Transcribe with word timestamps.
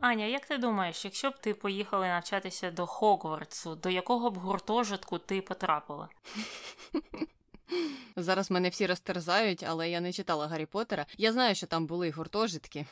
Аня, 0.00 0.24
як 0.24 0.46
ти 0.46 0.58
думаєш, 0.58 1.04
якщо 1.04 1.30
б 1.30 1.38
ти 1.38 1.54
поїхала 1.54 2.08
навчатися 2.08 2.70
до 2.70 2.86
Хогвартсу, 2.86 3.74
до 3.74 3.90
якого 3.90 4.30
б 4.30 4.36
гуртожитку 4.36 5.18
ти 5.18 5.42
потрапила? 5.42 6.08
Зараз 8.16 8.50
мене 8.50 8.68
всі 8.68 8.86
розтерзають, 8.86 9.64
але 9.68 9.90
я 9.90 10.00
не 10.00 10.12
читала 10.12 10.46
Гаррі 10.46 10.66
Поттера. 10.66 11.06
Я 11.18 11.32
знаю, 11.32 11.54
що 11.54 11.66
там 11.66 11.86
були 11.86 12.10
гуртожитки. 12.10 12.86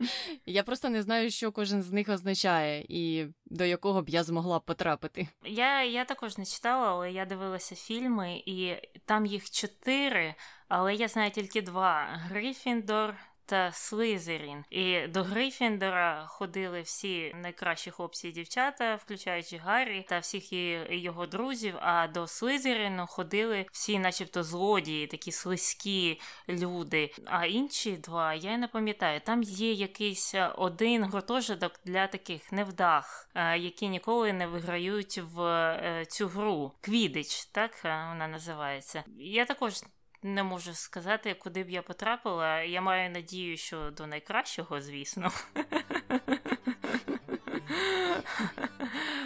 Я 0.46 0.62
просто 0.62 0.88
не 0.88 1.02
знаю, 1.02 1.30
що 1.30 1.52
кожен 1.52 1.82
з 1.82 1.92
них 1.92 2.08
означає, 2.08 2.86
і 2.88 3.26
до 3.46 3.64
якого 3.64 4.02
б 4.02 4.08
я 4.08 4.22
змогла 4.22 4.60
потрапити. 4.60 5.28
Я 5.44 5.82
я 5.82 6.04
також 6.04 6.38
не 6.38 6.44
читала, 6.44 6.88
але 6.88 7.12
я 7.12 7.24
дивилася 7.24 7.74
фільми, 7.74 8.42
і 8.46 8.76
там 9.04 9.26
їх 9.26 9.50
чотири, 9.50 10.34
але 10.68 10.94
я 10.94 11.08
знаю 11.08 11.30
тільки 11.30 11.62
два: 11.62 12.06
Грифіндор, 12.12 13.14
та 13.50 13.72
Слизерін. 13.72 14.64
І 14.70 15.06
до 15.06 15.22
Грифіндора 15.22 16.26
ходили 16.26 16.82
всі 16.82 17.34
найкращі 17.34 17.90
хлопці 17.90 18.28
і 18.28 18.32
дівчата, 18.32 18.94
включаючи 18.94 19.56
Гаррі 19.56 20.06
та 20.08 20.18
всіх 20.18 20.52
його 20.90 21.26
друзів. 21.26 21.74
А 21.80 22.08
до 22.08 22.26
Слизеріну 22.26 23.06
ходили 23.06 23.66
всі, 23.72 23.98
начебто, 23.98 24.42
злодії, 24.42 25.06
такі 25.06 25.32
слизькі 25.32 26.20
люди. 26.48 27.14
А 27.24 27.46
інші 27.46 27.96
два 27.96 28.34
я 28.34 28.58
не 28.58 28.68
пам'ятаю. 28.68 29.20
Там 29.20 29.42
є 29.42 29.72
якийсь 29.72 30.34
один 30.56 31.04
гуртожиток 31.04 31.72
для 31.84 32.06
таких 32.06 32.52
невдах, 32.52 33.28
які 33.56 33.88
ніколи 33.88 34.32
не 34.32 34.46
виграють 34.46 35.18
в 35.18 35.42
е, 35.42 36.06
цю 36.08 36.28
гру. 36.28 36.72
Квідич, 36.80 37.44
так 37.44 37.84
вона 37.84 38.28
називається. 38.28 39.04
Я 39.18 39.44
також 39.44 39.82
не 40.22 40.42
можу 40.42 40.74
сказати, 40.74 41.34
куди 41.34 41.64
б 41.64 41.70
я 41.70 41.82
потрапила. 41.82 42.60
Я 42.60 42.80
маю 42.80 43.10
надію, 43.10 43.56
що 43.56 43.90
до 43.90 44.06
найкращого, 44.06 44.80
звісно. 44.80 45.32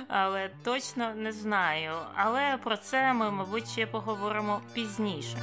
Але 0.09 0.51
точно 0.65 1.15
не 1.15 1.33
знаю. 1.33 1.93
Але 2.15 2.59
про 2.65 2.77
це 2.77 3.13
ми, 3.13 3.31
мабуть, 3.31 3.69
ще 3.69 3.87
поговоримо 3.87 4.61
пізніше. 4.75 5.39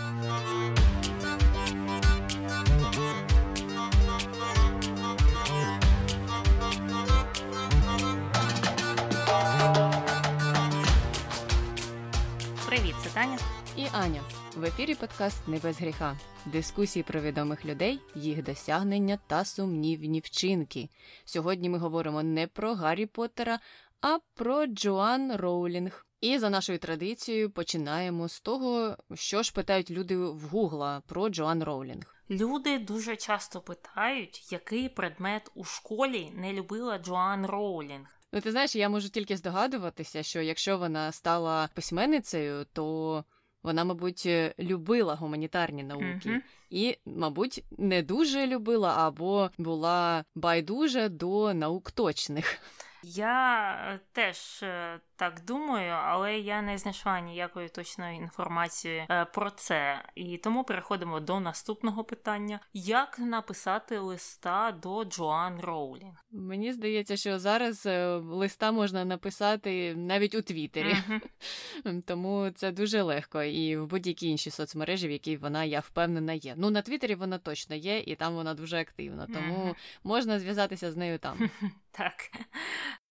Привіт, 12.68 12.96
це 13.04 13.10
Таня 13.10 13.38
і 13.78 13.88
Аня. 13.92 14.22
В 14.56 14.64
ефірі 14.64 14.96
подкаст 14.96 15.48
Не 15.48 15.58
без 15.58 15.80
гріха. 15.80 16.18
Дискусії 16.46 17.04
про 17.04 17.22
відомих 17.22 17.66
людей, 17.66 18.00
їх 18.16 18.44
досягнення 18.44 19.20
та 19.28 19.46
сумнівні 19.46 20.20
вчинки. 20.20 20.90
Сьогодні 21.26 21.70
ми 21.70 21.78
говоримо 21.78 22.24
не 22.24 22.48
про 22.48 22.74
Гаррі 22.74 23.06
Поттера, 23.06 23.60
а 24.02 24.18
про 24.34 24.66
Джоан 24.66 25.36
Роулінг. 25.36 26.06
І 26.22 26.38
за 26.38 26.50
нашою 26.50 26.80
традицією 26.80 27.52
починаємо 27.52 28.28
з 28.28 28.40
того, 28.40 28.98
що 29.14 29.44
ж 29.44 29.54
питають 29.54 29.92
люди 29.92 30.18
в 30.18 30.42
Гугла 30.42 31.02
про 31.08 31.30
Джоан 31.30 31.64
Роулінг. 31.64 32.16
Люди 32.30 32.80
дуже 32.80 33.16
часто 33.16 33.62
питають, 33.62 34.52
який 34.52 34.90
предмет 34.90 35.52
у 35.56 35.64
школі 35.64 36.32
не 36.36 36.54
любила 36.54 36.98
Джоан 36.98 37.46
Роулінг. 37.46 38.08
Ну, 38.32 38.42
ти 38.42 38.52
знаєш, 38.52 38.76
я 38.76 38.90
можу 38.90 39.10
тільки 39.10 39.38
здогадуватися, 39.38 40.24
що 40.24 40.42
якщо 40.42 40.78
вона 40.78 41.12
стала 41.12 41.70
письменницею, 41.74 42.66
то 42.74 43.24
вона, 43.64 43.84
мабуть, 43.84 44.24
е, 44.26 44.54
любила 44.60 45.16
гуманітарні 45.16 45.84
науки 45.84 46.30
mm-hmm. 46.30 46.42
і, 46.70 46.98
мабуть, 47.06 47.64
не 47.78 48.02
дуже 48.02 48.48
любила 48.48 49.08
або 49.08 49.50
була 49.58 50.24
байдужа 50.36 51.10
до 51.10 51.54
наук 51.54 51.92
точних. 51.92 52.60
Я 53.04 53.72
е, 53.72 54.00
теж 54.12 54.64
е, 54.64 55.00
так 55.22 55.42
думаю, 55.46 55.94
але 55.94 56.40
я 56.40 56.62
не 56.62 56.78
знайшла 56.78 57.20
ніякої 57.20 57.70
точної 57.70 58.18
інформації 58.18 59.06
е, 59.10 59.26
про 59.26 59.52
це. 59.52 60.04
І 60.16 60.38
тому 60.38 60.64
переходимо 60.64 61.20
до 61.20 61.40
наступного 61.40 62.04
питання: 62.04 62.60
як 62.74 63.20
написати 63.20 64.00
листа 64.00 64.72
до 64.72 65.06
Джоан 65.06 65.60
Роулінг? 65.60 66.26
Мені 66.32 66.74
здається, 66.74 67.18
що 67.18 67.40
зараз 67.40 67.88
листа 68.24 68.72
можна 68.72 69.06
написати 69.06 69.96
навіть 69.96 70.36
у 70.36 70.42
Твіттері, 70.42 70.94
mm-hmm. 70.94 72.02
тому 72.02 72.52
це 72.56 72.72
дуже 72.72 73.02
легко. 73.02 73.44
І 73.44 73.78
в 73.78 73.88
будь-якій 73.88 74.28
іншій 74.28 74.52
соцмережі, 74.52 75.08
в 75.08 75.12
якій 75.12 75.38
вона, 75.38 75.64
я 75.64 75.80
впевнена, 75.80 76.34
є. 76.34 76.54
Ну 76.58 76.70
на 76.70 76.82
Твіттері 76.82 77.16
вона 77.16 77.38
точно 77.38 77.76
є, 77.76 78.00
і 78.00 78.16
там 78.16 78.36
вона 78.36 78.54
дуже 78.54 78.78
активна, 78.78 79.28
тому 79.34 79.66
mm-hmm. 79.66 79.76
можна 80.04 80.40
зв'язатися 80.40 80.92
з 80.92 80.98
нею 80.98 81.20
там. 81.20 81.50
Так. 81.94 82.14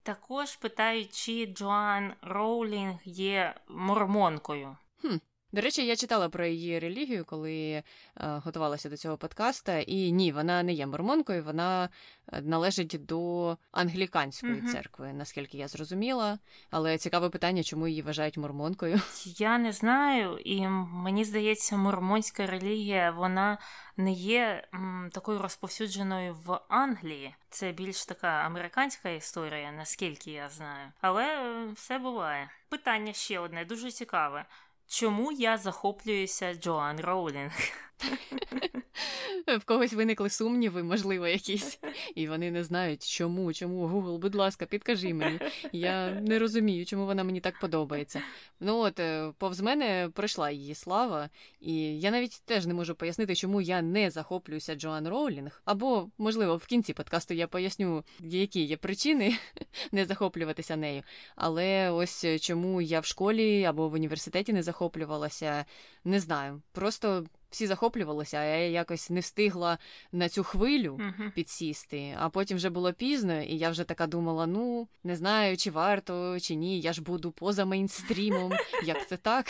Також 0.03 0.57
питають, 0.57 1.15
чи 1.15 1.47
Джоан 1.47 2.13
Роулінг 2.23 2.99
є 3.05 3.55
мормонкою. 3.69 4.77
Хм. 5.01 5.17
До 5.53 5.61
речі, 5.61 5.87
я 5.87 5.97
читала 5.97 6.29
про 6.29 6.47
її 6.47 6.79
релігію, 6.79 7.25
коли 7.25 7.53
е, 7.73 7.83
готувалася 8.17 8.89
до 8.89 8.97
цього 8.97 9.17
подкаста, 9.17 9.79
і 9.79 10.13
ні, 10.13 10.33
вона 10.33 10.63
не 10.63 10.73
є 10.73 10.87
мормонкою, 10.87 11.45
вона 11.45 11.89
е, 12.33 12.43
належить 12.43 13.07
до 13.07 13.57
англіканської 13.73 14.55
mm-hmm. 14.55 14.73
церкви, 14.73 15.13
наскільки 15.13 15.59
я 15.59 15.69
зрозуміла. 15.69 16.39
Але 16.71 16.99
цікаве 16.99 17.31
питання, 17.31 17.63
чому 17.63 17.89
її 17.89 18.03
вважають 18.03 18.37
мормонкою. 18.37 19.01
Я 19.25 19.59
не 19.59 19.73
знаю, 19.73 20.39
і 20.39 20.69
мені 20.69 21.25
здається, 21.25 21.77
мормонська 21.77 22.47
релігія 22.47 23.11
вона 23.11 23.59
не 23.97 24.13
є 24.13 24.69
м, 24.75 25.11
такою 25.13 25.39
розповсюдженою 25.39 26.37
в 26.47 26.61
Англії. 26.69 27.35
Це 27.49 27.73
більш 27.73 28.05
така 28.05 28.29
американська 28.29 29.09
історія, 29.09 29.73
наскільки 29.73 30.31
я 30.31 30.49
знаю. 30.49 30.93
Але 31.01 31.25
е, 31.25 31.73
все 31.75 31.99
буває. 31.99 32.51
Питання 32.69 33.13
ще 33.13 33.39
одне 33.39 33.65
дуже 33.65 33.91
цікаве. 33.91 34.45
Чому 34.91 35.33
я 35.33 35.59
захоплююся 35.59 36.55
Джоан 36.55 37.01
Роулінг? 37.01 37.53
В 39.59 39.65
когось 39.65 39.93
виникли 39.93 40.31
сумніви, 40.31 40.83
можливо, 40.83 41.27
якісь, 41.27 41.79
і 42.15 42.29
вони 42.29 42.51
не 42.51 42.65
знають, 42.65 43.09
чому, 43.09 43.53
чому 43.53 43.89
Google, 43.89 44.19
будь 44.19 44.35
ласка, 44.35 44.67
підкажи 44.67 45.15
мені. 45.15 45.39
Я 45.73 46.11
не 46.11 46.39
розумію, 46.39 46.87
чому 46.87 47.07
вона 47.07 47.25
мені 47.25 47.41
так 47.41 47.61
подобається. 47.61 48.23
Ну 48.61 48.79
от, 48.79 49.01
е, 49.01 49.33
повз 49.39 49.61
мене 49.61 50.11
пройшла 50.15 50.51
її 50.51 50.75
слава, 50.75 51.29
і 51.61 52.01
я 52.01 52.11
навіть 52.11 52.43
теж 52.45 52.67
не 52.67 52.75
можу 52.75 52.95
пояснити, 52.95 53.35
чому 53.35 53.61
я 53.61 53.83
не 53.83 54.11
захоплююся 54.11 54.75
Джоан 54.75 55.09
Роулінг. 55.09 55.63
Або, 55.65 56.09
можливо, 56.19 56.57
в 56.57 56.67
кінці 56.67 56.93
подкасту 56.93 57.35
я 57.35 57.47
поясню, 57.47 58.05
які 58.21 58.63
є 58.63 58.77
причини 58.77 59.37
не 59.93 60.05
захоплюватися 60.05 60.77
нею. 60.77 61.03
Але 61.37 61.91
ось 61.91 62.27
чому 62.41 62.83
я 62.83 63.01
в 63.01 63.05
школі 63.05 63.65
або 63.65 63.89
в 63.89 63.93
університеті 63.93 64.53
не 64.53 64.63
захоплювалася, 64.81 65.65
не 66.05 66.21
знаю. 66.21 66.63
Просто 66.73 67.25
всі 67.51 67.67
захоплювалися, 67.67 68.37
а 68.37 68.45
я 68.45 68.69
якось 68.69 69.11
не 69.11 69.21
встигла 69.21 69.79
на 70.13 70.29
цю 70.29 70.45
хвилю 70.45 71.01
uh-huh. 71.01 71.33
підсісти. 71.33 72.17
А 72.19 72.29
потім 72.29 72.57
вже 72.57 72.71
було 72.71 72.93
пізно, 72.93 73.43
і 73.43 73.57
я 73.57 73.71
вже 73.71 73.85
така 73.85 74.07
думала: 74.07 74.47
ну 74.47 74.89
не 75.05 75.17
знаю, 75.17 75.57
чи 75.57 75.71
варто, 75.71 76.41
чи 76.41 76.55
ні. 76.55 76.81
Я 76.81 76.93
ж 76.93 77.03
буду 77.03 77.31
поза 77.31 77.65
мейнстрімом. 77.65 78.53
Як 78.85 79.09
це 79.09 79.17
так? 79.17 79.47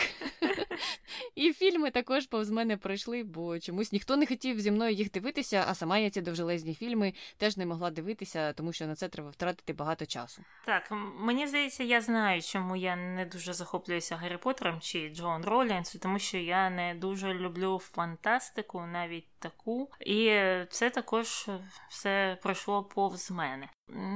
І 1.35 1.53
фільми 1.53 1.91
також 1.91 2.27
повз 2.27 2.49
мене 2.49 2.77
пройшли, 2.77 3.23
бо 3.23 3.59
чомусь 3.59 3.91
ніхто 3.91 4.17
не 4.17 4.25
хотів 4.25 4.59
зі 4.59 4.71
мною 4.71 4.93
їх 4.93 5.11
дивитися, 5.11 5.65
а 5.67 5.75
сама 5.75 5.97
я 5.97 6.09
ці 6.09 6.21
довжелезні 6.21 6.75
фільми 6.75 7.13
теж 7.37 7.57
не 7.57 7.65
могла 7.65 7.91
дивитися, 7.91 8.53
тому 8.53 8.73
що 8.73 8.87
на 8.87 8.95
це 8.95 9.09
треба 9.09 9.29
втратити 9.29 9.73
багато 9.73 10.05
часу. 10.05 10.43
Так, 10.65 10.87
мені 11.19 11.47
здається, 11.47 11.83
я 11.83 12.01
знаю, 12.01 12.41
чому 12.41 12.75
я 12.75 12.95
не 12.95 13.25
дуже 13.25 13.53
захоплююся 13.53 14.15
Гаррі 14.15 14.37
Поттером 14.37 14.79
чи 14.79 15.09
Джон 15.09 15.45
Ролінс, 15.45 15.97
тому 16.01 16.19
що 16.19 16.37
я 16.37 16.69
не 16.69 16.95
дуже 16.95 17.33
люблю 17.33 17.79
фантастику, 17.79 18.81
навіть 18.81 19.27
таку. 19.39 19.91
І 19.99 20.41
це 20.69 20.89
також 20.89 21.49
все 21.89 22.37
пройшло 22.41 22.83
повз 22.83 23.31
мене. 23.31 23.69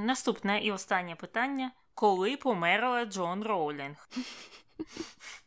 Наступне 0.06 0.60
і 0.60 0.72
останнє 0.72 1.16
питання: 1.16 1.72
коли 1.94 2.38
померла 2.38 3.06
Джон 3.06 3.44
Роулінг? 3.44 4.10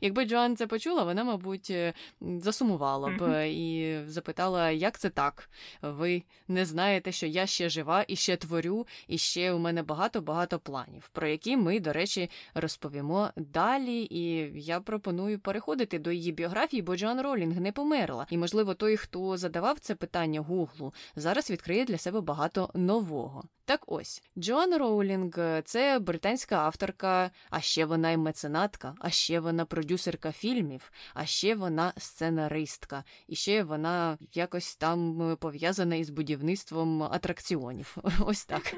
Якби 0.00 0.24
Джоан 0.24 0.56
це 0.56 0.66
почула, 0.66 1.04
вона, 1.04 1.24
мабуть, 1.24 1.70
е, 1.70 1.92
засумувала 2.20 3.08
б 3.08 3.20
mm-hmm. 3.20 3.44
і 3.44 4.00
запитала, 4.08 4.70
як 4.70 4.98
це 4.98 5.10
так? 5.10 5.50
Ви 5.82 6.22
не 6.48 6.64
знаєте, 6.64 7.12
що 7.12 7.26
я 7.26 7.46
ще 7.46 7.68
жива 7.68 8.04
і 8.08 8.16
ще 8.16 8.36
творю, 8.36 8.86
і 9.08 9.18
ще 9.18 9.52
у 9.52 9.58
мене 9.58 9.82
багато-багато 9.82 10.58
планів, 10.58 11.08
про 11.08 11.28
які 11.28 11.56
ми, 11.56 11.80
до 11.80 11.92
речі, 11.92 12.30
розповімо 12.54 13.30
далі. 13.36 14.06
І 14.10 14.52
я 14.60 14.80
пропоную 14.80 15.38
переходити 15.38 15.98
до 15.98 16.12
її 16.12 16.32
біографії, 16.32 16.82
бо 16.82 16.96
Джоан 16.96 17.20
Ролінг 17.20 17.60
не 17.60 17.72
померла. 17.72 18.26
І, 18.30 18.38
можливо, 18.38 18.74
той, 18.74 18.96
хто 18.96 19.36
задавав 19.36 19.78
це 19.78 19.94
питання 19.94 20.40
Гуглу, 20.40 20.94
зараз 21.16 21.50
відкриє 21.50 21.84
для 21.84 21.98
себе 21.98 22.20
багато 22.20 22.70
нового. 22.74 23.44
Так 23.66 23.80
ось 23.86 24.22
Джоан 24.38 24.76
Роулінг 24.76 25.62
це 25.64 25.98
британська 25.98 26.56
авторка, 26.56 27.30
а 27.50 27.60
ще 27.60 27.84
вона 27.84 28.10
й 28.10 28.16
меценатка, 28.16 28.94
а 28.98 29.10
ще 29.10 29.40
вона 29.40 29.53
продюсерка 29.64 30.32
фільмів, 30.32 30.92
а 31.14 31.26
ще 31.26 31.54
вона 31.54 31.92
сценаристка, 31.96 33.04
і 33.28 33.36
ще 33.36 33.62
вона 33.62 34.18
якось 34.34 34.76
там 34.76 35.36
пов'язана 35.40 35.96
із 35.96 36.10
будівництвом 36.10 37.02
атракціонів. 37.02 37.96
Ось 38.20 38.44
так. 38.44 38.74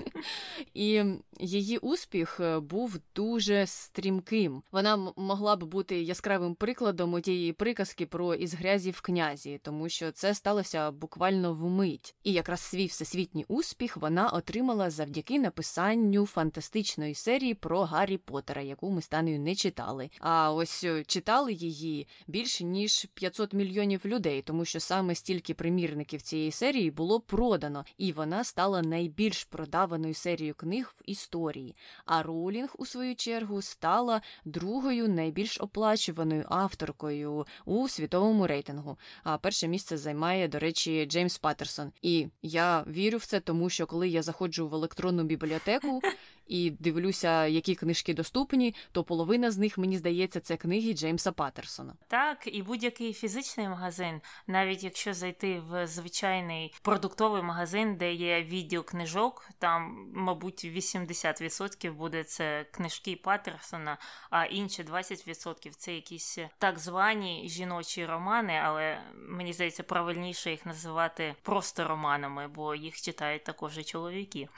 І 0.74 1.04
її 1.40 1.78
успіх 1.78 2.40
був 2.60 2.98
дуже 3.14 3.66
стрімким. 3.66 4.62
Вона 4.72 5.12
могла 5.16 5.56
б 5.56 5.64
бути 5.64 6.02
яскравим 6.02 6.54
прикладом 6.54 7.20
тієї 7.20 7.52
приказки 7.52 8.06
про 8.06 8.34
із 8.34 8.54
грязі 8.54 8.90
в 8.90 9.00
князі, 9.00 9.60
тому 9.62 9.88
що 9.88 10.12
це 10.12 10.34
сталося 10.34 10.90
буквально 10.90 11.54
вмить. 11.54 12.14
І 12.24 12.32
якраз 12.32 12.60
свій 12.60 12.86
всесвітній 12.86 13.44
успіх 13.48 13.96
вона 13.96 14.28
отримала 14.28 14.90
завдяки 14.90 15.38
написанню 15.38 16.26
фантастичної 16.26 17.14
серії 17.14 17.54
про 17.54 17.82
Гаррі 17.84 18.18
Поттера, 18.18 18.62
яку 18.62 18.90
ми 18.90 19.02
станею 19.02 19.40
не 19.40 19.54
читали. 19.54 20.10
А 20.20 20.52
ось 20.52 20.65
е, 20.84 21.04
читали 21.04 21.52
її 21.52 22.06
більше 22.26 22.64
ніж 22.64 23.06
500 23.14 23.52
мільйонів 23.52 24.06
людей, 24.06 24.42
тому 24.42 24.64
що 24.64 24.80
саме 24.80 25.14
стільки 25.14 25.54
примірників 25.54 26.22
цієї 26.22 26.50
серії 26.50 26.90
було 26.90 27.20
продано, 27.20 27.84
і 27.98 28.12
вона 28.12 28.44
стала 28.44 28.82
найбільш 28.82 29.44
продаваною 29.44 30.14
серією 30.14 30.54
книг 30.54 30.94
в 30.98 31.10
історії. 31.10 31.76
А 32.04 32.22
Роулінг, 32.22 32.68
у 32.78 32.86
свою 32.86 33.14
чергу, 33.16 33.62
стала 33.62 34.22
другою 34.44 35.08
найбільш 35.08 35.60
оплачуваною 35.60 36.44
авторкою 36.48 37.46
у 37.64 37.88
світовому 37.88 38.46
рейтингу. 38.46 38.98
А 39.22 39.38
перше 39.38 39.68
місце 39.68 39.96
займає, 39.98 40.48
до 40.48 40.58
речі, 40.58 41.06
Джеймс 41.06 41.38
Паттерсон. 41.38 41.92
І 42.02 42.26
я 42.42 42.84
вірю 42.86 43.18
в 43.18 43.26
це, 43.26 43.40
тому 43.40 43.70
що 43.70 43.86
коли 43.86 44.08
я 44.08 44.22
заходжу 44.22 44.68
в 44.68 44.74
електронну 44.74 45.24
бібліотеку 45.24 46.00
і 46.46 46.70
дивлюся, 46.70 47.46
які 47.46 47.74
книжки 47.74 48.14
доступні, 48.14 48.74
то 48.92 49.04
половина 49.04 49.50
з 49.50 49.58
них, 49.58 49.78
мені 49.78 49.98
здається, 49.98 50.40
це 50.40 50.56
книги 50.56 50.92
Джеймса 50.92 51.32
Паттерсона. 51.32 51.94
Так, 52.08 52.38
і 52.46 52.62
будь-який 52.62 53.12
фізичний 53.12 53.68
магазин, 53.68 54.20
навіть 54.46 54.84
якщо 54.84 55.14
зайти 55.14 55.60
в 55.60 55.86
звичайний 55.86 56.74
продуктовий 56.82 57.42
магазин, 57.42 57.96
де 57.96 58.12
є 58.12 58.42
відділ 58.42 58.84
книжок, 58.84 59.48
там, 59.58 60.10
мабуть, 60.14 60.64
80% 60.64 61.92
буде 61.92 62.24
це 62.24 62.66
книжки 62.70 63.16
Паттерсона, 63.16 63.98
а 64.30 64.44
інші 64.44 64.82
20% 64.82 65.70
це 65.76 65.94
якісь 65.94 66.38
так 66.58 66.78
звані 66.78 67.48
жіночі 67.48 68.06
романи, 68.06 68.60
але 68.64 69.00
мені 69.14 69.52
здається, 69.52 69.82
правильніше 69.82 70.50
їх 70.50 70.66
називати 70.66 71.34
просто 71.42 71.88
романами, 71.88 72.48
бо 72.48 72.74
їх 72.74 73.00
читають 73.00 73.44
також 73.44 73.78
і 73.78 73.84
чоловіки. 73.84 74.48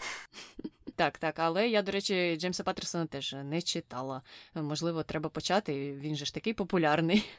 Так, 0.99 1.19
так, 1.19 1.39
але 1.39 1.69
я, 1.69 1.83
до 1.83 1.93
речі, 1.93 2.37
Джеймса 2.37 2.65
Паттерсона 2.65 3.07
теж 3.07 3.37
не 3.45 3.63
читала. 3.63 4.23
Можливо, 4.55 5.03
треба 5.03 5.29
почати. 5.29 5.93
Він 5.93 6.17
же 6.17 6.25
ж 6.25 6.35
такий 6.35 6.53
популярний. 6.53 7.31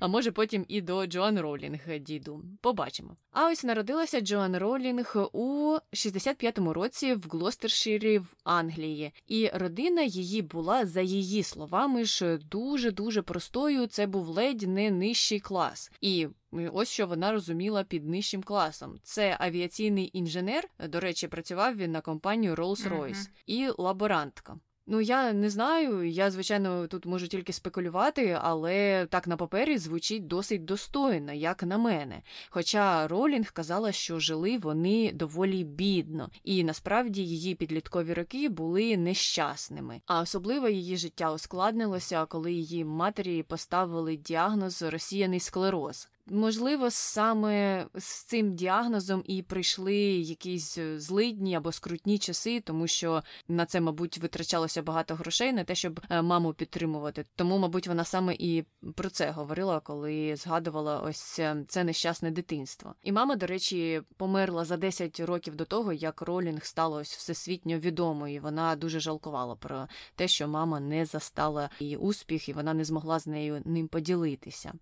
А 0.00 0.08
може, 0.08 0.32
потім 0.32 0.64
і 0.68 0.80
до 0.80 1.06
Джоан 1.06 1.40
Ролінг 1.40 1.98
діду. 2.00 2.44
Побачимо. 2.60 3.16
А 3.32 3.48
ось 3.48 3.64
народилася 3.64 4.20
Джоан 4.20 4.56
Ролінг 4.56 5.16
у 5.32 5.76
65-му 5.92 6.72
році 6.72 7.14
в 7.14 7.26
Глостерширі 7.30 8.18
в 8.18 8.34
Англії, 8.44 9.12
і 9.26 9.50
родина 9.54 10.02
її 10.02 10.42
була, 10.42 10.86
за 10.86 11.00
її 11.00 11.42
словами, 11.42 12.04
ж 12.04 12.38
дуже 12.38 12.90
дуже 12.90 13.22
простою. 13.22 13.86
Це 13.86 14.06
був 14.06 14.28
ледь 14.28 14.62
не 14.62 14.90
нижчий 14.90 15.40
клас. 15.40 15.92
І 16.00 16.28
Ось 16.52 16.88
що 16.88 17.06
вона 17.06 17.32
розуміла 17.32 17.84
під 17.84 18.08
нижчим 18.08 18.42
класом. 18.42 18.98
Це 19.02 19.36
авіаційний 19.40 20.10
інженер. 20.12 20.68
До 20.88 21.00
речі, 21.00 21.28
працював 21.28 21.76
він 21.76 21.92
на 21.92 22.00
компанію 22.00 22.54
Rolls-Royce, 22.54 23.14
mm-hmm. 23.14 23.42
і 23.46 23.68
лаборантка. 23.78 24.56
Ну, 24.92 25.00
я 25.00 25.32
не 25.32 25.50
знаю, 25.50 26.08
я, 26.08 26.30
звичайно, 26.30 26.86
тут 26.86 27.06
можу 27.06 27.28
тільки 27.28 27.52
спекулювати, 27.52 28.38
але 28.42 29.06
так 29.06 29.26
на 29.26 29.36
папері 29.36 29.78
звучить 29.78 30.26
досить 30.26 30.64
достойно, 30.64 31.32
як 31.32 31.62
на 31.62 31.78
мене. 31.78 32.22
Хоча 32.48 33.08
Ролінг 33.08 33.52
казала, 33.52 33.92
що 33.92 34.18
жили 34.18 34.58
вони 34.58 35.12
доволі 35.12 35.64
бідно, 35.64 36.30
і 36.44 36.64
насправді 36.64 37.22
її 37.22 37.54
підліткові 37.54 38.14
роки 38.14 38.48
були 38.48 38.96
нещасними. 38.96 40.00
А 40.06 40.20
особливо 40.20 40.68
її 40.68 40.96
життя 40.96 41.32
ускладнилося, 41.32 42.26
коли 42.26 42.52
її 42.52 42.84
матері 42.84 43.42
поставили 43.42 44.16
діагноз 44.16 44.82
розсіяний 44.82 45.40
склероз. 45.40 46.08
Можливо, 46.32 46.90
саме 46.90 47.86
з 47.94 48.24
цим 48.24 48.54
діагнозом 48.54 49.22
і 49.26 49.42
прийшли 49.42 49.96
якісь 50.16 50.78
е, 50.78 51.00
злидні 51.00 51.54
або 51.54 51.72
скрутні 51.72 52.18
часи, 52.18 52.60
тому 52.60 52.86
що 52.86 53.22
на 53.48 53.66
це, 53.66 53.80
мабуть, 53.80 54.18
витрачалося 54.18 54.82
багато 54.82 55.14
грошей 55.14 55.52
на 55.52 55.64
те, 55.64 55.74
щоб 55.74 56.00
е, 56.10 56.22
маму 56.22 56.54
підтримувати. 56.54 57.24
Тому, 57.36 57.58
мабуть, 57.58 57.86
вона 57.86 58.04
саме 58.04 58.34
і 58.38 58.64
про 58.94 59.10
це 59.10 59.30
говорила, 59.30 59.80
коли 59.80 60.36
згадувала 60.36 61.00
ось 61.00 61.38
е, 61.38 61.64
це 61.68 61.84
нещасне 61.84 62.30
дитинство. 62.30 62.94
І 63.02 63.12
мама, 63.12 63.36
до 63.36 63.46
речі, 63.46 64.02
померла 64.16 64.64
за 64.64 64.76
10 64.76 65.20
років 65.20 65.56
до 65.56 65.64
того, 65.64 65.92
як 65.92 66.22
Ролінг 66.22 66.64
стала 66.64 67.00
ось 67.00 67.16
всесвітньо 67.16 67.78
відомою. 67.78 68.42
Вона 68.42 68.76
дуже 68.76 69.00
жалкувала 69.00 69.54
про 69.54 69.88
те, 70.14 70.28
що 70.28 70.48
мама 70.48 70.80
не 70.80 71.06
застала 71.06 71.70
її 71.80 71.96
успіх, 71.96 72.48
і 72.48 72.52
вона 72.52 72.74
не 72.74 72.84
змогла 72.84 73.18
з 73.18 73.26
нею 73.26 73.62
ним 73.64 73.88
поділитися. 73.88 74.72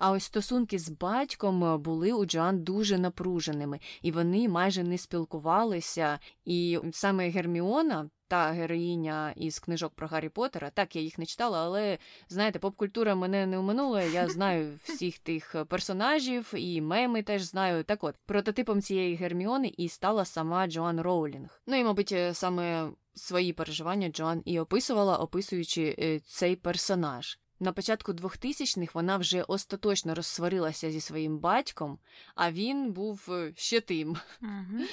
А 0.00 0.10
ось 0.10 0.24
стосунки 0.24 0.78
з 0.78 0.88
батьком 0.88 1.64
е, 1.64 1.76
були 1.76 2.12
у 2.12 2.24
Джоан 2.24 2.62
дуже 2.64 2.98
напруженими, 2.98 3.80
і 4.02 4.10
вони 4.12 4.48
майже 4.48 4.82
не 4.82 4.98
спілкувалися. 4.98 6.18
І 6.44 6.78
саме 6.92 7.28
Герміона. 7.28 8.10
Та 8.28 8.50
героїня 8.50 9.32
із 9.36 9.58
книжок 9.58 9.94
про 9.94 10.08
Гаррі 10.08 10.28
Поттера, 10.28 10.70
так 10.70 10.96
я 10.96 11.02
їх 11.02 11.18
не 11.18 11.26
читала, 11.26 11.64
але 11.64 11.98
знаєте, 12.28 12.58
поп-культура 12.58 13.14
мене 13.14 13.46
не 13.46 13.58
оминула. 13.58 14.02
Я 14.02 14.28
знаю 14.28 14.78
всіх 14.84 15.18
тих 15.18 15.56
персонажів 15.68 16.52
і 16.56 16.80
меми 16.80 17.22
теж 17.22 17.42
знаю. 17.42 17.84
Так 17.84 18.04
от 18.04 18.14
прототипом 18.26 18.82
цієї 18.82 19.14
Герміони 19.16 19.72
і 19.76 19.88
стала 19.88 20.24
сама 20.24 20.66
Джоан 20.66 21.00
Роулінг. 21.00 21.62
Ну 21.66 21.76
і, 21.76 21.84
мабуть, 21.84 22.12
е, 22.12 22.34
саме 22.34 22.90
свої 23.14 23.52
переживання 23.52 24.08
Джоан 24.08 24.42
і 24.44 24.60
описувала, 24.60 25.16
описуючи 25.18 25.96
е, 25.98 26.18
цей 26.20 26.56
персонаж. 26.56 27.38
На 27.62 27.72
початку 27.72 28.12
2000-х 28.12 28.94
вона 28.94 29.16
вже 29.16 29.42
остаточно 29.42 30.14
розсварилася 30.14 30.90
зі 30.90 31.00
своїм 31.00 31.38
батьком, 31.38 31.98
а 32.34 32.52
він 32.52 32.92
був 32.92 33.26
е, 33.28 33.52
ще 33.56 33.80
тим 33.80 34.16
uh 34.42 34.86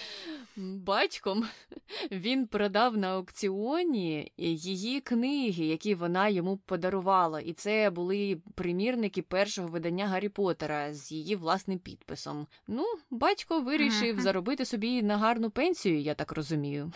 батьком. 0.57 1.47
Він 2.11 2.47
продав 2.47 2.97
на 2.97 3.07
аукціоні 3.07 4.31
її 4.37 5.01
книги, 5.01 5.65
які 5.65 5.95
вона 5.95 6.29
йому 6.29 6.57
подарувала. 6.57 7.39
І 7.39 7.53
це 7.53 7.89
були 7.89 8.41
примірники 8.55 9.21
першого 9.21 9.67
видання 9.67 10.07
Гаррі 10.07 10.29
Поттера 10.29 10.93
з 10.93 11.11
її 11.11 11.35
власним 11.35 11.79
підписом. 11.79 12.47
Ну, 12.67 12.85
батько 13.11 13.61
вирішив 13.61 14.17
uh 14.17 14.21
заробити 14.21 14.65
собі 14.65 15.03
на 15.03 15.17
гарну 15.17 15.49
пенсію, 15.49 16.01
я 16.01 16.13
так 16.13 16.31
розумію. 16.31 16.91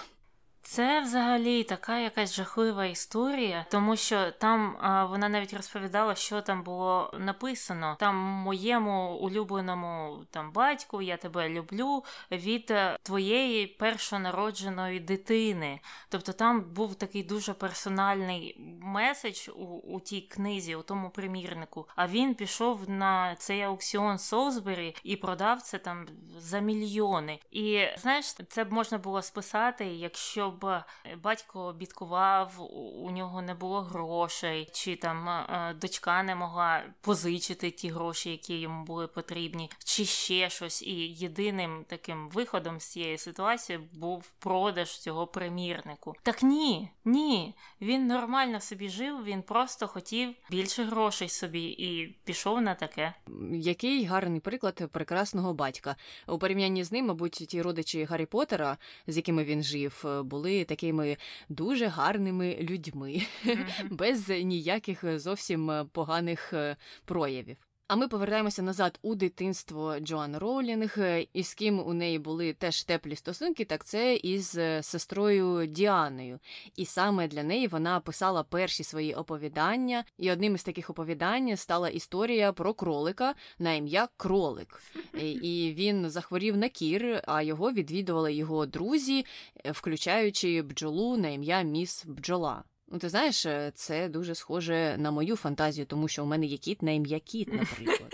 Це 0.64 1.02
взагалі 1.02 1.64
така 1.64 2.00
якась 2.00 2.36
жахлива 2.36 2.86
історія, 2.86 3.66
тому 3.72 3.96
що 3.96 4.32
там 4.32 4.78
а, 4.82 5.06
вона 5.06 5.30
навіть 5.30 5.54
розповідала, 5.54 6.16
що 6.16 6.42
там 6.42 6.64
було 6.64 7.14
написано. 7.20 7.98
Там 8.00 8.16
моєму 8.16 9.16
улюбленому 9.16 10.26
там 10.32 10.52
батьку 10.52 11.02
я 11.02 11.18
тебе 11.18 11.50
люблю 11.50 12.04
від 12.32 12.72
е, 12.72 12.98
твоєї 13.04 13.68
першонародженої 13.68 15.00
дитини. 15.00 15.80
Тобто 16.10 16.34
там 16.34 16.62
був 16.62 16.96
такий 16.96 17.24
дуже 17.24 17.54
персональний 17.54 18.56
меседж 18.82 19.50
у, 19.50 19.64
у 19.66 20.00
тій 20.00 20.22
книзі, 20.22 20.76
у 20.76 20.82
тому 20.82 21.10
примірнику. 21.10 21.88
А 21.96 22.08
він 22.08 22.36
пішов 22.36 22.90
на 22.90 23.36
цей 23.36 23.62
аукціон 23.62 24.18
Солсбері 24.18 24.96
і 25.04 25.16
продав 25.16 25.62
це 25.62 25.78
там 25.78 26.08
за 26.38 26.60
мільйони. 26.60 27.40
І 27.52 27.86
знаєш, 27.98 28.26
це 28.50 28.64
б 28.64 28.72
можна 28.72 28.98
було 28.98 29.22
списати, 29.22 29.86
якщо 29.86 30.51
щоб 30.52 30.66
е, 30.66 30.84
батько 31.24 31.74
бідкував, 31.74 32.72
у 32.96 33.12
нього 33.12 33.42
не 33.42 33.54
було 33.54 33.82
грошей, 33.82 34.70
чи 34.72 34.96
там 34.96 35.30
е, 35.30 35.76
дочка 35.82 36.24
не 36.24 36.36
могла 36.36 36.84
позичити 37.02 37.72
ті 37.72 37.90
гроші, 37.90 38.32
які 38.32 38.60
йому 38.60 38.86
були 38.86 39.08
потрібні, 39.08 39.70
чи 39.84 40.06
ще 40.06 40.50
щось. 40.50 40.82
І 40.82 40.94
єдиним 41.08 41.86
таким 41.88 42.30
виходом 42.30 42.80
з 42.80 42.86
цієї 42.86 43.18
ситуації 43.18 43.80
був 43.94 44.32
продаж 44.40 45.00
цього 45.00 45.28
примірнику. 45.28 46.16
Так 46.24 46.44
ні, 46.44 46.90
ні. 47.06 47.56
Він 47.82 48.08
нормально 48.08 48.60
собі 48.62 48.90
жив, 48.90 49.24
він 49.24 49.42
просто 49.42 49.88
хотів 49.88 50.36
більше 50.50 50.84
грошей 50.84 51.30
собі 51.30 51.64
і 51.64 52.16
пішов 52.24 52.62
на 52.62 52.76
таке. 52.76 53.14
Який 53.52 54.06
гарний 54.06 54.40
приклад 54.40 54.92
прекрасного 54.92 55.54
батька 55.54 55.96
у 56.28 56.38
порівнянні 56.38 56.84
з 56.84 56.92
ним, 56.92 57.06
мабуть, 57.06 57.32
ті 57.32 57.62
родичі 57.62 58.04
Гаррі 58.04 58.26
Поттера, 58.26 58.78
з 59.08 59.18
якими 59.18 59.44
він 59.44 59.64
жив, 59.64 60.06
були 60.24 60.41
були 60.42 60.64
такими 60.64 61.18
дуже 61.50 61.88
гарними 61.88 62.58
людьми, 62.62 63.22
mm-hmm. 63.46 63.90
без 63.92 64.30
ніяких 64.30 65.20
зовсім 65.20 65.90
поганих 65.92 66.54
е, 66.54 66.76
проявів. 67.06 67.58
А 67.92 67.96
ми 67.96 68.08
повертаємося 68.08 68.62
назад 68.62 69.00
у 69.02 69.16
дитинство 69.16 70.00
Джоан 70.00 70.38
Роулінг, 70.38 70.98
і 71.34 71.44
з 71.44 71.54
ким 71.54 71.88
у 71.88 71.94
неї 71.94 72.20
були 72.20 72.54
теж 72.54 72.84
теплі 72.84 73.16
стосунки, 73.16 73.66
так 73.66 73.86
це 73.86 74.16
із 74.16 74.58
е, 74.58 74.84
сестрою 74.84 75.68
Діаною. 75.68 76.40
І 76.76 76.86
саме 76.86 77.28
для 77.28 77.44
неї 77.44 77.68
вона 77.68 78.00
писала 78.00 78.44
перші 78.44 78.84
свої 78.84 79.14
оповідання. 79.14 80.04
І 80.18 80.32
одним 80.32 80.56
із 80.56 80.64
таких 80.64 80.90
оповідань 80.90 81.58
стала 81.58 81.90
історія 81.90 82.54
про 82.54 82.74
кролика 82.74 83.36
на 83.60 83.74
ім'я 83.74 84.08
Кролик. 84.18 84.84
І 85.22 85.74
він 85.78 86.10
захворів 86.10 86.58
на 86.58 86.70
кір, 86.70 87.22
а 87.28 87.42
його 87.42 87.72
відвідували 87.72 88.34
його 88.34 88.66
друзі, 88.66 89.26
е, 89.66 89.72
включаючи 89.72 90.62
бджолу 90.62 91.18
на 91.18 91.30
ім'я 91.30 91.62
Міс 91.62 92.06
Бджола. 92.06 92.64
Ну, 92.94 93.00
ти 93.00 93.10
знаєш, 93.10 93.46
е, 93.46 93.72
це 93.76 94.10
дуже 94.10 94.36
схоже 94.36 94.96
на 94.98 95.12
мою 95.12 95.36
фантазію, 95.36 95.86
тому 95.86 96.08
що 96.08 96.24
у 96.24 96.26
мене 96.26 96.46
є 96.46 96.58
кіт 96.58 96.82
на 96.82 96.92
ім'я 96.92 97.20
кіт, 97.20 97.54
наприклад. 97.54 98.12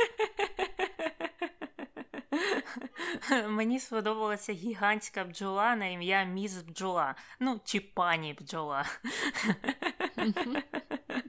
Мені 3.49 3.79
сподобалася 3.79 4.53
гігантська 4.53 5.23
бджола 5.23 5.75
на 5.75 5.85
ім'я 5.85 6.23
Міс 6.23 6.61
Бджола. 6.61 7.15
Ну, 7.39 7.59
чи 7.65 7.79
пані 7.79 8.37
бджола. 8.41 8.85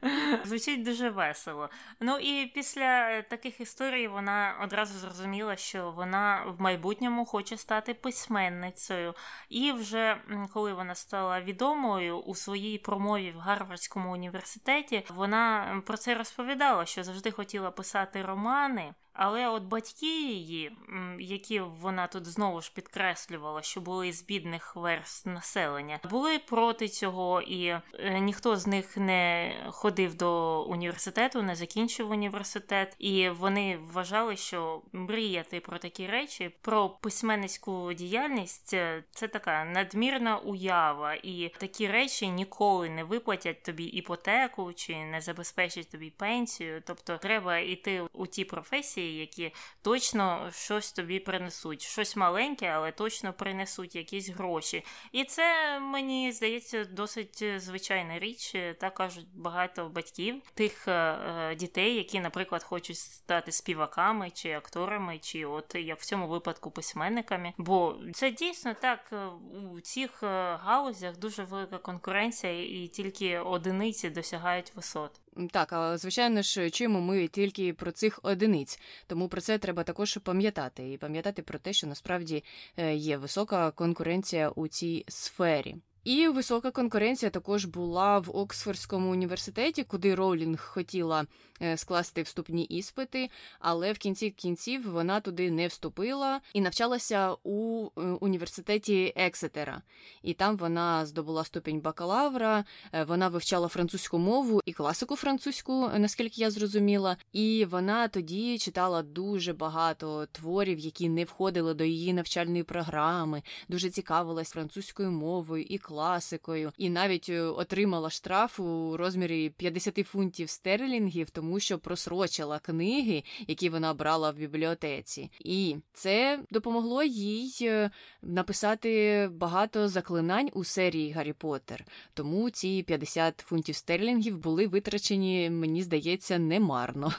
Звучить 0.44 0.84
дуже 0.84 1.10
весело. 1.10 1.70
Ну 2.00 2.18
і 2.18 2.46
після 2.46 3.22
таких 3.22 3.60
історій 3.60 4.08
вона 4.08 4.58
одразу 4.62 4.98
зрозуміла, 4.98 5.56
що 5.56 5.90
вона 5.90 6.44
в 6.58 6.60
майбутньому 6.60 7.24
хоче 7.24 7.56
стати 7.56 7.94
письменницею. 7.94 9.14
І 9.48 9.72
вже 9.72 10.20
коли 10.52 10.72
вона 10.72 10.94
стала 10.94 11.40
відомою 11.40 12.18
у 12.18 12.34
своїй 12.34 12.78
промові 12.78 13.30
в 13.30 13.38
Гарвардському 13.38 14.12
університеті, 14.12 15.04
вона 15.08 15.82
про 15.86 15.96
це 15.96 16.14
розповідала, 16.14 16.86
що 16.86 17.04
завжди 17.04 17.30
хотіла 17.30 17.70
писати 17.70 18.22
романи. 18.22 18.94
Але 19.20 19.48
от 19.48 19.62
батьки 19.62 20.22
її, 20.22 20.72
які 21.18 21.60
вона 21.60 22.06
тут 22.06 22.26
знову 22.26 22.60
ж 22.60 22.72
підкреслювала, 22.74 23.62
що 23.62 23.80
були 23.80 24.12
з 24.12 24.22
бідних 24.22 24.76
верст 24.76 25.26
населення, 25.26 26.00
були 26.10 26.38
проти 26.38 26.88
цього, 26.88 27.42
і 27.42 27.66
е, 27.66 27.82
ніхто 28.20 28.56
з 28.56 28.66
них 28.66 28.96
не 28.96 29.52
ходив 29.70 30.14
до 30.14 30.62
університету, 30.62 31.42
не 31.42 31.56
закінчив 31.56 32.10
університет, 32.10 32.96
і 32.98 33.28
вони 33.28 33.78
вважали, 33.92 34.36
що 34.36 34.82
мріяти 34.92 35.60
про 35.60 35.78
такі 35.78 36.06
речі, 36.06 36.50
про 36.60 36.88
письменницьку 36.88 37.92
діяльність 37.92 38.74
е, 38.74 39.04
це 39.10 39.28
така 39.28 39.64
надмірна 39.64 40.36
уява, 40.38 41.14
і 41.14 41.52
такі 41.58 41.88
речі 41.88 42.28
ніколи 42.28 42.90
не 42.90 43.04
виплатять 43.04 43.62
тобі 43.62 43.84
іпотеку 43.84 44.72
чи 44.72 44.96
не 45.04 45.20
забезпечать 45.20 45.90
тобі 45.90 46.10
пенсію. 46.10 46.82
Тобто 46.86 47.16
треба 47.16 47.58
йти 47.58 48.02
у 48.12 48.26
ті 48.26 48.44
професії 48.44 49.07
які 49.10 49.54
точно 49.82 50.50
щось 50.52 50.92
тобі 50.92 51.18
принесуть. 51.20 51.82
Щось 51.82 52.16
маленьке, 52.16 52.66
але 52.66 52.92
точно 52.92 53.32
принесуть 53.32 53.94
якісь 53.94 54.28
гроші. 54.28 54.84
І 55.12 55.24
це 55.24 55.78
мені 55.80 56.32
здається 56.32 56.84
досить 56.84 57.44
звичайна 57.56 58.18
річ. 58.18 58.56
Так 58.80 58.94
кажуть 58.94 59.26
багато 59.34 59.88
батьків 59.88 60.42
тих 60.54 60.88
е, 60.88 61.54
дітей, 61.54 61.94
які, 61.94 62.20
наприклад, 62.20 62.62
хочуть 62.62 62.98
стати 62.98 63.52
співаками 63.52 64.30
чи 64.30 64.52
акторами, 64.52 65.18
чи 65.18 65.46
от 65.46 65.74
як 65.74 66.00
в 66.00 66.04
цьому 66.04 66.28
випадку 66.28 66.70
письменниками. 66.70 67.52
Бо 67.58 67.96
це 68.14 68.30
дійсно 68.30 68.74
так 68.74 69.00
е, 69.12 69.26
у 69.72 69.80
цих 69.80 70.22
е, 70.22 70.26
галузях 70.56 71.16
дуже 71.16 71.44
велика 71.44 71.78
конкуренція, 71.78 72.82
і 72.84 72.88
тільки 72.88 73.38
одиниці 73.38 74.10
досягають 74.10 74.72
висот. 74.74 75.20
Так, 75.46 75.72
а 75.72 75.98
звичайно 75.98 76.42
ж, 76.42 76.70
чуємо 76.70 77.00
ми 77.00 77.28
тільки 77.28 77.72
про 77.72 77.92
цих 77.92 78.20
одиниць, 78.22 78.80
тому 79.06 79.28
про 79.28 79.40
це 79.40 79.58
треба 79.58 79.82
також 79.82 80.16
пам'ятати 80.16 80.92
і 80.92 80.98
пам'ятати 80.98 81.42
про 81.42 81.58
те, 81.58 81.72
що 81.72 81.86
насправді 81.86 82.44
е, 82.76 82.94
є 82.94 83.16
висока 83.16 83.70
конкуренція 83.70 84.48
у 84.48 84.68
цій 84.68 85.04
сфері. 85.08 85.76
І 86.04 86.28
висока 86.28 86.70
конкуренція 86.70 87.30
також 87.30 87.64
була 87.64 88.18
в 88.18 88.36
Оксфордському 88.36 89.10
університеті, 89.10 89.84
куди 89.84 90.14
Роулінг 90.14 90.60
хотіла 90.60 91.26
е, 91.62 91.76
скласти 91.76 92.22
вступні 92.22 92.64
іспити, 92.64 93.30
але 93.60 93.92
в 93.92 93.98
кінці 93.98 94.30
кінців 94.30 94.90
вона 94.90 95.20
туди 95.20 95.50
не 95.50 95.66
вступила 95.66 96.40
і 96.52 96.60
навчалася 96.60 97.36
у 97.42 97.86
е, 97.86 98.00
університеті 98.00 99.12
Ексетера. 99.16 99.82
І 100.22 100.34
там 100.34 100.56
вона 100.56 101.06
здобула 101.06 101.44
ступінь 101.44 101.80
бакалавра, 101.80 102.64
е, 102.92 103.04
вона 103.04 103.28
вивчала 103.28 103.68
французьку 103.68 104.18
мову 104.18 104.60
і 104.64 104.72
класику 104.72 105.16
французьку, 105.16 105.90
наскільки 105.98 106.40
я 106.40 106.50
зрозуміла. 106.50 107.16
І 107.32 107.66
вона 107.70 108.08
тоді 108.08 108.58
читала 108.58 109.02
дуже 109.02 109.52
багато 109.52 110.26
творів, 110.32 110.78
які 110.78 111.08
не 111.08 111.24
входили 111.24 111.74
до 111.74 111.84
її 111.84 112.12
навчальної 112.12 112.62
програми, 112.62 113.42
дуже 113.68 113.90
цікавилась 113.90 114.50
французькою 114.50 115.10
мовою 115.10 115.64
і 115.64 115.78
класикою, 115.88 116.72
і 116.78 116.90
навіть 116.90 117.28
е, 117.28 117.40
отримала 117.40 118.10
штраф 118.10 118.60
у 118.60 118.96
розмірі 118.96 119.50
50 119.50 120.06
фунтів 120.06 120.50
стерлінгів, 120.50 121.30
тому 121.30 121.60
що 121.60 121.78
просрочила 121.78 122.58
книги, 122.58 123.22
які 123.46 123.68
вона 123.68 123.94
брала 123.94 124.30
в 124.30 124.36
бібліотеці. 124.36 125.30
І 125.40 125.76
це 125.92 126.40
допомогло 126.50 127.02
їй 127.02 127.58
е, 127.62 127.90
написати 128.22 129.28
багато 129.32 129.88
заклинань 129.88 130.50
у 130.52 130.64
серії 130.64 131.12
Гаррі 131.12 131.32
Поттер. 131.32 131.84
Тому 132.14 132.50
ці 132.50 132.82
50 132.82 133.44
фунтів 133.46 133.74
стерлінгів 133.76 134.38
були 134.38 134.66
витрачені, 134.66 135.50
мені 135.50 135.82
здається, 135.82 136.38
немарно. 136.38 137.12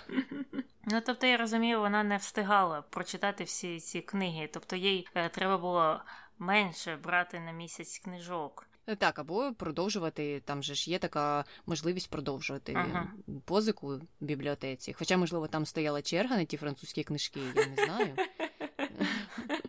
Ну, 0.91 1.01
тобто, 1.05 1.27
я 1.27 1.37
розумію, 1.37 1.79
вона 1.79 2.03
не 2.03 2.17
встигала 2.17 2.81
прочитати 2.81 3.43
всі 3.43 3.79
ці 3.79 4.01
книги, 4.01 4.49
тобто 4.53 4.75
їй 4.75 5.07
е, 5.15 5.29
треба 5.29 5.57
було 5.57 5.99
менше 6.39 6.95
брати 6.95 7.39
на 7.39 7.51
місяць 7.51 7.99
книжок. 7.99 8.67
Е, 8.87 8.95
так, 8.95 9.19
або 9.19 9.53
продовжувати, 9.53 10.41
там 10.45 10.63
же 10.63 10.75
ж 10.75 10.91
є 10.91 10.99
така 10.99 11.45
можливість 11.65 12.09
продовжувати 12.09 12.73
ага. 12.75 13.07
позику 13.45 13.87
в 13.97 14.01
бібліотеці. 14.19 14.93
Хоча, 14.93 15.17
можливо, 15.17 15.47
там 15.47 15.65
стояла 15.65 16.01
черга 16.01 16.37
на 16.37 16.45
ті 16.45 16.57
французькі 16.57 17.03
книжки, 17.03 17.39
я 17.55 17.65
не 17.65 17.85
знаю. 17.85 18.15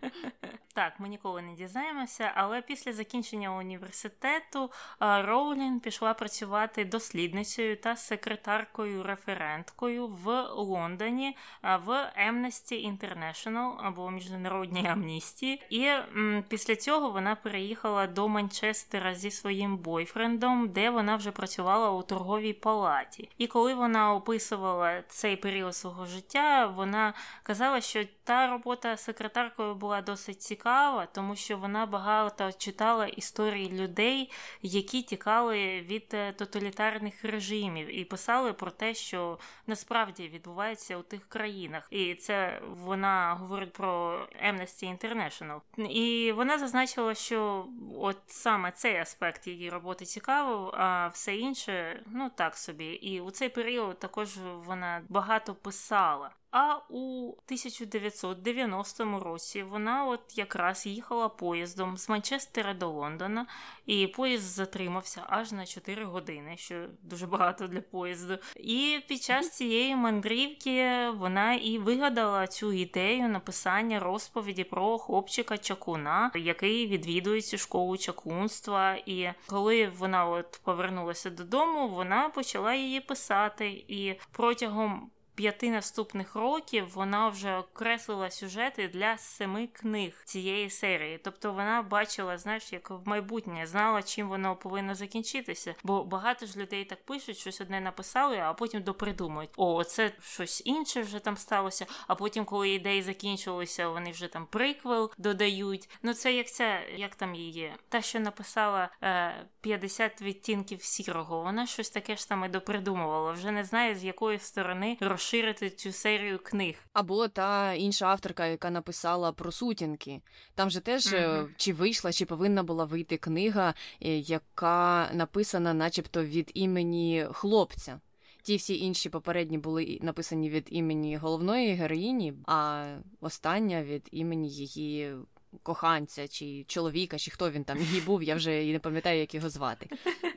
Так, 0.80 1.00
ми 1.00 1.08
ніколи 1.08 1.42
не 1.42 1.52
дізнаємося, 1.52 2.32
але 2.34 2.62
після 2.62 2.92
закінчення 2.92 3.56
університету 3.56 4.70
Роулін 5.00 5.80
пішла 5.80 6.14
працювати 6.14 6.84
дослідницею 6.84 7.76
та 7.76 7.96
секретаркою-референткою 7.96 10.06
в 10.06 10.42
Лондоні 10.42 11.37
в 11.62 12.12
Amnesty 12.28 12.96
International 12.96 13.72
або 13.82 14.10
Міжнародній 14.10 14.87
амністії. 14.87 15.62
І 15.70 15.84
м, 15.84 16.44
після 16.49 16.76
цього 16.76 17.10
вона 17.10 17.34
переїхала 17.34 18.06
до 18.06 18.28
Манчестера 18.28 19.14
зі 19.14 19.30
своїм 19.30 19.76
бойфрендом, 19.76 20.68
де 20.68 20.90
вона 20.90 21.16
вже 21.16 21.30
працювала 21.30 21.90
у 21.90 22.02
торговій 22.02 22.52
палаті. 22.52 23.28
І 23.38 23.46
коли 23.46 23.75
вона 23.75 24.14
описувала 24.14 25.02
цей 25.08 25.37
період 25.37 25.76
свого 25.76 26.06
життя, 26.06 26.66
вона 26.66 27.14
казала, 27.42 27.80
що 27.80 28.04
та 28.25 28.50
робота 28.50 28.96
секретаркою 28.96 29.75
була 29.75 30.02
досить 30.02 30.42
цікава, 30.42 30.69
тому 31.12 31.36
що 31.36 31.58
вона 31.58 31.86
багато 31.86 32.52
читала 32.52 33.06
історії 33.06 33.70
людей, 33.70 34.30
які 34.62 35.02
тікали 35.02 35.80
від 35.80 36.06
е, 36.14 36.32
тоталітарних 36.32 37.24
режимів, 37.24 37.98
і 37.98 38.04
писали 38.04 38.52
про 38.52 38.70
те, 38.70 38.94
що 38.94 39.38
насправді 39.66 40.28
відбувається 40.28 40.96
у 40.96 41.02
тих 41.02 41.28
країнах. 41.28 41.88
І 41.90 42.14
це 42.14 42.60
вона 42.68 43.36
говорить 43.40 43.72
про 43.72 44.18
Amnesty 44.48 44.98
International. 44.98 45.60
І 45.90 46.32
вона 46.32 46.58
зазначила, 46.58 47.14
що 47.14 47.66
от 47.98 48.16
саме 48.26 48.72
цей 48.72 48.96
аспект 48.96 49.46
її 49.46 49.70
роботи 49.70 50.04
цікавив, 50.04 50.68
а 50.74 51.08
все 51.08 51.36
інше, 51.36 52.02
ну 52.06 52.30
так 52.36 52.56
собі. 52.56 52.86
І 52.86 53.20
у 53.20 53.30
цей 53.30 53.48
період 53.48 53.98
також 53.98 54.28
вона 54.66 55.02
багато 55.08 55.54
писала. 55.54 56.30
А 56.52 56.76
у 56.88 57.28
1990 57.28 59.21
році 59.21 59.62
вона 59.62 60.04
от 60.04 60.38
якраз 60.38 60.87
їхала 60.87 61.28
поїздом 61.28 61.97
з 61.97 62.09
Манчестера 62.09 62.75
до 62.75 62.88
Лондона, 62.88 63.47
і 63.87 64.07
поїзд 64.07 64.45
затримався 64.45 65.23
аж 65.28 65.52
на 65.52 65.66
4 65.66 66.04
години, 66.04 66.57
що 66.57 66.87
дуже 67.02 67.26
багато 67.26 67.66
для 67.66 67.80
поїзду. 67.80 68.38
І 68.57 69.00
під 69.09 69.23
час 69.23 69.50
цієї 69.50 69.97
мандрівки 69.97 71.09
вона 71.11 71.54
і 71.54 71.78
вигадала 71.78 72.47
цю 72.47 72.73
ідею 72.73 73.28
написання 73.28 74.00
розповіді 74.00 74.64
про 74.64 74.99
хлопчика 74.99 75.59
чакуна, 75.59 76.30
який 76.35 76.87
відвідує 76.87 77.40
цю 77.40 77.59
школу 77.59 77.97
чакунства. 77.97 78.95
І 79.07 79.30
коли 79.47 79.88
вона 79.88 80.26
от 80.26 80.61
повернулася 80.64 81.30
додому, 81.30 81.88
вона 81.88 82.28
почала 82.28 82.75
її 82.75 83.00
писати. 83.00 83.85
І 83.88 84.14
протягом 84.33 85.11
п'яти 85.40 85.70
наступних 85.70 86.35
років 86.35 86.88
вона 86.94 87.28
вже 87.28 87.56
окреслила 87.56 88.30
сюжети 88.30 88.88
для 88.88 89.18
семи 89.18 89.66
книг 89.73 90.23
цієї 90.25 90.70
серії. 90.70 91.20
Тобто 91.25 91.52
вона 91.52 91.82
бачила, 91.82 92.38
знаєш, 92.38 92.73
як 92.73 92.90
в 92.90 93.00
майбутнє, 93.04 93.66
знала, 93.66 94.02
чим 94.02 94.28
воно 94.28 94.56
повинно 94.56 94.94
закінчитися. 94.94 95.75
Бо 95.85 96.04
багато 96.04 96.47
ж 96.47 96.59
людей 96.59 96.85
так 96.85 97.04
пишуть, 97.04 97.38
щось 97.38 97.61
одне 97.61 97.80
написали, 97.80 98.38
а 98.38 98.54
потім 98.54 98.82
допридумують. 98.82 99.50
О, 99.56 99.85
це 99.85 100.12
щось 100.23 100.62
інше 100.64 101.02
вже 101.02 101.18
там 101.18 101.37
сталося. 101.37 101.87
А 102.06 102.14
потім, 102.14 102.44
коли 102.44 102.70
ідеї 102.70 103.02
закінчилися, 103.02 103.88
вони 103.88 104.11
вже 104.11 104.28
там 104.28 104.47
приквел 104.47 105.11
додають. 105.18 105.88
Ну 106.02 106.14
це 106.14 106.32
як 106.32 106.50
ця, 106.50 106.80
як 106.80 107.14
там 107.14 107.35
її, 107.35 107.73
та 107.88 108.02
що 108.02 108.20
написала 108.20 108.88
е, 109.02 109.47
50 109.61 110.23
відтінків 110.23 110.82
сірого. 110.82 111.42
Вона 111.42 111.66
щось 111.66 111.90
таке 111.90 112.16
ж 112.16 112.23
саме 112.23 112.49
допридумувала. 112.49 113.32
Вже 113.32 113.50
не 113.50 113.64
знає 113.64 113.94
з 113.94 114.04
якої 114.04 114.38
сторони 114.38 114.97
розширити 115.30 115.70
цю 115.70 115.92
серію 115.92 116.38
книг. 116.38 116.75
Або 116.92 117.28
та 117.28 117.72
інша 117.72 118.06
авторка, 118.06 118.46
яка 118.46 118.70
написала 118.70 119.32
про 119.32 119.52
сутінки. 119.52 120.20
Там 120.54 120.70
же 120.70 120.80
теж 120.80 121.06
mm-hmm. 121.06 121.49
чи 121.56 121.72
вийшла, 121.72 122.12
чи 122.12 122.26
повинна 122.26 122.62
була 122.62 122.84
вийти 122.84 123.16
книга, 123.16 123.75
е, 124.02 124.18
яка 124.18 125.10
написана, 125.12 125.75
начебто, 125.75 126.25
від 126.25 126.50
імені 126.54 127.26
хлопця. 127.32 128.00
Ті 128.42 128.56
всі 128.56 128.78
інші 128.78 129.08
попередні 129.08 129.58
були 129.58 129.99
написані 130.02 130.50
від 130.50 130.66
імені 130.70 131.16
головної 131.16 131.72
героїні, 131.72 132.34
а 132.46 132.87
остання 133.20 133.82
від 133.82 134.08
імені 134.12 134.49
її 134.49 135.14
коханця, 135.62 136.28
чи 136.28 136.64
чоловіка, 136.64 137.19
чи 137.19 137.30
хто 137.30 137.50
він 137.50 137.64
там 137.64 137.78
її 137.78 138.00
був, 138.00 138.23
я 138.23 138.35
вже 138.35 138.64
і 138.64 138.73
не 138.73 138.78
пам'ятаю, 138.78 139.21
як 139.21 139.35
його 139.35 139.49
звати. 139.49 139.88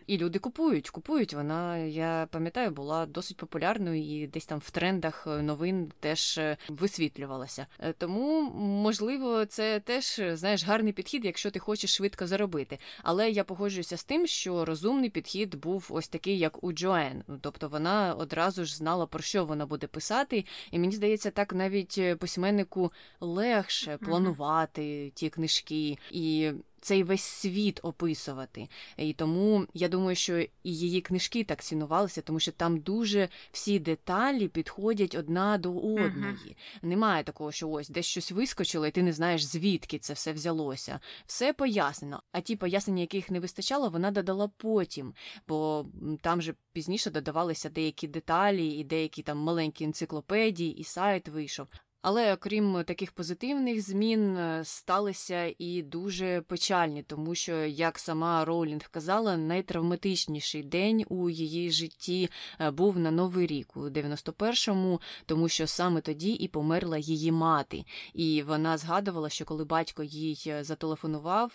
І 0.08 0.18
люди 0.18 0.40
купують, 0.40 0.90
купують. 0.90 1.34
Вона, 1.34 1.78
я 1.78 2.28
пам'ятаю, 2.32 2.72
була 2.72 3.06
досить 3.06 3.38
популярною 3.38 4.02
і 4.04 4.28
десь 4.28 4.46
там 4.46 4.60
в 4.60 4.72
трендах 4.72 5.28
новин 5.28 5.92
теж 6.00 6.38
е, 6.38 6.58
висвітлювалася. 6.68 7.68
Е, 7.80 7.94
тому, 7.94 8.42
можливо, 8.60 9.46
це 9.46 9.80
теж 9.80 10.22
знаєш 10.34 10.66
гарний 10.66 10.94
підхід, 10.94 11.26
якщо 11.26 11.52
ти 11.52 11.60
хочеш 11.60 11.96
швидко 11.96 12.28
заробити. 12.28 12.78
Але 13.04 13.32
я 13.32 13.44
погоджуюся 13.44 13.98
з 13.98 14.04
тим, 14.04 14.28
що 14.28 14.66
розумний 14.66 15.10
підхід 15.10 15.56
був 15.56 15.88
ось 15.90 16.08
такий, 16.08 16.38
як 16.38 16.64
у 16.64 16.74
Джоен. 16.74 17.24
Тобто 17.42 17.70
вона 17.70 18.14
одразу 18.14 18.66
ж 18.66 18.76
знала, 18.76 19.06
про 19.06 19.22
що 19.22 19.46
вона 19.46 19.66
буде 19.66 19.88
писати, 19.88 20.46
і 20.72 20.80
мені 20.80 20.96
здається, 20.96 21.32
так 21.32 21.54
навіть 21.54 22.20
письменнику 22.20 22.92
легше 23.20 23.98
планувати 23.98 25.03
ті 25.10 25.30
книжки 25.30 25.98
і 26.12 26.52
цей 26.84 27.04
весь 27.04 27.24
світ 27.24 27.80
описувати. 27.84 28.68
І 28.98 29.14
тому 29.14 29.68
я 29.74 29.88
думаю, 29.90 30.16
що 30.16 30.40
і 30.40 30.50
її 30.64 31.02
книжки 31.02 31.44
так 31.44 31.64
цінувалися, 31.64 32.22
тому 32.22 32.40
що 32.40 32.52
там 32.52 32.80
дуже 32.80 33.30
всі 33.52 33.80
деталі 33.80 34.48
підходять 34.48 35.16
одна 35.16 35.58
до 35.58 35.78
одної. 35.78 36.12
Uh-huh. 36.22 36.56
Немає 36.82 37.24
такого, 37.24 37.52
що 37.52 37.70
ось 37.70 37.90
десь 37.90 38.06
щось 38.06 38.32
вискочило, 38.32 38.88
і 38.88 38.92
ти 38.92 39.04
не 39.04 39.14
знаєш, 39.14 39.44
звідки 39.44 40.00
це 40.00 40.14
все 40.14 40.34
взялося. 40.34 41.00
Все 41.26 41.54
пояснено. 41.54 42.24
А 42.32 42.42
ті 42.42 42.56
пояснення, 42.56 43.02
яких 43.02 43.32
не 43.32 43.40
вистачало, 43.40 43.90
вона 43.90 44.12
додала 44.12 44.48
потім, 44.58 45.14
бо 45.48 45.86
там 46.22 46.42
же 46.42 46.54
пізніше 46.74 47.12
додавалися 47.12 47.70
деякі 47.70 48.08
деталі 48.08 48.68
і 48.68 48.84
деякі 48.84 49.22
там 49.24 49.38
маленькі 49.38 49.86
енциклопедії, 49.86 50.78
і 50.78 50.84
сайт 50.84 51.28
вийшов. 51.28 51.68
Але 52.04 52.34
окрім 52.34 52.84
таких 52.84 53.12
позитивних 53.12 53.82
змін, 53.82 54.38
е, 54.38 54.62
сталися 54.66 55.54
і 55.58 55.82
дуже 55.82 56.42
печальні, 56.42 57.04
тому 57.04 57.36
що, 57.36 57.56
як 57.66 58.00
сама 58.00 58.46
Роулінг 58.46 58.90
казала, 58.92 59.38
найтравматичніший 59.38 60.64
день 60.64 61.06
у 61.10 61.30
її 61.30 61.72
житті 61.72 62.30
е, 62.60 62.72
був 62.72 63.00
на 63.00 63.12
Новий 63.12 63.48
рік 63.48 63.78
у 63.78 63.80
91-му, 63.80 65.02
тому 65.26 65.50
що 65.50 65.68
саме 65.68 66.02
тоді 66.02 66.32
і 66.32 66.48
померла 66.48 66.98
її 66.98 67.32
мати. 67.32 67.86
І 68.14 68.44
вона 68.48 68.78
згадувала, 68.78 69.30
що 69.30 69.46
коли 69.46 69.66
батько 69.66 70.04
їй 70.04 70.44
е, 70.48 70.64
зателефонував, 70.64 71.52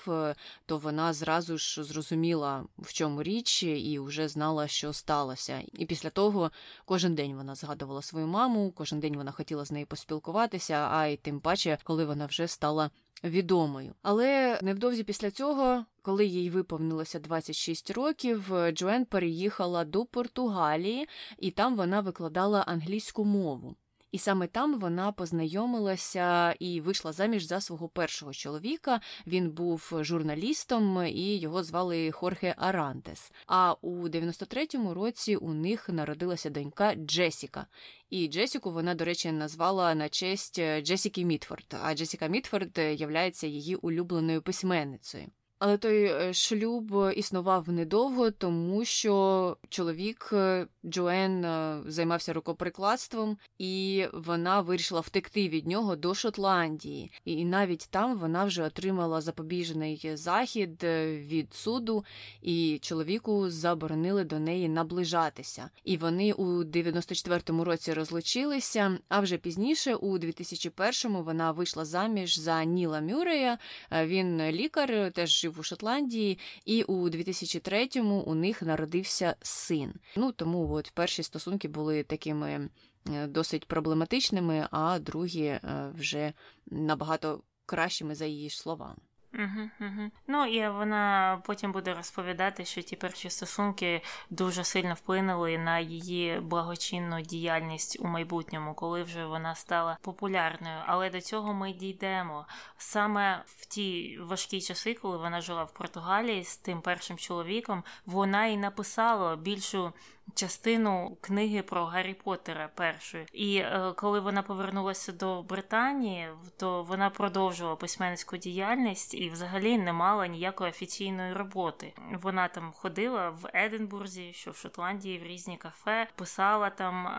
то 0.66 0.78
вона 0.78 1.12
зразу 1.12 1.58
ж 1.58 1.84
зрозуміла, 1.84 2.64
в 2.78 2.92
чому 2.92 3.22
річ, 3.22 3.62
і 3.62 3.98
вже 3.98 4.28
знала, 4.28 4.68
що 4.68 4.92
сталося. 4.92 5.62
І 5.72 5.86
після 5.86 6.10
того 6.10 6.50
кожен 6.84 7.14
день 7.14 7.34
вона 7.34 7.54
згадувала 7.54 8.02
свою 8.02 8.26
маму, 8.26 8.72
кожен 8.76 9.00
день 9.00 9.16
вона 9.16 9.32
хотіла 9.32 9.64
з 9.64 9.72
нею 9.72 9.86
поспілкуватися 9.86 10.37
спілкуватися, 10.38 10.88
а 10.90 11.06
й 11.06 11.16
тим 11.16 11.40
паче, 11.40 11.78
коли 11.84 12.04
вона 12.04 12.26
вже 12.26 12.48
стала 12.48 12.90
відомою. 13.24 13.94
Але 14.02 14.58
невдовзі 14.62 15.04
після 15.04 15.30
цього, 15.30 15.84
коли 16.02 16.26
їй 16.26 16.50
виповнилося 16.50 17.18
26 17.18 17.90
років, 17.90 18.52
Джоен 18.72 19.04
переїхала 19.04 19.84
до 19.84 20.04
Португалії, 20.04 21.08
і 21.38 21.50
там 21.50 21.76
вона 21.76 22.00
викладала 22.00 22.60
англійську 22.60 23.24
мову. 23.24 23.76
І 24.12 24.18
саме 24.18 24.46
там 24.46 24.78
вона 24.78 25.12
познайомилася 25.12 26.52
і 26.52 26.80
вийшла 26.80 27.12
заміж 27.12 27.44
за 27.44 27.60
свого 27.60 27.88
першого 27.88 28.32
чоловіка. 28.32 29.00
Він 29.26 29.50
був 29.50 29.92
журналістом 30.00 31.06
і 31.06 31.36
його 31.36 31.62
звали 31.62 32.10
Хорхе 32.10 32.54
Арантес. 32.58 33.32
А 33.46 33.72
у 33.72 34.08
93-му 34.08 34.94
році 34.94 35.36
у 35.36 35.52
них 35.52 35.88
народилася 35.88 36.50
донька 36.50 36.94
Джесіка. 36.94 37.66
І 38.10 38.28
Джесіку 38.28 38.70
вона, 38.70 38.94
до 38.94 39.04
речі, 39.04 39.32
назвала 39.32 39.94
на 39.94 40.08
честь 40.08 40.60
Джесіки 40.82 41.24
Мітфорд. 41.24 41.76
А 41.82 41.94
Джесіка 41.94 42.26
Мітфорд 42.26 42.78
являється 42.78 43.46
її 43.46 43.76
улюбленою 43.76 44.42
письменницею. 44.42 45.26
Але 45.58 45.76
той 45.78 46.04
е, 46.04 46.34
шлюб 46.34 47.12
існував 47.16 47.68
недовго, 47.68 48.30
тому 48.30 48.84
що 48.84 49.56
чоловік 49.68 50.30
е, 50.32 50.66
Джоен 50.86 51.44
е, 51.44 51.80
займався 51.86 52.32
рукоприкладством, 52.32 53.38
і 53.58 54.04
вона 54.12 54.60
вирішила 54.60 55.00
втекти 55.00 55.48
від 55.48 55.66
нього 55.66 55.96
до 55.96 56.14
Шотландії. 56.14 57.12
І 57.24 57.44
навіть 57.44 57.88
там 57.90 58.18
вона 58.18 58.44
вже 58.44 58.62
отримала 58.62 59.20
запобіжний 59.20 60.10
захід 60.14 60.84
від 61.28 61.54
суду, 61.54 62.04
і 62.42 62.78
чоловіку 62.82 63.50
заборонили 63.50 64.24
до 64.24 64.38
неї 64.38 64.68
наближатися. 64.68 65.70
І 65.84 65.96
вони 65.96 66.32
у 66.32 66.64
94-му 66.64 67.64
році 67.64 67.92
розлучилися. 67.92 68.98
А 69.08 69.20
вже 69.20 69.36
пізніше, 69.36 69.94
у 69.94 70.18
2001-му, 70.18 71.22
вона 71.22 71.52
вийшла 71.52 71.84
заміж 71.84 72.38
за 72.38 72.64
Ніла 72.64 73.00
Мюрея. 73.00 73.58
Він 73.92 74.42
лікар, 74.50 75.12
теж 75.12 75.47
жив 75.48 75.60
у 75.60 75.62
Шотландії, 75.62 76.38
і 76.64 76.82
у 76.82 77.08
2003-му 77.08 78.20
у 78.20 78.34
них 78.34 78.62
народився 78.62 79.36
син. 79.42 79.94
Ну 80.16 80.32
тому 80.32 80.72
от 80.72 80.90
перші 80.94 81.22
стосунки 81.22 81.68
були 81.68 82.02
такими 82.02 82.68
е, 83.08 83.26
досить 83.26 83.68
проблематичними, 83.68 84.68
а 84.70 84.98
другі 84.98 85.44
е, 85.44 85.92
вже 85.94 86.32
набагато 86.66 87.42
кращими 87.66 88.14
за 88.14 88.26
її 88.26 88.50
ж 88.50 88.58
словами. 88.58 89.00
Угу, 89.34 89.70
угу. 89.80 90.10
Ну 90.26 90.46
і 90.46 90.68
вона 90.68 91.42
потім 91.46 91.72
буде 91.72 91.94
розповідати, 91.94 92.64
що 92.64 92.82
ті 92.82 92.96
перші 92.96 93.30
стосунки 93.30 94.02
дуже 94.30 94.64
сильно 94.64 94.94
вплинули 94.94 95.58
на 95.58 95.78
її 95.78 96.40
благочинну 96.40 97.20
діяльність 97.20 97.98
у 98.00 98.06
майбутньому, 98.06 98.74
коли 98.74 99.02
вже 99.02 99.26
вона 99.26 99.54
стала 99.54 99.98
популярною. 100.02 100.82
Але 100.86 101.10
до 101.10 101.20
цього 101.20 101.54
ми 101.54 101.72
дійдемо 101.72 102.46
саме 102.76 103.42
в 103.46 103.66
ті 103.66 104.18
важкі 104.20 104.60
часи, 104.60 104.94
коли 104.94 105.16
вона 105.16 105.40
жила 105.40 105.64
в 105.64 105.72
Португалії 105.72 106.44
з 106.44 106.56
тим 106.56 106.80
першим 106.80 107.18
чоловіком, 107.18 107.84
вона 108.06 108.46
і 108.46 108.56
написала 108.56 109.36
більшу 109.36 109.92
частину 110.34 111.16
книги 111.20 111.62
про 111.62 111.84
Гаррі 111.84 112.14
Поттера 112.14 112.68
першої. 112.74 113.26
І 113.32 113.56
е, 113.56 113.92
коли 113.96 114.20
вона 114.20 114.42
повернулася 114.42 115.12
до 115.12 115.42
Британії, 115.42 116.28
то 116.56 116.82
вона 116.82 117.10
продовжувала 117.10 117.76
письменницьку 117.76 118.36
діяльність 118.36 119.14
і 119.14 119.30
взагалі 119.30 119.78
не 119.78 119.92
мала 119.92 120.26
ніякої 120.26 120.70
офіційної 120.70 121.32
роботи. 121.32 121.92
Вона 122.22 122.48
там 122.48 122.72
ходила 122.72 123.30
в 123.30 123.50
Единбурзі, 123.54 124.32
що 124.32 124.50
в 124.50 124.56
Шотландії, 124.56 125.18
в 125.18 125.22
різні 125.22 125.56
кафе, 125.56 126.08
писала 126.14 126.70
там 126.70 127.06
е, 127.06 127.10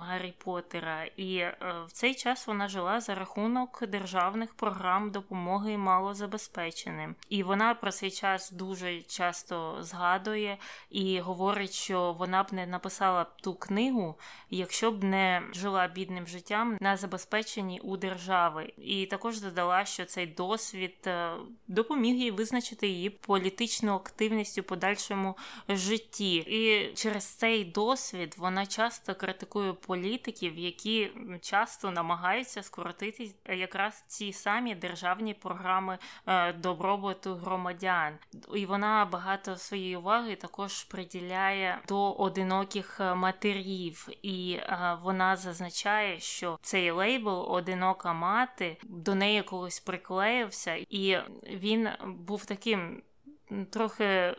Гаррі 0.00 0.34
Поттера. 0.44 1.04
І 1.04 1.36
е, 1.36 1.56
в 1.86 1.92
цей 1.92 2.14
час 2.14 2.46
вона 2.46 2.68
жила 2.68 3.00
за 3.00 3.14
рахунок 3.14 3.86
державних 3.88 4.54
програм 4.54 5.10
допомоги 5.10 5.76
малозабезпеченим. 5.76 7.14
І 7.28 7.42
вона 7.42 7.74
про 7.74 7.92
цей 7.92 8.10
час 8.10 8.50
дуже 8.50 9.02
часто 9.02 9.76
згадує 9.82 10.58
і 10.90 11.20
говорить, 11.20 11.72
що 11.72 12.12
вона 12.12 12.44
б 12.50 12.52
не 12.52 12.66
написала 12.66 13.24
ту 13.24 13.54
книгу, 13.54 14.18
якщо 14.50 14.92
б 14.92 15.04
не 15.04 15.42
жила 15.52 15.88
бідним 15.88 16.26
життям 16.26 16.78
на 16.80 16.96
забезпеченні 16.96 17.80
у 17.80 17.96
держави. 17.96 18.72
І 18.78 19.06
також 19.06 19.40
додала, 19.40 19.84
що 19.84 20.04
цей 20.04 20.26
досвід 20.26 20.96
е, 21.06 21.30
допоміг 21.68 22.16
їй 22.16 22.30
визначити 22.30 22.88
її 22.88 23.10
політичну 23.10 23.94
активність 23.94 24.58
у 24.58 24.62
подальшому 24.62 25.36
житті. 25.68 26.36
І 26.36 26.92
через 26.94 27.24
цей 27.24 27.64
досвід 27.64 28.34
вона 28.38 28.66
часто 28.66 29.14
критикує 29.14 29.72
політиків, 29.72 30.58
які 30.58 31.10
часто 31.40 31.90
намагаються 31.90 32.62
скоротити 32.62 33.30
якраз 33.48 34.04
ці 34.06 34.32
самі 34.32 34.74
державні 34.74 35.34
програми 35.34 35.98
е, 36.26 36.52
добробуту 36.52 37.34
громадян. 37.34 38.18
І 38.54 38.66
вона 38.66 39.08
багато 39.12 39.56
своєї 39.56 39.96
уваги 39.96 40.36
також 40.36 40.84
приділяє 40.84 41.78
до 41.88 42.12
одиноких 42.36 43.00
матерів, 43.00 44.08
і 44.22 44.58
вона 45.02 45.36
зазначає, 45.36 46.20
що 46.20 46.58
цей 46.62 46.90
лейбл 46.90 47.52
одинока 47.52 48.12
мати 48.12 48.76
до 48.82 49.14
неї 49.14 49.42
колись 49.42 49.80
приклеївся, 49.80 50.74
і 50.74 51.18
він 51.42 51.88
був 52.04 52.44
таким 52.44 53.02
трохи 53.70 54.36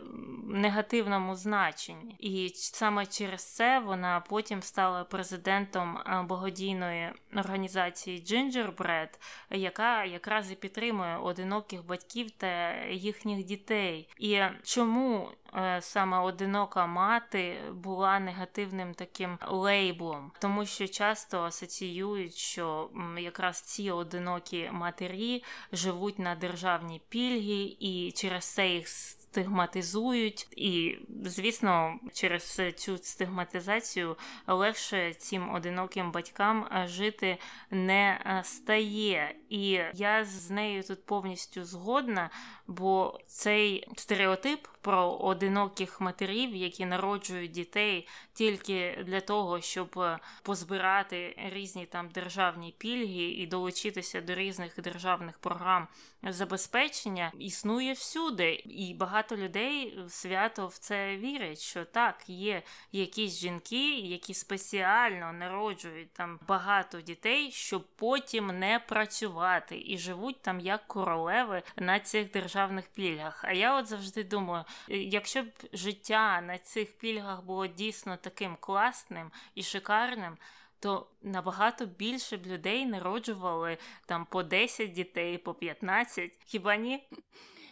негативному 0.47 1.35
значенні, 1.35 2.15
і 2.19 2.49
саме 2.55 3.05
через 3.05 3.55
це 3.55 3.79
вона 3.79 4.19
потім 4.19 4.61
стала 4.61 5.03
президентом 5.03 5.97
благодійної 6.27 7.11
організації 7.35 8.23
Gingerbread, 8.23 9.09
яка 9.51 10.05
якраз 10.05 10.51
і 10.51 10.55
підтримує 10.55 11.17
одиноких 11.17 11.85
батьків 11.85 12.31
та 12.31 12.73
їхніх 12.85 13.43
дітей. 13.43 14.09
І 14.19 14.41
чому 14.63 15.29
Е, 15.46 15.46
саме 15.79 16.19
одинока 16.19 16.85
мати 16.85 17.57
була 17.71 18.19
негативним 18.19 18.93
таким 18.93 19.37
лейблом, 19.47 20.31
тому 20.39 20.65
що 20.65 20.87
часто 20.87 21.43
асоціюють, 21.43 22.35
що 22.35 22.89
якраз 23.17 23.61
ці 23.61 23.91
одинокі 23.91 24.69
матері 24.71 25.43
живуть 25.71 26.19
на 26.19 26.35
державні 26.35 27.01
пільги, 27.09 27.75
і 27.79 28.11
через 28.15 28.45
це 28.45 28.69
їх 28.69 28.87
стигматизують, 29.37 30.47
і, 30.55 30.97
звісно, 31.23 31.99
через 32.13 32.61
цю 32.75 32.97
стигматизацію 32.97 34.17
легше 34.47 35.13
цим 35.13 35.53
одиноким 35.53 36.11
батькам 36.11 36.67
е, 36.71 36.87
жити 36.87 37.37
не 37.71 38.21
е, 38.25 38.43
стає. 38.43 39.35
І 39.49 39.79
я 39.93 40.25
з 40.25 40.49
нею 40.49 40.83
тут 40.83 41.05
повністю 41.05 41.63
згодна, 41.63 42.29
бо 42.67 43.19
цей 43.27 43.87
стереотип 43.95 44.67
про 44.81 45.11
одиноких 45.11 46.01
матерів, 46.01 46.55
які 46.55 46.85
народжують 46.85 47.51
дітей 47.51 48.07
тільки 48.37 49.03
для 49.05 49.21
того, 49.21 49.61
щоб 49.61 49.99
е, 49.99 50.19
позбирати 50.43 51.35
різні 51.53 51.85
там 51.85 52.09
державні 52.09 52.75
пільги 52.77 53.23
і 53.23 53.47
долучитися 53.47 54.21
до 54.21 54.35
різних 54.35 54.81
державних 54.81 55.37
програм 55.37 55.87
забезпечення, 56.23 57.31
існує 57.39 57.93
всюди, 57.93 58.53
і 58.53 58.93
багато 58.93 59.37
людей 59.37 59.99
свято 60.09 60.67
в 60.67 60.77
це 60.77 61.17
вірять, 61.17 61.59
що 61.59 61.85
так 61.85 62.23
є 62.27 62.61
якісь 62.91 63.39
жінки, 63.39 63.99
які 63.99 64.33
спеціально 64.33 65.33
народжують 65.33 66.13
там 66.13 66.39
багато 66.47 67.01
дітей, 67.01 67.51
щоб 67.51 67.87
потім 67.95 68.59
не 68.59 68.79
працювати 68.79 69.83
і 69.85 69.97
живуть 69.97 70.41
там 70.41 70.59
як 70.59 70.87
королеви 70.87 71.63
на 71.75 71.99
цих 71.99 72.31
державних 72.31 72.87
пільгах. 72.87 73.43
А 73.43 73.53
я 73.53 73.77
от 73.77 73.87
завжди 73.87 74.23
думаю, 74.23 74.63
якщо 74.87 75.43
б 75.43 75.47
життя 75.73 76.41
на 76.41 76.57
цих 76.57 76.97
пільгах 76.97 77.43
було 77.43 77.67
дійсно 77.67 78.17
таким 78.29 78.57
класним 78.59 79.31
і 79.55 79.63
шикарним. 79.63 80.37
То 80.79 81.07
набагато 81.21 81.85
більше 81.85 82.37
б 82.37 82.45
людей 82.47 82.85
народжували 82.85 83.77
там 84.05 84.25
по 84.25 84.43
10 84.43 84.91
дітей, 84.91 85.37
по 85.37 85.53
15, 85.53 86.39
хіба 86.45 86.75
ні? 86.75 87.07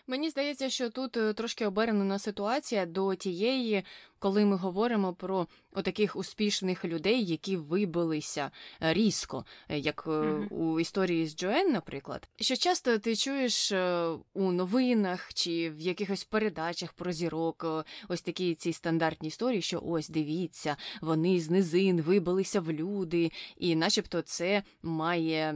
Мені 0.08 0.30
здається, 0.30 0.70
що 0.70 0.90
тут 0.90 1.18
е, 1.18 1.34
трошки 1.34 1.66
обернена 1.66 2.20
ситуація 2.20 2.86
до 2.86 3.16
тієї, 3.16 3.86
коли 4.20 4.46
ми 4.46 4.56
говоримо 4.56 5.14
про 5.14 5.48
таких 5.84 6.16
успішних 6.16 6.86
людей, 6.86 7.26
які 7.26 7.58
вибилися 7.58 8.52
е, 8.82 8.94
різко, 8.94 9.46
е, 9.70 9.80
як 9.80 10.08
mm-hmm. 10.08 10.48
у 10.48 10.80
історії 10.80 11.28
з 11.28 11.36
Джоен, 11.36 11.72
наприклад, 11.72 12.30
що 12.36 12.56
часто 12.56 12.98
ти 12.98 13.16
чуєш 13.16 13.72
у 14.34 14.52
новинах 14.52 15.34
чи 15.34 15.70
в 15.70 15.80
якихось 15.80 16.24
передачах 16.24 16.94
про 16.94 17.12
зірок, 17.12 17.86
ось 18.08 18.22
такі 18.22 18.56
ці 18.56 18.74
стандартні 18.74 19.28
історії, 19.28 19.62
що 19.62 19.82
ось 19.86 20.10
дивіться, 20.10 20.78
вони 21.02 21.40
з 21.40 21.50
низин 21.50 22.02
вибилися 22.02 22.62
в 22.62 22.72
люди, 22.72 23.32
і, 23.58 23.76
начебто, 23.76 24.22
це 24.22 24.64
має 24.84 25.56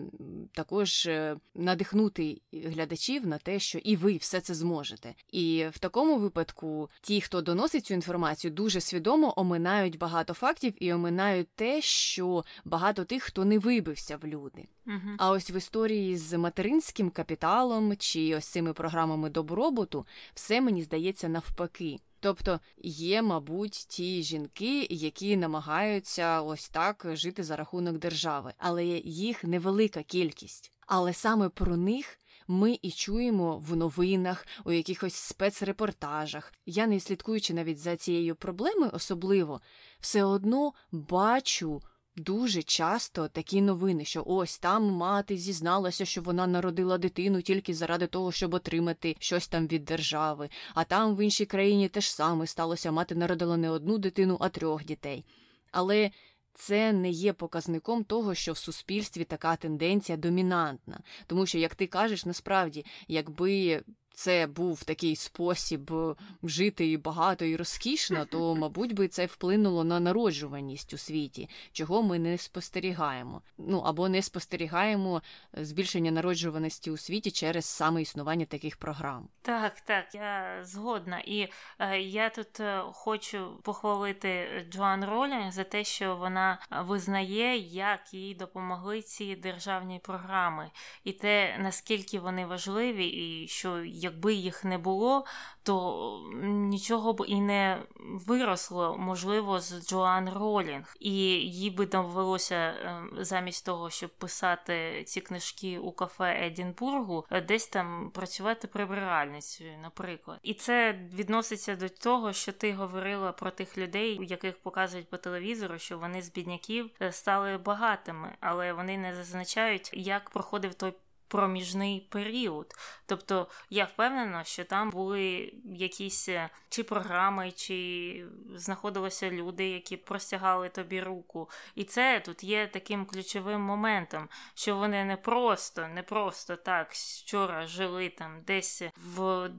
також 0.53 1.09
надихнути 1.55 2.41
глядачів 2.53 3.27
на 3.27 3.37
те, 3.37 3.59
що 3.59 3.79
і 3.79 3.95
ви 3.95 4.17
все 4.17 4.41
це 4.41 4.53
зможете. 4.53 5.13
І 5.31 5.65
в 5.71 5.79
такому 5.79 6.17
випадку 6.17 6.89
ті, 7.01 7.21
хто 7.21 7.41
доносить 7.41 7.85
цю 7.85 7.93
інформацію, 7.93 8.48
дуже 8.49 8.81
свідомо 8.81 9.33
оминають 9.37 9.97
багато 9.97 10.33
фактів 10.33 10.83
і 10.83 10.93
оминають 10.93 11.47
те, 11.55 11.81
що 11.81 12.43
багато 12.65 13.05
тих, 13.05 13.23
хто 13.23 13.45
не 13.45 13.59
вибився 13.59 14.17
в 14.17 14.27
люди. 14.27 14.67
Uh-huh. 14.87 15.15
А 15.17 15.31
ось 15.31 15.51
в 15.51 15.55
історії 15.57 16.17
з 16.17 16.37
материнським 16.37 17.09
капіталом 17.09 17.97
чи 17.97 18.35
ось 18.35 18.45
цими 18.45 18.73
програмами 18.73 19.29
добробуту 19.29 20.05
все 20.33 20.61
мені 20.61 20.83
здається 20.83 21.29
навпаки. 21.29 21.99
Тобто 22.19 22.59
є, 22.83 23.21
мабуть, 23.21 23.85
ті 23.89 24.23
жінки, 24.23 24.87
які 24.89 25.37
намагаються 25.37 26.41
ось 26.41 26.69
так 26.69 27.05
жити 27.13 27.43
за 27.43 27.55
рахунок 27.55 27.97
держави, 27.97 28.53
але 28.57 28.85
їх 29.03 29.43
невелика 29.43 30.03
кількість. 30.03 30.71
Але 30.87 31.13
саме 31.13 31.49
про 31.49 31.77
них 31.77 32.19
ми 32.49 32.79
і 32.81 32.91
чуємо 32.91 33.57
в 33.57 33.75
новинах, 33.75 34.47
у 34.65 34.71
якихось 34.71 35.13
спецрепортажах. 35.13 36.53
Я 36.65 36.87
не 36.87 36.99
слідкуючи 36.99 37.53
навіть 37.53 37.79
за 37.79 37.95
цією 37.95 38.35
проблемою, 38.35 38.91
особливо 38.93 39.61
все 39.99 40.23
одно 40.23 40.73
бачу. 40.91 41.81
Дуже 42.15 42.63
часто 42.63 43.27
такі 43.27 43.61
новини, 43.61 44.05
що 44.05 44.23
ось 44.25 44.59
там 44.59 44.83
мати 44.83 45.37
зізналася, 45.37 46.05
що 46.05 46.21
вона 46.21 46.47
народила 46.47 46.97
дитину 46.97 47.41
тільки 47.41 47.73
заради 47.73 48.07
того, 48.07 48.31
щоб 48.31 48.53
отримати 48.53 49.15
щось 49.19 49.47
там 49.47 49.67
від 49.67 49.85
держави, 49.85 50.49
а 50.73 50.83
там 50.83 51.15
в 51.15 51.21
іншій 51.21 51.45
країні 51.45 51.89
теж 51.89 52.11
саме 52.11 52.47
сталося, 52.47 52.91
мати 52.91 53.15
народила 53.15 53.57
не 53.57 53.69
одну 53.69 53.97
дитину, 53.97 54.37
а 54.39 54.49
трьох 54.49 54.85
дітей. 54.85 55.25
Але 55.71 56.11
це 56.59 56.93
не 56.93 57.09
є 57.09 57.33
показником 57.33 58.03
того, 58.03 58.35
що 58.35 58.53
в 58.53 58.57
суспільстві 58.57 59.23
така 59.23 59.55
тенденція 59.55 60.17
домінантна. 60.17 60.99
Тому 61.27 61.45
що, 61.45 61.57
як 61.57 61.75
ти 61.75 61.87
кажеш, 61.87 62.25
насправді, 62.25 62.85
якби 63.07 63.83
це 64.19 64.47
був 64.47 64.83
такий 64.83 65.15
спосіб 65.15 65.93
е, 65.93 66.15
жити 66.43 66.91
і 66.91 66.97
багато 66.97 67.45
і 67.45 67.55
розкішно, 67.55 68.25
то, 68.25 68.55
мабуть, 68.55 68.93
би 68.93 69.07
це 69.07 69.25
вплинуло 69.25 69.83
на 69.83 69.99
народжуваність 69.99 70.93
у 70.93 70.97
світі, 70.97 71.49
чого 71.71 72.03
ми 72.03 72.19
не 72.19 72.37
спостерігаємо. 72.37 73.41
Ну 73.57 73.79
або 73.79 74.09
не 74.09 74.21
спостерігаємо 74.21 75.21
збільшення 75.53 76.11
народжуваності 76.11 76.91
у 76.91 76.97
світі 76.97 77.31
через 77.31 77.65
саме 77.65 78.01
існування 78.01 78.45
таких 78.45 78.77
програм. 78.77 79.27
Так, 79.41 79.81
так, 79.81 80.15
я 80.15 80.59
згодна. 80.63 81.19
І 81.19 81.47
е, 81.79 81.99
я 81.99 82.29
тут 82.29 82.59
е, 82.59 82.81
хочу 82.93 83.59
похвалити 83.63 84.47
Джоан 84.71 85.05
Ролінг 85.05 85.51
за 85.51 85.63
те, 85.63 85.83
що 85.83 86.15
вона 86.15 86.59
визнає, 86.85 87.57
як 87.57 88.13
їй 88.13 88.35
допомогли 88.35 89.01
ці 89.01 89.35
державні 89.35 89.99
програми, 89.99 90.71
і 91.03 91.11
те, 91.11 91.57
наскільки 91.59 92.19
вони 92.19 92.45
важливі, 92.45 93.05
і 93.05 93.47
що 93.47 93.83
якби 94.09 94.33
їх 94.33 94.65
не 94.65 94.77
було, 94.77 95.25
то 95.63 96.29
нічого 96.43 97.13
б 97.13 97.25
і 97.27 97.41
не 97.41 97.83
виросло, 97.99 98.97
можливо, 98.99 99.59
з 99.59 99.87
Джоан 99.87 100.29
Ролінг. 100.29 100.95
І 100.99 101.13
їй 101.31 101.69
би 101.69 101.85
довелося 101.85 102.55
ем, 102.55 103.09
замість 103.19 103.65
того, 103.65 103.89
щоб 103.89 104.09
писати 104.09 105.03
ці 105.03 105.21
книжки 105.21 105.79
у 105.79 105.91
кафе 105.91 106.45
Едінбургу, 106.45 107.25
десь 107.47 107.67
там 107.67 108.11
працювати 108.13 108.67
прибиральницею, 108.67 109.77
наприклад. 109.81 110.39
І 110.43 110.53
це 110.53 110.99
відноситься 111.13 111.75
до 111.75 111.89
того, 111.89 112.33
що 112.33 112.51
ти 112.51 112.73
говорила 112.73 113.31
про 113.31 113.51
тих 113.51 113.77
людей, 113.77 114.19
яких 114.21 114.57
показують 114.57 115.09
по 115.09 115.17
телевізору, 115.17 115.79
що 115.79 115.99
вони 115.99 116.21
з 116.21 116.31
бідняків 116.31 116.89
е, 117.01 117.11
стали 117.11 117.57
багатими, 117.57 118.35
але 118.39 118.73
вони 118.73 118.97
не 118.97 119.15
зазначають, 119.15 119.89
як 119.93 120.29
проходив 120.29 120.73
той 120.73 120.93
проміжний 121.29 122.07
період. 122.09 122.73
Тобто 123.05 123.47
я 123.69 123.85
впевнена, 123.85 124.43
що 124.43 124.63
там 124.65 124.89
були 124.89 125.53
якісь 125.65 126.29
е, 126.29 126.49
чи 126.69 126.83
програми, 126.83 127.51
чи 127.51 128.25
знаходилися 128.55 129.29
люди, 129.29 129.69
які 129.69 129.97
простягали 129.97 130.69
тобі 130.69 131.01
руку. 131.01 131.49
І 131.75 131.83
це 131.83 132.19
тут 132.19 132.43
є 132.43 132.67
таким 132.67 133.05
ключовим 133.05 133.61
моментом, 133.61 134.29
що 134.53 134.75
вони 134.75 135.05
не 135.05 135.17
просто, 135.17 135.87
не 135.87 136.03
просто 136.03 136.55
так 136.55 136.91
вчора 136.91 137.67
жили 137.67 138.09
там 138.09 138.41
десь 138.41 138.83
в 138.95 139.49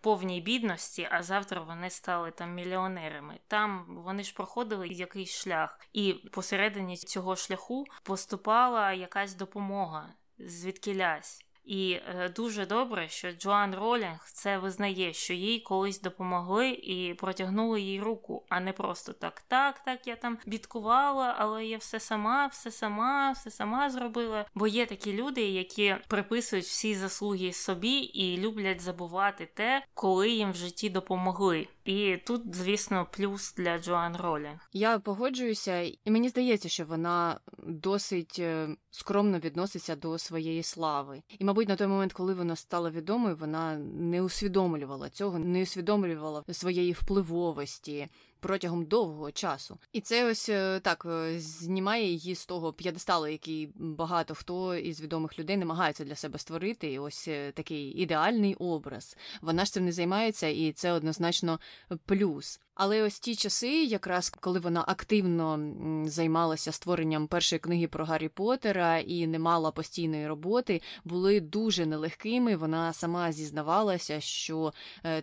повній 0.00 0.40
бідності, 0.40 1.08
а 1.10 1.22
завтра 1.22 1.60
вони 1.60 1.90
стали 1.90 2.30
там 2.30 2.54
мільйонерами. 2.54 3.38
Там 3.48 3.84
вони 4.04 4.24
ж 4.24 4.34
проходили 4.34 4.88
якийсь 4.88 5.42
шлях, 5.42 5.80
і 5.92 6.12
посередині 6.12 6.96
цього 6.96 7.36
шляху 7.36 7.84
поступала 8.02 8.92
якась 8.92 9.34
допомога 9.34 10.14
звідкилясь. 10.46 11.44
І 11.64 11.92
е, 11.92 12.28
дуже 12.28 12.66
добре, 12.66 13.08
що 13.08 13.32
Джоан 13.32 13.74
Ролінг 13.74 14.26
це 14.32 14.58
визнає, 14.58 15.12
що 15.12 15.34
їй 15.34 15.60
колись 15.60 16.00
допомогли 16.00 16.70
і 16.70 17.14
протягнули 17.14 17.80
їй 17.80 18.00
руку, 18.00 18.46
а 18.48 18.60
не 18.60 18.72
просто 18.72 19.12
так, 19.12 19.40
так, 19.40 19.84
так, 19.84 20.06
я 20.06 20.16
там 20.16 20.38
бідкувала, 20.46 21.34
але 21.38 21.66
я 21.66 21.78
все 21.78 22.00
сама, 22.00 22.46
все 22.46 22.70
сама, 22.70 23.32
все 23.32 23.50
сама 23.50 23.90
зробила. 23.90 24.46
Бо 24.54 24.66
є 24.66 24.86
такі 24.86 25.12
люди, 25.12 25.40
які 25.40 25.96
приписують 26.08 26.64
всі 26.64 26.94
заслуги 26.94 27.52
собі 27.52 27.96
і 27.98 28.38
люблять 28.38 28.80
забувати 28.80 29.48
те, 29.54 29.82
коли 29.94 30.30
їм 30.30 30.52
в 30.52 30.56
житті 30.56 30.90
допомогли. 30.90 31.68
І 31.84 32.16
тут, 32.16 32.54
звісно, 32.54 33.06
плюс 33.10 33.54
для 33.54 33.78
Джоан 33.78 34.16
Ролінг. 34.16 34.68
Я 34.72 34.98
погоджуюся, 34.98 35.80
і 35.80 36.10
мені 36.10 36.28
здається, 36.28 36.68
що 36.68 36.84
вона 36.84 37.40
досить 37.58 38.36
е, 38.38 38.68
скромно 38.90 39.38
відноситься 39.38 39.96
до 39.96 40.18
своєї 40.18 40.62
слави. 40.62 41.22
І, 41.38 41.44
мабуть, 41.44 41.68
на 41.68 41.76
той 41.76 41.86
момент, 41.86 42.12
коли 42.12 42.34
вона 42.34 42.56
стала 42.56 42.90
відомою, 42.90 43.36
вона 43.36 43.78
не 43.78 44.22
усвідомлювала 44.22 45.10
цього, 45.10 45.38
не 45.38 45.62
усвідомлювала 45.62 46.44
своєї 46.52 46.92
впливовості 46.92 48.08
протягом 48.40 48.84
довгого 48.84 49.32
часу. 49.32 49.78
І 49.92 50.00
це 50.00 50.30
ось 50.30 50.48
е, 50.48 50.80
так 50.80 51.06
е, 51.10 51.40
знімає 51.40 52.06
її 52.06 52.34
з 52.34 52.46
того 52.46 52.72
п'єдесталу, 52.72 53.26
який 53.26 53.72
багато 53.74 54.34
хто 54.34 54.74
із 54.74 55.00
відомих 55.00 55.38
людей 55.38 55.56
намагається 55.56 56.04
для 56.04 56.14
себе 56.14 56.38
створити. 56.38 56.92
І 56.92 56.98
ось 56.98 57.28
е, 57.28 57.52
такий 57.52 57.88
ідеальний 57.88 58.54
образ. 58.54 59.16
Вона 59.42 59.64
ж 59.64 59.72
цим 59.72 59.84
не 59.84 59.92
займається, 59.92 60.46
і 60.46 60.72
це 60.72 60.92
однозначно 60.92 61.60
плюс. 62.06 62.60
Але 62.74 63.02
ось 63.02 63.20
ті 63.20 63.34
часи, 63.34 63.84
якраз 63.84 64.30
коли 64.30 64.58
вона 64.58 64.84
активно 64.88 65.60
займалася 66.06 66.72
створенням 66.72 67.26
першої 67.26 67.60
книги 67.60 67.88
про 67.88 68.04
Гаррі 68.04 68.28
Поттера 68.28 68.98
і 68.98 69.26
не 69.26 69.38
мала 69.38 69.70
постійної 69.70 70.28
роботи, 70.28 70.82
були 71.04 71.40
дуже 71.40 71.86
нелегкими. 71.86 72.56
Вона 72.56 72.92
сама 72.92 73.32
зізнавалася, 73.32 74.20
що 74.20 74.72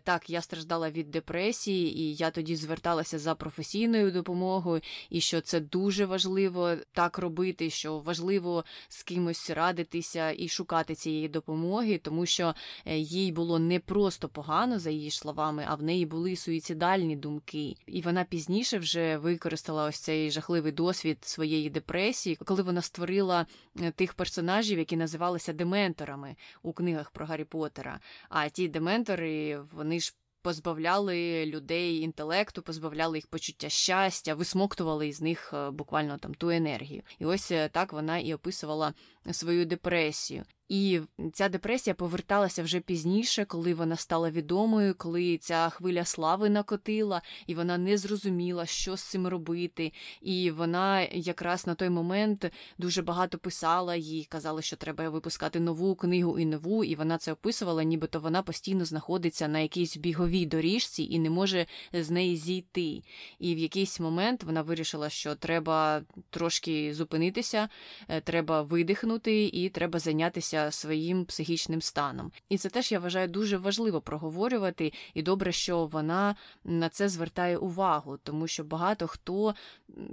так, 0.04 0.30
я 0.30 0.42
страждала 0.42 0.90
від 0.90 1.12
депресії, 1.12 2.00
і 2.00 2.16
я 2.16 2.32
тоді 2.32 2.56
зверталася 2.56 3.07
звертатися 3.08 3.20
за 3.20 3.36
професійною 3.36 4.12
допомогою, 4.12 4.82
і 5.10 5.22
що 5.22 5.42
це 5.42 5.60
дуже 5.60 6.06
важливо 6.06 6.76
так 6.94 7.18
робити, 7.18 7.70
що 7.70 8.00
важливо 8.00 8.66
з 8.90 9.04
кимось 9.04 9.50
радитися 9.50 10.32
і 10.32 10.48
шукати 10.48 10.96
цієї 10.96 11.30
допомоги, 11.30 11.98
тому 11.98 12.26
що 12.26 12.54
е, 12.86 12.98
їй 12.98 13.32
було 13.32 13.60
не 13.60 13.80
просто 13.80 14.30
погано, 14.30 14.80
за 14.80 14.90
її 14.90 15.12
словами, 15.12 15.66
а 15.68 15.76
в 15.76 15.84
неї 15.84 16.06
були 16.06 16.36
суїцидальні 16.36 17.16
думки. 17.16 17.76
І 17.88 18.02
вона 18.02 18.24
пізніше 18.24 18.80
вже 18.80 19.18
використала 19.18 19.86
ось 19.86 20.00
цей 20.00 20.32
жахливий 20.32 20.72
досвід 20.72 21.18
своєї 21.22 21.70
депресії, 21.70 22.36
коли 22.36 22.64
вона 22.64 22.82
створила 22.82 23.46
е, 23.80 23.92
тих 23.92 24.14
персонажів, 24.14 24.80
які 24.80 24.98
називалися 24.98 25.54
дементорами 25.54 26.36
у 26.64 26.74
книгах 26.74 27.12
про 27.12 27.26
Гаррі 27.26 27.44
Поттера. 27.44 28.00
А 28.30 28.50
ті 28.50 28.68
дементори, 28.68 29.60
вони 29.74 30.00
ж 30.00 30.14
позбавляли 30.48 31.46
людей 31.46 32.00
інтелекту, 32.00 32.62
позбавляли 32.62 33.18
їх 33.18 33.28
почуття 33.28 33.70
щастя, 33.70 34.34
висмоктували 34.34 35.08
із 35.08 35.22
них 35.22 35.54
е, 35.54 35.70
буквально 35.70 36.18
там 36.18 36.34
ту 36.34 36.50
енергію. 36.50 37.02
І 37.20 37.26
ось 37.26 37.52
е, 37.52 37.70
так 37.70 37.94
вона 37.94 38.18
і 38.18 38.34
описувала 38.34 38.94
свою 39.34 39.66
депресію. 39.66 40.44
І 40.70 41.00
ця 41.34 41.50
депресія 41.50 41.94
поверталася 41.94 42.64
вже 42.64 42.80
пізніше, 42.80 43.46
коли 43.46 43.74
вона 43.74 43.96
стала 43.96 44.32
відомою, 44.32 44.96
коли 44.98 45.38
ця 45.38 45.70
хвиля 45.70 46.06
слави 46.06 46.50
накотила, 46.50 47.22
і 47.48 47.56
вона 47.56 47.78
не 47.78 47.98
зрозуміла, 47.98 48.66
що 48.66 48.98
з 48.98 49.04
цим 49.04 49.28
робити. 49.28 49.94
І 50.22 50.52
вона 50.52 51.02
якраз 51.02 51.68
на 51.68 51.76
той 51.76 51.90
момент 51.90 52.52
дуже 52.78 53.02
багато 53.02 53.38
писала 53.38 53.96
їй, 53.96 54.26
казала, 54.26 54.62
що 54.62 54.76
треба 54.76 55.10
випускати 55.10 55.60
нову 55.60 55.96
книгу 55.96 56.40
і 56.40 56.46
нову, 56.46 56.84
і 56.84 56.96
вона 56.96 57.18
це 57.18 57.34
описувала, 57.34 57.84
нібито 57.84 58.20
вона 58.20 58.42
постійно 58.42 58.86
знаходиться 58.86 59.48
на 59.48 59.60
якійсь 59.60 59.98
біговій 59.98 60.46
доріжці 60.46 61.04
і 61.04 61.20
не 61.20 61.30
може 61.30 61.66
з 61.94 62.10
неї 62.10 62.38
зійти. 62.38 63.02
І 63.40 63.56
в 63.56 63.58
якийсь 63.58 64.00
момент 64.00 64.44
вона 64.44 64.62
вирішила, 64.62 65.10
що 65.10 65.36
треба 65.36 66.02
трошки 66.30 66.94
зупинитися, 66.94 67.70
е, 68.08 68.22
треба 68.22 68.62
видихнути 68.62 69.17
і 69.26 69.70
треба 69.70 70.00
зайнятися 70.00 70.72
своїм 70.72 71.26
психічним 71.26 71.82
станом. 71.82 72.32
І 72.50 72.58
це 72.58 72.70
теж 72.70 72.92
я 72.92 73.00
вважаю 73.00 73.28
дуже 73.28 73.58
важливо 73.58 74.02
проговорювати, 74.02 74.94
і 75.14 75.22
добре, 75.22 75.52
що 75.52 75.86
вона 75.86 76.36
на 76.64 76.90
це 76.90 77.10
звертає 77.10 77.58
увагу, 77.58 78.18
тому 78.24 78.48
що 78.48 78.64
багато 78.64 79.08
хто 79.08 79.56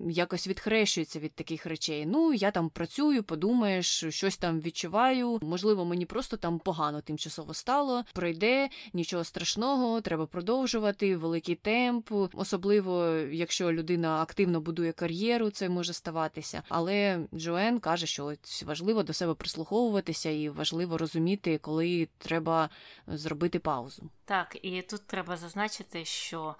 якось 0.09 0.49
відхрещується 0.49 1.19
від 1.19 1.33
таких 1.33 1.67
речей. 1.67 2.07
Ну, 2.07 2.33
я 2.33 2.51
там 2.51 2.69
працюю, 2.69 3.23
подумаєш, 3.23 4.05
щось 4.09 4.37
там 4.37 4.61
відчуваю. 4.61 5.39
Можливо, 5.43 5.85
мені 5.85 6.07
просто 6.07 6.37
там 6.37 6.59
погано 6.59 7.01
тимчасово 7.01 7.55
стало, 7.55 8.05
пройде 8.13 8.69
нічого 8.93 9.25
страшного, 9.25 10.01
треба 10.01 10.27
продовжувати, 10.27 11.17
великий 11.17 11.55
темп, 11.55 12.11
особливо 12.33 13.07
якщо 13.33 13.73
людина 13.73 14.23
активно 14.23 14.61
будує 14.61 14.93
кар'єру, 14.93 15.51
це 15.51 15.69
може 15.69 15.93
ставатися. 15.93 16.63
Але 16.69 17.19
Джоен 17.35 17.79
каже, 17.79 18.07
що 18.07 18.33
важливо 18.67 18.84
до 19.03 19.13
себе 19.13 19.35
прислуховуватися 19.35 20.31
і 20.31 20.49
важливо 20.49 20.99
розуміти, 20.99 21.59
коли 21.59 22.09
треба 22.19 22.71
зробити 23.07 23.59
паузу. 23.59 24.11
Так, 24.25 24.57
і 24.63 24.83
тут 24.83 25.07
треба 25.07 25.37
зазначити, 25.37 26.05
що 26.05 26.57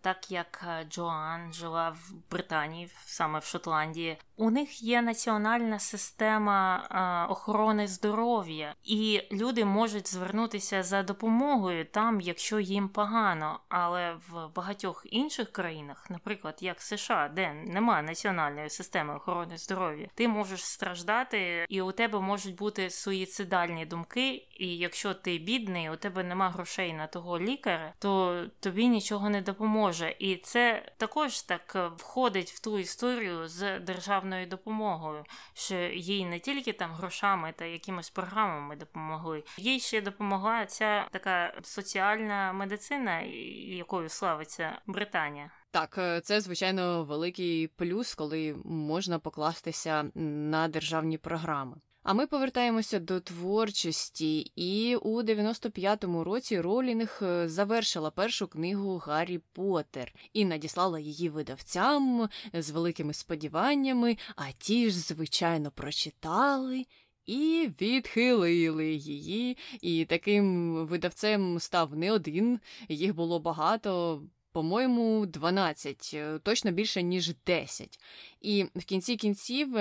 так 0.00 0.30
як 0.30 0.64
е, 0.68 0.84
Джоан 0.90 1.52
жила 1.52 1.90
в 1.90 2.12
Британії, 2.30 2.90
саме 3.04 3.38
в 3.38 3.44
Шотландії, 3.44 4.16
у 4.36 4.50
них 4.50 4.82
є 4.82 5.02
національна 5.02 5.78
система 5.78 7.26
охорони 7.30 7.88
здоров'я, 7.88 8.74
і 8.84 9.22
люди 9.32 9.64
можуть 9.64 10.08
звернутися 10.08 10.82
за 10.82 11.02
допомогою 11.02 11.84
там, 11.84 12.20
якщо 12.20 12.60
їм 12.60 12.88
погано. 12.88 13.60
Але 13.68 14.14
в 14.28 14.48
багатьох 14.54 15.06
інших 15.10 15.52
країнах, 15.52 16.10
наприклад, 16.10 16.58
як 16.60 16.82
США, 16.82 17.30
де 17.34 17.52
немає 17.52 18.02
національної 18.02 18.70
системи 18.70 19.16
охорони 19.16 19.58
здоров'я, 19.58 20.08
ти 20.14 20.28
можеш 20.28 20.64
страждати, 20.64 21.66
і 21.68 21.82
у 21.82 21.92
тебе 21.92 22.20
можуть 22.20 22.56
бути 22.56 22.90
суїцидальні 22.90 23.86
думки. 23.86 24.48
І 24.58 24.76
якщо 24.76 25.14
ти 25.14 25.38
бідний, 25.38 25.90
у 25.90 25.96
тебе 25.96 26.24
нема 26.24 26.50
грошей 26.50 26.92
на 26.92 27.06
того 27.08 27.38
лікаря, 27.38 27.92
то 27.98 28.44
тобі 28.60 28.88
нічого 28.88 29.30
не 29.30 29.42
допоможе. 29.42 30.16
І 30.18 30.36
це 30.36 30.92
також 30.96 31.42
так 31.42 31.92
входить 31.96 32.50
в 32.50 32.60
ту 32.60 32.78
історію 32.78 33.48
з 33.48 33.80
державною 33.80 34.28
державною 34.28 34.46
допомогою, 34.46 35.24
що 35.54 35.74
їй 35.94 36.24
не 36.24 36.40
тільки 36.40 36.72
там 36.72 36.92
грошами 36.92 37.54
та 37.56 37.64
якимось 37.64 38.10
програмами 38.10 38.76
допомогли, 38.76 39.44
їй 39.58 39.80
ще 39.80 40.00
допомогла 40.00 40.66
ця 40.66 41.08
така 41.10 41.52
соціальна 41.62 42.52
медицина, 42.52 43.20
якою 43.20 44.08
славиться 44.08 44.78
Британія. 44.86 45.50
Так, 45.70 45.98
е, 45.98 46.20
це 46.20 46.40
звичайно 46.40 47.04
великий 47.04 47.68
плюс, 47.68 48.14
коли 48.14 48.56
можна 48.64 49.18
покластися 49.18 50.10
на 50.14 50.68
державні 50.68 51.18
програми. 51.18 51.76
А 52.08 52.14
ми 52.14 52.26
повертаємося 52.26 52.98
до 52.98 53.20
творчості, 53.20 54.52
і 54.56 54.96
у 54.96 55.22
95-му 55.22 56.24
році 56.24 56.60
Ролінг 56.60 57.20
е, 57.22 57.48
завершила 57.48 58.10
першу 58.10 58.48
книгу 58.48 58.96
Гаррі 58.96 59.40
Поттер 59.52 60.14
і 60.32 60.44
надіслала 60.44 60.98
її 60.98 61.28
видавцям 61.28 62.28
з 62.52 62.70
великими 62.70 63.14
сподіваннями, 63.14 64.16
а 64.36 64.44
ті 64.58 64.90
ж, 64.90 64.98
звичайно, 64.98 65.70
прочитали. 65.70 66.86
І 67.26 67.70
відхилили 67.80 68.92
її, 68.92 69.56
і 69.80 70.04
таким 70.04 70.74
видавцем 70.86 71.60
став 71.60 71.96
не 71.96 72.12
один, 72.12 72.60
їх 72.88 73.14
було 73.14 73.40
багато, 73.40 74.22
по-моєму, 74.52 75.26
12, 75.26 76.10
е, 76.14 76.38
точно 76.38 76.70
більше, 76.70 77.02
ніж 77.02 77.34
10. 77.46 78.00
І 78.40 78.66
в 78.76 78.84
кінці 78.84 79.16
кінців 79.16 79.76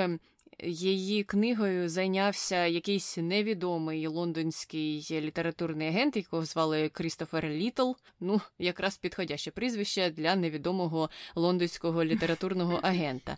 Її 0.63 1.23
книгою 1.23 1.89
зайнявся 1.89 2.65
якийсь 2.65 3.17
невідомий 3.17 4.07
лондонський 4.07 5.07
літературний 5.11 5.87
агент, 5.87 6.15
якого 6.15 6.45
звали 6.45 6.89
Крістофер 6.89 7.45
Літл. 7.45 7.91
Ну, 8.19 8.41
якраз 8.59 8.97
підходяще 8.97 9.51
прізвище 9.51 10.09
для 10.09 10.35
невідомого 10.35 11.09
лондонського 11.35 12.03
літературного 12.03 12.75
агента. 12.81 13.37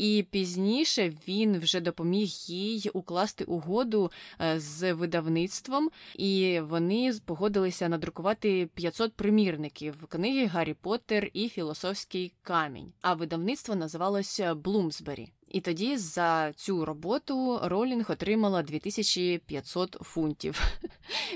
І 0.00 0.26
пізніше 0.30 1.12
він 1.28 1.58
вже 1.58 1.80
допоміг 1.80 2.28
їй 2.46 2.90
укласти 2.94 3.44
угоду 3.44 4.10
е, 4.40 4.60
з 4.60 4.92
видавництвом, 4.92 5.90
і 6.14 6.60
вони 6.60 7.12
погодилися 7.24 7.88
надрукувати 7.88 8.68
500 8.74 9.12
примірників 9.12 10.06
книги 10.06 10.46
Гаррі 10.46 10.74
Поттер 10.74 11.30
і 11.32 11.48
Філософський 11.48 12.32
камінь. 12.42 12.92
А 13.00 13.14
видавництво 13.14 13.74
називалося 13.74 14.54
Блумсбері. 14.54 15.28
І 15.48 15.60
тоді 15.60 15.96
за 15.96 16.52
цю 16.52 16.84
роботу 16.84 17.60
Ролінг 17.62 18.10
отримала 18.10 18.62
2500 18.62 19.96
фунтів. 20.00 20.62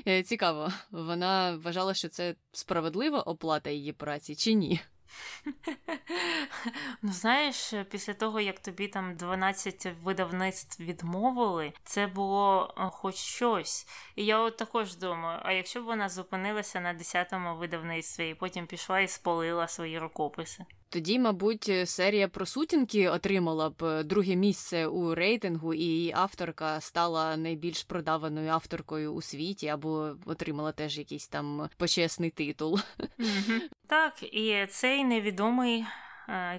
Е, 0.07 0.22
цікаво, 0.22 0.72
вона 0.90 1.57
вважала, 1.57 1.94
що 1.94 2.09
це 2.09 2.35
справедлива 2.53 3.20
оплата 3.20 3.70
її 3.70 3.92
праці 3.92 4.35
чи 4.35 4.53
ні? 4.53 4.81
Ну, 7.02 7.12
знаєш, 7.12 7.74
після 7.90 8.14
того, 8.14 8.40
як 8.40 8.60
тобі 8.60 8.88
там 8.88 9.16
12 9.16 9.86
видавництв 10.02 10.82
відмовили, 10.82 11.72
це 11.84 12.06
було 12.06 12.74
хоч 12.92 13.14
щось. 13.14 13.86
І 14.16 14.24
я 14.24 14.38
от 14.38 14.56
також 14.56 14.96
думаю: 14.96 15.40
а 15.42 15.52
якщо 15.52 15.82
б 15.82 15.84
вона 15.84 16.08
зупинилася 16.08 16.80
на 16.80 16.94
10-му 16.94 17.56
видавництві 17.56 18.28
і 18.28 18.34
потім 18.34 18.66
пішла 18.66 19.00
і 19.00 19.08
спалила 19.08 19.68
свої 19.68 19.98
рукописи? 19.98 20.64
Тоді, 20.94 21.18
мабуть, 21.18 21.72
серія 21.85 22.28
про 22.28 22.46
сутінки 22.46 23.09
отримала 23.09 23.70
б 23.70 23.85
е, 23.85 24.02
друге 24.02 24.37
місце 24.37 24.87
у 24.87 25.14
рейтингу, 25.14 25.74
і 25.74 25.78
її 25.78 26.12
авторка 26.16 26.80
стала 26.80 27.37
найбільш 27.37 27.83
продаваною 27.83 28.50
авторкою 28.50 29.12
у 29.12 29.22
світі, 29.22 29.68
або 29.68 30.16
отримала 30.26 30.72
теж 30.72 30.98
якийсь 30.98 31.28
там 31.28 31.68
почесний 31.76 32.30
титул. 32.30 32.80
Так, 33.87 34.22
і 34.22 34.66
цей 34.70 35.04
невідомий 35.04 35.85
Е, 35.85 35.87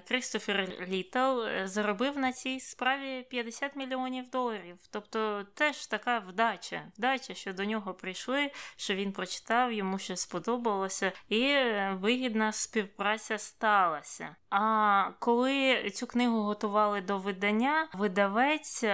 Крістофер 0.08 0.68
Літл 0.88 1.42
е, 1.42 1.68
заробив 1.68 2.18
на 2.18 2.32
цій 2.32 2.60
справі 2.60 3.26
50 3.30 3.76
мільйонів 3.76 4.30
доларів. 4.30 4.76
Тобто 4.90 5.46
теж 5.54 5.86
така 5.86 6.18
вдача, 6.18 6.82
вдача, 6.98 7.34
що 7.34 7.52
до 7.52 7.64
нього 7.64 7.94
прийшли, 7.94 8.50
що 8.76 8.94
він 8.94 9.12
прочитав, 9.12 9.72
йому 9.72 9.98
щось 9.98 10.20
сподобалося, 10.20 11.12
і 11.28 11.42
е, 11.42 11.98
вигідна 12.00 12.52
співпраця 12.52 13.38
сталася. 13.38 14.36
А 14.50 15.10
коли 15.18 15.90
цю 15.90 16.06
книгу 16.06 16.42
готували 16.42 17.00
до 17.00 17.18
видання, 17.18 17.88
видавець 17.94 18.84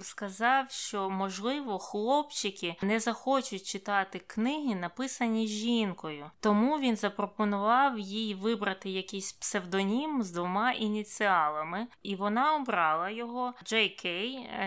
сказав, 0.00 0.70
що 0.70 1.10
можливо 1.10 1.78
хлопчики 1.78 2.76
не 2.82 3.00
захочуть 3.00 3.66
читати 3.66 4.18
книги, 4.26 4.74
написані 4.74 5.46
жінкою. 5.46 6.30
Тому 6.40 6.78
він 6.78 6.96
запропонував 6.96 7.98
їй 7.98 8.34
вибрати 8.34 8.90
якийсь 8.90 9.32
псевдонім 9.32 10.19
з 10.22 10.30
двома 10.30 10.72
ініціалами, 10.72 11.86
і 12.02 12.14
вона 12.14 12.56
обрала 12.56 13.10
його 13.10 13.54
JK. 13.64 14.06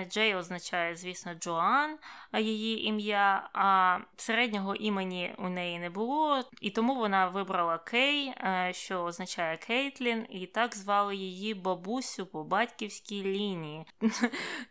J 0.07 0.37
означає, 0.37 0.95
звісно, 0.95 1.33
Джоан, 1.33 1.97
її 2.33 2.87
ім'я, 2.87 3.49
а 3.53 3.97
середнього 4.17 4.75
імені 4.75 5.35
у 5.37 5.49
неї 5.49 5.79
не 5.79 5.89
було, 5.89 6.43
і 6.61 6.69
тому 6.69 6.95
вона 6.95 7.27
вибрала 7.27 7.77
Кей, 7.77 8.27
е, 8.27 8.71
що 8.73 9.03
означає 9.03 9.57
Кейтлін, 9.57 10.25
і 10.29 10.45
так 10.45 10.75
звали 10.75 11.15
її 11.15 11.53
бабусю 11.53 12.25
по 12.25 12.43
батьківській 12.43 13.23
лінії. 13.23 13.85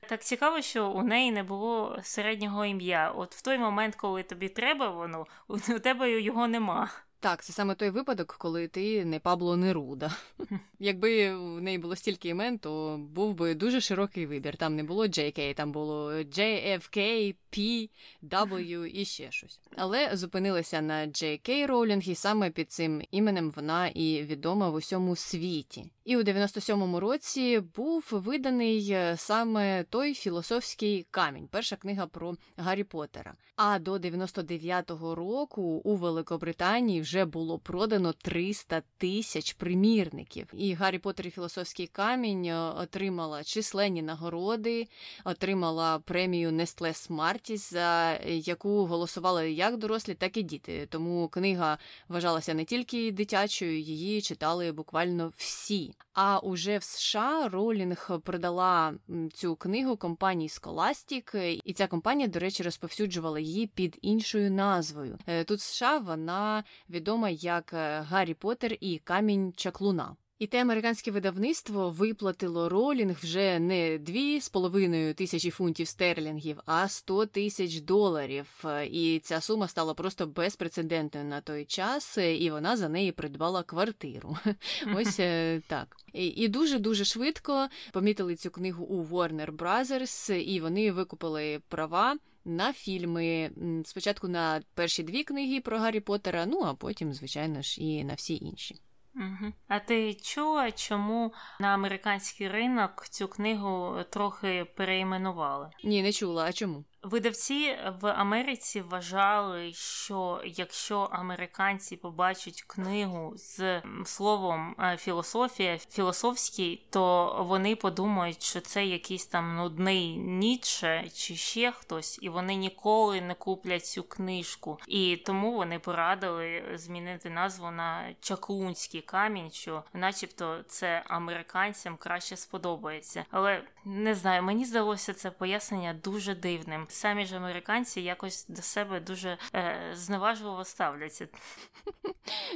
Так 0.09 0.23
цікаво, 0.23 0.61
що 0.61 0.89
у 0.89 1.03
неї 1.03 1.33
не 1.33 1.43
було 1.43 1.99
середнього 2.03 2.65
ім'я. 2.65 3.11
От 3.17 3.35
в 3.35 3.43
той 3.43 3.59
момент, 3.59 3.95
коли 3.95 4.23
тобі 4.23 4.49
треба 4.49 4.89
воно, 4.89 5.27
у 5.49 5.59
тебе 5.59 6.21
його 6.21 6.49
нема. 6.49 6.91
Так, 7.23 7.45
це 7.45 7.53
саме 7.53 7.75
той 7.75 7.91
випадок, 7.91 8.37
коли 8.39 8.69
ти 8.69 9.05
не 9.05 9.19
Пабло 9.19 9.57
Неруда. 9.57 10.17
Якби 10.79 11.35
в 11.37 11.63
неї 11.63 11.79
було 11.79 11.97
стільки 11.97 12.29
імен, 12.29 12.59
то 12.59 13.01
був 13.15 13.35
би 13.35 13.55
дуже 13.55 13.81
широкий 13.81 14.27
вибір. 14.27 14.57
Там 14.57 14.77
не 14.77 14.83
було 14.83 15.07
JK, 15.07 15.55
там 15.55 15.73
було 15.73 16.13
JFK, 16.13 17.35
P, 17.53 17.89
W 18.23 18.87
і 18.87 19.05
ще 19.05 19.31
щось. 19.31 19.61
Але 19.77 20.17
зупинилася 20.17 20.81
на 20.81 21.07
JK 21.07 21.67
Роулінг, 21.67 22.03
і 22.09 22.15
саме 22.15 22.51
під 22.51 22.73
цим 22.73 23.03
іменем 23.11 23.53
вона 23.57 23.89
і 23.89 24.23
відома 24.23 24.71
в 24.71 24.75
усьому 24.75 25.17
світі. 25.17 25.91
І 26.05 26.17
у 26.17 26.23
97-му 26.23 27.01
році 27.01 27.63
був 27.77 28.09
виданий 28.11 28.91
е, 28.91 29.17
саме 29.17 29.85
той 29.85 30.15
філософський 30.15 31.07
камінь, 31.11 31.49
перша 31.51 31.77
книга 31.77 32.07
про 32.07 32.37
Гаррі 32.57 32.85
Поттера. 32.85 33.35
А 33.57 33.79
до 33.79 33.95
99-го 33.95 35.15
року 35.15 35.63
у 35.63 35.97
Великобританії 35.97 37.01
вже 37.01 37.12
було 37.25 37.59
продано 37.59 38.13
300 38.13 38.83
тисяч 38.99 39.53
примірників. 39.53 40.47
І 40.53 40.75
Гаррі 40.75 40.99
Поттер 40.99 41.27
і 41.27 41.31
філософський 41.31 41.87
камінь 41.87 42.45
е, 42.45 42.59
отримала 42.59 43.45
численні 43.45 44.03
нагороди, 44.03 44.89
отримала 45.25 45.99
премію 45.99 46.53
Нестле 46.53 46.95
Смартіс, 46.95 47.71
за 47.71 48.19
яку 48.27 48.87
голосували 48.87 49.53
як 49.53 49.77
дорослі, 49.77 50.15
так 50.15 50.37
і 50.37 50.43
діти. 50.43 50.87
Тому 50.91 51.29
книга 51.29 51.79
вважалася 52.09 52.55
не 52.55 52.65
тільки 52.65 53.13
дитячою, 53.13 53.81
її 53.81 54.23
читали 54.23 54.73
буквально 54.73 55.33
всі. 55.37 55.95
А 56.15 56.39
уже 56.39 56.79
в 56.79 56.83
США 56.83 57.49
Ролінг 57.49 58.21
продала 58.25 58.95
цю 59.35 59.57
книгу 59.57 59.97
компанії 59.97 60.49
Scholastic, 60.49 61.61
і 61.65 61.73
ця 61.73 61.87
компанія, 61.87 62.29
до 62.29 62.39
речі, 62.39 62.63
розповсюджувала 62.63 63.41
її 63.41 63.67
під 63.67 63.99
іншою 64.03 64.51
назвою. 64.51 65.19
Е, 65.27 65.45
тут 65.45 65.61
США 65.61 65.99
вона 65.99 66.65
відома 67.03 67.31
як 67.31 67.73
е, 67.73 68.01
Гаррі 68.01 68.35
Поттер 68.35 68.77
і 68.81 68.99
Камінь 68.99 69.53
Чаклуна. 69.57 70.17
І 70.39 70.47
те 70.47 70.63
американське 70.63 71.11
видавництво 71.11 71.91
виплатило 71.91 72.69
ролінг 72.69 73.17
вже 73.23 73.59
не 73.59 73.99
дві 73.99 74.41
з 74.41 74.49
половиною 74.49 75.15
тисячі 75.15 75.51
фунтів 75.51 75.89
стерлінгів, 75.89 76.61
а 76.67 76.89
100 76.89 77.27
тисяч 77.27 77.81
доларів. 77.81 78.65
І 78.91 79.21
ця 79.25 79.41
сума 79.41 79.69
стала 79.69 79.95
просто 79.95 80.27
безпрецедентною 80.27 81.27
на 81.27 81.41
той 81.41 81.65
час, 81.65 82.19
і 82.19 82.51
вона 82.51 82.77
за 82.77 82.89
неї 82.89 83.13
придбала 83.13 83.63
квартиру. 83.63 84.37
Ось 84.97 85.21
е, 85.21 85.61
так. 85.67 85.97
І 86.13 86.49
дуже 86.49 86.79
дуже 86.79 87.05
швидко 87.05 87.69
помітили 87.93 88.37
цю 88.37 88.51
книгу 88.51 88.85
у 88.85 89.05
Warner 89.05 89.57
Brothers, 89.57 90.33
і 90.35 90.61
вони 90.61 90.93
викупили 90.93 91.61
права. 91.69 92.17
На 92.45 92.73
фільми 92.73 93.51
спочатку 93.85 94.29
на 94.29 94.63
перші 94.75 95.03
дві 95.03 95.25
книги 95.25 95.61
про 95.61 95.79
Гаррі 95.79 96.01
Поттера, 96.01 96.47
ну 96.47 96.63
а 96.65 96.75
потім, 96.75 97.13
звичайно 97.13 97.63
ж, 97.63 97.81
і 97.81 98.05
на 98.05 98.15
всі 98.15 98.37
інші. 98.37 98.81
Угу. 99.15 99.53
А 99.69 99.79
ти 99.79 100.15
чула, 100.15 100.73
чому 100.73 101.33
на 101.61 101.69
американський 101.75 102.49
ринок 102.49 103.09
цю 103.09 103.29
книгу 103.29 103.97
трохи 104.11 104.67
переіменували? 104.77 105.71
Ні, 105.85 106.03
не 106.03 106.13
чула. 106.13 106.45
А 106.45 106.53
чому? 106.53 106.85
Видавці 107.03 107.79
в 108.01 108.07
Америці 108.07 108.81
вважали, 108.81 109.73
що 109.73 110.41
якщо 110.45 110.99
американці 111.01 111.97
побачать 111.97 112.63
книгу 112.63 113.33
з 113.37 113.83
словом 114.05 114.77
е, 114.79 114.97
філософія, 114.97 115.79
філософський, 115.79 116.87
то 116.91 117.37
вони 117.49 117.77
подумають, 117.77 118.43
що 118.43 118.61
це 118.61 118.87
якийсь 118.87 119.27
там 119.27 119.57
нудний 119.57 120.17
Ніцше 120.17 121.05
чи 121.15 121.37
ще 121.37 121.73
хтось, 121.73 122.19
і 122.23 122.29
вони 122.29 122.55
ніколи 122.55 123.21
не 123.21 123.35
куплять 123.35 123.87
цю 123.87 124.03
книжку. 124.03 124.79
І 124.89 125.17
тому 125.17 125.53
вони 125.53 125.79
порадили 125.79 126.63
змінити 126.75 127.31
назву 127.31 127.71
на 127.71 128.15
Чаклунський 128.21 129.01
камінь, 129.01 129.51
що, 129.51 129.83
начебто, 129.93 130.63
це 130.67 131.03
американцям 131.07 131.97
краще 131.97 132.37
сподобається. 132.37 133.25
Але 133.31 133.63
не 133.85 134.15
знаю, 134.15 134.43
мені 134.43 134.65
здалося 134.65 135.13
це 135.13 135.31
пояснення 135.31 135.95
дуже 136.05 136.35
дивним 136.35 136.87
самі 136.89 137.27
ж 137.27 137.37
американці 137.37 138.01
якось 138.01 138.47
до 138.49 138.63
себе 138.63 139.01
дуже 139.01 139.39
е, 139.55 139.93
зневажливо 139.95 140.65
ставляться. 140.65 141.29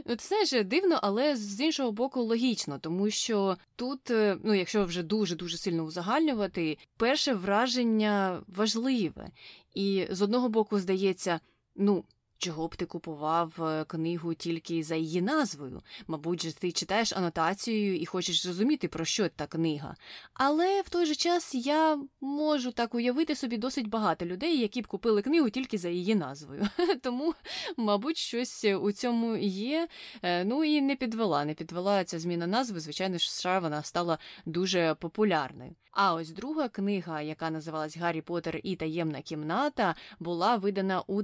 Ну, 0.07 0.17
Це 0.17 0.45
ж 0.45 0.65
дивно, 0.65 0.99
але 1.03 1.37
з 1.37 1.61
іншого 1.61 1.93
боку 1.93 2.23
логічно, 2.23 2.79
тому 2.79 3.11
що 3.11 3.57
тут, 3.77 4.11
е, 4.11 4.39
ну 4.45 4.55
якщо 4.55 4.85
вже 4.85 5.03
дуже 5.03 5.37
дуже 5.37 5.57
сильно 5.57 5.83
узагальнювати, 5.83 6.79
перше 6.97 7.35
враження 7.35 8.43
важливе, 8.49 9.31
і 9.75 10.07
з 10.11 10.23
одного 10.23 10.49
боку 10.49 10.79
здається, 10.79 11.41
ну. 11.77 12.05
Чого 12.39 12.69
б 12.69 12.77
ти 12.77 12.87
купував 12.87 13.63
е, 13.63 13.85
книгу 13.85 14.35
тільки 14.35 14.83
за 14.83 14.95
її 14.95 15.23
назвою? 15.23 15.83
Мабуть, 16.07 16.43
же 16.43 16.53
ти 16.53 16.73
читаєш 16.73 17.13
анотацію 17.13 17.97
і 17.97 18.07
хочеш 18.07 18.43
зрозуміти, 18.43 18.89
про 18.89 19.05
що 19.05 19.29
та 19.29 19.47
книга. 19.47 19.95
Але 20.35 20.83
в 20.83 20.89
той 20.89 21.07
же 21.07 21.15
час 21.15 21.55
я 21.55 21.99
можу 22.21 22.73
так 22.73 22.95
уявити 22.95 23.35
собі 23.35 23.59
досить 23.59 23.89
багато 23.89 24.27
людей, 24.27 24.61
які 24.61 24.83
б 24.83 24.87
купили 24.87 25.23
книгу 25.23 25.51
тільки 25.51 25.79
за 25.79 25.89
її 25.89 26.15
назвою. 26.15 26.69
Тому, 27.03 27.35
мабуть, 27.77 28.17
щось 28.17 28.65
у 28.65 28.93
цьому 28.93 29.37
є. 29.37 29.89
Е, 30.23 30.45
ну 30.45 30.65
і 30.65 30.81
не 30.81 30.97
підвела, 30.97 31.45
не 31.45 31.55
підвела 31.55 32.05
ця 32.05 32.19
зміна 32.19 32.47
назви. 32.47 32.81
Звичайно 32.81 33.19
ж, 33.19 33.33
США 33.33 33.59
вона 33.59 33.83
стала 33.83 34.19
дуже 34.47 34.95
популярною. 34.95 35.75
А 35.99 36.15
ось 36.15 36.31
друга 36.31 36.69
книга, 36.69 37.23
яка 37.23 37.51
називалась 37.51 37.97
Гаррі 37.97 38.21
Поттер 38.21 38.61
і 38.63 38.77
таємна 38.77 39.23
кімната, 39.23 39.95
була 40.19 40.57
видана 40.57 41.01
у 41.07 41.23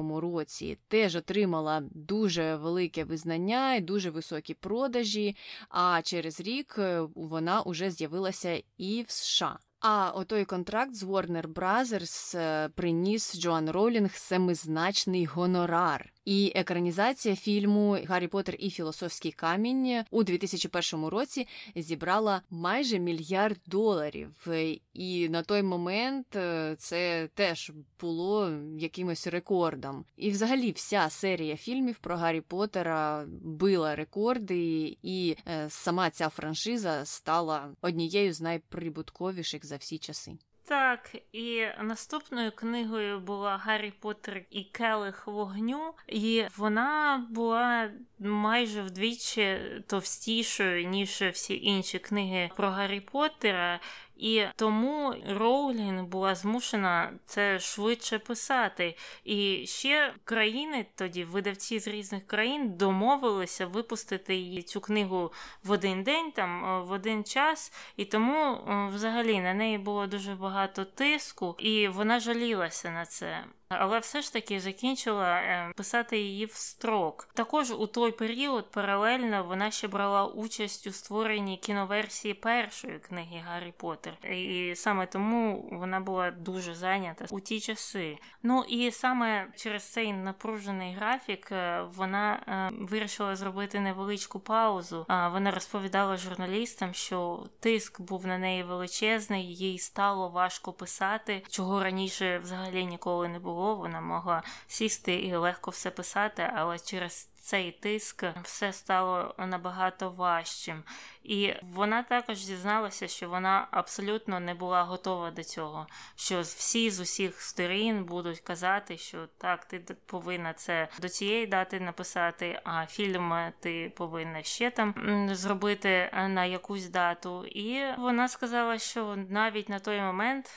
98-му 0.00 0.20
році. 0.20 0.78
Теж 0.88 1.16
отримала 1.16 1.82
дуже 1.90 2.56
велике 2.56 3.04
визнання 3.04 3.74
і 3.74 3.80
дуже 3.80 4.10
високі 4.10 4.54
продажі. 4.54 5.36
А 5.68 6.00
через 6.02 6.40
рік 6.40 6.74
е, 6.78 7.00
вона 7.14 7.62
уже 7.62 7.90
з'явилася 7.90 8.62
і 8.78 9.04
в 9.08 9.10
США. 9.10 9.58
А 9.80 10.10
отой 10.10 10.44
контракт 10.44 10.94
з 10.94 11.02
Warner 11.02 11.46
Brothers 11.46 12.38
е, 12.38 12.68
приніс 12.68 13.38
Джоан 13.38 13.70
Ролінг 13.70 14.14
семизначний 14.14 15.24
гонорар. 15.24 16.12
І 16.30 16.52
екранізація 16.54 17.36
фільму 17.36 17.98
Гаррі 18.06 18.26
Поттер 18.28 18.56
і 18.58 18.70
Філософський 18.70 19.32
камінь 19.32 20.04
у 20.10 20.22
2001 20.22 21.06
році 21.06 21.46
зібрала 21.76 22.42
майже 22.50 22.98
мільярд 22.98 23.58
доларів. 23.66 24.46
І 24.92 25.28
на 25.28 25.42
той 25.42 25.62
момент 25.62 26.36
е, 26.36 26.76
це 26.78 27.28
теж 27.34 27.72
було 28.00 28.52
якимось 28.78 29.26
рекордом. 29.26 30.04
І, 30.16 30.30
взагалі, 30.30 30.72
вся 30.72 31.10
серія 31.10 31.56
фільмів 31.56 31.98
про 31.98 32.16
Гаррі 32.16 32.40
Поттера 32.40 33.24
била 33.42 33.96
рекорди, 33.96 34.96
і 35.02 35.36
е, 35.48 35.66
сама 35.70 36.10
ця 36.10 36.28
франшиза 36.28 37.04
стала 37.04 37.74
однією 37.80 38.32
з 38.32 38.40
найприбутковіших 38.40 39.66
за 39.66 39.76
всі 39.76 39.98
часи. 39.98 40.32
Так, 40.70 41.16
і 41.32 41.66
наступною 41.82 42.52
книгою 42.52 43.20
була 43.20 43.56
Гаррі 43.56 43.92
Поттер 44.00 44.42
і 44.50 44.64
Келих 44.64 45.26
вогню, 45.26 45.94
і 46.08 46.44
вона 46.56 47.26
була 47.30 47.90
майже 48.18 48.82
вдвічі 48.82 49.58
товстішою, 49.86 50.86
ніж 50.88 51.22
всі 51.32 51.64
інші 51.64 51.98
книги 51.98 52.50
про 52.56 52.70
Гаррі 52.70 53.00
Поттера. 53.00 53.80
І 54.20 54.46
тому 54.56 55.14
Роулін 55.28 56.06
була 56.06 56.34
змушена 56.34 57.12
це 57.24 57.60
швидше 57.60 58.18
писати. 58.18 58.96
І 59.24 59.66
ще 59.66 60.14
країни, 60.24 60.86
тоді 60.94 61.24
видавці 61.24 61.78
з 61.78 61.88
різних 61.88 62.26
країн 62.26 62.76
домовилися 62.76 63.66
випустити 63.66 64.34
її 64.34 64.62
цю 64.62 64.80
книгу 64.80 65.32
в 65.64 65.70
один 65.70 66.02
день, 66.02 66.32
там 66.32 66.64
е, 66.64 66.80
в 66.84 66.90
один 66.90 67.24
час. 67.24 67.72
І 67.96 68.04
тому 68.04 68.54
е, 68.54 68.90
взагалі 68.94 69.40
на 69.40 69.54
неї 69.54 69.78
було 69.78 70.06
дуже 70.06 70.34
багато 70.34 70.84
тиску, 70.84 71.56
і 71.58 71.88
вона 71.88 72.20
жалілася 72.20 72.90
на 72.90 73.06
це 73.06 73.44
але 73.70 73.98
все 73.98 74.22
ж 74.22 74.32
таки 74.32 74.60
закінчила 74.60 75.34
е, 75.34 75.72
писати 75.76 76.18
її 76.18 76.46
в 76.46 76.52
строк. 76.52 77.28
Також 77.34 77.70
у 77.70 77.86
той 77.86 78.12
період 78.12 78.70
паралельно 78.70 79.44
вона 79.44 79.70
ще 79.70 79.88
брала 79.88 80.26
участь 80.26 80.86
у 80.86 80.92
створенні 80.92 81.56
кіноверсії 81.56 82.34
першої 82.34 82.98
книги 82.98 83.42
Гаррі 83.46 83.72
Поттер. 83.76 84.12
і 84.30 84.72
саме 84.76 85.06
тому 85.06 85.68
вона 85.72 86.00
була 86.00 86.30
дуже 86.30 86.74
зайнята 86.74 87.24
у 87.30 87.40
ті 87.40 87.60
часи. 87.60 88.18
Ну 88.42 88.64
і 88.68 88.90
саме 88.90 89.46
через 89.56 89.82
цей 89.82 90.12
напружений 90.12 90.94
графік 90.94 91.52
е, 91.52 91.82
вона 91.94 92.32
е, 92.32 92.76
вирішила 92.84 93.36
зробити 93.36 93.80
невеличку 93.80 94.40
паузу. 94.40 95.06
Вона 95.08 95.50
розповідала 95.50 96.16
журналістам, 96.16 96.94
що 96.94 97.46
тиск 97.60 98.00
був 98.00 98.26
на 98.26 98.38
неї 98.38 98.62
величезний, 98.62 99.54
їй 99.54 99.78
стало 99.78 100.28
важко 100.28 100.72
писати, 100.72 101.42
чого 101.48 101.82
раніше 101.82 102.38
взагалі 102.38 102.86
ніколи 102.86 103.28
не 103.28 103.38
було 103.38 103.59
було, 103.60 103.76
вона 103.76 104.00
могла 104.00 104.42
сісти 104.66 105.14
і 105.14 105.36
легко 105.36 105.70
все 105.70 105.90
писати, 105.90 106.50
але 106.56 106.78
через 106.78 107.28
цей 107.40 107.72
тиск 107.72 108.24
все 108.42 108.72
стало 108.72 109.34
набагато 109.38 110.10
важчим. 110.10 110.82
І 111.22 111.54
вона 111.62 112.02
також 112.02 112.38
зізналася, 112.38 113.08
що 113.08 113.28
вона 113.28 113.68
абсолютно 113.70 114.40
не 114.40 114.54
була 114.54 114.82
готова 114.82 115.30
до 115.30 115.44
цього. 115.44 115.86
Що 116.16 116.40
всі 116.40 116.90
з 116.90 117.00
усіх 117.00 117.40
сторін 117.40 118.04
будуть 118.04 118.40
казати, 118.40 118.98
що 118.98 119.26
так, 119.38 119.64
ти 119.64 119.96
повинна 120.06 120.52
це 120.52 120.88
до 121.00 121.08
цієї 121.08 121.46
дати 121.46 121.80
написати, 121.80 122.60
а 122.64 122.86
фільм 122.86 123.52
ти 123.60 123.92
повинна 123.96 124.42
ще 124.42 124.70
там 124.70 124.94
зробити 125.32 126.10
на 126.28 126.44
якусь 126.44 126.88
дату. 126.88 127.44
І 127.44 127.94
вона 127.98 128.28
сказала, 128.28 128.78
що 128.78 129.16
навіть 129.28 129.68
на 129.68 129.78
той 129.78 130.00
момент, 130.00 130.50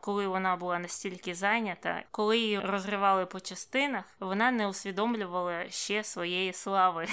коли 0.00 0.26
вона 0.26 0.56
була 0.56 0.78
настільки 0.78 1.34
зайнята, 1.34 2.02
коли 2.10 2.38
її 2.38 2.60
розривали 2.60 3.26
по 3.26 3.40
частинах, 3.40 4.04
вона 4.20 4.50
не 4.50 4.68
усвідомлювала 4.68 5.70
ще 5.70 6.04
своєї 6.28 6.52
слави. 6.52 7.06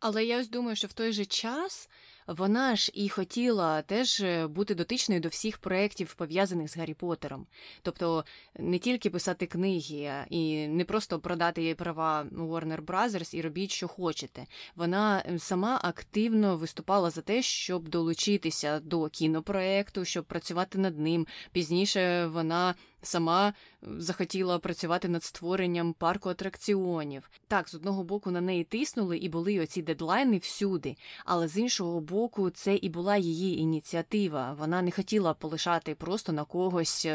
Але 0.00 0.24
я 0.24 0.40
ось 0.40 0.48
думаю, 0.48 0.76
що 0.76 0.88
в 0.88 0.92
той 0.92 1.12
же 1.12 1.24
час 1.24 1.88
вона 2.26 2.76
ж 2.76 2.92
і 2.94 3.08
хотіла 3.08 3.82
теж 3.82 4.20
е, 4.20 4.46
бути 4.46 4.74
дотичною 4.74 5.20
до 5.20 5.28
всіх 5.28 5.58
проєктів, 5.58 6.14
пов'язаних 6.14 6.68
з 6.68 6.76
Гаррі 6.76 6.94
Поттером. 6.94 7.46
Тобто 7.82 8.24
не 8.58 8.78
тільки 8.78 9.10
писати 9.10 9.46
книги 9.46 10.26
і 10.30 10.68
не 10.68 10.84
просто 10.84 11.18
продати 11.18 11.74
права 11.74 12.26
Warner 12.32 12.84
Brothers 12.84 13.34
і 13.34 13.40
робіть, 13.42 13.70
що 13.70 13.88
хочете. 13.88 14.46
Вона 14.76 15.24
сама 15.38 15.80
активно 15.82 16.56
виступала 16.56 17.10
за 17.10 17.20
те, 17.20 17.42
щоб 17.42 17.88
долучитися 17.88 18.80
до 18.80 19.08
кінопроекту, 19.08 20.04
щоб 20.04 20.24
працювати 20.24 20.78
над 20.78 20.98
ним. 20.98 21.26
Пізніше 21.52 22.26
вона 22.26 22.74
сама 23.02 23.54
захотіла 23.82 24.58
працювати 24.58 25.08
над 25.08 25.24
створенням 25.24 25.92
парку 25.92 26.28
атракціонів. 26.28 27.30
Так, 27.48 27.68
з 27.68 27.74
одного 27.74 28.04
боку 28.04 28.30
на 28.30 28.40
неї 28.40 28.64
тиснули 28.64 29.18
і 29.18 29.28
були 29.28 29.60
оці 29.60 29.82
дедлайни 29.82 30.38
всюди, 30.38 30.96
але 31.24 31.48
з 31.48 31.58
іншого 31.58 32.00
боку, 32.00 32.50
це 32.50 32.76
і 32.76 32.88
була 32.88 33.16
її 33.16 33.58
ініціатива. 33.58 34.52
Вона 34.58 34.82
не 34.82 34.90
хотіла 34.90 35.34
полишати 35.34 35.94
просто 35.94 36.32
на 36.32 36.44
когось 36.44 37.06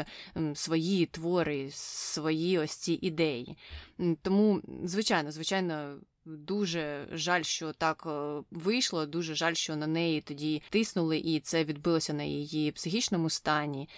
свої 0.54 1.06
твори, 1.06 1.70
свої 1.72 2.58
ось 2.58 2.74
ці 2.74 2.98
ідеї. 3.02 3.56
Тому, 4.22 4.62
звичайно, 4.84 5.30
звичайно. 5.30 5.98
Дуже 6.28 7.08
жаль, 7.12 7.42
що 7.42 7.72
так 7.72 8.02
е, 8.06 8.42
вийшло. 8.50 9.06
Дуже 9.06 9.34
жаль, 9.34 9.54
що 9.54 9.76
на 9.76 9.86
неї 9.86 10.20
тоді 10.20 10.62
тиснули, 10.70 11.18
і 11.18 11.40
це 11.40 11.64
відбилося 11.64 12.12
на 12.12 12.22
її 12.22 12.72
психічному 12.72 13.30
стані. 13.30 13.88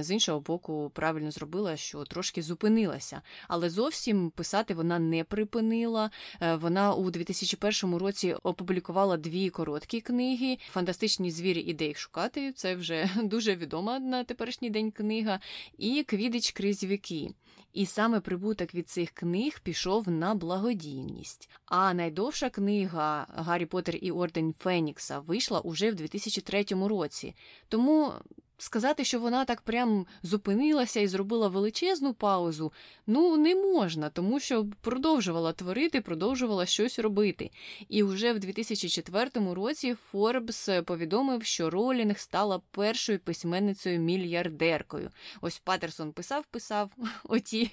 З 0.00 0.10
іншого 0.10 0.40
боку, 0.40 0.90
правильно 0.94 1.30
зробила, 1.30 1.76
що 1.76 2.04
трошки 2.04 2.42
зупинилася, 2.42 3.22
але 3.48 3.70
зовсім 3.70 4.30
писати 4.30 4.74
вона 4.74 4.98
не 4.98 5.24
припинила. 5.24 6.10
Е, 6.40 6.56
вона 6.56 6.94
у 6.94 7.10
2001 7.10 7.96
році 7.96 8.36
опублікувала 8.42 9.16
дві 9.16 9.50
короткі 9.50 10.00
книги. 10.00 10.58
Фантастичні 10.70 11.30
звірі 11.30 11.60
і 11.60 11.74
де 11.74 11.86
їх 11.86 11.98
шукати. 11.98 12.52
Це 12.52 12.74
вже 12.74 13.10
дуже 13.22 13.56
відома 13.56 13.98
на 13.98 14.24
теперішній 14.24 14.70
день 14.70 14.90
книга. 14.90 15.40
І 15.78 16.02
Квідич 16.02 16.50
крізь 16.50 16.84
віки. 16.84 17.30
І 17.76 17.86
саме 17.86 18.20
прибуток 18.20 18.74
від 18.74 18.88
цих 18.88 19.10
книг 19.10 19.60
пішов 19.62 20.08
на 20.08 20.34
благодійність. 20.34 21.50
А 21.78 21.94
найдовша 21.94 22.50
книга 22.50 23.26
Гаррі 23.34 23.66
Поттер 23.66 23.96
і 24.00 24.10
Орден 24.10 24.54
Фенікса 24.58 25.18
вийшла 25.18 25.60
уже 25.60 25.90
в 25.90 25.94
2003 25.94 26.64
році. 26.70 27.34
Тому 27.68 28.12
Сказати, 28.58 29.04
що 29.04 29.20
вона 29.20 29.44
так 29.44 29.60
прям 29.60 30.06
зупинилася 30.22 31.00
і 31.00 31.06
зробила 31.06 31.48
величезну 31.48 32.14
паузу, 32.14 32.72
ну 33.06 33.36
не 33.36 33.54
можна, 33.54 34.10
тому 34.10 34.40
що 34.40 34.66
продовжувала 34.80 35.52
творити, 35.52 36.00
продовжувала 36.00 36.66
щось 36.66 36.98
робити. 36.98 37.50
І 37.88 38.02
вже 38.02 38.32
в 38.32 38.38
2004 38.38 39.30
році 39.54 39.96
Форбс 40.10 40.68
повідомив, 40.84 41.44
що 41.44 41.70
Ролінг 41.70 42.18
стала 42.18 42.60
першою 42.70 43.18
письменницею 43.18 44.00
мільярдеркою. 44.00 45.10
Ось 45.40 45.58
Патерсон 45.58 46.12
писав, 46.12 46.44
писав 46.46 46.90
оті 47.24 47.70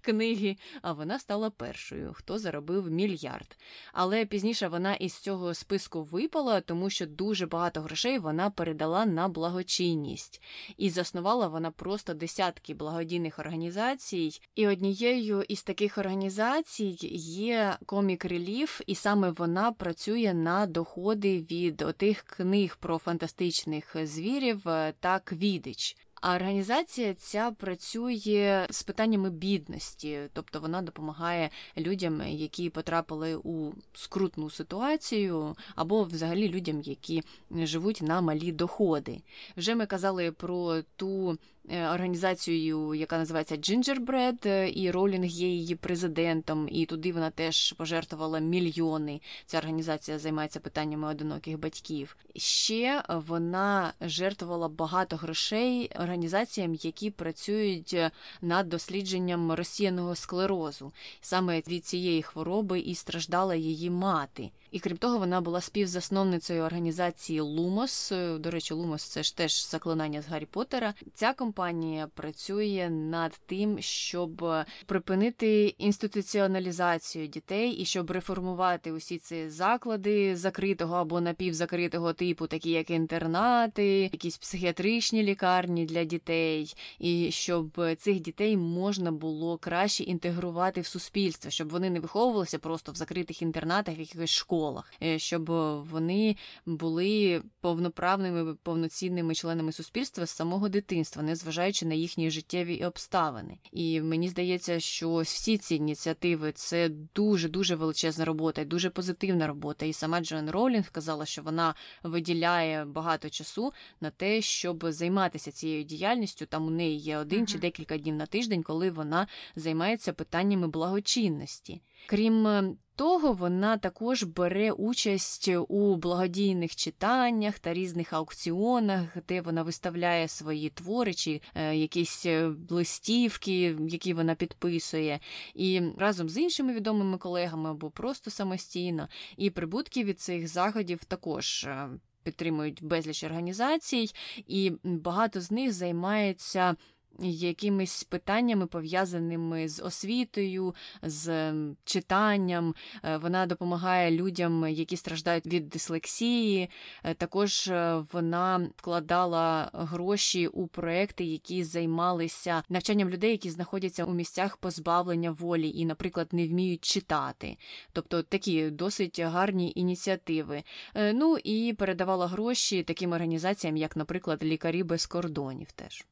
книги, 0.00 0.56
а 0.82 0.92
вона 0.92 1.18
стала 1.18 1.50
першою, 1.50 2.12
хто 2.14 2.38
заробив 2.38 2.90
мільярд. 2.90 3.56
Але 3.92 4.26
пізніше 4.26 4.68
вона 4.68 4.94
із 4.94 5.14
цього 5.18 5.54
списку 5.54 6.02
випала, 6.02 6.60
тому 6.60 6.90
що 6.90 7.06
дуже 7.06 7.46
багато 7.46 7.80
грошей 7.80 8.18
вона 8.18 8.50
передала 8.50 9.06
на 9.06 9.28
благочинність. 9.28 10.42
І 10.76 10.90
заснувала 10.90 11.48
вона 11.48 11.70
просто 11.70 12.14
десятки 12.14 12.74
благодійних 12.74 13.38
організацій. 13.38 14.40
І 14.54 14.68
однією 14.68 15.42
із 15.48 15.62
таких 15.62 15.98
організацій 15.98 16.96
є 17.18 17.76
Комік 17.86 18.24
Реліф, 18.24 18.80
і 18.86 18.94
саме 18.94 19.30
вона 19.30 19.72
працює 19.72 20.34
на 20.34 20.66
доходи 20.66 21.40
від 21.50 21.82
отих 21.82 22.22
книг 22.22 22.76
про 22.80 22.98
фантастичних 22.98 23.96
звірів 24.06 24.62
та 25.00 25.20
квідич. 25.24 25.96
А 26.26 26.34
організація 26.34 27.14
ця 27.14 27.50
працює 27.50 28.66
з 28.70 28.82
питаннями 28.82 29.30
бідності, 29.30 30.20
тобто 30.32 30.60
вона 30.60 30.82
допомагає 30.82 31.50
людям, 31.76 32.22
які 32.26 32.70
потрапили 32.70 33.36
у 33.36 33.72
скрутну 33.92 34.50
ситуацію, 34.50 35.56
або 35.74 36.02
взагалі 36.02 36.48
людям, 36.48 36.80
які 36.80 37.22
живуть 37.50 38.02
на 38.02 38.20
малі 38.20 38.52
доходи. 38.52 39.22
Вже 39.56 39.74
ми 39.74 39.86
казали 39.86 40.32
про 40.32 40.82
ту 40.96 41.38
організацією, 41.68 42.94
яка 42.94 43.18
називається 43.18 43.56
Gingerbread, 43.56 44.48
е, 44.48 44.72
і 44.74 44.90
Ролінг 44.90 45.26
є 45.26 45.48
її 45.48 45.74
президентом, 45.74 46.68
і 46.70 46.86
туди 46.86 47.12
вона 47.12 47.30
теж 47.30 47.72
пожертвувала 47.72 48.38
мільйони. 48.38 49.20
Ця 49.46 49.58
організація 49.58 50.18
займається 50.18 50.60
питаннями 50.60 51.08
одиноких 51.08 51.58
батьків. 51.58 52.16
Ще 52.36 53.02
вона 53.08 53.92
жертвувала 54.00 54.68
багато 54.68 55.16
грошей 55.16 55.90
організаціям, 56.00 56.74
які 56.74 57.10
працюють 57.10 57.96
над 58.42 58.68
дослідженням 58.68 59.52
розсіяного 59.52 60.14
склерозу. 60.14 60.92
Саме 61.20 61.62
від 61.68 61.86
цієї 61.86 62.22
хвороби 62.22 62.80
і 62.80 62.94
страждала 62.94 63.54
її 63.54 63.90
мати. 63.90 64.50
І 64.74 64.80
крім 64.80 64.96
того, 64.96 65.18
вона 65.18 65.40
була 65.40 65.60
співзасновницею 65.60 66.62
організації 66.62 67.40
Лумос. 67.40 68.12
До 68.38 68.50
речі, 68.50 68.74
Лумос 68.74 69.02
це 69.02 69.22
ж 69.22 69.36
теж 69.36 69.70
заклинання 69.70 70.22
з 70.22 70.26
Гаррі 70.26 70.46
Поттера. 70.46 70.94
Ця 71.14 71.32
компанія 71.32 72.06
працює 72.14 72.88
над 72.90 73.40
тим, 73.46 73.78
щоб 73.80 74.44
припинити 74.86 75.66
інституціоналізацію 75.66 77.26
дітей 77.26 77.70
і 77.70 77.84
щоб 77.84 78.10
реформувати 78.10 78.92
усі 78.92 79.18
ці 79.18 79.48
заклади 79.48 80.36
закритого 80.36 80.96
або 80.96 81.20
напівзакритого 81.20 82.12
типу, 82.12 82.46
такі 82.46 82.70
як 82.70 82.90
інтернати, 82.90 83.86
якісь 83.86 84.36
психіатричні 84.36 85.22
лікарні 85.22 85.86
для 85.86 86.04
дітей, 86.04 86.74
і 86.98 87.30
щоб 87.30 87.80
цих 87.98 88.20
дітей 88.20 88.56
можна 88.56 89.12
було 89.12 89.58
краще 89.58 90.04
інтегрувати 90.04 90.80
в 90.80 90.86
суспільство, 90.86 91.50
щоб 91.50 91.68
вони 91.68 91.90
не 91.90 92.00
виховувалися 92.00 92.58
просто 92.58 92.92
в 92.92 92.94
закритих 92.94 93.42
інтернатах, 93.42 93.98
в 93.98 94.00
якихось 94.00 94.30
школах, 94.30 94.63
е, 95.02 95.18
щоб 95.18 95.44
вони 95.90 96.36
були 96.66 97.42
повноправними 97.60 98.54
повноцінними 98.54 99.34
членами 99.34 99.72
суспільства 99.72 100.26
з 100.26 100.30
самого 100.30 100.68
дитинства, 100.68 101.22
незважаючи 101.22 101.86
на 101.86 101.94
їхні 101.94 102.30
життєві 102.30 102.84
обставини. 102.84 103.58
І 103.72 104.00
мені 104.00 104.28
здається, 104.28 104.80
що 104.80 105.16
всі 105.16 105.58
ці 105.58 105.74
ініціативи 105.74 106.52
це 106.52 106.88
дуже 107.14 107.48
дуже 107.48 107.74
величезна 107.74 108.24
робота, 108.24 108.62
і 108.62 108.64
дуже 108.64 108.90
позитивна 108.90 109.46
робота. 109.46 109.86
І 109.86 109.92
сама 109.92 110.20
Джоан 110.20 110.50
Роулінг 110.50 110.90
казала, 110.90 111.26
що 111.26 111.42
вона 111.42 111.74
виділяє 112.02 112.84
багато 112.84 113.30
часу 113.30 113.72
на 114.00 114.10
те, 114.10 114.40
щоб 114.40 114.84
займатися 114.88 115.52
цією 115.52 115.84
діяльністю. 115.84 116.46
Там 116.46 116.66
у 116.66 116.70
неї 116.70 116.98
є 116.98 117.18
один 117.18 117.40
uh-huh. 117.40 117.46
чи 117.46 117.58
декілька 117.58 117.98
днів 117.98 118.14
на 118.14 118.26
тиждень, 118.26 118.62
коли 118.62 118.90
вона 118.90 119.26
займається 119.56 120.12
питаннями 120.12 120.68
благочинності. 120.68 121.82
Крім 122.06 122.46
е, 122.46 122.74
того, 122.96 123.32
вона 123.32 123.76
також 123.76 124.22
бере 124.22 124.72
участь 124.72 125.50
у 125.68 125.96
благодійних 125.96 126.76
читаннях 126.76 127.58
та 127.58 127.74
різних 127.74 128.12
аукціонах, 128.12 129.16
де 129.28 129.40
вона 129.40 129.62
виставляє 129.62 130.28
свої 130.28 130.70
твори 130.70 131.14
чи 131.14 131.40
е, 131.54 131.76
якісь 131.76 132.26
е, 132.26 132.50
листівки, 132.70 133.76
які 133.88 134.14
вона 134.14 134.34
підписує, 134.34 135.20
і 135.54 135.82
разом 135.98 136.28
з 136.28 136.38
іншими 136.38 136.74
відомими 136.74 137.18
колегами 137.18 137.70
або 137.70 137.90
просто 137.90 138.30
самостійно. 138.30 139.08
І 139.36 139.50
прибутки 139.50 140.04
від 140.04 140.20
цих 140.20 140.48
заходів 140.48 141.04
також. 141.04 141.64
Е, 141.64 141.88
підтримують 142.24 142.82
безліч 142.82 143.24
організацій, 143.24 144.10
і 144.46 144.72
багато 144.84 145.40
з 145.40 145.50
них 145.50 145.72
займається 145.72 146.76
якимись 147.22 148.04
питаннями 148.04 148.66
пов'язаними 148.66 149.68
з 149.68 149.82
освітою, 149.82 150.74
з 151.02 151.52
читанням. 151.84 152.74
Е, 153.04 153.16
вона 153.16 153.46
допомагає 153.46 154.10
людям, 154.10 154.68
які 154.68 154.96
страждають 154.96 155.46
від 155.46 155.68
дислексії. 155.68 156.70
Е, 157.04 157.14
також 157.14 157.68
е, 157.68 158.04
вона 158.12 158.68
вкладала 158.76 159.70
гроші 159.72 160.46
у 160.46 160.66
проекти, 160.66 161.24
які 161.24 161.64
займалися 161.64 162.62
навчанням 162.68 163.10
людей, 163.10 163.30
які 163.30 163.50
знаходяться 163.50 164.04
у 164.04 164.14
місцях 164.14 164.56
позбавлення 164.56 165.30
волі 165.30 165.70
і, 165.70 165.84
наприклад, 165.84 166.28
не 166.32 166.48
вміють 166.48 166.84
читати. 166.84 167.56
Тобто 167.92 168.22
такі 168.22 168.70
досить 168.70 169.20
гарні 169.20 169.72
ініціативи. 169.76 170.62
Ну 170.94 171.38
і 171.44 171.74
передавала 171.78 172.26
гроші 172.26 172.82
таким 172.82 173.12
організаціям, 173.12 173.76
як, 173.76 173.96
наприклад, 173.96 174.44
лікарі 174.44 174.82
без 174.82 175.06
кордонів. 175.06 175.72
Теж 175.72 176.04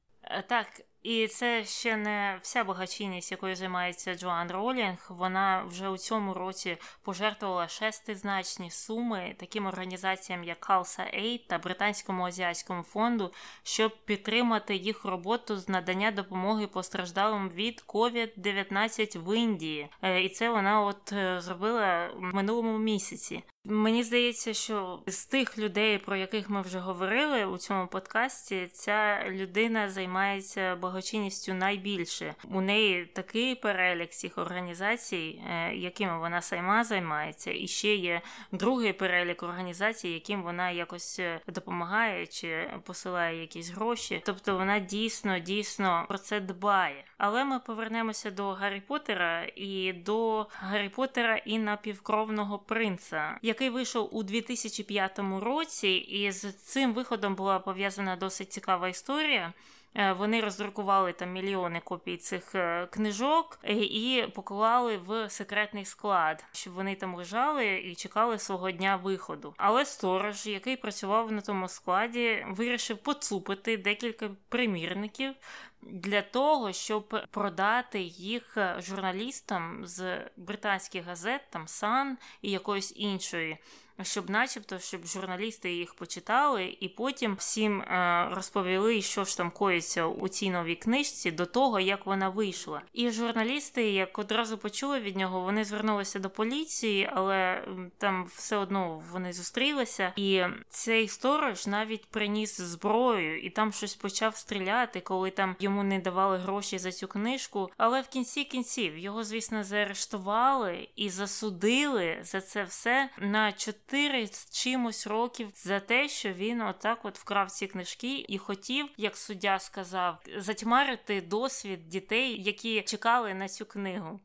так. 0.49 0.67
І 1.03 1.27
це 1.27 1.65
ще 1.65 1.97
не 1.97 2.39
вся 2.43 2.65
благочинність, 2.65 3.31
якою 3.31 3.57
займається 3.57 4.15
Джоан 4.15 4.51
Ролінг. 4.51 5.07
Вона 5.09 5.63
вже 5.63 5.89
у 5.89 5.99
цьому 5.99 6.35
році 6.35 6.77
пожертвувала 7.03 7.69
шестизначні 7.69 8.71
суми 8.71 9.35
таким 9.39 9.67
організаціям, 9.67 10.45
як 10.45 10.65
Халса 10.65 11.03
Aid 11.03 11.41
та 11.47 11.59
Британському 11.59 12.25
азіатському 12.25 12.83
фонду, 12.83 13.33
щоб 13.63 13.97
підтримати 14.05 14.77
їх 14.77 15.05
роботу 15.05 15.57
з 15.57 15.69
надання 15.69 16.11
допомоги 16.11 16.67
постраждалим 16.67 17.49
від 17.49 17.85
COVID-19 17.89 19.19
в 19.19 19.37
Індії. 19.37 19.89
Е, 20.03 20.23
і 20.23 20.29
це 20.29 20.51
вона 20.51 20.81
от 20.81 21.13
е, 21.13 21.41
зробила 21.41 22.11
в 22.17 22.35
минулому 22.35 22.79
місяці. 22.79 23.43
Мені 23.65 24.03
здається, 24.03 24.55
що 24.55 25.03
з 25.07 25.27
тих 25.27 25.59
людей, 25.59 25.99
про 25.99 26.17
яких 26.17 26.51
ми 26.51 26.63
вже 26.63 26.79
говорили 26.79 27.45
у 27.45 27.59
цьому 27.59 27.87
подкасті, 27.87 28.69
ця 28.73 29.25
людина 29.29 29.91
займається 29.91 30.77
благочинністю 30.77 31.55
найбільше. 31.55 32.35
У 32.51 32.61
неї 32.61 33.07
такий 33.07 33.55
перелік 33.55 34.11
цих 34.11 34.39
організацій, 34.39 35.43
е, 35.51 35.75
якими 35.75 36.19
вона 36.19 36.43
сама 36.43 36.85
займається, 36.85 37.51
і 37.51 37.67
ще 37.67 37.95
є 37.95 38.21
другий 38.53 38.93
перелік 38.93 39.43
організацій, 39.43 40.09
яким 40.09 40.43
вона 40.43 40.71
якось 40.71 41.19
е, 41.19 41.41
допомагає 41.47 42.27
чи 42.27 42.71
посилає 42.85 43.41
якісь 43.41 43.71
гроші. 43.71 44.23
Тобто 44.27 44.57
вона 44.57 44.79
дійсно 44.79 45.39
дійсно 45.39 46.05
про 46.09 46.19
це 46.19 46.41
дбає. 46.41 47.05
Але 47.25 47.45
ми 47.45 47.59
повернемося 47.59 48.31
до 48.31 48.49
Гаррі 48.49 48.81
Поттера 48.81 49.47
і 49.57 49.93
до 49.93 50.47
Гаррі 50.51 50.89
Поттера 50.89 51.37
і 51.37 51.59
напівкровного 51.59 52.59
принца 52.59 53.39
який 53.43 53.70
вийшов 53.70 54.09
у 54.16 54.23
2005 54.23 55.20
році, 55.41 55.89
і 55.89 56.33
з 56.33 56.53
цим 56.53 56.93
виходом 56.93 57.35
була 57.35 57.59
пов'язана 57.59 58.16
досить 58.16 58.53
цікава 58.53 58.89
історія. 58.89 59.53
Е, 59.95 60.12
вони 60.12 60.40
роздрукували 60.40 61.12
там 61.12 61.32
мільйони 61.32 61.80
копій 61.84 62.16
цих 62.16 62.55
е, 62.55 62.86
книжок 62.90 63.59
е, 63.62 63.72
і 63.74 64.26
поклали 64.34 64.97
в 64.97 65.30
секретний 65.30 65.84
склад, 65.84 66.45
щоб 66.53 66.72
вони 66.72 66.95
там 66.95 67.14
лежали 67.14 67.66
і 67.66 67.95
чекали 67.95 68.38
свого 68.38 68.70
дня 68.70 68.97
виходу. 68.97 69.55
Але 69.57 69.84
сторож, 69.84 70.47
який 70.47 70.76
працював 70.76 71.32
на 71.32 71.40
тому 71.40 71.68
складі, 71.68 72.47
вирішив 72.49 72.99
поцупити 72.99 73.76
декілька 73.76 74.30
примірників. 74.49 75.34
Для 75.82 76.22
того 76.22 76.72
щоб 76.72 77.26
продати 77.30 78.01
їх 78.03 78.59
журналістам 78.78 79.86
з 79.86 80.18
британських 80.36 81.05
газет, 81.05 81.40
там 81.51 81.68
Сан 81.68 82.18
і 82.43 82.51
якоїсь 82.51 82.93
іншої 82.97 83.59
щоб, 84.03 84.30
начебто, 84.30 84.78
щоб 84.78 85.07
журналісти 85.07 85.72
їх 85.72 85.95
почитали, 85.95 86.76
і 86.80 86.88
потім 86.88 87.34
всім 87.34 87.80
е, 87.80 88.28
розповіли, 88.30 89.03
що 89.03 89.24
ж 89.24 89.36
там 89.36 89.51
коїться 89.51 90.07
у 90.07 90.28
цій 90.28 90.51
новій 90.51 90.74
книжці 90.74 91.30
до 91.30 91.47
того, 91.47 91.80
як 91.80 92.07
вона 92.07 92.28
вийшла. 92.28 92.82
І 92.93 93.11
журналісти, 93.11 93.90
як 93.90 94.18
одразу 94.18 94.59
почули 94.59 95.01
від 95.01 95.16
нього, 95.16 95.40
вони 95.40 95.64
звернулися 95.64 96.18
до 96.18 96.30
поліції, 96.30 97.11
але 97.14 97.64
там 97.99 98.24
все 98.24 98.57
одно 98.57 99.03
вони 99.12 99.32
зустрілися. 99.32 100.12
І 100.16 100.43
цей 100.68 101.09
сторож 101.09 101.66
навіть 101.66 102.07
приніс 102.07 102.61
зброю 102.61 103.40
і 103.40 103.51
там 103.51 103.72
щось 103.72 103.95
почав 103.95 104.36
стріляти, 104.36 105.01
коли 105.01 105.30
там 105.30 105.57
йому 105.59 105.82
не 105.82 105.99
давали 105.99 106.38
гроші 106.38 106.78
за 106.78 106.93
цю 106.93 107.09
книжку. 107.09 107.70
Але 107.76 108.01
в 108.01 108.09
кінці 108.09 108.45
кінців 108.45 108.99
його, 108.99 109.24
звісно, 109.24 109.64
заарештували 109.64 110.88
і 110.97 111.11
засудили 111.11 112.18
за 112.22 112.40
це 112.40 112.64
все 112.64 113.11
на 113.18 113.53
4 113.53 113.72
чотири 113.93 114.26
з 114.26 114.51
чимось 114.51 115.07
років 115.07 115.49
за 115.55 115.80
те, 115.80 116.09
що 116.09 116.32
він 116.32 116.61
отак 116.61 117.05
от 117.05 117.18
вкрав 117.18 117.51
ці 117.51 117.66
книжки 117.66 118.24
і 118.28 118.38
хотів, 118.38 118.88
як 118.97 119.16
суддя 119.16 119.59
сказав, 119.59 120.22
затьмарити 120.36 121.20
досвід 121.20 121.88
дітей, 121.88 122.43
які 122.43 122.82
чекали 122.82 123.34
на 123.34 123.49
цю 123.49 123.66
книгу. 123.66 124.20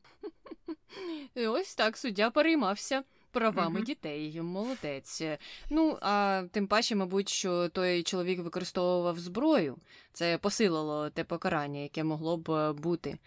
Ось 1.35 1.75
так 1.75 1.97
суддя 1.97 2.29
переймався 2.29 3.03
правами 3.37 3.79
uh-huh. 3.79 3.85
дітей. 3.85 4.41
Молодець. 4.41 5.23
Ну 5.69 5.97
а 6.01 6.43
тим 6.51 6.67
паче, 6.67 6.95
мабуть, 6.95 7.29
що 7.29 7.69
той 7.69 8.03
чоловік 8.03 8.39
використовував 8.39 9.19
зброю. 9.19 9.77
Це 10.13 10.37
посилило 10.37 11.09
те 11.09 11.23
покарання, 11.23 11.79
яке 11.79 12.03
могло 12.03 12.37
б 12.37 12.51
е, 12.51 12.73
бути. 12.73 13.17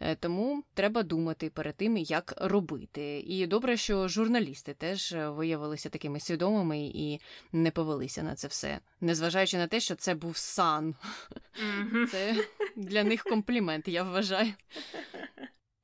Е, 0.00 0.14
тому 0.14 0.62
треба 0.74 1.02
думати 1.02 1.50
перед 1.50 1.76
тим, 1.76 1.96
як 1.96 2.34
робити. 2.36 3.18
І 3.18 3.46
добре, 3.46 3.76
що 3.76 4.08
журналісти 4.08 4.74
теж 4.74 5.14
виявилися 5.18 5.88
такими 5.88 6.20
свідомими 6.20 6.80
і 6.80 7.20
не 7.52 7.70
повелися 7.70 8.22
на 8.22 8.34
це 8.34 8.48
все, 8.48 8.80
незважаючи 9.00 9.58
на 9.58 9.66
те, 9.66 9.80
що 9.80 9.94
це 9.94 10.14
був 10.14 10.36
сан. 10.36 10.94
Uh-huh. 11.82 12.06
Це 12.06 12.36
для 12.76 13.04
них 13.04 13.22
комплімент, 13.22 13.88
я 13.88 14.02
вважаю. 14.02 14.52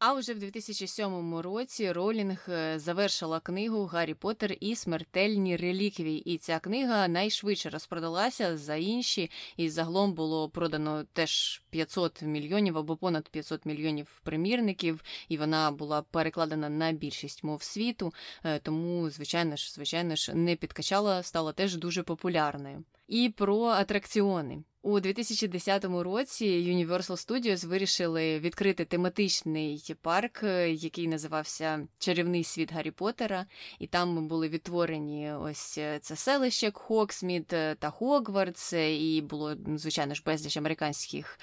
А 0.04 0.12
вже 0.12 0.34
в 0.34 0.38
2007 0.38 1.34
році 1.38 1.92
Ролінг 1.92 2.46
е, 2.48 2.78
завершила 2.78 3.40
книгу 3.40 3.84
Гаррі 3.84 4.14
Поттер 4.14 4.56
і 4.60 4.76
смертельні 4.76 5.56
реліквії. 5.56 6.32
І 6.34 6.38
ця 6.38 6.58
книга 6.58 7.08
найшвидше 7.08 7.70
розпродалася 7.70 8.56
за 8.56 8.76
інші, 8.76 9.30
і 9.56 9.68
загалом 9.68 10.12
було 10.12 10.48
продано 10.48 11.04
теж 11.12 11.62
500 11.70 12.22
мільйонів 12.22 12.78
або 12.78 12.96
понад 12.96 13.28
500 13.28 13.66
мільйонів 13.66 14.20
примірників, 14.24 15.04
і 15.28 15.36
вона 15.36 15.70
була 15.70 16.02
перекладена 16.02 16.68
на 16.68 16.92
більшість 16.92 17.44
мов 17.44 17.62
світу. 17.62 18.14
Е, 18.44 18.58
тому, 18.58 19.10
звичайно 19.10 19.56
ж, 19.56 19.72
звичайно 19.72 20.16
ж, 20.16 20.34
не 20.34 20.56
підкачала, 20.56 21.22
стала 21.22 21.52
теж 21.52 21.76
дуже 21.76 22.02
популярною. 22.02 22.84
І 23.12 23.28
про 23.28 23.64
атракціони. 23.64 24.62
У 24.82 25.00
2010 25.00 25.84
році 25.84 26.44
Universal 26.46 27.26
Studios 27.26 27.66
вирішили 27.66 28.38
відкрити 28.38 28.84
тематичний 28.84 29.96
парк, 30.02 30.40
е, 30.42 30.70
який 30.70 31.08
називався 31.08 31.88
Чарівний 31.98 32.44
світ 32.44 32.72
Гаррі 32.72 32.90
Поттера», 32.90 33.46
і 33.78 33.86
там 33.86 34.28
були 34.28 34.48
відтворені 34.48 35.32
ось 35.32 35.78
е, 35.78 35.98
це 36.02 36.16
селище 36.16 36.70
Хоксмід 36.74 37.52
е, 37.52 37.74
та 37.74 37.90
Хогвартс, 37.90 38.72
і 38.72 39.24
було 39.30 39.54
звичайно 39.76 40.14
ж 40.14 40.22
безліч 40.26 40.56
американських 40.56 41.38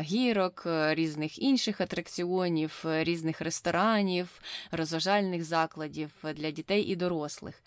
гірок, 0.00 0.62
різних 0.90 1.38
інших 1.42 1.80
атракціонів, 1.80 2.84
різних 2.84 3.40
ресторанів, 3.40 4.40
розважальних 4.70 5.44
закладів 5.44 6.10
для 6.34 6.50
дітей 6.50 6.82
і 6.82 6.96
дорослих. 6.96 7.62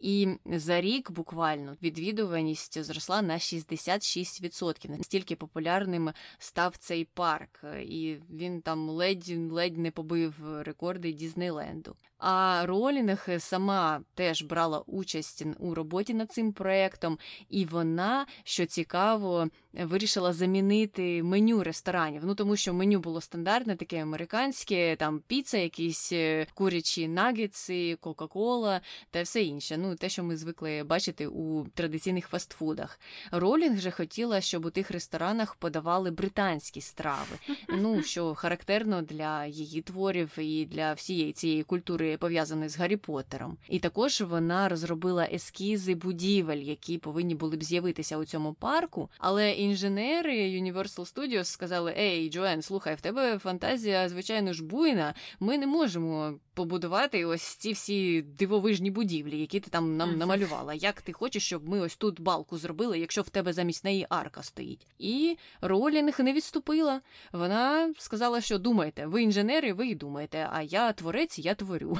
І 0.00 0.28
за 0.46 0.80
рік 0.80 1.10
буквально 1.10 1.76
відвідуваність 1.82 2.82
зросла 2.82 3.22
на 3.22 3.34
66%. 3.34 4.90
Настільки 4.90 5.36
популярним 5.36 6.10
став 6.38 6.76
цей 6.76 7.04
парк, 7.04 7.64
і 7.80 8.16
він 8.30 8.60
там 8.60 8.88
ледь 8.88 9.52
ледь 9.52 9.78
не 9.78 9.90
побив 9.90 10.34
рекорди 10.62 11.12
Дізнейленду. 11.12 11.96
А 12.26 12.66
Ролінг 12.66 13.28
сама 13.38 14.00
теж 14.14 14.42
брала 14.42 14.82
участь 14.86 15.44
у 15.58 15.74
роботі 15.74 16.14
над 16.14 16.32
цим 16.32 16.52
проектом, 16.52 17.18
і 17.48 17.64
вона, 17.64 18.26
що 18.44 18.66
цікаво, 18.66 19.48
вирішила 19.72 20.32
замінити 20.32 21.22
меню 21.22 21.62
ресторанів. 21.62 22.22
Ну 22.24 22.34
тому 22.34 22.56
що 22.56 22.74
меню 22.74 23.00
було 23.00 23.20
стандартне, 23.20 23.76
таке 23.76 24.02
американське, 24.02 24.96
там 24.96 25.22
піца, 25.26 25.58
якісь 25.58 26.12
е, 26.12 26.46
курячі 26.54 27.08
нагетси, 27.08 27.96
Кока-Кола 28.00 28.80
та 29.10 29.22
все 29.22 29.42
інше. 29.42 29.76
Ну 29.76 29.96
те, 29.96 30.08
що 30.08 30.24
ми 30.24 30.36
звикли 30.36 30.82
бачити 30.82 31.26
у 31.26 31.64
традиційних 31.74 32.28
фастфудах. 32.28 33.00
Ролінг 33.32 33.78
же 33.78 33.90
хотіла, 33.90 34.40
щоб 34.40 34.64
у 34.64 34.70
тих 34.70 34.90
ресторанах 34.90 35.54
подавали 35.54 36.10
британські 36.10 36.80
страви. 36.80 37.36
Ну 37.68 38.02
що 38.02 38.34
характерно 38.34 39.02
для 39.02 39.46
її 39.46 39.82
творів 39.82 40.38
і 40.38 40.66
для 40.66 40.92
всієї 40.92 41.32
цієї 41.32 41.62
культури 41.62 42.13
пов'язаний 42.18 42.68
з 42.68 42.78
Гаррі 42.78 42.96
Поттером. 42.96 43.56
І 43.68 43.78
також 43.78 44.20
вона 44.20 44.68
розробила 44.68 45.28
ескізи 45.32 45.94
будівель, 45.94 46.58
які 46.58 46.98
повинні 46.98 47.34
були 47.34 47.56
б 47.56 47.64
з'явитися 47.64 48.18
у 48.18 48.24
цьому 48.24 48.54
парку. 48.54 49.10
Але 49.18 49.52
інженери 49.52 50.34
Universal 50.34 51.14
Studios 51.14 51.44
сказали: 51.44 51.94
Ей, 51.98 52.30
Джоен, 52.30 52.62
слухай, 52.62 52.94
в 52.94 53.00
тебе 53.00 53.38
фантазія, 53.38 54.08
звичайно 54.08 54.52
ж, 54.52 54.64
буйна. 54.64 55.14
Ми 55.40 55.58
не 55.58 55.66
можемо 55.66 56.34
побудувати 56.54 57.24
ось 57.24 57.42
ці 57.42 57.72
всі 57.72 58.22
дивовижні 58.22 58.90
будівлі, 58.90 59.40
які 59.40 59.60
ти 59.60 59.70
там 59.70 59.96
нам 59.96 60.18
намалювала. 60.18 60.74
Як 60.74 61.02
ти 61.02 61.12
хочеш, 61.12 61.46
щоб 61.46 61.68
ми 61.68 61.80
ось 61.80 61.96
тут 61.96 62.20
балку 62.20 62.58
зробили, 62.58 62.98
якщо 62.98 63.22
в 63.22 63.28
тебе 63.28 63.52
замість 63.52 63.84
неї 63.84 64.06
арка 64.08 64.42
стоїть? 64.42 64.86
І 64.98 65.36
Ролінг 65.60 66.20
не 66.20 66.32
відступила. 66.32 67.00
Вона 67.32 67.94
сказала, 67.98 68.40
що 68.40 68.58
думайте, 68.58 69.06
ви 69.06 69.22
інженери, 69.22 69.72
ви 69.72 69.88
і 69.88 69.94
думаєте, 69.94 70.48
а 70.52 70.62
я 70.62 70.92
творець, 70.92 71.38
я 71.38 71.54
творю. 71.54 71.98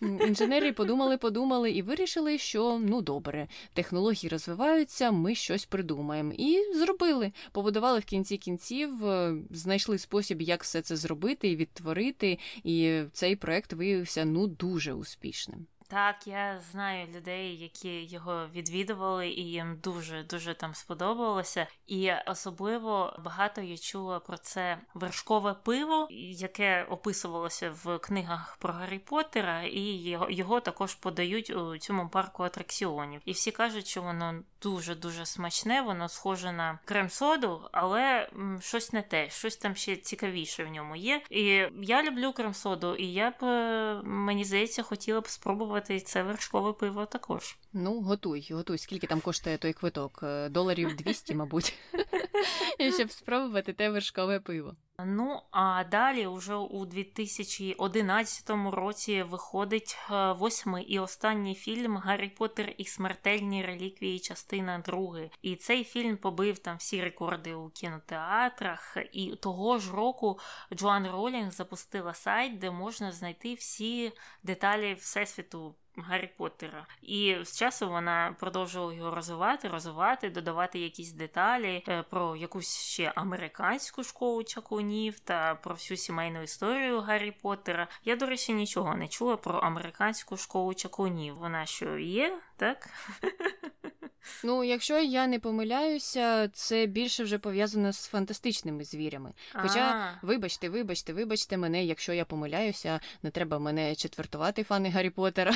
Інженери 0.00 0.72
подумали, 0.72 1.16
подумали 1.16 1.70
і 1.70 1.82
вирішили, 1.82 2.38
що 2.38 2.80
ну 2.84 3.02
добре, 3.02 3.48
технології 3.74 4.28
розвиваються, 4.28 5.10
ми 5.10 5.34
щось 5.34 5.64
придумаємо. 5.64 6.32
І 6.32 6.64
зробили. 6.74 7.32
Побудували 7.52 7.98
в 7.98 8.04
кінці 8.04 8.36
кінців, 8.36 9.06
е, 9.06 9.34
знайшли 9.50 9.98
спосіб, 9.98 10.42
як 10.42 10.62
все 10.62 10.82
це 10.82 10.96
зробити 10.96 11.48
і 11.48 11.56
відтворити. 11.56 12.38
І 12.64 13.02
цей 13.12 13.36
проект 13.36 13.63
виявився 13.72 14.24
ну 14.24 14.46
дуже 14.46 14.92
успішним. 14.92 15.66
Так, 15.88 16.26
я 16.26 16.60
знаю 16.72 17.06
людей, 17.16 17.56
які 17.56 18.04
його 18.04 18.46
відвідували, 18.54 19.28
і 19.28 19.42
їм 19.42 19.76
дуже 19.76 20.22
дуже 20.22 20.54
там 20.54 20.74
сподобалося. 20.74 21.66
І 21.86 22.12
особливо 22.26 23.16
багато 23.24 23.60
я 23.60 23.78
чула 23.78 24.20
про 24.20 24.36
це 24.38 24.78
вершкове 24.94 25.54
пиво, 25.54 26.06
яке 26.10 26.84
описувалося 26.84 27.74
в 27.84 27.98
книгах 27.98 28.56
про 28.60 28.72
Гаррі 28.72 28.98
Поттера, 28.98 29.62
і 29.62 29.80
його, 29.80 30.30
його 30.30 30.60
також 30.60 30.94
подають 30.94 31.50
у 31.50 31.78
цьому 31.78 32.08
парку 32.08 32.42
атракціонів. 32.42 33.20
І 33.24 33.32
всі 33.32 33.50
кажуть, 33.50 33.86
що 33.86 34.02
воно 34.02 34.42
дуже 34.62 34.94
дуже 34.94 35.26
смачне, 35.26 35.82
воно 35.82 36.08
схоже 36.08 36.52
на 36.52 36.78
крем-соду, 36.84 37.68
але 37.72 38.30
щось 38.60 38.92
не 38.92 39.02
те, 39.02 39.30
щось 39.30 39.56
там 39.56 39.76
ще 39.76 39.96
цікавіше 39.96 40.64
в 40.64 40.68
ньому 40.68 40.96
є. 40.96 41.22
І 41.30 41.44
я 41.82 42.02
люблю 42.02 42.32
крем-соду, 42.32 42.94
і 42.94 43.06
я 43.06 43.30
б 43.40 43.44
мені 44.04 44.44
здається 44.44 44.82
хотіла 44.82 45.20
б 45.20 45.28
спробувати 45.28 45.83
спробувати 45.84 46.00
це 46.00 46.22
вершкове 46.22 46.72
пиво 46.72 47.06
також. 47.06 47.56
Ну, 47.76 48.00
готуй, 48.00 48.48
готуй. 48.50 48.78
Скільки 48.78 49.06
там 49.06 49.20
коштує 49.20 49.58
той 49.58 49.72
квиток? 49.72 50.20
Е, 50.22 50.48
доларів 50.48 50.96
200, 50.96 51.34
мабуть. 51.44 51.74
Щоб 52.94 53.10
спробувати 53.10 53.72
те 53.72 53.90
вершкове 53.90 54.40
пиво. 54.40 54.76
Ну, 55.04 55.40
а 55.50 55.84
далі, 55.84 56.26
уже 56.26 56.54
у 56.54 56.86
2011 56.86 58.50
році, 58.72 59.22
виходить 59.22 59.96
е, 60.10 60.32
восьмий 60.32 60.84
і 60.84 60.98
останній 60.98 61.54
фільм 61.54 61.96
Гаррі 61.96 62.28
Поттер 62.28 62.74
і 62.78 62.84
смертельні 62.84 63.66
реліквії, 63.66 64.18
частина 64.18 64.78
друга. 64.78 65.20
І 65.42 65.56
цей 65.56 65.84
фільм 65.84 66.16
побив 66.16 66.58
там 66.58 66.76
всі 66.76 67.02
рекорди 67.02 67.54
у 67.54 67.68
кінотеатрах. 67.68 68.96
І 69.12 69.36
того 69.36 69.78
ж 69.78 69.92
року 69.92 70.38
Джоан 70.74 71.06
Ролінг 71.06 71.52
запустила 71.52 72.14
сайт, 72.14 72.58
де 72.58 72.70
можна 72.70 73.12
знайти 73.12 73.54
всі 73.54 74.12
деталі 74.42 74.94
всесвіту 74.94 75.74
Гаррі 75.96 76.30
Поттера. 76.36 76.86
І 77.02 77.36
з 77.42 77.58
часу 77.58 77.88
вона 77.88 78.36
продовжувала 78.40 78.94
його 78.94 79.14
розвивати, 79.14 79.68
розвивати, 79.68 80.30
додавати 80.30 80.78
якісь 80.78 81.12
деталі 81.12 81.84
е, 81.88 82.02
про 82.02 82.36
якусь 82.36 82.76
ще 82.78 83.12
американську 83.14 84.04
школу 84.04 84.44
чаклунів 84.44 85.20
та 85.20 85.54
про 85.54 85.74
всю 85.74 85.98
сімейну 85.98 86.42
історію 86.42 87.00
Гаррі 87.00 87.30
Поттера. 87.42 87.88
Я, 88.04 88.16
до 88.16 88.26
речі, 88.26 88.52
нічого 88.52 88.94
не 88.94 89.08
чула 89.08 89.36
про 89.36 89.58
американську 89.58 90.36
школу 90.36 90.74
чаклунів. 90.74 91.34
Вона 91.34 91.66
що 91.66 91.98
є, 91.98 92.38
так? 92.56 92.88
Ну, 94.44 94.64
якщо 94.64 94.98
я 94.98 95.26
не 95.26 95.38
помиляюся, 95.38 96.48
це 96.48 96.86
більше 96.86 97.24
вже 97.24 97.38
пов'язано 97.38 97.92
з 97.92 98.06
фантастичними 98.06 98.84
звірями. 98.84 99.32
Хоча, 99.52 99.80
А-а-а. 99.80 100.26
вибачте, 100.26 100.68
вибачте, 100.68 101.12
вибачте 101.12 101.56
мене, 101.56 101.84
якщо 101.84 102.12
я 102.12 102.24
помиляюся, 102.24 103.00
не 103.22 103.30
треба 103.30 103.58
мене 103.58 103.94
четвертувати 103.94 104.64
фани 104.64 104.90
Гаррі 104.90 105.10
Поттера. 105.10 105.54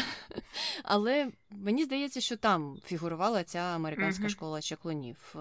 Але 0.82 1.28
мені 1.50 1.84
здається, 1.84 2.20
що 2.20 2.36
там 2.36 2.78
фігурувала 2.84 3.44
ця 3.44 3.58
американська 3.58 4.22
угу. 4.22 4.30
школа 4.30 4.60
чаклунів. 4.60 5.34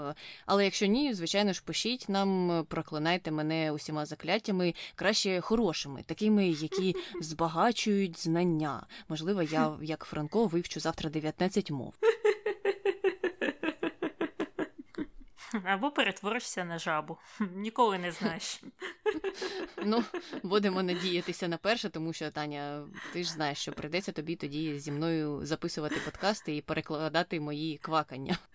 Але 0.45 0.63
якщо 0.65 0.85
ні, 0.85 1.13
звичайно 1.13 1.53
ж, 1.53 1.63
пишіть 1.65 2.09
нам, 2.09 2.65
проклинайте 2.69 3.31
мене 3.31 3.71
усіма 3.71 4.05
закляттями, 4.05 4.73
краще 4.95 5.41
хорошими, 5.41 6.03
такими, 6.05 6.47
які 6.47 6.95
збагачують 7.21 8.23
знання. 8.23 8.87
Можливо, 9.09 9.43
я 9.43 9.77
як 9.81 10.03
Франко 10.03 10.45
вивчу 10.45 10.79
завтра 10.79 11.09
19 11.09 11.71
мов. 11.71 11.93
Або 15.63 15.91
перетворишся 15.91 16.65
на 16.65 16.79
жабу. 16.79 17.17
Ніколи 17.55 17.97
не 17.97 18.11
знаєш. 18.11 18.61
Ну, 19.83 20.03
будемо 20.43 20.83
надіятися 20.83 21.47
на 21.47 21.57
перше, 21.57 21.89
тому 21.89 22.13
що 22.13 22.31
Таня, 22.31 22.87
ти 23.13 23.23
ж 23.23 23.31
знаєш, 23.31 23.57
що 23.57 23.71
прийдеться 23.71 24.11
тобі 24.11 24.35
тоді 24.35 24.79
зі 24.79 24.91
мною 24.91 25.45
записувати 25.45 25.95
подкасти 26.05 26.55
і 26.55 26.61
перекладати 26.61 27.39
мої 27.39 27.77
квакання. 27.77 28.37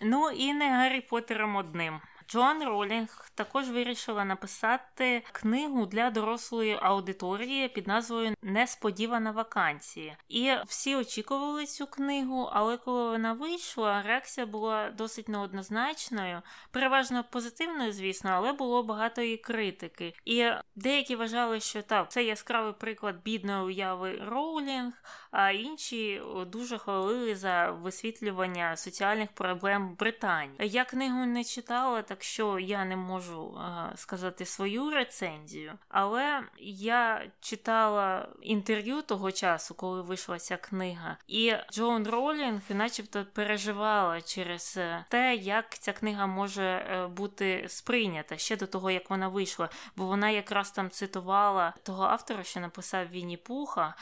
Ну 0.00 0.30
і 0.30 0.54
не 0.54 0.70
Гаррі 0.70 1.00
Поттером 1.00 1.56
одним. 1.56 2.00
Джоан 2.28 2.64
Ролінг 2.64 3.30
також 3.34 3.68
вирішила 3.68 4.24
написати 4.24 5.22
книгу 5.32 5.86
для 5.86 6.10
дорослої 6.10 6.78
аудиторії 6.82 7.68
під 7.68 7.86
назвою 7.86 8.34
Несподівана 8.42 9.30
вакансія. 9.30 10.16
І 10.28 10.52
всі 10.66 10.96
очікували 10.96 11.66
цю 11.66 11.86
книгу, 11.86 12.50
але 12.52 12.76
коли 12.76 13.10
вона 13.10 13.32
вийшла, 13.32 14.02
реакція 14.02 14.46
була 14.46 14.90
досить 14.90 15.28
неоднозначною, 15.28 16.42
переважно 16.70 17.24
позитивною, 17.24 17.92
звісно, 17.92 18.30
але 18.30 18.52
було 18.52 18.82
багато 18.82 19.22
і 19.22 19.36
критики. 19.36 20.14
І 20.24 20.50
деякі 20.76 21.16
вважали, 21.16 21.60
що 21.60 21.82
так, 21.82 22.10
це 22.10 22.24
яскравий 22.24 22.72
приклад 22.72 23.22
бідної 23.24 23.62
уяви 23.62 24.22
Роулінг, 24.26 24.92
а 25.30 25.50
інші 25.50 26.22
дуже 26.46 26.78
хвалили 26.78 27.36
за 27.36 27.70
висвітлювання 27.70 28.76
соціальних 28.76 29.32
проблем 29.32 29.96
Британії. 29.98 30.56
Я 30.58 30.84
книгу 30.84 31.26
не 31.26 31.44
читала, 31.44 32.02
так 32.02 32.22
що 32.22 32.58
я 32.58 32.84
не 32.84 32.96
можу 32.96 33.60
сказати 33.94 34.44
свою 34.44 34.90
рецензію. 34.90 35.72
Але 35.88 36.42
я 36.60 37.30
читала 37.40 38.28
інтерв'ю 38.42 39.02
того 39.02 39.32
часу, 39.32 39.74
коли 39.74 40.02
вийшла 40.02 40.38
ця 40.38 40.56
книга, 40.56 41.16
і 41.26 41.54
Джон 41.72 42.06
Ролінг, 42.06 42.60
начебто, 42.68 43.26
переживала 43.32 44.20
через 44.20 44.74
е, 44.76 45.04
те, 45.08 45.34
як 45.34 45.78
ця 45.78 45.92
книга 45.92 46.26
може 46.26 46.62
е, 46.62 47.06
бути 47.06 47.64
сприйнята 47.68 48.36
ще 48.36 48.56
до 48.56 48.66
того, 48.66 48.90
як 48.90 49.10
вона 49.10 49.28
вийшла. 49.28 49.68
Бо 49.96 50.06
вона 50.06 50.30
якраз 50.30 50.70
там 50.70 50.90
цитувала 50.90 51.74
того 51.82 52.04
автора, 52.04 52.44
що 52.44 52.60
написав 52.60 53.08
Вінні 53.08 53.36
Пуха. 53.36 53.94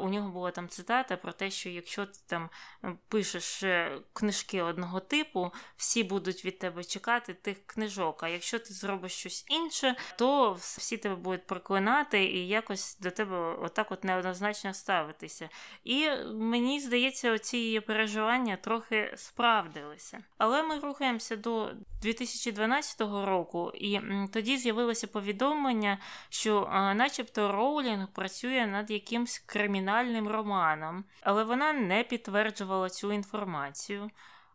У 0.00 0.08
нього 0.08 0.30
була 0.30 0.50
там 0.50 0.61
цитата 0.68 1.16
про 1.16 1.32
те, 1.32 1.50
що 1.50 1.68
якщо 1.68 2.06
ти 2.06 2.18
там 2.26 2.50
пишеш 3.08 3.62
е, 3.62 3.98
книжки 4.12 4.62
одного 4.62 5.00
типу, 5.00 5.52
всі 5.76 6.02
будуть 6.02 6.44
від 6.44 6.58
тебе 6.58 6.84
чекати 6.84 7.34
тих 7.34 7.66
книжок. 7.66 8.22
А 8.22 8.28
якщо 8.28 8.58
ти 8.58 8.74
зробиш 8.74 9.12
щось 9.12 9.44
інше, 9.48 9.96
то 10.18 10.52
всі 10.52 10.96
тебе 10.96 11.14
будуть 11.14 11.46
проклинати 11.46 12.24
і 12.24 12.48
якось 12.48 12.98
до 12.98 13.10
тебе 13.10 13.56
отак 13.60 13.92
от 13.92 14.04
неоднозначно 14.04 14.74
ставитися. 14.74 15.48
І 15.84 16.10
мені 16.34 16.80
здається, 16.80 17.32
оці 17.32 17.80
переживання 17.86 18.56
трохи 18.56 19.12
справдилися. 19.16 20.24
Але 20.38 20.62
ми 20.62 20.78
рухаємося 20.78 21.36
до 21.36 21.70
2012 22.02 23.00
року, 23.00 23.72
і 23.74 24.00
тоді 24.32 24.56
з'явилося 24.56 25.06
повідомлення, 25.06 25.98
що, 26.28 26.68
начебто, 26.72 27.52
Роулінг 27.52 28.08
працює 28.08 28.66
над 28.66 28.90
якимсь 28.90 29.38
кримінальним 29.38 30.28
романом, 30.28 30.51
але 31.22 31.44
вона 31.44 31.72
не 31.72 32.04
підтверджувала 32.04 32.90
цю 32.90 33.12
інформацію. 33.12 34.10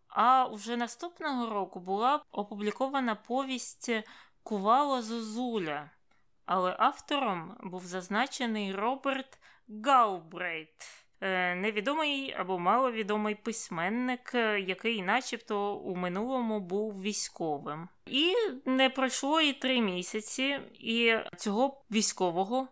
А 0.10 0.46
вже 0.46 0.78
наступного 0.78 1.50
року 1.50 1.80
була 1.80 2.22
опублікована 2.32 3.16
повість 3.16 3.92
Кувало 4.44 5.02
Зозуля, 5.02 5.90
але 6.46 6.76
автором 6.80 7.58
був 7.64 7.86
зазначений 7.86 8.76
Роберт 8.76 9.40
Галбрейт. 9.86 11.08
Е, 11.22 11.56
невідомий 11.56 12.34
або 12.38 12.60
маловідомий 12.60 13.36
письменник, 13.36 14.32
е, 14.36 14.60
який, 14.60 15.02
начебто, 15.02 15.76
у 15.76 15.96
минулому 15.96 16.60
був 16.60 17.02
військовим. 17.02 17.90
І 18.06 18.34
не 18.66 18.90
пройшло 18.90 19.42
і 19.42 19.54
три 19.54 19.82
місяці, 19.82 20.60
і 20.74 21.16
цього 21.38 21.82
військового 21.92 22.68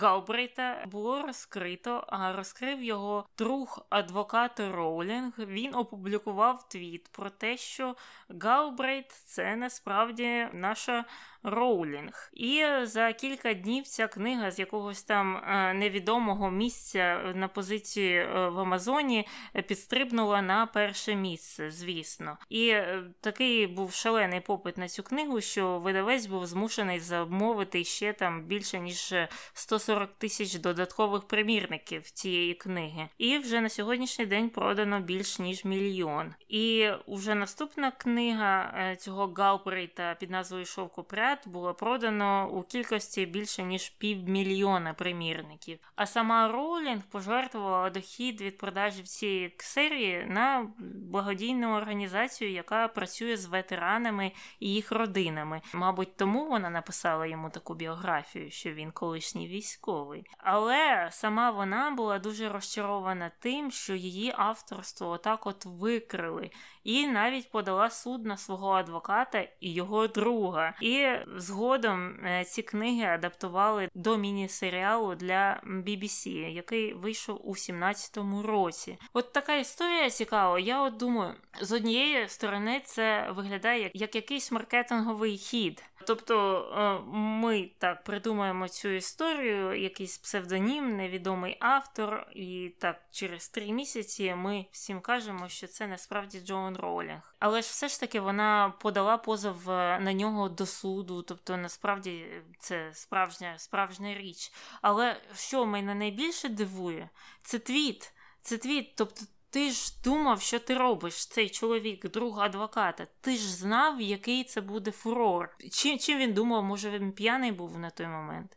Галбрейта 0.00 0.84
було 0.86 1.22
розкрито, 1.22 2.04
а 2.08 2.32
розкрив 2.32 2.82
його 2.82 3.26
друг 3.38 3.86
адвокат 3.90 4.60
Роулінг. 4.60 5.32
Він 5.38 5.74
опублікував 5.74 6.68
твіт 6.68 7.08
про 7.08 7.30
те, 7.30 7.56
що 7.56 7.96
Галбрейт 8.40 9.10
це 9.10 9.56
насправді 9.56 10.48
наша 10.52 11.04
Роулінг. 11.42 12.30
І 12.32 12.64
за 12.82 13.12
кілька 13.12 13.54
днів 13.54 13.84
ця 13.86 14.08
книга 14.08 14.50
з 14.50 14.58
якогось 14.58 15.02
там 15.02 15.36
е, 15.36 15.74
невідомого 15.74 16.50
місця 16.50 17.32
на 17.34 17.48
позиції 17.48 18.16
е, 18.16 18.48
в 18.48 18.58
Амазоні 18.58 19.26
підстрибнула 19.66 20.42
на 20.42 20.66
перше 20.66 21.14
місце, 21.14 21.70
звісно. 21.70 22.38
І 22.48 22.68
е, 22.68 23.04
такий 23.20 23.66
був 23.66 23.92
шалений 23.92 24.40
попит 24.40 24.78
на 24.78 24.88
цю 24.88 25.02
книгу, 25.02 25.40
що 25.40 25.78
видавець 25.78 26.26
був 26.26 26.46
змушений 26.46 27.00
замовити 27.00 27.84
ще 27.84 28.12
там 28.12 28.44
більше 28.44 28.80
ніж 28.80 29.14
140 29.52 30.10
тисяч 30.18 30.54
додаткових 30.54 31.22
примірників 31.22 32.10
цієї 32.10 32.54
книги. 32.54 33.08
І 33.18 33.38
вже 33.38 33.60
на 33.60 33.68
сьогоднішній 33.68 34.26
день 34.26 34.50
продано 34.50 35.00
більш 35.00 35.38
ніж 35.38 35.64
мільйон. 35.64 36.34
І 36.48 36.88
вже 37.08 37.34
наступна 37.34 37.90
книга 37.90 38.72
цього 38.96 39.34
Галбрейта 39.36 40.16
під 40.20 40.30
назвою 40.30 40.66
Шовкопряд 40.66 41.29
монет 41.30 41.48
було 41.48 41.74
продано 41.74 42.50
у 42.52 42.62
кількості 42.62 43.26
більше 43.26 43.62
ніж 43.62 43.88
півмільйона 43.88 44.94
примірників. 44.94 45.78
А 45.96 46.06
сама 46.06 46.48
Роулінг 46.48 47.02
пожертвувала 47.10 47.90
дохід 47.90 48.40
від 48.40 48.58
продажів 48.58 49.08
цієї 49.08 49.54
серії 49.58 50.26
на 50.28 50.66
благодійну 51.10 51.76
організацію, 51.76 52.52
яка 52.52 52.88
працює 52.88 53.36
з 53.36 53.46
ветеранами 53.46 54.32
і 54.60 54.72
їх 54.72 54.92
родинами. 54.92 55.60
Мабуть, 55.74 56.16
тому 56.16 56.48
вона 56.48 56.70
написала 56.70 57.26
йому 57.26 57.50
таку 57.50 57.74
біографію, 57.74 58.50
що 58.50 58.72
він 58.72 58.90
колишній 58.90 59.48
військовий. 59.48 60.24
Але 60.38 61.08
сама 61.12 61.50
вона 61.50 61.90
була 61.90 62.18
дуже 62.18 62.48
розчарована 62.48 63.30
тим, 63.38 63.70
що 63.70 63.94
її 63.94 64.34
авторство 64.36 65.08
отак 65.08 65.46
от 65.46 65.64
викрили, 65.66 66.50
і 66.84 67.08
навіть 67.08 67.50
подала 67.50 67.90
суд 67.90 68.26
на 68.26 68.36
свого 68.36 68.70
адвоката 68.72 69.40
і 69.60 69.72
його 69.72 70.06
друга. 70.06 70.74
І 70.80 71.19
згодом 71.36 72.08
е, 72.24 72.44
ці 72.44 72.62
книги 72.62 73.04
адаптували 73.04 73.88
до 73.94 74.16
міні-серіалу 74.16 75.14
для 75.14 75.60
BBC, 75.66 76.28
який 76.48 76.94
вийшов 76.94 77.40
у 77.44 77.54
17-му 77.54 78.42
році. 78.42 78.98
От 79.12 79.32
така 79.32 79.56
історія 79.56 80.10
цікава. 80.10 80.58
Я 80.58 80.82
от 80.82 80.96
думаю, 80.96 81.34
з 81.60 81.72
однієї 81.72 82.28
сторони 82.28 82.82
це 82.84 83.30
виглядає 83.30 83.90
як 83.94 84.14
якийсь 84.14 84.52
маркетинговий 84.52 85.38
хід. 85.38 85.82
Тобто 86.06 86.64
е, 86.76 87.10
ми 87.12 87.70
так 87.78 88.04
придумаємо 88.04 88.68
цю 88.68 88.88
історію, 88.88 89.82
якийсь 89.82 90.18
псевдонім, 90.18 90.96
невідомий 90.96 91.56
автор, 91.60 92.26
і 92.34 92.72
так 92.78 93.00
через 93.10 93.48
три 93.48 93.72
місяці 93.72 94.34
ми 94.34 94.66
всім 94.72 95.00
кажемо, 95.00 95.48
що 95.48 95.66
це 95.66 95.86
насправді 95.86 96.40
Джоан 96.40 96.76
Роулінг. 96.76 97.34
Але 97.38 97.62
ж 97.62 97.68
все 97.68 97.88
ж 97.88 98.00
таки 98.00 98.20
вона 98.20 98.72
подала 98.80 99.18
позов 99.18 99.70
е, 99.70 99.98
на 100.00 100.12
нього 100.12 100.48
до 100.48 100.66
суду, 100.66 101.22
тобто 101.22 101.56
насправді 101.56 102.26
це 102.58 102.90
справжня 102.94 103.58
справжня 103.58 104.14
річ. 104.14 104.52
Але 104.82 105.16
що 105.34 105.66
мене 105.66 105.94
найбільше 105.94 106.48
дивує, 106.48 107.08
це 107.42 107.58
твіт. 107.58 108.12
Це 108.42 108.58
твіт, 108.58 108.94
тобто 108.96 109.20
ти 109.50 109.70
ж 109.70 109.92
думав, 110.04 110.40
що 110.40 110.58
ти 110.58 110.74
робиш 110.74 111.26
цей 111.26 111.48
чоловік, 111.48 112.10
друг 112.10 112.40
адвоката. 112.40 113.06
Ти 113.20 113.36
ж 113.36 113.56
знав, 113.56 114.00
який 114.00 114.44
це 114.44 114.60
буде 114.60 114.90
фурор. 114.90 115.56
Чим, 115.72 115.98
чим 115.98 116.18
він 116.18 116.32
думав, 116.32 116.64
може 116.64 116.90
він 116.90 117.12
п'яний 117.12 117.52
був 117.52 117.78
на 117.78 117.90
той 117.90 118.06
момент? 118.06 118.56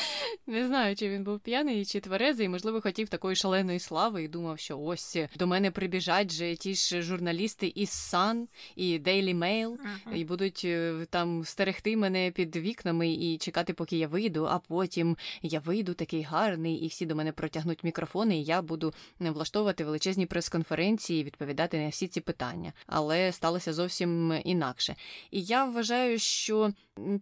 Не 0.46 0.66
знаю, 0.66 0.96
чи 0.96 1.08
він 1.08 1.24
був 1.24 1.40
п'яний, 1.40 1.84
чи 1.84 2.00
тверезий, 2.00 2.48
можливо, 2.48 2.80
хотів 2.80 3.08
такої 3.08 3.36
шаленої 3.36 3.78
слави 3.78 4.24
і 4.24 4.28
думав, 4.28 4.58
що 4.58 4.78
ось 4.78 5.16
до 5.38 5.46
мене 5.46 5.70
прибіжать 5.70 6.32
же 6.32 6.56
ті 6.56 6.74
ж 6.74 7.02
журналісти 7.02 7.72
із 7.74 7.88
Sun 7.88 8.46
і 8.76 8.98
Daily 8.98 9.38
Mail, 9.38 9.68
uh-huh. 9.68 10.14
і 10.14 10.24
будуть 10.24 10.62
е, 10.64 11.06
там 11.10 11.44
стерегти 11.44 11.96
мене 11.96 12.30
під 12.30 12.56
вікнами 12.56 13.12
і 13.12 13.38
чекати, 13.38 13.72
поки 13.72 13.96
я 13.96 14.08
вийду, 14.08 14.46
а 14.50 14.58
потім 14.58 15.16
я 15.42 15.60
вийду 15.60 15.94
такий 15.94 16.22
гарний, 16.22 16.74
і 16.74 16.88
всі 16.88 17.06
до 17.06 17.14
мене 17.14 17.32
протягнуть 17.32 17.84
мікрофони, 17.84 18.38
і 18.38 18.44
я 18.44 18.62
буду 18.62 18.94
влаштовувати 19.20 19.84
величезні 19.84 20.26
прес-конференції 20.26 21.20
і 21.20 21.24
відповідати 21.24 21.78
на 21.78 21.88
всі 21.88 22.08
ці 22.08 22.20
питання. 22.20 22.72
Але 22.86 23.32
сталося 23.32 23.72
зовсім 23.72 24.40
інакше. 24.44 24.96
І 25.30 25.42
я 25.42 25.64
вважаю, 25.64 26.18
що 26.18 26.72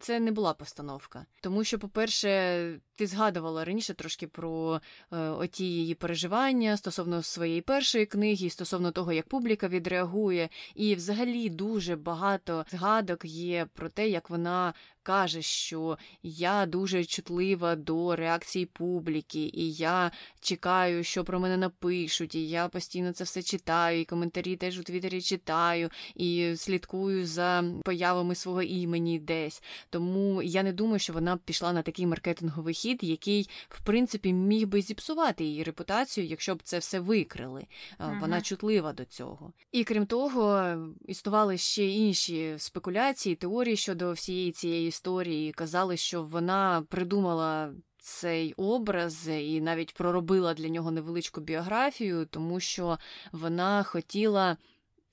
це 0.00 0.20
не 0.20 0.32
була 0.32 0.54
постановка, 0.54 1.26
тому 1.40 1.64
що, 1.64 1.78
по-перше, 1.78 2.63
ти 2.96 3.06
згадувала 3.06 3.64
раніше 3.64 3.94
трошки 3.94 4.26
про 4.26 4.80
е, 5.12 5.16
оті 5.16 5.64
її 5.64 5.94
переживання 5.94 6.76
стосовно 6.76 7.22
своєї 7.22 7.60
першої 7.60 8.06
книги, 8.06 8.50
стосовно 8.50 8.90
того, 8.90 9.12
як 9.12 9.28
публіка 9.28 9.68
відреагує, 9.68 10.48
і 10.74 10.94
взагалі 10.94 11.48
дуже 11.48 11.96
багато 11.96 12.64
згадок 12.70 13.24
є 13.24 13.66
про 13.74 13.88
те, 13.88 14.08
як 14.08 14.30
вона 14.30 14.74
каже, 15.04 15.42
що 15.42 15.98
я 16.22 16.66
дуже 16.66 17.04
чутлива 17.04 17.76
до 17.76 18.16
реакції 18.16 18.66
публіки, 18.66 19.50
і 19.52 19.72
я 19.72 20.10
чекаю, 20.40 21.04
що 21.04 21.24
про 21.24 21.40
мене 21.40 21.56
напишуть, 21.56 22.34
і 22.34 22.48
я 22.48 22.68
постійно 22.68 23.12
це 23.12 23.24
все 23.24 23.42
читаю, 23.42 24.00
і 24.00 24.04
коментарі 24.04 24.56
теж 24.56 24.78
у 24.78 24.82
Твіттері 24.82 25.22
читаю, 25.22 25.90
і 26.14 26.54
слідкую 26.56 27.26
за 27.26 27.64
появами 27.84 28.34
свого 28.34 28.62
імені 28.62 29.18
десь. 29.18 29.62
Тому 29.90 30.42
я 30.42 30.62
не 30.62 30.72
думаю, 30.72 30.98
що 30.98 31.12
вона 31.12 31.36
пішла 31.36 31.72
на 31.72 31.82
такий 31.82 32.06
маркетинговий 32.06 32.74
хід, 32.74 32.98
який, 33.02 33.50
в 33.68 33.80
принципі, 33.80 34.32
міг 34.32 34.66
би 34.66 34.80
зіпсувати 34.80 35.44
її 35.44 35.62
репутацію, 35.62 36.26
якщо 36.26 36.54
б 36.54 36.62
це 36.62 36.78
все 36.78 37.00
викрили. 37.00 37.66
Ага. 37.98 38.18
Вона 38.20 38.40
чутлива 38.40 38.92
до 38.92 39.04
цього. 39.04 39.52
І 39.72 39.84
крім 39.84 40.06
того, 40.06 40.74
існували 41.06 41.58
ще 41.58 41.86
інші 41.86 42.54
спекуляції, 42.58 43.34
теорії 43.34 43.76
щодо 43.76 44.12
всієї 44.12 44.52
цієї 44.52 44.90
історії 44.94 45.52
казали, 45.52 45.96
що 45.96 46.22
вона 46.22 46.84
придумала. 46.88 47.72
Цей 48.06 48.52
образ 48.52 49.28
і 49.28 49.60
навіть 49.60 49.94
проробила 49.94 50.54
для 50.54 50.68
нього 50.68 50.90
невеличку 50.90 51.40
біографію, 51.40 52.26
тому 52.26 52.60
що 52.60 52.98
вона 53.32 53.82
хотіла 53.82 54.56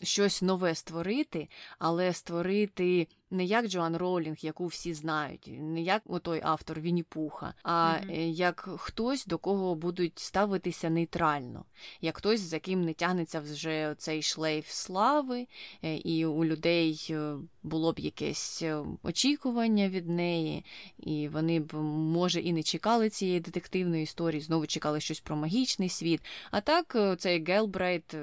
щось 0.03 0.41
нове 0.41 0.75
створити, 0.75 1.49
але 1.79 2.13
створити 2.13 3.07
не 3.31 3.45
як 3.45 3.67
Джоан 3.67 3.97
Роулінг, 3.97 4.37
яку 4.41 4.65
всі 4.65 4.93
знають, 4.93 5.49
не 5.59 5.81
як 5.81 6.01
той 6.21 6.41
автор 6.43 6.79
Вінні-Пуха, 6.79 7.53
а 7.63 7.93
mm-hmm. 7.93 8.19
як 8.29 8.69
хтось, 8.77 9.25
до 9.25 9.37
кого 9.37 9.75
будуть 9.75 10.19
ставитися 10.19 10.89
нейтрально, 10.89 11.65
як 12.01 12.17
хтось, 12.17 12.39
за 12.39 12.59
ким 12.59 12.81
не 12.81 12.93
тягнеться 12.93 13.39
вже 13.39 13.95
цей 13.97 14.21
шлейф 14.21 14.69
слави, 14.69 15.47
е, 15.83 15.95
і 15.95 16.25
у 16.25 16.45
людей 16.45 17.07
е, 17.09 17.35
було 17.63 17.93
б 17.93 17.99
якесь 17.99 18.63
очікування 19.03 19.89
від 19.89 20.09
неї, 20.09 20.65
і 20.99 21.27
вони 21.27 21.59
б, 21.59 21.73
може, 21.73 22.39
і 22.39 22.53
не 22.53 22.63
чекали 22.63 23.09
цієї 23.09 23.39
детективної 23.39 24.03
історії, 24.03 24.41
знову 24.41 24.67
чекали 24.67 25.01
щось 25.01 25.19
про 25.19 25.35
магічний 25.35 25.89
світ. 25.89 26.21
А 26.51 26.61
так, 26.61 26.97
цей 27.19 27.43
Гелбрейт 27.43 28.15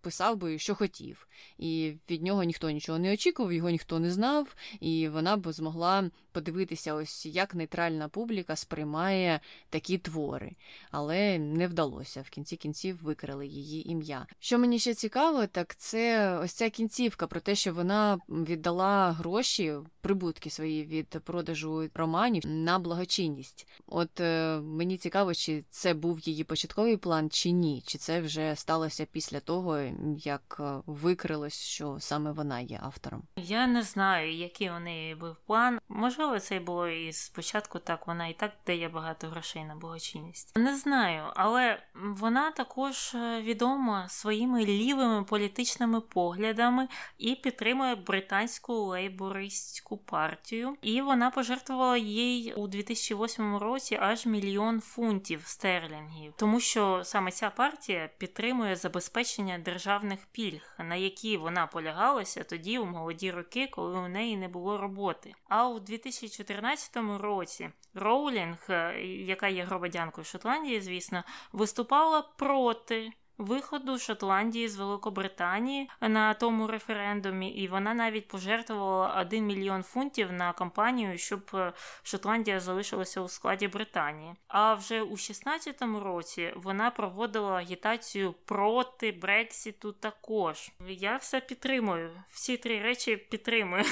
писав 0.00 0.36
би, 0.36 0.58
що 0.58 0.74
хотів, 0.74 1.28
і 1.58 1.94
від 2.10 2.22
нього 2.22 2.42
ніхто 2.42 2.70
нічого 2.70 2.98
не 2.98 3.12
очікував, 3.12 3.52
його 3.52 3.70
ніхто 3.70 3.98
не 3.98 4.10
знав, 4.10 4.54
і 4.80 5.08
вона 5.08 5.36
б 5.36 5.52
змогла 5.52 6.10
подивитися, 6.32 6.94
ось 6.94 7.26
як 7.26 7.54
нейтральна 7.54 8.08
публіка 8.08 8.56
сприймає 8.56 9.40
такі 9.70 9.98
твори, 9.98 10.52
але 10.90 11.38
не 11.38 11.66
вдалося. 11.66 12.22
В 12.22 12.30
кінці 12.30 12.56
кінців 12.56 13.02
викрили 13.02 13.46
її 13.46 13.90
ім'я. 13.90 14.26
Що 14.38 14.58
мені 14.58 14.78
ще 14.78 14.94
цікаво, 14.94 15.46
так 15.46 15.76
це 15.76 16.38
ось 16.38 16.52
ця 16.52 16.70
кінцівка 16.70 17.26
про 17.26 17.40
те, 17.40 17.54
що 17.54 17.72
вона 17.72 18.18
віддала 18.28 19.12
гроші, 19.12 19.74
прибутки 20.00 20.50
свої 20.50 20.84
від 20.84 21.08
продажу 21.08 21.88
романів 21.94 22.42
на 22.46 22.78
благочинність. 22.78 23.68
От 23.86 24.20
е, 24.20 24.60
мені 24.60 24.96
цікаво, 24.96 25.34
чи 25.34 25.64
це 25.70 25.94
був 25.94 26.20
її 26.20 26.44
початковий 26.44 26.96
план, 26.96 27.30
чи 27.30 27.50
ні, 27.50 27.82
чи 27.86 27.98
це 27.98 28.20
вже 28.20 28.56
сталося 28.56 29.06
після 29.12 29.40
того, 29.40 29.78
як 30.18 30.56
е, 30.60 30.82
викрилось, 30.86 31.62
що 31.62 31.96
саме 32.00 32.32
вона 32.32 32.60
є 32.60 32.80
автором. 32.82 33.22
Я 33.36 33.66
не 33.66 33.82
знаю, 33.82 34.34
який 34.34 34.70
у 34.70 34.78
неї 34.78 35.14
був 35.14 35.36
план. 35.46 35.78
Можливо, 35.88 36.40
це 36.40 36.60
було 36.60 36.88
і 36.88 37.12
спочатку 37.12 37.78
так. 37.78 38.06
Вона 38.06 38.26
і 38.26 38.34
так 38.34 38.52
дає 38.66 38.88
багато 38.88 39.28
грошей 39.28 39.64
на 39.64 39.76
благочинність. 39.76 40.56
Не 40.56 40.76
знаю, 40.76 41.32
але 41.36 41.82
вона 41.94 42.50
також 42.50 43.14
е, 43.14 43.42
відома 43.42 44.08
своїми 44.08 44.64
лівими 44.64 45.24
політичними 45.24 46.00
поглядами 46.00 46.88
і 47.18 47.34
підтримує 47.34 47.94
британську 47.94 48.72
лейбористську 48.74 49.96
партію. 49.96 50.76
І 50.82 51.00
вона 51.00 51.30
пожертвувала 51.30 51.96
їй 51.96 52.52
у 52.52 52.68
2008 52.68 53.56
році 53.56 53.98
аж 54.00 54.26
мільйон 54.26 54.80
фунтів 54.80 55.42
стерлінгів, 55.46 56.32
тому 56.36 56.60
що 56.60 57.00
саме 57.04 57.30
ця 57.30 57.50
партія 57.50 58.10
підтримує 58.18 58.76
забезпечення 58.76 59.58
держави 59.58 59.77
державних 59.78 60.26
пільг, 60.32 60.74
на 60.78 60.94
які 60.94 61.36
вона 61.36 61.66
полягалася 61.66 62.44
тоді 62.44 62.78
у 62.78 62.86
молоді 62.86 63.30
роки, 63.30 63.66
коли 63.66 63.98
у 63.98 64.08
неї 64.08 64.36
не 64.36 64.48
було 64.48 64.78
роботи. 64.78 65.34
А 65.48 65.68
у 65.68 65.80
2014 65.80 66.96
році 67.18 67.70
Роулінг, 67.94 68.66
е, 68.70 69.00
яка 69.06 69.48
є 69.48 69.64
громадянкою 69.64 70.24
Шотландії, 70.24 70.80
звісно, 70.80 71.24
виступала 71.52 72.22
проти 72.22 73.12
виходу 73.38 73.98
Шотландії 73.98 74.68
з 74.68 74.76
Великобританії 74.76 75.90
на 76.00 76.34
тому 76.34 76.66
референдумі, 76.66 77.50
і 77.50 77.68
вона 77.68 77.94
навіть 77.94 78.28
пожертвувала 78.28 79.20
1 79.20 79.46
мільйон 79.46 79.82
фунтів 79.82 80.32
на 80.32 80.52
кампанію, 80.52 81.18
щоб 81.18 81.50
е, 81.54 81.72
Шотландія 82.02 82.60
залишилася 82.60 83.20
у 83.20 83.28
складі 83.28 83.68
Британії. 83.68 84.34
А 84.48 84.74
вже 84.74 85.02
у 85.02 85.12
16-му 85.12 86.00
році 86.00 86.52
вона 86.56 86.90
проводила 86.90 87.52
агітацію 87.52 88.34
проти 88.44 89.12
Брексіту. 89.12 89.92
Також 89.92 90.70
я 90.88 91.16
все 91.16 91.40
підтримую. 91.40 92.10
Всі 92.30 92.56
три 92.56 92.82
речі 92.82 93.16
підтримую. 93.16 93.84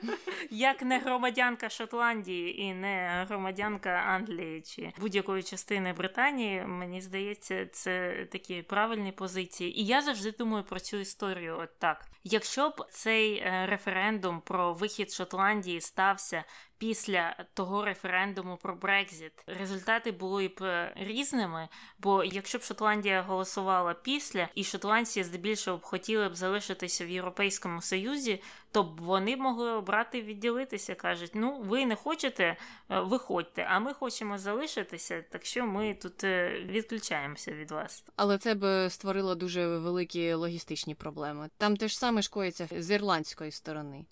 Як 0.50 0.82
не 0.82 0.98
громадянка 0.98 1.68
Шотландії 1.68 2.60
і 2.60 2.74
не 2.74 3.24
громадянка 3.28 3.90
Англії 3.90 4.60
чи 4.62 4.92
будь-якої 5.00 5.42
частини 5.42 5.92
Британії, 5.92 6.62
мені 6.66 7.00
здається, 7.00 7.66
це 7.66 8.26
такі 8.32 8.62
правильні 8.62 8.89
правильній 8.90 9.12
позиції. 9.12 9.80
І 9.80 9.86
я 9.86 10.02
завжди 10.02 10.30
думаю 10.32 10.64
про 10.64 10.80
цю 10.80 10.96
історію. 10.96 11.58
От 11.60 11.78
так. 11.78 12.06
Якщо 12.24 12.68
б 12.68 12.86
цей 12.90 13.34
е, 13.34 13.66
референдум 13.66 14.40
про 14.40 14.74
вихід 14.74 15.12
Шотландії 15.12 15.80
стався 15.80 16.44
після 16.80 17.36
того 17.54 17.84
референдуму 17.84 18.56
про 18.56 18.74
Брекзіт 18.74 19.32
результати 19.46 20.12
були 20.12 20.48
б 20.48 20.62
е, 20.62 20.92
різними. 20.96 21.68
Бо 21.98 22.24
якщо 22.24 22.58
б 22.58 22.62
Шотландія 22.62 23.22
голосувала 23.22 23.94
після, 23.94 24.48
і 24.54 24.64
шотландці 24.64 25.24
здебільшого 25.24 25.76
б 25.76 25.82
хотіли 25.82 26.28
б 26.28 26.36
залишитися 26.36 27.06
в 27.06 27.08
Європейському 27.08 27.82
Союзі, 27.82 28.42
то 28.72 28.82
б 28.82 29.00
вони 29.00 29.36
могли 29.36 29.70
обрати 29.72 30.22
відділитися. 30.22 30.94
кажуть: 30.94 31.30
ну 31.34 31.60
ви 31.60 31.86
не 31.86 31.96
хочете, 31.96 32.56
е, 32.90 33.00
виходьте, 33.00 33.66
а 33.70 33.78
ми 33.78 33.94
хочемо 33.94 34.38
залишитися, 34.38 35.24
так 35.30 35.44
що 35.44 35.66
ми 35.66 35.94
тут 35.94 36.24
е, 36.24 36.60
відключаємося 36.64 37.52
від 37.52 37.70
вас. 37.70 38.04
Але 38.16 38.38
це 38.38 38.54
б 38.54 38.90
створило 38.90 39.34
дуже 39.34 39.78
великі 39.78 40.32
логістичні 40.32 40.94
проблеми. 40.94 41.50
Там 41.58 41.76
те 41.76 41.88
ж 41.88 41.98
саме 41.98 42.22
шкоїться 42.22 42.68
з 42.78 42.90
ірландської 42.90 43.50
сторони 43.50 44.04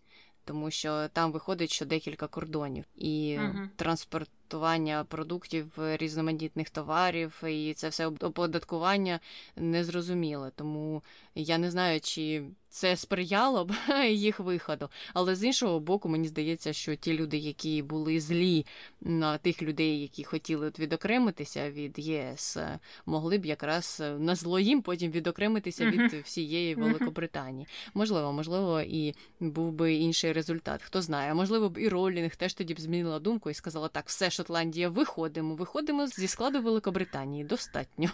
тому 0.48 0.70
що 0.70 1.08
там 1.08 1.32
виходить 1.32 1.72
що 1.72 1.86
декілька 1.86 2.26
кордонів 2.26 2.84
і 2.96 3.38
uh 3.40 3.68
транспортування 4.48 5.04
продуктів 5.04 5.66
різноманітних 5.76 6.70
товарів, 6.70 7.42
і 7.46 7.74
це 7.74 7.88
все 7.88 8.06
оподаткування 8.06 9.20
незрозуміле. 9.56 10.50
Тому 10.56 11.02
я 11.34 11.58
не 11.58 11.70
знаю, 11.70 12.00
чи 12.00 12.44
це 12.70 12.96
сприяло 12.96 13.64
б 13.64 13.72
їх 14.10 14.40
виходу. 14.40 14.88
Але 15.14 15.36
з 15.36 15.44
іншого 15.44 15.80
боку, 15.80 16.08
мені 16.08 16.28
здається, 16.28 16.72
що 16.72 16.96
ті 16.96 17.14
люди, 17.14 17.36
які 17.36 17.82
були 17.82 18.20
злі 18.20 18.66
на 19.00 19.38
тих 19.38 19.62
людей, 19.62 20.00
які 20.02 20.24
хотіли 20.24 20.72
відокремитися 20.78 21.70
від 21.70 21.98
ЄС, 21.98 22.56
могли 23.06 23.38
б 23.38 23.46
якраз 23.46 24.02
на 24.18 24.34
зло 24.34 24.58
їм 24.58 24.82
потім 24.82 25.10
відокремитися 25.10 25.90
від 25.90 26.12
всієї 26.12 26.74
Великобританії. 26.74 27.66
Можливо, 27.94 28.32
можливо, 28.32 28.80
і 28.80 29.14
був 29.40 29.72
би 29.72 29.94
інший 29.94 30.32
результат. 30.32 30.82
Хто 30.82 31.02
знає, 31.02 31.34
можливо 31.34 31.68
б 31.68 31.78
і 31.78 31.88
Ролінг 31.88 32.36
теж 32.36 32.54
тоді 32.54 32.74
б 32.74 32.80
змінила 32.80 33.18
думку 33.18 33.50
і 33.50 33.54
сказала: 33.54 33.88
так, 33.88 34.08
все, 34.08 34.30
Шотландія, 34.38 34.88
виходимо, 34.88 35.54
виходимо 35.54 36.06
зі 36.06 36.28
складу 36.28 36.62
Великобританії. 36.62 37.44
Достатньо. 37.44 38.10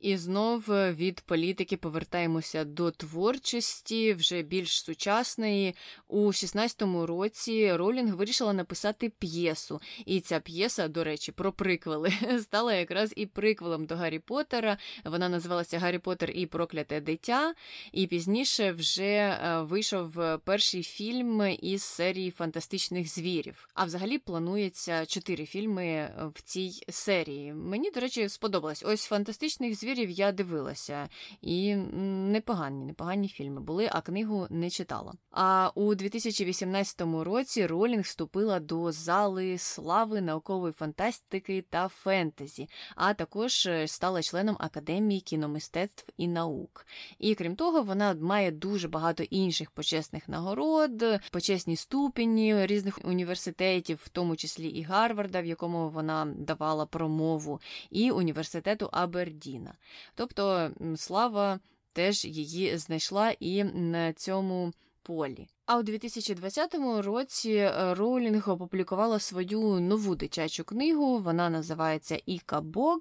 І 0.00 0.16
знов 0.16 0.72
е, 0.72 0.92
від 0.92 1.20
політики 1.20 1.76
повертаємося 1.76 2.64
до 2.64 2.90
творчості, 2.90 4.14
вже 4.14 4.42
більш 4.42 4.82
сучасної. 4.82 5.74
У 6.08 6.26
16-му 6.26 7.06
році 7.06 7.72
Ролінг 7.72 8.14
вирішила 8.14 8.52
написати 8.52 9.08
п'єсу. 9.18 9.80
І 10.06 10.20
ця 10.20 10.40
п'єса, 10.40 10.88
до 10.88 11.04
речі, 11.04 11.32
про 11.32 11.52
приквели 11.52 12.12
стала 12.40 12.74
якраз 12.74 13.12
і 13.16 13.26
приквелом 13.26 13.86
до 13.86 13.96
Гаррі 13.96 14.18
Поттера. 14.18 14.78
Вона 15.04 15.28
називалася 15.28 15.78
Гаррі 15.78 15.98
Поттер 15.98 16.30
і 16.30 16.46
Прокляте 16.46 17.00
дитя. 17.00 17.54
І 17.92 18.06
пізніше 18.06 18.72
вже 18.72 19.04
е, 19.04 19.62
вийшов 19.62 20.38
перший 20.44 20.82
фільм 20.82 21.56
із 21.62 21.82
серії 21.82 22.30
фантастичних 22.30 23.08
звірів. 23.08 23.68
А 23.74 23.84
взагалі 23.84 24.18
планується 24.18 25.06
чотири 25.06 25.46
фільми 25.46 26.10
в 26.34 26.42
цій 26.42 26.72
серії. 26.88 27.52
Мені, 27.52 27.90
до 27.90 28.00
речі, 28.00 28.28
сподобалось. 28.28 28.82
Ось 28.86 29.04
фантастичних 29.04 29.74
звірів 29.74 29.87
звірів 29.88 30.10
я 30.10 30.32
дивилася, 30.32 31.08
і 31.42 31.76
непогані, 31.76 32.84
непогані 32.84 33.28
фільми 33.28 33.60
були, 33.60 33.88
а 33.92 34.00
книгу 34.00 34.46
не 34.50 34.70
читала. 34.70 35.12
А 35.30 35.70
у 35.74 35.94
2018 35.94 37.00
році 37.00 37.66
Ролінг 37.66 38.02
вступила 38.02 38.60
до 38.60 38.92
зали 38.92 39.58
слави 39.58 40.20
наукової 40.20 40.72
фантастики 40.72 41.64
та 41.70 41.88
фентезі, 41.88 42.68
а 42.96 43.14
також 43.14 43.66
е, 43.66 43.86
стала 43.86 44.22
членом 44.22 44.56
Академії 44.60 45.20
кіномистецтв 45.20 46.12
і 46.16 46.28
наук. 46.28 46.86
І 47.18 47.34
крім 47.34 47.56
того, 47.56 47.82
вона 47.82 48.14
має 48.14 48.50
дуже 48.50 48.88
багато 48.88 49.22
інших 49.22 49.70
почесних 49.70 50.28
нагород, 50.28 51.04
почесні 51.30 51.76
ступені 51.76 52.66
різних 52.66 52.98
університетів, 53.04 54.00
в 54.04 54.08
тому 54.08 54.36
числі 54.36 54.68
і 54.68 54.82
Гарварда, 54.82 55.42
в 55.42 55.46
якому 55.46 55.90
вона 55.90 56.24
давала 56.24 56.86
промову, 56.86 57.60
і 57.90 58.10
університету 58.10 58.88
Абердіна. 58.92 59.74
Тобто 60.14 60.70
слава 60.96 61.60
теж 61.92 62.24
її 62.24 62.78
знайшла 62.78 63.30
і 63.30 63.64
на 63.64 64.12
цьому 64.12 64.72
полі. 65.02 65.48
А 65.68 65.76
у 65.78 65.82
2020 65.82 66.74
році 66.98 67.52
е, 67.52 67.94
Роулінг 67.94 68.50
опублікувала 68.50 69.18
свою 69.18 69.60
нову 69.60 70.14
дитячу 70.16 70.64
книгу. 70.64 71.18
Вона 71.18 71.50
називається 71.50 72.20
Іка 72.26 72.60
Бог, 72.60 72.98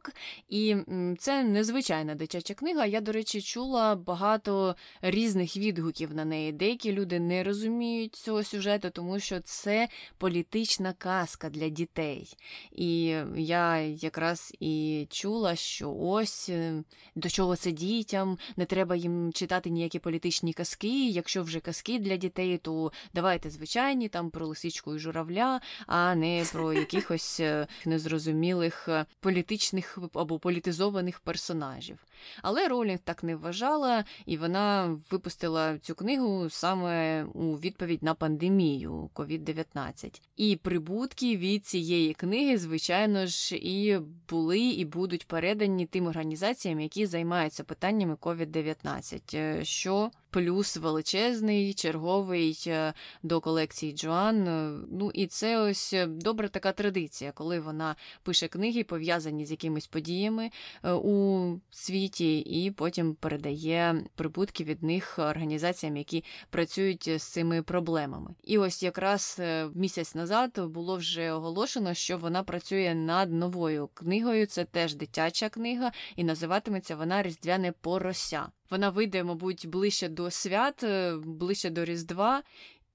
і 0.50 0.76
це 1.20 1.44
незвичайна 1.44 2.16
дитяча 2.16 2.54
книга. 2.54 2.86
Я, 2.86 3.02
до 3.02 3.12
речі, 3.12 3.42
чула 3.42 3.96
багато 3.96 4.76
різних 5.02 5.58
відгуків 5.58 6.14
на 6.14 6.26
неї. 6.26 6.52
Деякі 6.52 6.92
люди 6.92 7.20
не 7.20 7.44
розуміють 7.44 8.16
цього 8.16 8.44
сюжету, 8.44 8.90
тому 8.90 9.20
що 9.20 9.40
це 9.40 9.88
політична 10.18 10.94
казка 10.94 11.50
для 11.50 11.70
дітей. 11.70 12.34
І 12.72 13.16
я 13.36 13.78
якраз 13.78 14.54
і 14.60 15.08
чула, 15.10 15.56
що 15.56 15.96
ось 16.00 16.50
е, 16.50 16.84
до 17.16 17.30
чого 17.30 17.56
це 17.56 17.72
дітям, 17.72 18.38
не 18.58 18.66
треба 18.66 18.96
їм 18.96 19.34
читати 19.34 19.70
ніякі 19.70 20.00
політичні 20.00 20.54
казки. 20.54 21.10
Якщо 21.10 21.44
вже 21.44 21.60
казки 21.60 22.00
для 22.00 22.18
дітей, 22.18 22.57
то 22.58 22.92
давайте 23.14 23.50
звичайні 23.50 24.10
там 24.10 24.30
про 24.30 24.48
лисичку 24.48 24.96
і 24.96 25.00
журавля, 25.00 25.62
а 25.88 26.16
не 26.16 26.46
про 26.52 26.74
якихось 26.74 27.40
е, 27.40 27.68
незрозумілих 27.86 28.88
е, 28.88 29.06
політичних 29.20 29.98
або 30.14 30.40
політизованих 30.40 31.20
персонажів. 31.20 31.98
Але 32.42 32.68
Ролінг 32.68 33.00
так 33.00 33.24
не 33.24 33.36
вважала, 33.36 34.06
і 34.26 34.38
вона 34.38 34.98
випустила 35.12 35.78
цю 35.78 35.96
книгу 35.96 36.50
саме 36.50 37.24
у 37.24 37.56
відповідь 37.56 38.04
на 38.04 38.14
пандемію 38.14 39.10
COVID-19. 39.16 40.22
І 40.36 40.56
прибутки 40.56 41.38
від 41.38 41.66
цієї 41.66 42.14
книги, 42.14 42.58
звичайно 42.58 43.26
ж, 43.26 43.56
і 43.56 44.00
були, 44.30 44.60
і 44.60 44.86
будуть 44.86 45.28
передані 45.28 45.86
тим 45.86 46.08
організаціям, 46.08 46.80
які 46.80 47.06
займаються 47.06 47.64
питаннями 47.64 48.16
COVID-19, 48.16 49.38
е, 49.38 49.66
що 49.66 50.12
плюс 50.38 50.78
величезний, 50.78 51.74
черговий 51.74 52.64
е, 52.68 52.94
до 53.24 53.42
колекції 53.42 53.94
Джоан. 53.94 54.48
Е, 54.48 54.80
ну 54.92 55.12
і 55.14 55.28
це 55.28 55.60
ось 55.60 55.94
е, 55.94 56.06
добра 56.06 56.48
така 56.48 56.72
традиція, 56.72 57.32
коли 57.32 57.60
вона 57.60 57.96
пише 58.24 58.48
книги, 58.48 58.84
пов'язані 58.84 59.46
з 59.46 59.52
якимись 59.52 59.88
подіями 59.88 60.50
у 60.84 61.50
світі, 61.72 62.40
і 62.40 62.72
потім 62.72 63.16
передає 63.16 64.04
прибутки 64.16 64.64
від 64.64 64.84
них 64.84 65.20
організаціям, 65.20 65.98
які 65.98 66.24
працюють 66.50 67.10
з 67.18 67.24
цими 67.24 67.62
проблемами. 67.62 68.36
І 68.44 68.58
ось 68.58 68.84
якраз 68.84 69.42
місяць 69.76 70.16
назад 70.16 70.60
було 70.60 70.98
вже 70.98 71.32
оголошено, 71.32 71.94
що 71.94 72.18
вона 72.18 72.44
працює 72.44 72.96
над 72.96 73.34
новою 73.34 73.90
книгою. 73.94 74.46
Це 74.46 74.66
теж 74.66 74.96
дитяча 74.96 75.50
книга, 75.50 75.92
і 76.16 76.24
називатиметься 76.24 76.96
вона 76.96 77.24
Різдвяне 77.24 77.72
порося. 77.82 78.48
Вона 78.70 78.90
вийде, 78.90 79.24
мабуть, 79.24 79.68
ближче 79.68 80.10
до 80.10 80.32
свят, 80.32 80.84
е, 80.84 81.18
ближче 81.18 81.70
до 81.70 81.86
Різдва, 81.86 82.44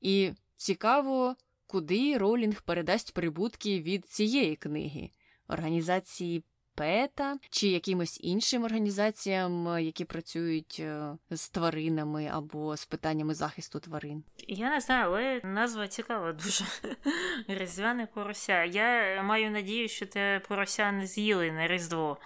і 0.00 0.30
цікаво, 0.56 1.36
куди 1.66 2.18
Ролінг 2.18 2.62
передасть 2.62 3.14
прибутки 3.14 3.80
від 3.80 4.06
цієї 4.06 4.56
книги. 4.56 5.10
Організації 5.48 6.44
Пета 6.74 7.38
чи 7.50 7.68
якимось 7.68 8.20
іншим 8.22 8.64
організаціям, 8.64 9.68
е, 9.68 9.82
які 9.82 10.04
працюють 10.04 10.76
е, 10.80 11.16
з 11.30 11.48
тваринами 11.48 12.30
або 12.32 12.76
з 12.76 12.86
питаннями 12.86 13.34
захисту 13.34 13.80
тварин. 13.80 14.24
Я 14.48 14.70
не 14.70 14.80
знаю, 14.80 15.06
але 15.06 15.40
назва 15.44 15.88
цікава 15.88 16.32
дуже. 16.32 16.64
Різдвяне 17.48 18.06
порося. 18.06 18.64
Я 18.64 19.22
маю 19.22 19.50
надію, 19.50 19.88
що 19.88 20.06
те 20.06 20.40
порося 20.48 20.92
не 20.92 21.06
з'їли 21.06 21.52
на 21.52 21.68
Різдво. 21.68 22.18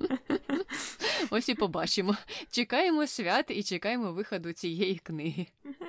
Ось 1.30 1.48
і 1.48 1.54
побачимо. 1.54 2.16
Чекаємо 2.50 3.06
свят 3.06 3.46
і 3.48 3.62
чекаємо 3.62 4.12
виходу 4.12 4.52
цієї 4.52 4.98
книги. 4.98 5.46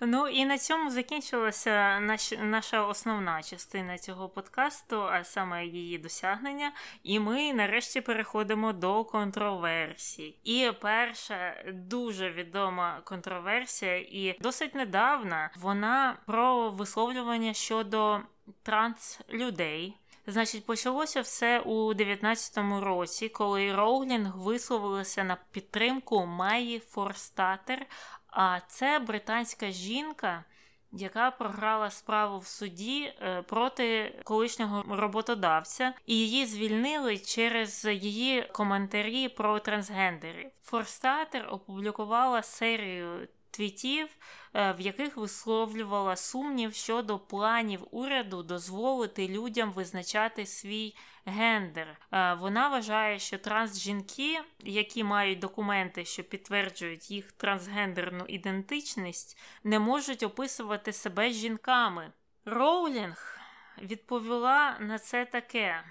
Ну 0.00 0.28
і 0.28 0.44
на 0.44 0.58
цьому 0.58 0.90
закінчилася 0.90 2.00
наш, 2.00 2.32
наша 2.38 2.86
основна 2.86 3.42
частина 3.42 3.98
цього 3.98 4.28
подкасту, 4.28 5.02
а 5.02 5.24
саме 5.24 5.66
її 5.66 5.98
досягнення. 5.98 6.72
І 7.02 7.20
ми 7.20 7.52
нарешті 7.52 8.00
переходимо 8.00 8.72
до 8.72 9.04
контроверсій. 9.04 10.38
І 10.44 10.70
перша 10.80 11.64
дуже 11.74 12.30
відома 12.30 13.00
контроверсія, 13.04 13.96
і 13.96 14.36
досить 14.40 14.74
недавна 14.74 15.50
вона 15.56 16.18
про 16.26 16.70
висловлювання 16.70 17.54
щодо 17.54 18.20
транслюдей. 18.62 19.96
Значить, 20.28 20.66
почалося 20.66 21.20
все 21.20 21.60
у 21.60 21.94
19-му 21.94 22.80
році, 22.80 23.28
коли 23.28 23.74
Роулінг 23.74 24.36
висловилася 24.36 25.24
на 25.24 25.36
підтримку 25.50 26.26
Майї 26.26 26.78
Форстатер, 26.78 27.86
а 28.30 28.60
це 28.68 28.98
британська 28.98 29.70
жінка, 29.70 30.44
яка 30.92 31.30
програла 31.30 31.90
справу 31.90 32.38
в 32.38 32.46
суді 32.46 33.14
е, 33.22 33.42
проти 33.42 34.14
колишнього 34.24 34.96
роботодавця, 34.96 35.92
і 36.06 36.14
її 36.14 36.46
звільнили 36.46 37.18
через 37.18 37.84
її 37.84 38.42
коментарі 38.52 39.28
про 39.28 39.58
трансгендерів. 39.58 40.50
Форстатер 40.62 41.48
опублікувала 41.50 42.42
серію 42.42 43.28
твітів, 43.56 44.08
е, 44.54 44.72
в 44.72 44.80
яких 44.80 45.16
висловлювала 45.16 46.16
сумнів 46.16 46.74
щодо 46.74 47.18
планів 47.18 47.86
уряду 47.90 48.42
дозволити 48.42 49.28
людям 49.28 49.72
визначати 49.72 50.46
свій 50.46 50.94
гендер. 51.26 51.96
Е, 52.12 52.34
вона 52.34 52.68
вважає, 52.68 53.18
що 53.18 53.38
трансжінки, 53.38 54.40
які 54.58 55.04
мають 55.04 55.38
документи, 55.38 56.04
що 56.04 56.24
підтверджують 56.24 57.10
їх 57.10 57.32
трансгендерну 57.32 58.24
ідентичність, 58.24 59.38
не 59.64 59.78
можуть 59.78 60.22
описувати 60.22 60.92
себе 60.92 61.30
жінками. 61.30 62.12
Роулінг 62.44 63.38
відповіла 63.82 64.76
на 64.80 64.98
це 64.98 65.24
таке. 65.24 65.84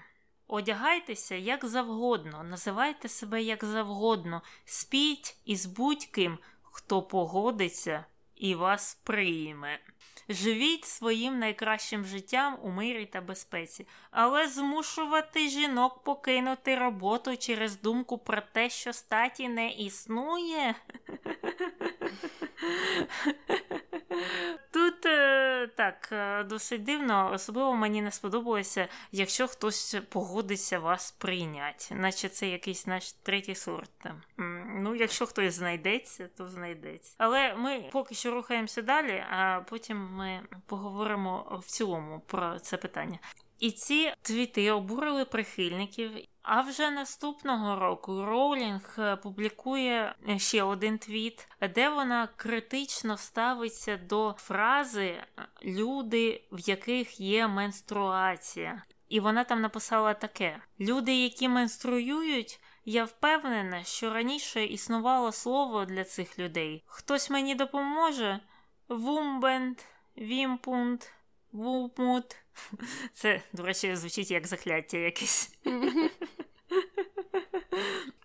Одягайтеся 0.48 1.34
як 1.34 1.64
завгодно, 1.64 2.42
називайте 2.42 3.08
себе 3.08 3.42
як 3.42 3.64
завгодно, 3.64 4.42
спіть 4.64 5.36
із 5.44 5.66
будь-ким, 5.66 6.38
хто 6.62 7.02
погодиться 7.02 8.04
і 8.34 8.54
вас 8.54 8.94
прийме. 9.04 9.78
Живіть 10.28 10.84
своїм 10.84 11.38
найкращим 11.38 12.04
життям 12.04 12.58
у 12.62 12.70
мирі 12.70 13.06
та 13.06 13.20
безпеці, 13.20 13.86
але 14.10 14.48
змушувати 14.48 15.48
жінок 15.48 16.04
покинути 16.04 16.76
роботу 16.76 17.36
через 17.36 17.80
думку 17.80 18.18
про 18.18 18.42
те, 18.52 18.70
що 18.70 18.92
статі 18.92 19.48
не 19.48 19.70
існує. 19.70 20.74
Тут 24.72 24.95
е, 25.06 25.66
так 25.66 26.08
е, 26.12 26.44
досить 26.44 26.82
дивно, 26.82 27.30
особливо 27.34 27.74
мені 27.74 28.02
не 28.02 28.10
сподобалося, 28.10 28.88
якщо 29.12 29.48
хтось 29.48 29.96
погодиться 30.08 30.78
вас 30.78 31.10
прийняти, 31.10 31.94
наче 31.94 32.28
це 32.28 32.48
якийсь 32.48 32.86
наш 32.86 33.12
третій 33.12 33.54
сорт. 33.54 33.90
Ну, 34.78 34.94
якщо 34.94 35.26
хтось 35.26 35.54
знайдеться, 35.54 36.28
то 36.36 36.48
знайдеться. 36.48 37.14
Але 37.18 37.54
ми 37.54 37.84
поки 37.92 38.14
що 38.14 38.30
рухаємося 38.30 38.82
далі, 38.82 39.24
а 39.30 39.60
потім 39.70 40.08
ми 40.12 40.40
поговоримо 40.66 41.60
в 41.66 41.70
цілому 41.70 42.22
про 42.26 42.58
це 42.58 42.76
питання. 42.76 43.18
І 43.58 43.70
ці 43.70 44.12
твіти 44.22 44.70
обурили 44.70 45.24
прихильників. 45.24 46.10
А 46.48 46.60
вже 46.60 46.90
наступного 46.90 47.76
року 47.76 48.24
Роулінг 48.24 48.96
е, 48.98 49.16
публікує 49.16 50.14
е, 50.28 50.38
ще 50.38 50.62
один 50.62 50.98
твіт, 50.98 51.48
де 51.74 51.88
вона 51.88 52.28
критично 52.36 53.16
ставиться 53.16 53.96
до 53.96 54.34
фрази 54.38 55.06
е, 55.06 55.24
люди, 55.64 56.44
в 56.52 56.68
яких 56.68 57.20
є 57.20 57.48
менструація. 57.48 58.82
І 59.08 59.20
вона 59.20 59.44
там 59.44 59.60
написала 59.60 60.14
таке: 60.14 60.58
люди, 60.80 61.22
які 61.22 61.48
менструюють, 61.48 62.60
я 62.84 63.04
впевнена, 63.04 63.82
що 63.82 64.14
раніше 64.14 64.64
існувало 64.64 65.32
слово 65.32 65.84
для 65.84 66.04
цих 66.04 66.38
людей. 66.38 66.84
Хтось 66.86 67.30
мені 67.30 67.54
допоможе? 67.54 68.40
Вумбенд, 68.88 69.78
вімпунт, 70.18 71.12
вумут. 71.56 72.36
Це, 73.12 73.42
до 73.52 73.62
речі, 73.62 73.96
звучить 73.96 74.30
як 74.30 74.46
закляття 74.46 74.98
якесь. 74.98 75.50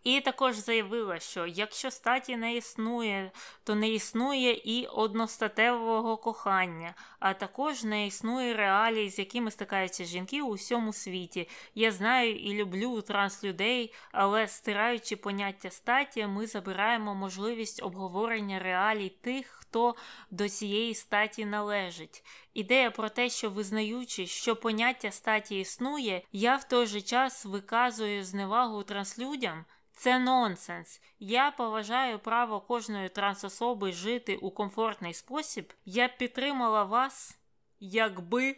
І 0.04 0.22
також 0.22 0.56
заявила, 0.56 1.20
що 1.20 1.46
якщо 1.46 1.92
статі 1.92 2.38
не 2.38 2.56
існує, 2.56 3.32
то 3.64 3.76
не 3.76 3.90
існує 3.90 4.54
і 4.54 4.86
одностатевого 4.86 6.18
кохання, 6.18 6.94
а 7.20 7.34
також 7.34 7.84
не 7.84 8.08
існує 8.08 8.54
реалій, 8.54 9.10
з 9.10 9.20
якими 9.20 9.52
стикаються 9.52 10.06
жінки 10.06 10.42
у 10.42 10.54
всьому 10.54 10.94
світі. 10.94 11.50
Я 11.76 11.92
знаю 11.92 12.36
і 12.36 12.54
люблю 12.54 13.02
транслюдей, 13.02 13.94
але 14.12 14.48
стираючи 14.48 15.16
поняття 15.16 15.70
статі, 15.70 16.28
ми 16.28 16.48
забираємо 16.48 17.16
можливість 17.16 17.84
обговорення 17.84 18.60
реалій 18.60 19.10
тих, 19.10 19.61
хто 19.72 19.96
до 20.32 20.50
цієї 20.50 20.94
статі 20.94 21.46
належить. 21.46 22.24
Ідея 22.54 22.92
про 22.92 23.10
те, 23.10 23.30
що 23.30 23.50
визнаючи, 23.50 24.28
що 24.28 24.56
поняття 24.56 25.12
статі 25.12 25.60
існує, 25.60 26.22
я 26.32 26.56
в 26.56 26.64
той 26.64 26.88
же 26.88 27.02
час 27.02 27.46
виказую 27.46 28.24
зневагу 28.24 28.84
транслюдям. 28.84 29.66
Це 29.92 30.20
нонсенс. 30.20 31.02
Я 31.20 31.52
поважаю 31.52 32.20
право 32.20 32.62
кожної 32.62 33.10
трансособи 33.10 33.92
жити 33.92 34.36
у 34.36 34.52
комфортний 34.52 35.14
спосіб. 35.14 35.74
Я 35.86 36.08
б 36.08 36.18
підтримала 36.18 36.84
вас, 36.84 37.38
якби 37.80 38.56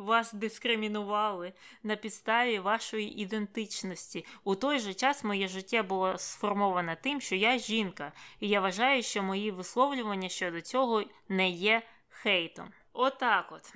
вас 0.00 0.32
дискримінували 0.32 1.52
на 1.82 1.96
підставі 1.96 2.58
вашої 2.58 3.20
ідентичності. 3.20 4.26
У 4.44 4.54
той 4.54 4.78
же 4.78 4.94
час 4.94 5.24
моє 5.24 5.48
життя 5.48 5.82
було 5.82 6.18
сформоване 6.18 6.96
тим, 7.02 7.20
що 7.20 7.36
я 7.36 7.58
жінка, 7.58 8.12
і 8.40 8.48
я 8.48 8.60
вважаю, 8.60 9.02
що 9.02 9.22
мої 9.22 9.50
висловлювання 9.50 10.28
щодо 10.28 10.60
цього 10.60 11.04
не 11.28 11.50
є 11.50 11.82
хейтом. 12.08 12.72
Отак 12.92 13.52
от. 13.52 13.74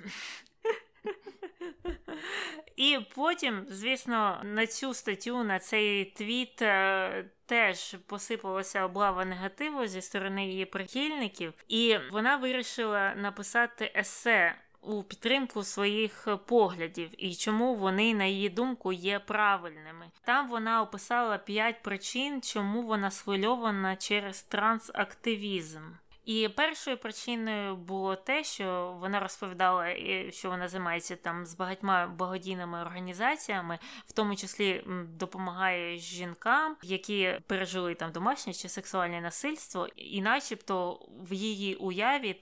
І 2.75 2.99
потім, 3.15 3.65
звісно, 3.69 4.41
на 4.43 4.67
цю 4.67 4.93
статтю, 4.93 5.43
на 5.43 5.59
цей 5.59 6.05
твіт 6.05 6.61
е, 6.61 7.25
теж 7.45 7.95
посипалася 8.07 8.85
облава 8.85 9.25
негативу 9.25 9.87
зі 9.87 10.01
сторони 10.01 10.47
її 10.47 10.65
прихильників, 10.65 11.53
і 11.67 11.97
вона 12.11 12.37
вирішила 12.37 13.15
написати 13.15 13.91
есе. 13.95 14.55
У 14.87 15.03
підтримку 15.03 15.63
своїх 15.63 16.27
поглядів 16.45 17.09
і 17.17 17.35
чому 17.35 17.75
вони, 17.75 18.13
на 18.13 18.25
її 18.25 18.49
думку, 18.49 18.91
є 18.93 19.19
правильними. 19.19 20.11
Там 20.21 20.49
вона 20.49 20.81
описала 20.81 21.37
п'ять 21.37 21.81
причин, 21.81 22.41
чому 22.41 22.81
вона 22.81 23.11
схвильована 23.11 23.95
через 23.95 24.43
трансактивізм. 24.43 25.81
І 26.25 26.49
першою 26.55 26.97
причиною 26.97 27.75
було 27.75 28.15
те, 28.15 28.43
що 28.43 28.97
вона 28.99 29.19
розповідала, 29.19 29.95
що 30.29 30.49
вона 30.49 30.67
займається 30.67 31.15
там 31.15 31.45
з 31.45 31.55
багатьма 31.55 32.07
благодійними 32.07 32.81
організаціями, 32.81 33.79
в 34.07 34.11
тому 34.11 34.35
числі 34.35 34.83
допомагає 35.19 35.97
жінкам, 35.97 36.75
які 36.83 37.39
пережили 37.47 37.95
там 37.95 38.11
домашнє 38.11 38.53
чи 38.53 38.69
сексуальне 38.69 39.21
насильство, 39.21 39.87
і, 39.95 40.21
начебто, 40.21 40.99
в 41.29 41.33
її 41.33 41.75
уяві 41.75 42.33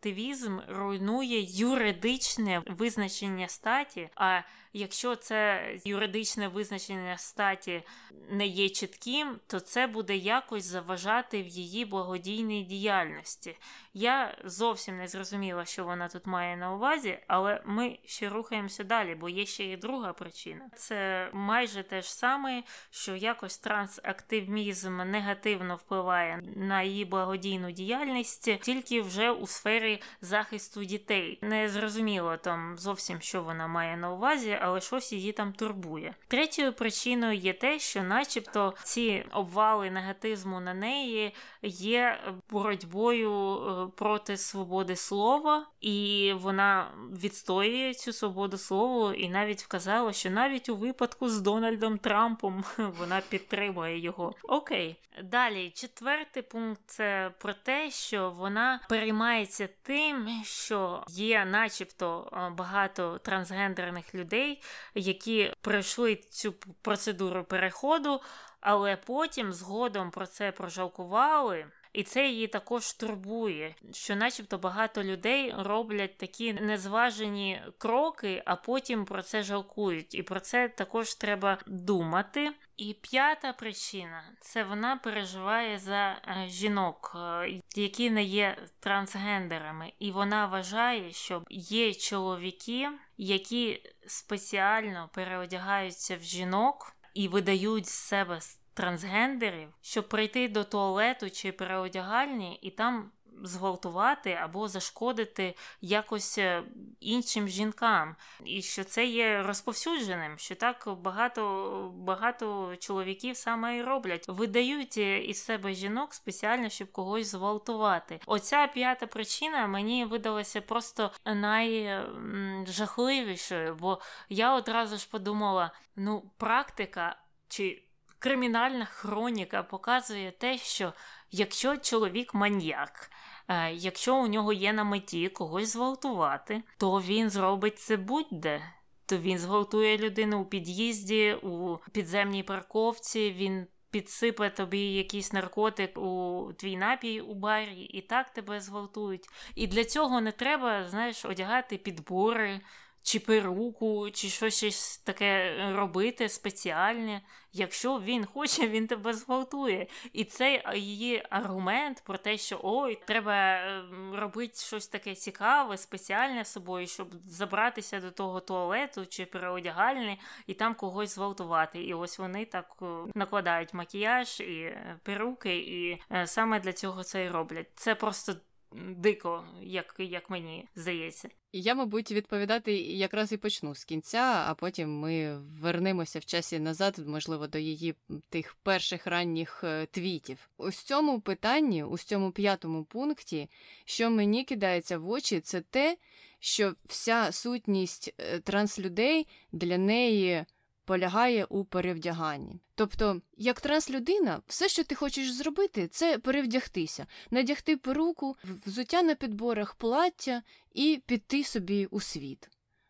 трансактивізм 0.00 0.58
руйнує 0.68 1.42
юридичне 1.42 2.62
визначення 2.66 3.48
статі. 3.48 4.08
а 4.14 4.40
Якщо 4.72 5.16
це 5.16 5.62
юридичне 5.84 6.48
визначення 6.48 7.18
статі 7.18 7.82
не 8.30 8.46
є 8.46 8.68
чітким, 8.68 9.40
то 9.46 9.60
це 9.60 9.86
буде 9.86 10.16
якось 10.16 10.64
заважати 10.64 11.42
в 11.42 11.48
її 11.48 11.84
благодійній 11.84 12.62
діяльності. 12.62 13.56
Я 14.00 14.34
зовсім 14.44 14.96
не 14.96 15.08
зрозуміла, 15.08 15.64
що 15.64 15.84
вона 15.84 16.08
тут 16.08 16.26
має 16.26 16.56
на 16.56 16.74
увазі, 16.74 17.18
але 17.26 17.62
ми 17.64 17.98
ще 18.04 18.28
рухаємося 18.28 18.84
далі, 18.84 19.14
бо 19.14 19.28
є 19.28 19.46
ще 19.46 19.64
і 19.64 19.76
друга 19.76 20.12
причина. 20.12 20.70
Це 20.76 21.30
майже 21.32 21.82
те 21.82 22.02
ж 22.02 22.14
саме, 22.14 22.62
що 22.90 23.16
якось 23.16 23.58
трансактивізм 23.58 24.96
негативно 24.96 25.76
впливає 25.76 26.42
на 26.56 26.82
її 26.82 27.04
благодійну 27.04 27.70
діяльність, 27.70 28.60
тільки 28.60 29.02
вже 29.02 29.30
у 29.30 29.46
сфері 29.46 30.02
захисту 30.20 30.84
дітей. 30.84 31.38
Не 31.42 31.68
зрозуміло 31.68 32.36
там 32.36 32.78
зовсім, 32.78 33.20
що 33.20 33.42
вона 33.42 33.66
має 33.66 33.96
на 33.96 34.12
увазі, 34.12 34.58
але 34.60 34.80
щось 34.80 35.12
її 35.12 35.32
там 35.32 35.52
турбує. 35.52 36.14
Третьою 36.28 36.72
причиною 36.72 37.38
є 37.38 37.52
те, 37.52 37.78
що, 37.78 38.02
начебто, 38.02 38.74
ці 38.82 39.24
обвали 39.32 39.90
негатизму 39.90 40.60
на 40.60 40.74
неї 40.74 41.34
є 41.62 42.20
боротьбою 42.50 43.56
е, 43.56 43.87
проти 43.88 44.36
свободи 44.36 44.96
слова, 44.96 45.66
і 45.80 46.32
вона 46.36 46.90
відстоює 47.22 47.94
цю 47.94 48.12
свободу 48.12 48.58
слова 48.58 49.14
і 49.14 49.28
навіть 49.28 49.62
вказала, 49.62 50.12
що 50.12 50.30
навіть 50.30 50.68
у 50.68 50.76
випадку 50.76 51.28
з 51.28 51.40
Дональдом 51.40 51.98
Трампом 51.98 52.64
вона 52.78 53.20
підтримує 53.28 53.98
його. 53.98 54.34
Окей, 54.42 54.96
далі 55.24 55.70
четвертий 55.70 56.42
пункт 56.42 56.80
це 56.86 57.30
про 57.38 57.54
те, 57.54 57.90
що 57.90 58.30
вона 58.30 58.80
переймається 58.88 59.68
тим, 59.82 60.28
що 60.44 61.04
є, 61.08 61.44
начебто, 61.44 62.30
багато 62.56 63.18
трансгендерних 63.18 64.14
людей, 64.14 64.62
які 64.94 65.52
пройшли 65.60 66.16
цю 66.16 66.52
процедуру 66.82 67.44
переходу, 67.44 68.20
але 68.60 68.96
потім 68.96 69.52
згодом 69.52 70.10
про 70.10 70.26
це 70.26 70.52
прожалкували. 70.52 71.66
І 71.92 72.02
це 72.02 72.28
її 72.28 72.46
також 72.46 72.92
турбує, 72.92 73.74
що, 73.92 74.16
начебто, 74.16 74.58
багато 74.58 75.04
людей 75.04 75.54
роблять 75.58 76.18
такі 76.18 76.52
незважені 76.52 77.62
кроки, 77.78 78.42
а 78.46 78.56
потім 78.56 79.04
про 79.04 79.22
це 79.22 79.42
жалкують. 79.42 80.14
І 80.14 80.22
про 80.22 80.40
це 80.40 80.68
також 80.68 81.14
треба 81.14 81.58
думати. 81.66 82.52
І 82.76 82.94
п'ята 82.94 83.52
причина 83.52 84.22
це 84.40 84.64
вона 84.64 84.96
переживає 84.96 85.78
за 85.78 86.10
е, 86.10 86.46
жінок, 86.48 87.12
е, 87.16 87.60
які 87.76 88.10
не 88.10 88.22
є 88.22 88.58
трансгендерами, 88.80 89.92
і 89.98 90.10
вона 90.10 90.46
вважає, 90.46 91.12
що 91.12 91.42
є 91.50 91.94
чоловіки, 91.94 92.88
які 93.16 93.82
спеціально 94.06 95.10
переодягаються 95.14 96.16
в 96.16 96.22
жінок 96.22 96.96
і 97.14 97.28
видають 97.28 97.86
з 97.86 97.92
себе 97.92 98.40
трансгендерів, 98.78 99.68
щоб 99.80 100.08
прийти 100.08 100.48
до 100.48 100.64
туалету 100.64 101.30
чи 101.30 101.52
переодягальні 101.52 102.58
і 102.62 102.70
там 102.70 103.10
зґвалтувати 103.42 104.32
або 104.32 104.68
зашкодити 104.68 105.54
якось 105.80 106.38
е, 106.38 106.62
іншим 107.00 107.48
жінкам, 107.48 108.16
і 108.44 108.62
що 108.62 108.84
це 108.84 109.06
є 109.06 109.42
розповсюдженим, 109.42 110.38
що 110.38 110.54
так 110.54 110.88
багато 111.02 111.92
багато 111.96 112.76
чоловіків 112.76 113.36
саме 113.36 113.76
і 113.76 113.82
роблять, 113.82 114.24
видають 114.28 114.98
е, 114.98 115.18
із 115.18 115.44
себе 115.44 115.74
жінок 115.74 116.14
спеціально, 116.14 116.68
щоб 116.68 116.92
когось 116.92 117.26
зґвалтувати. 117.26 118.20
Оця 118.26 118.66
п'ята 118.66 119.06
причина 119.06 119.66
мені 119.66 120.04
видалася 120.04 120.60
просто 120.60 121.10
найжахливішою, 121.24 123.74
бо 123.74 124.00
я 124.28 124.54
одразу 124.54 124.96
ж 124.96 125.08
подумала: 125.10 125.70
ну, 125.96 126.30
практика 126.38 127.16
чи 127.48 127.82
кримінальна 128.18 128.84
хроніка 128.84 129.62
показує 129.62 130.30
те, 130.30 130.58
що 130.58 130.92
якщо 131.30 131.76
чоловік 131.76 132.34
маньяк, 132.34 133.10
е, 133.48 133.72
якщо 133.72 134.16
у 134.16 134.26
нього 134.26 134.52
є 134.52 134.72
на 134.72 134.84
меті 134.84 135.28
когось 135.28 135.72
зґвалтувати, 135.72 136.62
то 136.78 137.00
він 137.00 137.30
зробить 137.30 137.78
це 137.78 137.96
будь-де. 137.96 138.62
То 139.06 139.18
він 139.18 139.38
зґвалтує 139.38 139.98
людину 139.98 140.40
у 140.40 140.44
під'їзді, 140.44 141.34
у 141.42 141.78
підземній 141.92 142.42
парковці, 142.42 143.30
він 143.30 143.66
підсипе 143.90 144.50
тобі 144.50 144.92
якийсь 144.92 145.32
наркотик 145.32 145.98
у 145.98 146.52
твій 146.56 146.76
напій 146.76 147.20
у 147.20 147.34
барі, 147.34 147.80
і 147.80 148.00
так 148.00 148.30
тебе 148.30 148.60
зґвалтують. 148.60 149.28
І 149.54 149.66
для 149.66 149.84
цього 149.84 150.20
не 150.20 150.32
треба, 150.32 150.88
знаєш, 150.88 151.24
одягати 151.24 151.76
підбори 151.76 152.60
чи 153.08 153.20
перуку, 153.20 154.10
чи 154.10 154.28
щось 154.28 154.98
таке 154.98 155.56
робити 155.76 156.28
спеціальне. 156.28 157.22
Якщо 157.52 158.00
він 158.00 158.26
хоче, 158.26 158.68
він 158.68 158.86
тебе 158.86 159.14
зґвалтує. 159.14 159.86
І 160.12 160.24
цей 160.24 160.62
її 160.74 161.22
аргумент 161.30 162.02
про 162.06 162.18
те, 162.18 162.38
що 162.38 162.60
ой, 162.62 163.02
треба 163.06 163.56
ем, 163.56 164.14
робити 164.14 164.54
щось 164.56 164.88
таке 164.88 165.14
цікаве, 165.14 165.76
спеціальне 165.76 166.44
з 166.44 166.52
собою, 166.52 166.86
щоб 166.86 167.08
забратися 167.26 168.00
до 168.00 168.10
того 168.10 168.40
туалету 168.40 169.06
чи 169.06 169.26
переодягальні 169.26 170.20
і 170.46 170.54
там 170.54 170.74
когось 170.74 171.14
зґвалтувати. 171.14 171.82
І 171.82 171.94
ось 171.94 172.18
вони 172.18 172.44
так 172.44 172.76
е, 172.82 172.86
накладають 173.14 173.74
макіяж 173.74 174.40
і 174.40 174.60
е, 174.62 175.00
перуки, 175.02 175.56
і 175.56 176.02
е, 176.12 176.26
саме 176.26 176.60
для 176.60 176.72
цього 176.72 177.02
це 177.02 177.24
і 177.24 177.28
роблять. 177.28 177.68
Це 177.74 177.94
просто 177.94 178.34
дико, 178.72 179.44
як 179.62 179.94
як 179.98 180.30
мені 180.30 180.68
здається. 180.74 181.28
Я, 181.52 181.74
мабуть, 181.74 182.12
відповідати 182.12 182.76
якраз 182.76 183.32
і 183.32 183.36
почну 183.36 183.74
з 183.74 183.84
кінця, 183.84 184.44
а 184.46 184.54
потім 184.54 184.98
ми 184.98 185.38
вернемося 185.38 186.18
в 186.18 186.24
часі 186.24 186.58
назад, 186.58 186.98
можливо, 187.06 187.46
до 187.46 187.58
її 187.58 187.94
тих 188.28 188.54
перших 188.54 189.06
ранніх 189.06 189.64
е, 189.64 189.86
твітів. 189.86 190.50
У 190.56 190.70
цьому 190.70 191.20
питанні, 191.20 191.84
у 191.84 191.98
цьому 191.98 192.32
п'ятому 192.32 192.84
пункті, 192.84 193.50
що 193.84 194.10
мені 194.10 194.44
кидається 194.44 194.98
в 194.98 195.10
очі, 195.10 195.40
це 195.40 195.60
те, 195.60 195.96
що 196.38 196.74
вся 196.86 197.32
сутність 197.32 198.14
е, 198.18 198.38
транслюдей 198.38 199.26
для 199.52 199.78
неї 199.78 200.44
полягає 200.88 201.44
у 201.44 201.64
перевдяганні. 201.64 202.60
Тобто, 202.74 203.20
як 203.36 203.60
транслюдина, 203.60 204.42
все, 204.46 204.68
що 204.68 204.84
ти 204.84 204.94
хочеш 204.94 205.32
зробити, 205.32 205.88
це 205.88 206.18
перевдягтися, 206.18 207.06
надягти 207.30 207.76
перуку, 207.76 208.36
взуття 208.66 209.02
на 209.02 209.14
підборах 209.14 209.74
плаття 209.74 210.42
і 210.72 211.02
піти 211.06 211.44
собі 211.44 211.86
у 211.86 212.00
світ. 212.00 212.48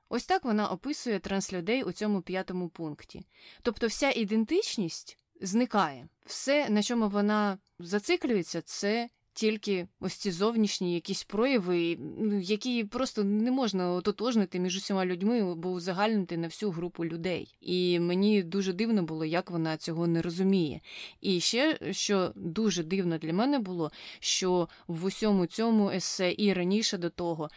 Ось 0.09 0.27
так 0.27 0.45
вона 0.45 0.69
описує 0.69 1.19
транслюдей 1.19 1.83
у 1.83 1.93
цьому 1.93 2.23
п'ятому 2.23 2.69
пункті. 2.69 3.23
Тобто, 3.63 3.87
вся 3.87 4.11
ідентичність 4.11 5.19
зникає. 5.41 6.09
Все, 6.27 6.69
на 6.69 6.83
чому 6.83 7.09
вона 7.09 7.59
зациклюється, 7.79 8.63
це 8.63 9.09
тільки 9.39 9.89
ось 10.01 10.15
ці 10.15 10.31
зовнішні 10.31 10.95
якісь 10.95 11.25
прояви, 11.25 11.97
ну, 12.19 12.41
які 12.41 12.85
просто 12.85 13.25
не 13.25 13.51
можна 13.51 13.93
ототожнити 13.93 14.59
між 14.59 14.77
усіма 14.77 15.07
людьми, 15.07 15.55
бо 15.55 15.71
узагальнити 15.71 16.37
на 16.37 16.47
всю 16.47 16.71
групу 16.71 17.05
людей. 17.05 17.57
І 17.61 18.01
мені 18.01 18.43
дуже 18.43 18.73
дивно 18.73 19.03
було, 19.03 19.25
як 19.25 19.51
вона 19.51 19.77
цього 19.77 20.07
не 20.07 20.23
розуміє. 20.23 20.81
І 21.21 21.41
ще 21.41 21.79
що 21.91 22.33
дуже 22.35 22.83
дивно 22.83 23.19
для 23.19 23.33
мене 23.33 23.59
було, 23.59 23.93
що 24.21 24.69
в 24.89 25.05
усьому 25.05 25.47
цьому 25.47 25.91
есе 25.91 26.35
і 26.39 26.53
раніше 26.53 26.99
до 26.99 27.11
того 27.11 27.51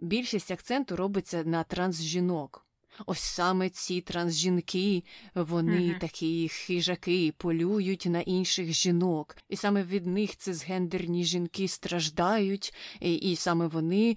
більшість 0.00 0.50
акценту 0.50 0.96
робиться 0.96 1.42
на 1.44 1.64
трансжінок. 1.64 2.65
Ось 3.06 3.20
саме 3.20 3.68
ці 3.68 4.00
трансжінки, 4.00 5.04
вони 5.34 5.80
mm-hmm. 5.80 5.98
такі 5.98 6.48
хижаки, 6.48 7.34
полюють 7.36 8.06
на 8.06 8.20
інших 8.20 8.72
жінок, 8.72 9.36
і 9.48 9.56
саме 9.56 9.82
від 9.82 10.06
них 10.06 10.36
цисгендерні 10.36 11.24
жінки 11.24 11.68
страждають, 11.68 12.74
і, 13.00 13.14
і 13.14 13.36
саме 13.36 13.66
вони 13.66 14.16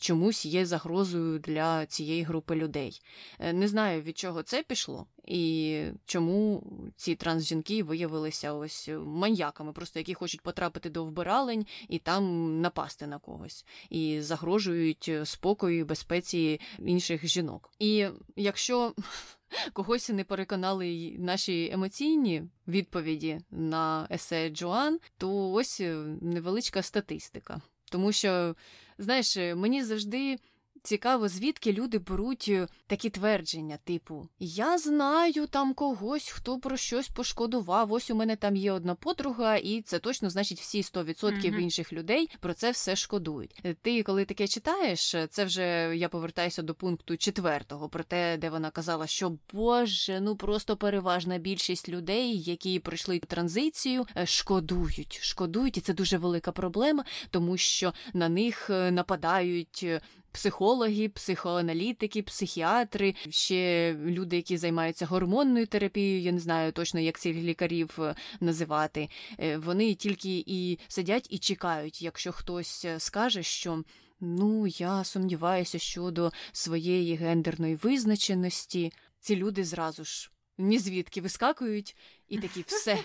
чомусь 0.00 0.46
є 0.46 0.66
загрозою 0.66 1.38
для 1.38 1.86
цієї 1.86 2.22
групи 2.22 2.56
людей. 2.56 3.00
Е, 3.38 3.52
не 3.52 3.68
знаю, 3.68 4.02
від 4.02 4.18
чого 4.18 4.42
це 4.42 4.62
пішло, 4.62 5.06
і 5.26 5.82
чому 6.04 6.62
ці 6.96 7.14
трансжінки 7.14 7.82
виявилися 7.82 8.52
ось 8.52 8.90
маньяками, 9.04 9.72
просто 9.72 9.98
які 9.98 10.14
хочуть 10.14 10.40
потрапити 10.40 10.90
до 10.90 11.04
вбиралень 11.04 11.66
і 11.88 11.98
там 11.98 12.60
напасти 12.60 13.06
на 13.06 13.18
когось, 13.18 13.66
і 13.90 14.20
загрожують 14.20 15.10
спокою 15.24 15.78
і 15.78 15.84
безпеці 15.84 16.60
інших 16.78 17.26
жінок. 17.26 17.70
І 17.78 18.06
якщо 18.36 18.94
когось 19.72 20.08
не 20.08 20.24
переконали 20.24 21.16
наші 21.18 21.70
емоційні 21.72 22.42
відповіді 22.68 23.40
на 23.50 24.08
есе 24.10 24.50
Джоан, 24.50 24.98
то 25.18 25.52
ось 25.52 25.82
невеличка 26.20 26.82
статистика. 26.82 27.60
Тому 27.90 28.12
що, 28.12 28.54
знаєш, 28.98 29.36
мені 29.36 29.84
завжди 29.84 30.38
Цікаво, 30.86 31.28
звідки 31.28 31.72
люди 31.72 31.98
беруть 31.98 32.46
е, 32.48 32.68
такі 32.86 33.10
твердження, 33.10 33.78
типу 33.84 34.28
Я 34.38 34.78
знаю 34.78 35.46
там 35.46 35.74
когось, 35.74 36.28
хто 36.28 36.58
про 36.58 36.76
щось 36.76 37.08
пошкодував. 37.08 37.92
Ось 37.92 38.10
у 38.10 38.14
мене 38.14 38.36
там 38.36 38.56
є 38.56 38.72
одна 38.72 38.94
подруга, 38.94 39.56
і 39.56 39.82
це 39.82 39.98
точно 39.98 40.30
значить 40.30 40.60
всі 40.60 40.82
100% 40.82 41.14
mm-hmm. 41.16 41.58
інших 41.58 41.92
людей 41.92 42.28
про 42.40 42.54
це 42.54 42.70
все 42.70 42.96
шкодують. 42.96 43.60
Е, 43.64 43.74
ти, 43.82 44.02
коли 44.02 44.24
таке 44.24 44.48
читаєш, 44.48 45.14
е, 45.14 45.26
це 45.26 45.44
вже 45.44 45.96
я 45.96 46.08
повертаюся 46.08 46.62
до 46.62 46.74
пункту 46.74 47.16
четвертого, 47.16 47.88
про 47.88 48.04
те, 48.04 48.36
де 48.36 48.50
вона 48.50 48.70
казала, 48.70 49.06
що 49.06 49.36
Боже, 49.52 50.20
ну 50.20 50.36
просто 50.36 50.76
переважна 50.76 51.38
більшість 51.38 51.88
людей, 51.88 52.42
які 52.42 52.78
пройшли 52.78 53.18
транзицію, 53.18 54.06
шкодують, 54.24 55.18
шкодують, 55.22 55.76
і 55.76 55.80
це 55.80 55.94
дуже 55.94 56.18
велика 56.18 56.52
проблема, 56.52 57.04
тому 57.30 57.56
що 57.56 57.92
на 58.14 58.28
них 58.28 58.70
нападають 58.70 59.86
психологи, 60.36 61.08
психоаналітики, 61.08 62.22
психіатри, 62.22 63.14
ще 63.28 63.92
люди, 63.94 64.36
які 64.36 64.56
займаються 64.56 65.06
гормонною 65.06 65.66
терапією, 65.66 66.20
я 66.20 66.32
не 66.32 66.38
знаю 66.38 66.72
точно, 66.72 67.00
як 67.00 67.18
цих 67.18 67.36
лікарів 67.36 67.98
е, 67.98 68.14
називати. 68.40 69.08
Е, 69.40 69.56
вони 69.56 69.94
тільки 69.94 70.44
і 70.46 70.78
сидять 70.88 71.26
і 71.30 71.38
чекають, 71.38 72.02
якщо 72.02 72.32
хтось 72.32 72.84
е, 72.84 73.00
скаже, 73.00 73.42
що. 73.42 73.82
Ну, 74.20 74.66
я 74.66 75.04
сумніваюся 75.04 75.78
щодо 75.78 76.32
своєї 76.52 77.16
гендерної 77.16 77.74
визначеності. 77.74 78.92
Ці 79.20 79.36
люди 79.36 79.64
зразу 79.64 80.04
ж 80.04 80.30
ні 80.58 80.78
звідки 80.78 81.20
вискакують 81.20 81.96
і 82.28 82.38
такі 82.38 82.64
все. 82.66 82.98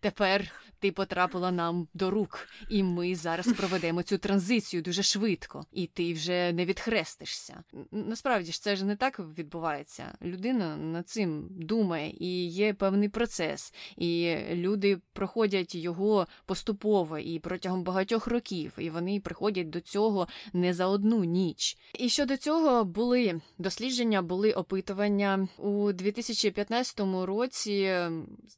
Тепер 0.00 0.52
ти 0.82 0.92
потрапила 0.92 1.50
нам 1.50 1.88
до 1.94 2.10
рук, 2.10 2.48
і 2.70 2.82
ми 2.82 3.14
зараз 3.14 3.52
проведемо 3.52 4.02
цю 4.02 4.18
транзицію 4.18 4.82
дуже 4.82 5.02
швидко, 5.02 5.66
і 5.72 5.86
ти 5.86 6.12
вже 6.12 6.52
не 6.52 6.64
відхрестишся. 6.64 7.62
Насправді 7.90 8.52
ж 8.52 8.62
це 8.62 8.76
ж 8.76 8.84
не 8.84 8.96
так 8.96 9.20
відбувається. 9.38 10.18
Людина 10.22 10.76
над 10.76 11.08
цим 11.08 11.46
думає, 11.50 12.14
і 12.18 12.46
є 12.46 12.74
певний 12.74 13.08
процес, 13.08 13.74
і 13.96 14.36
люди 14.50 14.98
проходять 15.12 15.74
його 15.74 16.26
поступово 16.46 17.18
і 17.18 17.38
протягом 17.38 17.82
багатьох 17.82 18.26
років, 18.26 18.72
і 18.78 18.90
вони 18.90 19.20
приходять 19.20 19.70
до 19.70 19.80
цього 19.80 20.28
не 20.52 20.74
за 20.74 20.86
одну 20.86 21.24
ніч. 21.24 21.76
І 21.98 22.08
щодо 22.08 22.36
цього 22.36 22.84
були 22.84 23.40
дослідження, 23.58 24.22
були 24.22 24.52
опитування 24.52 25.48
у 25.58 25.92
2015 25.92 27.00
році. 27.24 27.94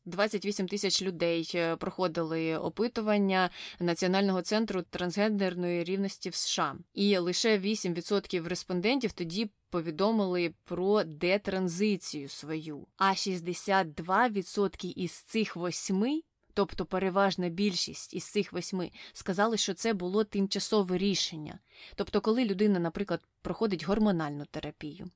28 0.07 0.69
тисяч 0.69 1.03
людей 1.03 1.51
е, 1.55 1.77
проходили 1.77 2.57
опитування 2.57 3.51
Національного 3.81 4.43
центру 4.43 4.83
трансгендерної 4.83 5.85
рівності 5.85 6.31
в 6.31 6.35
США, 6.35 6.77
і 6.95 7.19
лише 7.19 7.59
8% 7.59 8.49
респондентів 8.49 9.13
тоді 9.13 9.51
повідомили 9.71 10.55
про 10.65 11.05
детранзицію 11.05 12.29
свою. 12.29 12.87
А 12.97 13.11
62% 13.11 14.93
із 14.97 15.13
цих 15.13 15.57
восьми. 15.57 16.21
Тобто 16.57 16.87
переважна 16.87 17.49
більшість 17.49 18.15
із 18.15 18.25
цих 18.25 18.53
восьми 18.53 18.91
сказали, 19.13 19.57
що 19.57 19.75
це 19.75 19.93
було 19.93 20.25
тимчасове 20.25 20.99
рішення. 20.99 21.59
Тобто, 21.95 22.21
коли 22.21 22.45
людина, 22.45 22.79
наприклад, 22.79 23.21
проходить 23.43 23.85
гормональну 23.85 24.45
терапію, 24.45 25.11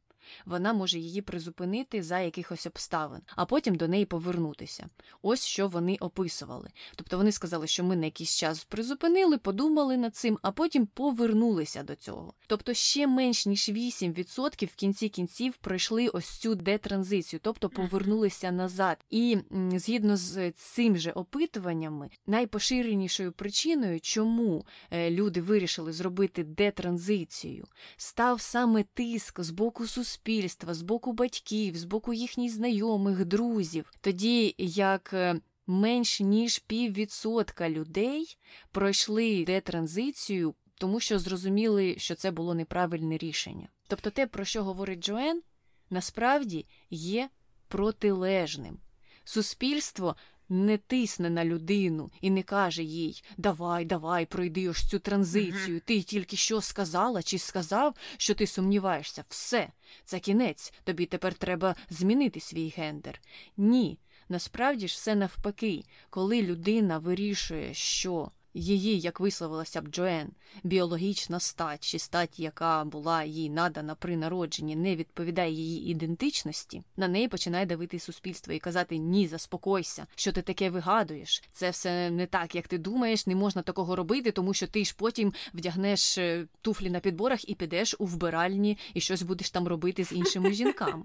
вона 0.46 0.72
може 0.72 0.98
її 0.98 1.22
призупинити 1.22 2.02
за 2.02 2.20
якихось 2.20 2.66
обставин, 2.66 3.20
а 3.36 3.44
потім 3.44 3.74
до 3.74 3.88
неї 3.88 4.04
повернутися. 4.04 4.88
Ось 5.22 5.44
що 5.44 5.68
вони 5.68 5.96
описували. 6.00 6.70
Тобто 6.96 7.16
вони 7.16 7.32
сказали, 7.32 7.66
що 7.66 7.84
ми 7.84 7.96
на 7.96 8.04
якийсь 8.04 8.36
час 8.36 8.64
призупинили, 8.64 9.38
подумали 9.38 9.96
над 9.96 10.16
цим, 10.16 10.38
а 10.42 10.52
потім 10.52 10.86
повернулися 10.86 11.82
до 11.82 11.94
цього. 11.94 12.34
Тобто 12.46 12.74
ще 12.74 13.06
менш 13.06 13.46
ніж 13.46 13.68
8% 13.68 14.66
в 14.66 14.74
кінці 14.74 15.08
кінців 15.08 15.56
пройшли 15.56 16.08
ось 16.08 16.28
цю 16.28 16.54
детранзицію, 16.54 17.40
тобто 17.42 17.68
повернулися 17.68 18.50
назад. 18.50 19.04
І 19.10 19.38
згідно 19.74 20.16
з 20.16 20.50
цим 20.50 20.96
же 20.96 21.10
опитуваннями, 21.10 22.10
найпоширенішою 22.26 23.32
причиною, 23.32 24.00
чому 24.00 24.66
е, 24.90 25.10
люди 25.10 25.40
вирішили 25.40 25.92
зробити 25.92 26.44
детранзицію, 26.44 27.66
став 27.96 28.40
саме 28.40 28.82
тиск 28.82 29.40
з 29.40 29.50
боку 29.50 29.86
суспільства 29.86 30.17
суспільства, 30.18 30.74
з 30.74 30.82
боку 30.82 31.12
батьків, 31.12 31.76
з 31.76 31.84
боку 31.84 32.12
їхніх 32.12 32.52
знайомих, 32.52 33.24
друзів, 33.24 33.92
тоді 34.00 34.54
як 34.58 35.10
е, 35.12 35.40
менш 35.66 36.20
ніж 36.20 36.58
піввідсотка 36.58 37.70
людей 37.70 38.36
пройшли 38.72 39.44
детранзицію, 39.44 40.54
тому 40.74 41.00
що 41.00 41.18
зрозуміли, 41.18 41.94
що 41.98 42.14
це 42.14 42.30
було 42.30 42.54
неправильне 42.54 43.16
рішення. 43.16 43.68
Тобто 43.88 44.10
те, 44.10 44.26
про 44.26 44.44
що 44.44 44.64
говорить 44.64 45.00
Джоен, 45.00 45.42
насправді 45.90 46.66
є 46.90 47.28
протилежним. 47.68 48.78
Суспільство 49.24 50.16
не 50.48 50.78
тисне 50.78 51.30
на 51.30 51.44
людину 51.44 52.10
і 52.20 52.30
не 52.30 52.42
каже 52.42 52.82
їй 52.82 53.22
Давай, 53.36 53.84
давай, 53.84 54.26
пройди 54.26 54.68
ось 54.68 54.88
цю 54.88 54.98
транзицію. 54.98 55.80
Ти 55.84 56.02
тільки 56.02 56.36
що 56.36 56.60
сказала 56.60 57.22
чи 57.22 57.38
сказав, 57.38 57.94
що 58.16 58.34
ти 58.34 58.46
сумніваєшся. 58.46 59.24
Все, 59.28 59.68
це 60.04 60.18
кінець. 60.18 60.72
Тобі 60.84 61.06
тепер 61.06 61.34
треба 61.34 61.74
змінити 61.90 62.40
свій 62.40 62.74
гендер. 62.76 63.20
Ні. 63.56 63.98
Насправді 64.28 64.88
ж 64.88 64.94
все 64.94 65.14
навпаки, 65.14 65.84
коли 66.10 66.42
людина 66.42 66.98
вирішує, 66.98 67.74
що 67.74 68.30
Її, 68.58 69.00
як 69.00 69.20
висловилася 69.20 69.80
б 69.80 69.88
Джоен, 69.88 70.28
біологічна 70.62 71.40
стать 71.40 71.84
чи 71.84 71.98
стать, 71.98 72.40
яка 72.40 72.84
була 72.84 73.24
їй 73.24 73.50
надана 73.50 73.94
при 73.94 74.16
народженні, 74.16 74.76
не 74.76 74.96
відповідає 74.96 75.52
її 75.52 75.90
ідентичності, 75.90 76.82
на 76.96 77.08
неї 77.08 77.28
починає 77.28 77.66
давити 77.66 77.98
суспільство 77.98 78.54
і 78.54 78.58
казати 78.58 78.98
Ні, 78.98 79.28
заспокойся, 79.28 80.06
що 80.14 80.32
ти 80.32 80.42
таке 80.42 80.70
вигадуєш. 80.70 81.42
Це 81.52 81.70
все 81.70 82.10
не 82.10 82.26
так, 82.26 82.54
як 82.54 82.68
ти 82.68 82.78
думаєш, 82.78 83.26
не 83.26 83.34
можна 83.34 83.62
такого 83.62 83.96
робити, 83.96 84.30
тому 84.30 84.54
що 84.54 84.66
ти 84.66 84.84
ж 84.84 84.94
потім 84.98 85.32
вдягнеш 85.54 86.18
е, 86.18 86.46
туфлі 86.62 86.90
на 86.90 87.00
підборах 87.00 87.48
і 87.48 87.54
підеш 87.54 87.96
у 87.98 88.06
вбиральні 88.06 88.78
і 88.94 89.00
щось 89.00 89.22
будеш 89.22 89.50
там 89.50 89.68
робити 89.68 90.04
з 90.04 90.12
іншими 90.12 90.52
жінками. 90.52 91.04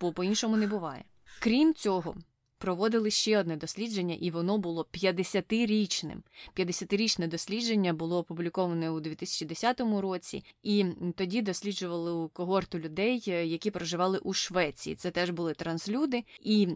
Бо 0.00 0.12
по 0.12 0.24
іншому 0.24 0.56
не 0.56 0.66
буває. 0.66 1.04
Крім 1.40 1.74
цього, 1.74 2.14
проводили 2.58 3.10
ще 3.10 3.38
одне 3.38 3.56
дослідження, 3.56 4.16
і 4.20 4.30
воно 4.30 4.58
було 4.58 4.86
50-річним. 4.92 6.16
50-річне 6.56 7.28
дослідження 7.28 7.92
було 7.92 8.18
опубліковане 8.18 8.90
у 8.90 9.00
2010 9.00 9.80
році, 9.80 10.44
і 10.62 10.86
тоді 11.16 11.42
досліджували 11.42 12.28
когорту 12.28 12.78
людей, 12.78 13.24
е, 13.28 13.46
які 13.46 13.70
проживали 13.70 14.18
у 14.18 14.32
Швеції. 14.32 14.96
Це 14.96 15.10
теж 15.10 15.30
були 15.30 15.54
транслюди, 15.54 16.24
і 16.42 16.66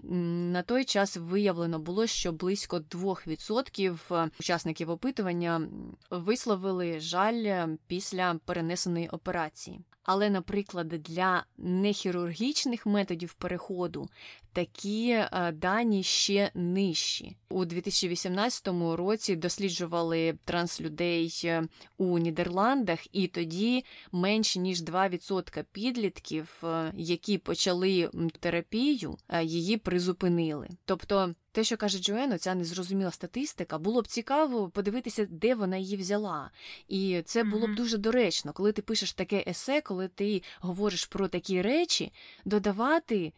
на 0.52 0.62
той 0.62 0.84
час 0.84 1.16
виявлено 1.16 1.78
було, 1.78 2.06
що 2.06 2.32
близько 2.32 2.78
2% 2.78 4.14
е, 4.14 4.30
учасників 4.40 4.90
опитування 4.90 5.68
висловили 6.10 7.00
жаль 7.00 7.44
е, 7.44 7.68
після 7.86 8.40
перенесеної 8.44 9.08
операції. 9.08 9.80
Але, 10.04 10.30
наприклад, 10.30 10.88
для 10.88 11.44
нехірургічних 11.58 12.86
методів 12.86 13.34
переходу 13.34 14.08
такі 14.52 15.10
е, 15.10 15.52
дані 15.52 16.02
ще 16.02 16.50
нижчі. 16.54 17.36
У 17.48 17.64
2018 17.64 18.68
році 18.94 19.36
досліджували 19.36 20.38
транслюдей 20.44 21.40
е, 21.44 21.62
у 21.98 22.18
Нідерландах, 22.18 22.98
і 23.12 23.26
тоді 23.26 23.84
менше 24.12 24.58
ніж 24.58 24.82
2% 24.82 25.64
підлітків, 25.72 26.62
е, 26.64 26.92
які 26.96 27.38
почали 27.38 28.10
терапію, 28.40 29.16
її 29.42 29.76
призупинили. 29.76 30.68
Тобто. 30.84 31.34
Те, 31.54 31.64
що 31.64 31.76
каже 31.76 31.98
Джоено, 31.98 32.38
ця 32.38 32.54
незрозуміла 32.54 33.10
статистика, 33.10 33.78
було 33.78 34.02
б 34.02 34.06
цікаво 34.06 34.68
подивитися, 34.68 35.26
де 35.30 35.54
вона 35.54 35.76
її 35.76 35.96
взяла. 35.96 36.50
І 36.88 37.22
це 37.24 37.44
було 37.44 37.66
б 37.66 37.74
дуже 37.74 37.98
доречно, 37.98 38.52
коли 38.52 38.72
ти 38.72 38.82
пишеш 38.82 39.12
таке 39.12 39.44
есе, 39.46 39.80
коли 39.80 40.08
ти 40.08 40.42
говориш 40.60 41.06
про 41.06 41.28
такі 41.28 41.62
речі, 41.62 42.12
додавати 42.44 43.32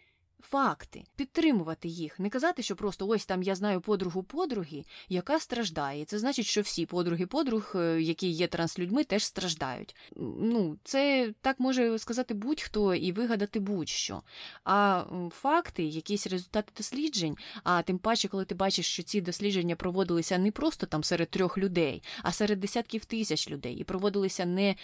факти, 0.51 1.05
підтримувати 1.17 1.89
їх, 1.89 2.19
не 2.19 2.31
казати, 2.31 2.63
що 2.63 2.77
просто 2.77 3.09
ось 3.09 3.27
там 3.27 3.43
я 3.43 3.55
знаю 3.55 3.81
подругу 3.81 4.23
подруги, 4.23 4.85
яка 5.09 5.41
страждає. 5.41 6.05
Це 6.05 6.19
значить, 6.19 6.47
що 6.47 6.61
всі 6.61 6.87
подруги 6.87 7.27
подруг, 7.27 7.73
е, 7.75 8.03
які 8.03 8.29
є 8.29 8.47
транслюдьми, 8.47 9.05
теж 9.05 9.25
страждають. 9.25 9.97
Ну, 10.17 10.79
це 10.85 11.33
так 11.41 11.61
може 11.61 11.99
сказати 11.99 12.35
будь-хто 12.35 12.95
і 12.95 13.13
вигадати 13.13 13.61
будь-що. 13.61 14.23
А 14.65 15.05
факти, 15.31 15.85
якісь 15.85 16.27
результати 16.27 16.73
досліджень, 16.77 17.37
а 17.63 17.83
тим 17.83 17.99
паче, 17.99 18.29
коли 18.29 18.45
ти 18.45 18.55
бачиш, 18.55 18.87
що 18.87 19.03
ці 19.03 19.21
дослідження 19.21 19.77
проводилися 19.77 20.39
не 20.39 20.51
просто 20.51 20.87
там 20.87 21.05
серед 21.05 21.31
трьох 21.31 21.59
людей, 21.59 22.03
а 22.23 22.33
серед 22.33 22.61
десятків 22.61 23.05
тисяч 23.05 23.51
людей, 23.51 23.75
і 23.75 23.85
проводилися 23.85 24.47
не 24.47 24.75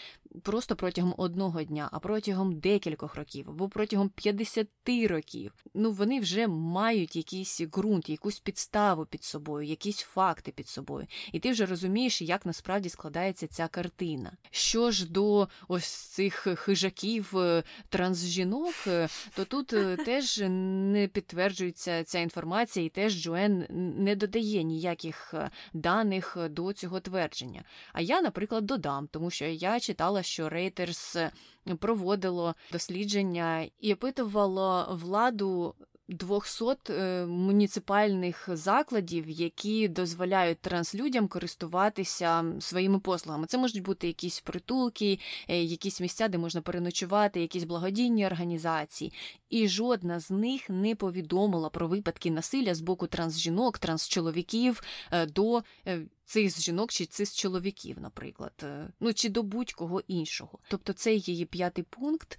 просто 0.42 0.76
протягом 0.76 1.14
одного 1.16 1.62
дня, 1.62 1.88
а 1.92 1.98
протягом 1.98 2.58
декількох 2.58 3.14
років 3.14 3.50
або 3.50 3.68
протягом 3.68 4.08
50 4.08 4.68
років 5.08 5.49
ну 5.74 5.92
вони 5.92 6.20
вже 6.20 6.46
мають 6.48 7.16
якийсь 7.16 7.60
ґрунт, 7.60 8.08
якусь 8.08 8.40
підставу 8.40 9.06
під 9.06 9.24
собою, 9.24 9.68
якісь 9.68 10.00
факти 10.00 10.52
під 10.52 10.68
собою. 10.68 11.06
І 11.32 11.40
ти 11.40 11.50
вже 11.50 11.66
розумієш, 11.66 12.22
як 12.22 12.46
насправді 12.46 12.88
складається 12.88 13.46
ця 13.46 13.68
картина. 13.68 14.32
Що 14.50 14.90
ж 14.90 15.10
до 15.10 15.48
ось 15.68 15.86
цих 15.86 16.34
хижаків 16.34 17.38
е, 17.38 17.62
трансжінок, 17.88 18.74
е, 18.86 19.08
то 19.34 19.44
тут 19.44 19.72
е, 19.72 19.96
теж 20.04 20.42
не 20.46 21.08
підтверджується 21.12 22.04
ця 22.04 22.18
інформація, 22.18 22.86
і 22.86 22.88
теж 22.88 23.22
Джоен 23.22 23.66
не 23.98 24.16
додає 24.16 24.62
ніяких 24.62 25.34
даних 25.72 26.36
до 26.50 26.72
цього 26.72 27.00
твердження. 27.00 27.64
А 27.92 28.00
я, 28.00 28.22
наприклад, 28.22 28.66
додам, 28.66 29.08
тому 29.12 29.30
що 29.30 29.44
я 29.44 29.80
читала, 29.80 30.22
що 30.22 30.48
Рейтерс 30.48 31.16
проводило 31.78 32.54
дослідження 32.72 33.68
і 33.80 33.94
опитувало 33.94 34.88
владу 34.90 35.74
200 36.10 36.92
е, 36.92 37.26
муніципальних 37.26 38.48
закладів, 38.52 39.30
які 39.30 39.88
дозволяють 39.88 40.58
транслюдям 40.58 41.28
користуватися 41.28 42.44
своїми 42.60 42.98
послугами. 42.98 43.46
Це 43.46 43.58
можуть 43.58 43.82
бути 43.82 44.06
якісь 44.06 44.40
притулки, 44.40 45.18
е, 45.48 45.62
якісь 45.62 46.00
місця, 46.00 46.28
де 46.28 46.38
можна 46.38 46.60
переночувати, 46.60 47.40
якісь 47.40 47.64
благодійні 47.64 48.26
організації. 48.26 49.12
І 49.50 49.68
жодна 49.68 50.20
з 50.20 50.30
них 50.30 50.70
не 50.70 50.94
повідомила 50.94 51.68
про 51.68 51.88
випадки 51.88 52.30
насилля 52.30 52.74
з 52.74 52.80
боку 52.80 53.06
трансжінок, 53.06 53.78
трансчоловіків 53.78 54.82
е, 55.10 55.26
до 55.26 55.62
цих 56.24 56.60
жінок 56.60 56.92
чи 56.92 57.06
цих 57.06 57.34
чоловіків, 57.34 57.96
наприклад, 58.00 58.66
ну 59.00 59.12
чи 59.14 59.28
до 59.28 59.42
будь-кого 59.42 60.02
іншого. 60.08 60.58
Тобто, 60.68 60.92
цей 60.92 61.20
її 61.20 61.44
п'ятий 61.44 61.84
пункт 61.90 62.38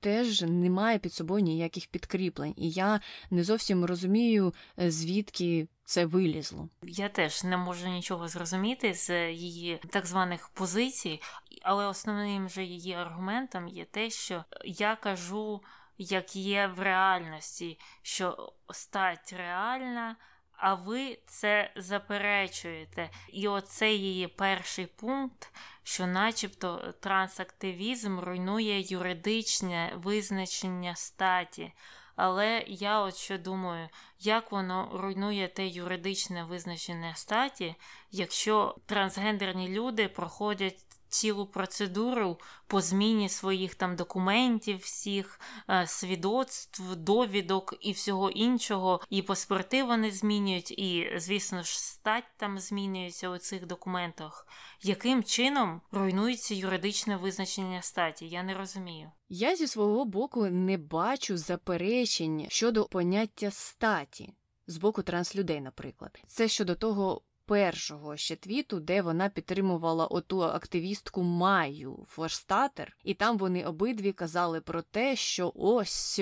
теж 0.00 0.42
не 0.42 0.70
має 0.70 0.98
під 0.98 1.12
собою 1.12 1.44
ніяких 1.44 1.86
підкріплень, 1.86 2.54
і 2.56 2.70
я 2.70 3.00
не 3.30 3.44
зовсім 3.44 3.84
розумію, 3.84 4.54
е, 4.78 4.90
звідки 4.90 5.68
це 5.84 6.06
вилізло. 6.06 6.68
Я 6.82 7.08
теж 7.08 7.44
не 7.44 7.56
можу 7.56 7.88
нічого 7.88 8.28
зрозуміти 8.28 8.94
з 8.94 9.32
її 9.32 9.80
так 9.90 10.06
званих 10.06 10.48
позицій, 10.48 11.20
але 11.62 11.86
основним 11.86 12.48
же 12.48 12.64
її 12.64 12.92
аргументом 12.92 13.68
є 13.68 13.84
те, 13.84 14.10
що 14.10 14.44
я 14.64 14.96
кажу, 14.96 15.60
як 15.98 16.36
є 16.36 16.66
в 16.66 16.80
реальності, 16.80 17.78
що 18.02 18.52
стать 18.70 19.34
реальна. 19.38 20.16
А 20.56 20.74
ви 20.74 21.18
це 21.26 21.70
заперечуєте. 21.76 23.10
І 23.28 23.48
оцей 23.48 23.98
її 23.98 24.28
перший 24.28 24.86
пункт, 24.86 25.52
що, 25.82 26.06
начебто, 26.06 26.94
трансактивізм 27.00 28.18
руйнує 28.18 28.80
юридичне 28.80 29.92
визначення 29.96 30.94
статі. 30.94 31.72
Але 32.16 32.64
я 32.66 33.00
от 33.00 33.16
що 33.16 33.38
думаю, 33.38 33.88
як 34.20 34.52
воно 34.52 34.90
руйнує 34.94 35.48
те 35.48 35.66
юридичне 35.66 36.44
визначення 36.44 37.14
статі, 37.14 37.74
якщо 38.10 38.76
трансгендерні 38.86 39.68
люди 39.68 40.08
проходять 40.08 40.85
цілу 41.16 41.46
процедуру 41.46 42.40
по 42.66 42.80
зміні 42.80 43.28
своїх 43.28 43.74
там 43.74 43.96
документів, 43.96 44.78
всіх 44.78 45.40
е, 45.70 45.86
свідоцтв, 45.86 46.96
довідок 46.96 47.74
і 47.80 47.92
всього 47.92 48.30
іншого, 48.30 49.00
і 49.10 49.22
паспорти 49.22 49.82
вони 49.82 50.10
змінюють, 50.10 50.70
і, 50.70 51.12
звісно 51.16 51.62
ж, 51.62 51.80
стать 51.80 52.24
там 52.36 52.58
змінюється 52.58 53.30
у 53.30 53.38
цих 53.38 53.66
документах. 53.66 54.46
Яким 54.82 55.24
чином 55.24 55.80
руйнується 55.92 56.54
юридичне 56.54 57.16
визначення 57.16 57.82
статі? 57.82 58.28
Я 58.28 58.42
не 58.42 58.54
розумію. 58.54 59.12
Я 59.28 59.56
зі 59.56 59.66
свого 59.66 60.04
боку 60.04 60.46
не 60.46 60.78
бачу 60.78 61.36
заперечень 61.36 62.46
щодо 62.48 62.84
поняття 62.84 63.50
статі. 63.50 64.34
З 64.66 64.76
боку 64.76 65.02
транслюдей, 65.02 65.60
наприклад, 65.60 66.20
це 66.26 66.48
щодо 66.48 66.74
того, 66.74 67.22
першого 67.46 68.16
ще 68.16 68.36
твіту, 68.36 68.80
де 68.80 69.02
вона 69.02 69.28
підтримувала 69.28 70.06
оту 70.06 70.42
активістку 70.42 71.22
Маю 71.22 72.06
Форстатер, 72.08 72.96
і 73.04 73.14
там 73.14 73.38
вони 73.38 73.64
обидві 73.64 74.12
казали 74.12 74.60
про 74.60 74.82
те, 74.82 75.16
що 75.16 75.52
ось. 75.54 76.20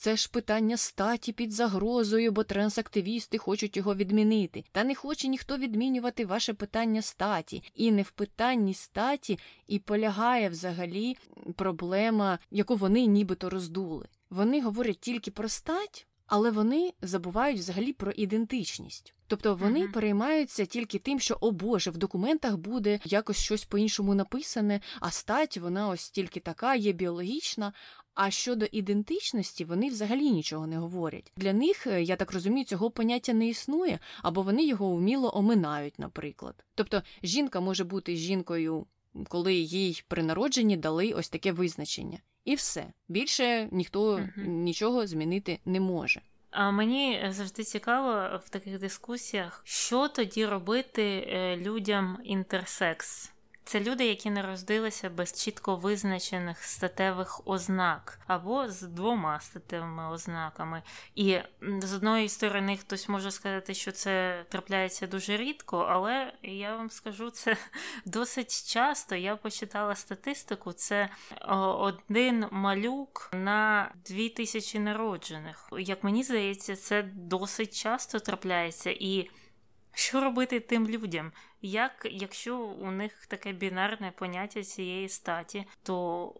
Це 0.00 0.16
ж 0.16 0.30
питання 0.30 0.76
статі 0.76 1.32
під 1.32 1.52
загрозою, 1.52 2.32
бо 2.32 2.44
трансактивісти 2.44 3.38
хочуть 3.38 3.76
його 3.76 3.94
відмінити. 3.94 4.64
Та 4.72 4.84
не 4.84 4.94
хоче 4.94 5.28
ніхто 5.28 5.56
відмінювати 5.56 6.26
ваше 6.26 6.54
питання 6.54 7.02
статі. 7.02 7.62
І 7.74 7.92
не 7.92 8.02
в 8.02 8.10
питанні 8.10 8.74
статі 8.74 9.38
і 9.66 9.78
полягає 9.78 10.48
взагалі 10.48 11.16
проблема, 11.56 12.38
яку 12.50 12.76
вони 12.76 13.06
нібито 13.06 13.50
роздули. 13.50 14.06
Вони 14.30 14.62
говорять 14.62 15.00
тільки 15.00 15.30
про 15.30 15.48
стать, 15.48 16.06
але 16.30 16.50
вони 16.50 16.92
забувають 17.02 17.58
взагалі 17.58 17.92
про 17.92 18.12
ідентичність. 18.12 19.14
Тобто 19.26 19.54
вони 19.54 19.86
uh-huh. 19.86 19.92
переймаються 19.92 20.66
тільки 20.66 20.98
тим, 20.98 21.20
що 21.20 21.38
о 21.40 21.50
Боже, 21.50 21.90
в 21.90 21.96
документах 21.96 22.56
буде 22.56 23.00
якось 23.04 23.36
щось 23.36 23.64
по-іншому 23.64 24.14
написане, 24.14 24.80
а 25.00 25.10
стать 25.10 25.58
вона 25.58 25.88
ось 25.88 26.10
тільки 26.10 26.40
така, 26.40 26.74
є 26.74 26.92
біологічна. 26.92 27.72
А 28.14 28.30
щодо 28.30 28.66
ідентичності, 28.72 29.64
вони 29.64 29.88
взагалі 29.88 30.30
нічого 30.30 30.66
не 30.66 30.78
говорять. 30.78 31.32
Для 31.36 31.52
них, 31.52 31.86
е, 31.86 32.02
я 32.02 32.16
так 32.16 32.32
розумію, 32.32 32.64
цього 32.64 32.90
поняття 32.90 33.32
не 33.32 33.48
існує, 33.48 33.98
або 34.22 34.42
вони 34.42 34.66
його 34.66 34.96
вміло 34.96 35.36
оминають, 35.36 35.98
наприклад. 35.98 36.64
Тобто 36.74 37.02
жінка 37.22 37.60
може 37.60 37.84
бути 37.84 38.16
жінкою, 38.16 38.86
коли 39.28 39.54
їй 39.54 40.02
при 40.08 40.22
народженні 40.22 40.76
дали 40.76 41.12
ось 41.12 41.28
таке 41.28 41.52
визначення. 41.52 42.18
І 42.44 42.54
все 42.54 42.86
більше 43.08 43.68
ніхто 43.72 44.16
uh-huh. 44.16 44.46
нічого 44.46 45.06
змінити 45.06 45.58
не 45.64 45.80
може. 45.80 46.20
А 46.50 46.70
мені 46.70 47.26
завжди 47.28 47.64
цікаво 47.64 48.40
в 48.44 48.48
таких 48.48 48.78
дискусіях, 48.78 49.62
що 49.64 50.08
тоді 50.08 50.46
робити 50.46 51.02
е, 51.02 51.56
людям 51.56 52.18
інтерсекс. 52.24 53.32
Це 53.64 53.80
люди, 53.80 54.06
які 54.06 54.30
народилися 54.30 55.10
без 55.10 55.42
чітко 55.42 55.76
визначених 55.76 56.64
статевих 56.64 57.40
ознак, 57.44 58.20
або 58.26 58.68
з 58.68 58.82
двома 58.82 59.40
статевими 59.40 60.10
ознаками. 60.10 60.82
І 61.14 61.38
з 61.82 61.94
одної 61.94 62.28
сторони, 62.28 62.76
хтось 62.76 63.08
може 63.08 63.30
сказати, 63.30 63.74
що 63.74 63.92
це 63.92 64.44
трапляється 64.48 65.06
дуже 65.06 65.36
рідко, 65.36 65.78
але 65.78 66.32
я 66.42 66.76
вам 66.76 66.90
скажу 66.90 67.30
це 67.30 67.56
досить 68.04 68.72
часто. 68.72 69.14
Я 69.14 69.36
почитала 69.36 69.94
статистику: 69.94 70.72
це 70.72 71.08
один 71.78 72.46
малюк 72.50 73.30
на 73.32 73.92
дві 74.06 74.28
тисячі 74.28 74.78
народжених. 74.78 75.68
Як 75.78 76.04
мені 76.04 76.22
здається, 76.22 76.76
це 76.76 77.02
досить 77.02 77.82
часто 77.82 78.18
трапляється 78.18 78.90
і. 78.90 79.30
Що 79.94 80.20
робити 80.20 80.60
тим 80.60 80.88
людям? 80.88 81.32
Як, 81.62 82.08
Якщо 82.10 82.58
у 82.58 82.90
них 82.90 83.26
таке 83.26 83.52
бінарне 83.52 84.12
поняття 84.18 84.62
цієї 84.62 85.08
статі, 85.08 85.64
то 85.82 86.34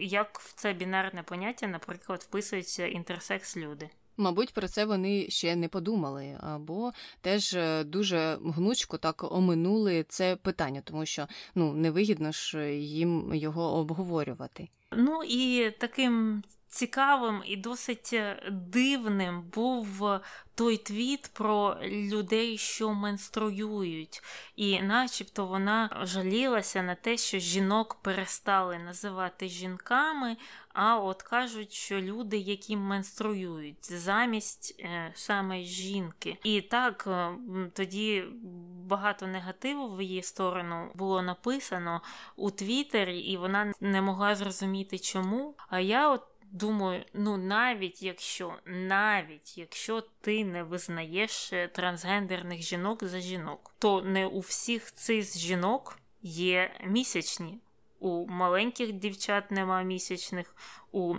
як 0.00 0.38
в 0.38 0.54
це 0.54 0.72
бінарне 0.72 1.22
поняття, 1.22 1.66
наприклад, 1.66 2.22
вписуються 2.22 2.86
інтерсекс 2.86 3.56
люди? 3.56 3.90
Мабуть, 4.16 4.54
про 4.54 4.68
це 4.68 4.84
вони 4.84 5.30
ще 5.30 5.56
не 5.56 5.68
подумали, 5.68 6.38
або 6.40 6.92
теж 7.20 7.54
е, 7.54 7.84
дуже 7.84 8.38
гнучко 8.44 8.98
так 8.98 9.32
оминули 9.32 10.04
це 10.08 10.36
питання, 10.36 10.80
тому 10.84 11.06
що 11.06 11.26
ну 11.54 11.72
невигідно 11.72 12.32
ж 12.32 12.74
їм 12.74 13.34
його 13.34 13.74
обговорювати. 13.74 14.68
Ну 14.92 15.22
і 15.24 15.70
таким 15.70 16.42
цікавим 16.76 17.42
і 17.46 17.56
досить 17.56 18.10
е, 18.12 18.42
дивним 18.50 19.42
був 19.42 20.20
той 20.54 20.76
твіт 20.76 21.30
про 21.32 21.76
людей, 21.82 22.58
що 22.58 22.94
менструюють, 22.94 24.22
і 24.56 24.82
начебто 24.82 25.46
вона 25.46 26.00
жалілася 26.02 26.82
на 26.82 26.94
те, 26.94 27.16
що 27.16 27.38
жінок 27.38 27.94
перестали 28.02 28.78
називати 28.78 29.48
жінками. 29.48 30.36
А 30.78 30.98
от 30.98 31.22
кажуть, 31.22 31.72
що 31.72 32.00
люди, 32.00 32.36
які 32.36 32.76
менструюють 32.76 33.92
замість 33.92 34.76
е, 34.80 35.12
саме 35.14 35.60
жінки. 35.60 36.38
І 36.44 36.60
так 36.60 37.04
е, 37.06 37.30
тоді 37.72 38.24
багато 38.86 39.26
негативу 39.26 39.96
в 39.96 40.02
її 40.02 40.22
сторону 40.22 40.90
було 40.94 41.22
написано 41.22 42.00
у 42.36 42.50
Твіттері, 42.50 43.18
і 43.18 43.36
вона 43.36 43.72
не 43.80 44.02
могла 44.02 44.34
зрозуміти, 44.34 44.98
чому. 44.98 45.54
А 45.68 45.80
я 45.80 46.10
от 46.10 46.22
думаю, 46.56 47.04
ну 47.14 47.36
навіть 47.36 48.02
якщо 48.02 48.54
навіть 48.66 49.58
якщо 49.58 50.00
ти 50.20 50.44
не 50.44 50.62
визнаєш 50.62 51.52
е, 51.52 51.68
трансгендерних 51.68 52.60
жінок 52.60 53.04
за 53.04 53.20
жінок, 53.20 53.74
то 53.78 54.02
не 54.02 54.26
у 54.26 54.40
всіх 54.40 54.92
цих 54.92 55.38
жінок 55.38 55.98
є 56.22 56.80
місячні. 56.84 57.58
У 57.98 58.26
маленьких 58.26 58.92
дівчат 58.92 59.50
нема 59.50 59.82
місячних, 59.82 60.56
у 60.92 61.14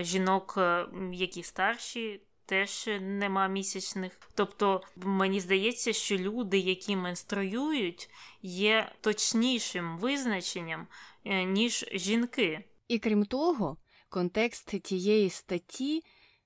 жінок, 0.00 0.54
е, 0.58 0.86
які 1.12 1.42
старші, 1.42 2.20
теж 2.46 2.88
нема 3.00 3.48
місячних. 3.48 4.20
Тобто 4.34 4.82
мені 4.96 5.40
здається, 5.40 5.92
що 5.92 6.16
люди, 6.16 6.58
які 6.58 6.96
менструюють, 6.96 8.10
є 8.42 8.92
точнішим 9.00 9.98
визначенням, 9.98 10.86
е, 11.24 11.44
ніж 11.44 11.86
жінки. 11.92 12.64
І 12.88 12.98
крім 12.98 13.24
того, 13.24 13.76
контекст 14.12 14.80
тієї 14.80 15.30
статті 15.30 16.02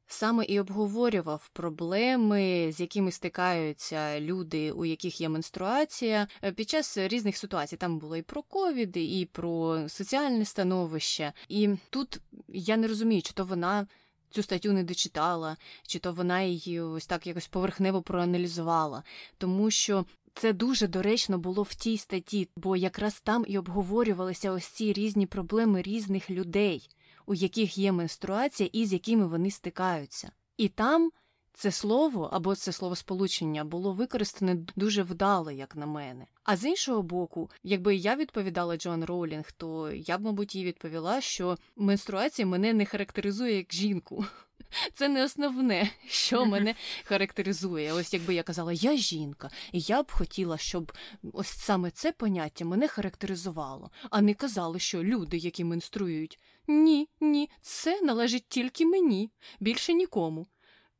саме 0.06 0.44
і 0.44 0.60
обговорював 0.60 1.48
проблеми, 1.52 2.72
з 2.72 2.80
якими 2.80 3.12
стикаються 3.12 4.20
люди, 4.20 4.72
у 4.72 4.84
яких 4.84 5.20
є 5.20 5.28
менструація, 5.28 6.28
е, 6.42 6.52
під 6.52 6.70
час 6.70 6.98
різних 6.98 7.36
ситуацій. 7.36 7.76
Там 7.76 7.98
було 7.98 8.16
і 8.16 8.22
про 8.22 8.42
ковід, 8.42 8.96
і 8.96 9.28
про 9.32 9.88
соціальне 9.88 10.44
становище. 10.44 11.32
І 11.48 11.68
тут 11.90 12.20
я 12.48 12.76
не 12.76 12.88
розумію, 12.88 13.22
чи 13.22 13.32
то 13.32 13.44
вона. 13.44 13.86
Цю 14.30 14.42
статтю 14.42 14.72
не 14.72 14.84
дочитала, 14.84 15.56
чи 15.86 15.98
то 15.98 16.12
вона 16.12 16.42
її 16.42 16.80
ось 16.80 17.06
так 17.06 17.26
якось 17.26 17.48
поверхнево 17.48 18.02
проаналізувала, 18.02 19.02
тому 19.38 19.70
що 19.70 20.04
це 20.34 20.52
дуже 20.52 20.86
доречно 20.86 21.38
було 21.38 21.62
в 21.62 21.74
тій 21.74 21.98
статті, 21.98 22.48
бо 22.56 22.76
якраз 22.76 23.20
там 23.20 23.44
і 23.48 23.58
обговорювалися 23.58 24.52
ось 24.52 24.66
ці 24.66 24.92
різні 24.92 25.26
проблеми 25.26 25.82
різних 25.82 26.30
людей 26.30 26.88
у 27.26 27.34
яких 27.34 27.78
є 27.78 27.92
менструація 27.92 28.70
і 28.72 28.86
з 28.86 28.92
якими 28.92 29.26
вони 29.26 29.50
стикаються. 29.50 30.30
І 30.56 30.68
там 30.68 31.10
це 31.52 31.70
слово 31.70 32.30
або 32.32 32.54
це 32.54 32.72
словосполучення 32.72 33.64
було 33.64 33.92
використане 33.92 34.54
дуже 34.76 35.02
вдало, 35.02 35.50
як 35.50 35.76
на 35.76 35.86
мене. 35.86 36.26
А 36.44 36.56
з 36.56 36.64
іншого 36.64 37.02
боку, 37.02 37.50
якби 37.62 37.96
я 37.96 38.16
відповідала 38.16 38.76
Джоан 38.76 39.04
Роулінг, 39.04 39.52
то 39.52 39.90
я 39.92 40.18
б, 40.18 40.20
мабуть, 40.20 40.54
їй 40.54 40.64
відповіла, 40.64 41.20
що 41.20 41.58
менструація 41.76 42.46
мене 42.46 42.72
не 42.72 42.86
характеризує 42.86 43.56
як 43.56 43.72
жінку. 43.72 44.24
Це 44.94 45.08
не 45.08 45.24
основне, 45.24 45.90
що 46.06 46.46
мене 46.46 46.74
характеризує. 47.04 47.92
Ось 47.92 48.14
якби 48.14 48.34
я 48.34 48.42
казала, 48.42 48.72
я 48.72 48.96
жінка, 48.96 49.50
і 49.72 49.80
я 49.80 50.02
б 50.02 50.12
хотіла, 50.12 50.58
щоб 50.58 50.92
ось 51.32 51.48
саме 51.48 51.90
це 51.90 52.12
поняття 52.12 52.64
мене 52.64 52.88
характеризувало, 52.88 53.90
а 54.10 54.20
не 54.20 54.34
казали, 54.34 54.78
що 54.78 55.04
люди, 55.04 55.36
які 55.36 55.64
менструюють, 55.64 56.38
ні, 56.68 57.08
ні, 57.20 57.50
це 57.60 58.00
належить 58.00 58.44
тільки 58.48 58.86
мені, 58.86 59.30
більше 59.60 59.92
нікому. 59.92 60.46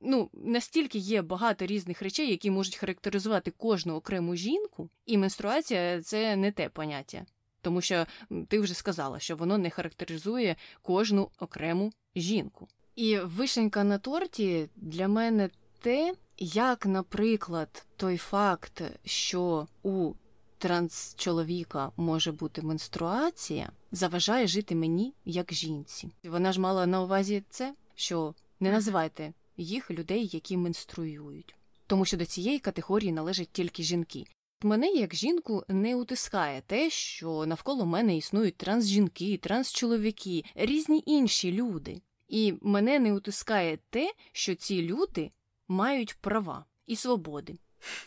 Ну, 0.00 0.30
настільки 0.32 0.98
є 0.98 1.22
багато 1.22 1.66
різних 1.66 2.02
речей, 2.02 2.30
які 2.30 2.50
можуть 2.50 2.76
характеризувати 2.76 3.50
кожну 3.50 3.94
окрему 3.94 4.36
жінку, 4.36 4.90
і 5.06 5.18
менструація 5.18 6.02
це 6.02 6.36
не 6.36 6.52
те 6.52 6.68
поняття. 6.68 7.26
Тому 7.60 7.80
що 7.80 8.06
ти 8.48 8.60
вже 8.60 8.74
сказала, 8.74 9.18
що 9.18 9.36
воно 9.36 9.58
не 9.58 9.70
характеризує 9.70 10.56
кожну 10.82 11.30
окрему 11.38 11.92
жінку. 12.16 12.68
І 12.96 13.18
вишенька 13.18 13.84
на 13.84 13.98
торті 13.98 14.68
для 14.76 15.08
мене 15.08 15.50
те, 15.80 16.14
як, 16.38 16.86
наприклад, 16.86 17.86
той 17.96 18.16
факт, 18.16 18.82
що 19.04 19.66
у 19.82 20.14
трансчоловіка 20.58 21.92
може 21.96 22.32
бути 22.32 22.62
менструація, 22.62 23.70
заважає 23.92 24.46
жити 24.46 24.74
мені 24.74 25.14
як 25.24 25.52
жінці. 25.52 26.08
Вона 26.24 26.52
ж 26.52 26.60
мала 26.60 26.86
на 26.86 27.02
увазі 27.02 27.42
це, 27.50 27.74
що 27.94 28.34
не 28.60 28.72
називайте 28.72 29.32
їх 29.56 29.90
людей, 29.90 30.30
які 30.32 30.56
менструюють, 30.56 31.54
тому 31.86 32.04
що 32.04 32.16
до 32.16 32.26
цієї 32.26 32.58
категорії 32.58 33.12
належать 33.12 33.50
тільки 33.52 33.82
жінки. 33.82 34.24
Мене 34.62 34.86
як 34.86 35.14
жінку 35.14 35.64
не 35.68 35.96
утискає 35.96 36.62
те, 36.66 36.90
що 36.90 37.46
навколо 37.46 37.86
мене 37.86 38.16
існують 38.16 38.56
трансжінки, 38.56 39.36
трансчоловіки, 39.36 40.44
різні 40.54 41.02
інші 41.06 41.52
люди. 41.52 42.00
І 42.28 42.54
мене 42.62 42.98
не 42.98 43.12
утискає 43.12 43.78
те, 43.90 44.12
що 44.32 44.54
ці 44.54 44.82
люди 44.82 45.30
мають 45.68 46.14
права 46.14 46.64
і 46.86 46.96
свободи, 46.96 47.58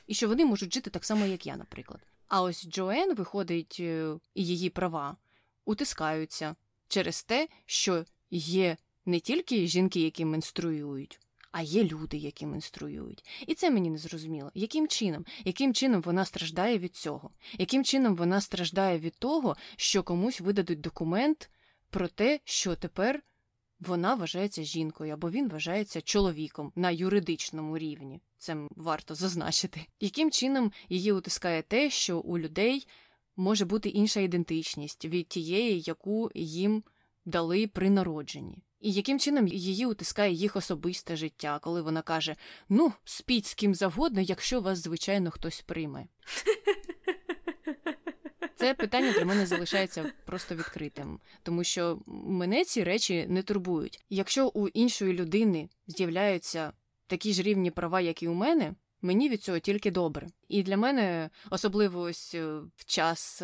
і 0.08 0.14
що 0.14 0.28
вони 0.28 0.46
можуть 0.46 0.74
жити 0.74 0.90
так 0.90 1.06
само, 1.06 1.26
як 1.26 1.46
я, 1.46 1.58
наприклад. 1.58 2.02
А 2.28 2.42
ось 2.42 2.70
Джоен 2.70 3.16
виходить, 3.16 3.78
е, 3.80 4.16
і 4.34 4.46
її 4.46 4.70
права 4.70 5.18
утискаються 5.66 6.56
через 6.88 7.24
те, 7.24 7.48
що 7.66 8.06
є 8.32 8.78
не 9.06 9.20
тільки 9.20 9.68
жінки, 9.68 10.02
які 10.02 10.26
менструюють, 10.26 11.20
а 11.52 11.62
є 11.62 11.84
люди, 11.84 12.18
які 12.18 12.46
менструюють. 12.46 13.26
І 13.48 13.54
це 13.54 13.72
мені 13.72 13.90
не 13.90 13.98
зрозуміло. 13.98 14.52
Яким 14.54 14.88
чином? 14.88 15.26
Яким 15.46 15.74
чином 15.74 16.02
вона 16.02 16.26
страждає 16.26 16.78
від 16.78 16.96
цього? 16.96 17.30
Яким 17.58 17.84
чином 17.84 18.16
вона 18.16 18.42
страждає 18.42 19.00
від 19.00 19.16
того, 19.16 19.56
що 19.76 20.04
комусь 20.04 20.42
видадуть 20.42 20.82
документ 20.82 21.50
про 21.90 22.08
те, 22.08 22.40
що 22.44 22.76
тепер 22.76 23.24
вона 23.80 24.16
вважається 24.16 24.64
жінкою 24.64 25.14
або 25.14 25.30
він 25.30 25.50
вважається 25.50 26.02
чоловіком 26.02 26.72
на 26.76 26.92
юридичному 26.92 27.78
рівні. 27.78 28.22
Це 28.38 28.58
варто 28.70 29.16
зазначити. 29.16 29.86
Яким 30.00 30.32
чином 30.32 30.72
її 30.90 31.12
утискає 31.12 31.62
те, 31.62 31.90
що 31.90 32.20
у 32.20 32.38
людей 32.38 32.88
може 33.36 33.66
бути 33.66 33.90
інша 33.90 34.20
ідентичність 34.20 35.06
від 35.06 35.28
тієї, 35.28 35.84
яку 35.86 36.32
їм 36.36 36.84
дали 37.26 37.68
при 37.68 37.90
народженні? 37.90 38.64
І 38.80 38.92
яким 38.92 39.20
чином 39.20 39.48
її 39.48 39.86
утискає 39.86 40.34
їх 40.34 40.56
особисте 40.56 41.16
життя, 41.16 41.60
коли 41.62 41.82
вона 41.82 42.02
каже: 42.02 42.36
Ну, 42.70 42.94
спіть 43.04 43.46
з 43.46 43.54
ким 43.54 43.76
завгодно, 43.76 44.22
якщо 44.22 44.62
вас, 44.62 44.80
звичайно, 44.80 45.32
хтось 45.32 45.62
прийме. 45.62 46.08
Це 48.60 48.74
питання 48.74 49.12
для 49.12 49.26
мене 49.26 49.46
залишається 49.46 50.12
просто 50.26 50.56
відкритим, 50.56 51.20
тому 51.44 51.64
що 51.64 52.00
мене 52.08 52.66
ці 52.66 52.84
речі 52.84 53.26
не 53.30 53.44
турбують. 53.44 54.06
Якщо 54.10 54.48
у 54.48 54.68
іншої 54.68 55.14
людини 55.14 55.70
з'являються 55.88 56.74
такі 57.08 57.34
ж 57.34 57.42
рівні 57.42 57.72
права, 57.72 58.02
як 58.02 58.24
і 58.24 58.28
у 58.28 58.34
мене, 58.34 58.74
мені 59.02 59.30
від 59.30 59.44
цього 59.44 59.60
тільки 59.60 59.92
добре. 59.92 60.28
І 60.48 60.64
для 60.64 60.78
мене, 60.78 61.30
особливо 61.50 62.02
ось 62.02 62.36
е, 62.36 62.60
в 62.76 62.86
час 62.86 63.44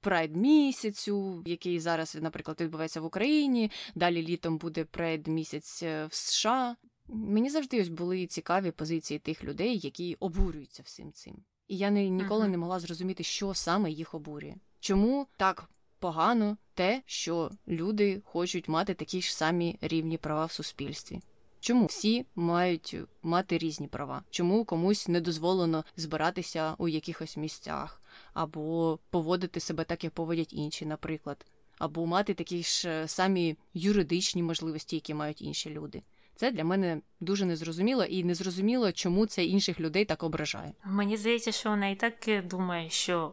прайд 0.00 0.36
місяцю, 0.36 1.42
який 1.46 1.80
зараз, 1.80 2.18
наприклад, 2.20 2.60
відбувається 2.60 3.00
в 3.00 3.04
Україні, 3.04 3.70
далі 3.94 4.22
літом 4.22 4.58
буде 4.58 4.84
прайд 4.84 5.26
місяць 5.26 5.82
е, 5.82 6.06
в 6.06 6.14
США. 6.14 6.76
Мені 7.08 7.50
завжди 7.50 7.80
ось 7.80 7.88
були 7.88 8.26
цікаві 8.26 8.70
позиції 8.70 9.18
тих 9.18 9.44
людей, 9.44 9.78
які 9.78 10.16
обурюються 10.20 10.82
всім 10.82 11.12
цим. 11.12 11.44
І 11.68 11.76
я 11.76 11.90
не, 11.90 12.08
ніколи 12.08 12.44
uh-huh. 12.44 12.50
не 12.50 12.58
могла 12.58 12.80
зрозуміти, 12.80 13.24
що 13.24 13.54
саме 13.54 13.90
їх 13.90 14.14
обурює. 14.14 14.54
Чому 14.80 15.26
так 15.36 15.70
погано 15.98 16.56
те, 16.74 17.02
що 17.06 17.50
люди 17.68 18.22
хочуть 18.24 18.68
мати 18.68 18.94
такі 18.94 19.22
ж 19.22 19.36
самі 19.36 19.78
рівні 19.80 20.18
права 20.18 20.44
в 20.44 20.52
суспільстві? 20.52 21.20
Чому 21.60 21.86
всі 21.86 22.26
мають 22.34 22.96
мати 23.22 23.58
різні 23.58 23.88
права? 23.88 24.22
Чому 24.30 24.64
комусь 24.64 25.08
не 25.08 25.20
дозволено 25.20 25.84
збиратися 25.96 26.74
у 26.78 26.88
якихось 26.88 27.36
місцях, 27.36 28.02
або 28.34 28.98
поводити 29.10 29.60
себе 29.60 29.84
так, 29.84 30.04
як 30.04 30.12
поводять 30.12 30.52
інші, 30.52 30.86
наприклад, 30.86 31.46
або 31.78 32.06
мати 32.06 32.34
такі 32.34 32.62
ж 32.62 33.04
самі 33.08 33.56
юридичні 33.74 34.42
можливості, 34.42 34.96
які 34.96 35.14
мають 35.14 35.42
інші 35.42 35.70
люди? 35.70 36.02
Це 36.34 36.50
для 36.50 36.64
мене 36.64 37.00
дуже 37.20 37.44
незрозуміло 37.44 38.04
і 38.04 38.24
незрозуміло, 38.24 38.92
чому 38.92 39.26
це 39.26 39.44
інших 39.44 39.80
людей 39.80 40.04
так 40.04 40.22
ображає. 40.22 40.72
Мені 40.84 41.16
здається, 41.16 41.52
що 41.52 41.70
вона 41.70 41.88
і 41.88 41.96
так 41.96 42.46
думає, 42.46 42.90
що 42.90 43.32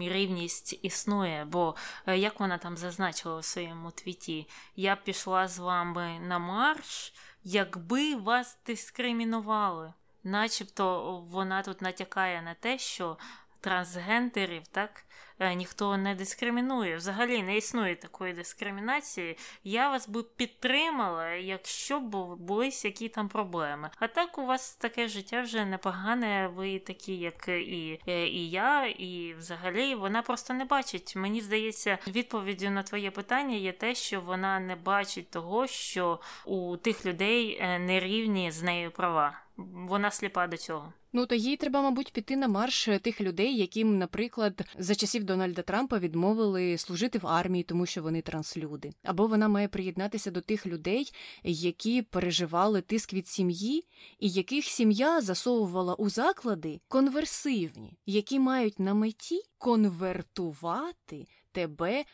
рівність 0.00 0.78
існує, 0.82 1.44
бо 1.44 1.74
е, 2.06 2.18
як 2.18 2.40
вона 2.40 2.58
там 2.58 2.76
зазначила 2.76 3.36
у 3.38 3.42
своєму 3.42 3.90
твіті, 3.90 4.48
я 4.76 4.96
пішла 4.96 5.48
з 5.48 5.58
вами 5.58 6.18
на 6.28 6.38
марш, 6.38 7.14
якби 7.44 8.14
вас 8.16 8.58
дискримінували. 8.66 9.92
Начебто 10.24 11.18
вона 11.30 11.62
тут 11.62 11.82
натякає 11.82 12.42
на 12.42 12.54
те, 12.54 12.78
що 12.78 13.16
трансгендерів, 13.64 14.66
так? 14.66 15.04
Е, 15.38 15.54
ніхто 15.54 15.96
не 15.96 16.14
дискримінує. 16.14 16.96
Взагалі 16.96 17.42
не 17.42 17.56
існує 17.56 17.96
такої 17.96 18.32
дискримінації. 18.32 19.38
Я 19.64 19.90
вас 19.90 20.08
би 20.08 20.22
підтримала, 20.22 21.28
якщо 21.30 22.00
б 22.00 22.36
були 22.36 22.70
які 22.84 23.08
там 23.08 23.28
проблеми. 23.28 23.90
А 23.98 24.06
так 24.06 24.38
у 24.38 24.46
вас 24.46 24.76
таке 24.76 25.08
життя 25.08 25.42
вже 25.42 25.64
непогане, 25.64 26.50
ви 26.56 26.78
такі, 26.78 27.16
як 27.16 27.48
і, 27.48 28.00
е, 28.08 28.26
і 28.26 28.50
я, 28.50 28.86
і 28.86 29.34
взагалі 29.34 29.94
вона 29.94 30.22
просто 30.22 30.54
не 30.54 30.64
бачить. 30.64 31.16
Мені 31.16 31.40
здається, 31.40 31.98
відповіддю 32.06 32.70
на 32.70 32.82
твоє 32.82 33.10
питання 33.10 33.56
є 33.56 33.72
те, 33.72 33.94
що 33.94 34.20
вона 34.20 34.60
не 34.60 34.76
бачить 34.76 35.30
того, 35.30 35.66
що 35.66 36.20
у 36.46 36.76
тих 36.76 37.06
людей 37.06 37.58
е, 37.60 37.78
нерівні 37.78 38.50
з 38.50 38.62
нею 38.62 38.90
права. 38.90 39.40
Вона 39.56 40.10
сліпа 40.10 40.46
до 40.46 40.56
цього. 40.56 40.92
Ну 41.16 41.26
то 41.26 41.34
їй 41.34 41.56
треба, 41.56 41.82
мабуть, 41.82 42.12
піти 42.12 42.36
на 42.36 42.48
марш 42.48 42.88
тих 43.02 43.20
людей, 43.20 43.56
яким, 43.56 43.98
наприклад, 43.98 44.64
за 44.78 44.94
часів 44.94 45.24
Дональда 45.24 45.62
Трампа 45.62 45.98
відмовили 45.98 46.78
служити 46.78 47.18
в 47.18 47.26
армії, 47.26 47.64
тому 47.64 47.86
що 47.86 48.02
вони 48.02 48.22
транслюди. 48.22 48.92
Або 49.02 49.26
вона 49.26 49.48
має 49.48 49.68
приєднатися 49.68 50.30
до 50.30 50.40
тих 50.40 50.66
людей, 50.66 51.12
які 51.44 52.02
переживали 52.02 52.80
тиск 52.80 53.12
від 53.12 53.28
сім'ї, 53.28 53.84
і 54.18 54.28
яких 54.28 54.64
сім'я 54.64 55.20
засовувала 55.20 55.94
у 55.94 56.10
заклади 56.10 56.80
конверсивні, 56.88 57.98
які 58.06 58.38
мають 58.38 58.80
на 58.80 58.94
меті 58.94 59.42
конвертувати 59.58 61.26
тебе 61.54 62.04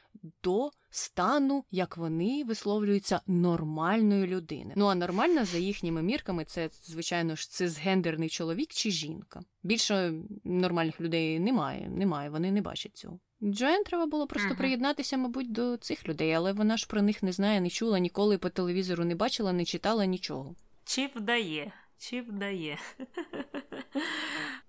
до 0.42 0.70
стану, 0.90 1.64
як 1.70 1.96
вони 1.96 2.44
висловлюються, 2.44 3.20
нормальної 3.26 4.26
людини. 4.26 4.74
Ну 4.76 4.86
а 4.86 4.94
нормальна, 4.94 5.44
за 5.44 5.58
їхніми 5.58 6.02
мірками, 6.02 6.44
це, 6.44 6.68
звичайно 6.72 7.36
ж, 7.36 7.50
цисгендерний 7.50 8.28
чоловік 8.28 8.68
чи 8.72 8.90
жінка. 8.90 9.40
Більше 9.62 10.12
нормальних 10.44 11.00
людей 11.00 11.40
немає, 11.40 11.88
немає, 11.88 12.30
вони 12.30 12.52
не 12.52 12.60
бачать 12.60 12.96
цього. 12.96 13.18
Джоен 13.42 13.84
треба 13.84 14.06
було 14.06 14.26
просто 14.26 14.48
ага. 14.48 14.58
приєднатися, 14.58 15.16
мабуть, 15.16 15.52
до 15.52 15.76
цих 15.76 16.08
людей, 16.08 16.32
але 16.32 16.52
вона 16.52 16.76
ж 16.76 16.86
про 16.86 17.02
них 17.02 17.22
не 17.22 17.32
знає, 17.32 17.60
не 17.60 17.70
чула, 17.70 17.98
ніколи 17.98 18.38
по 18.38 18.48
телевізору 18.48 19.04
не 19.04 19.14
бачила, 19.14 19.52
не 19.52 19.64
читала 19.64 20.04
нічого. 20.04 20.54
Чи 20.84 21.10
вдає? 21.16 21.72
Чи 21.98 22.20
вдає? 22.20 22.78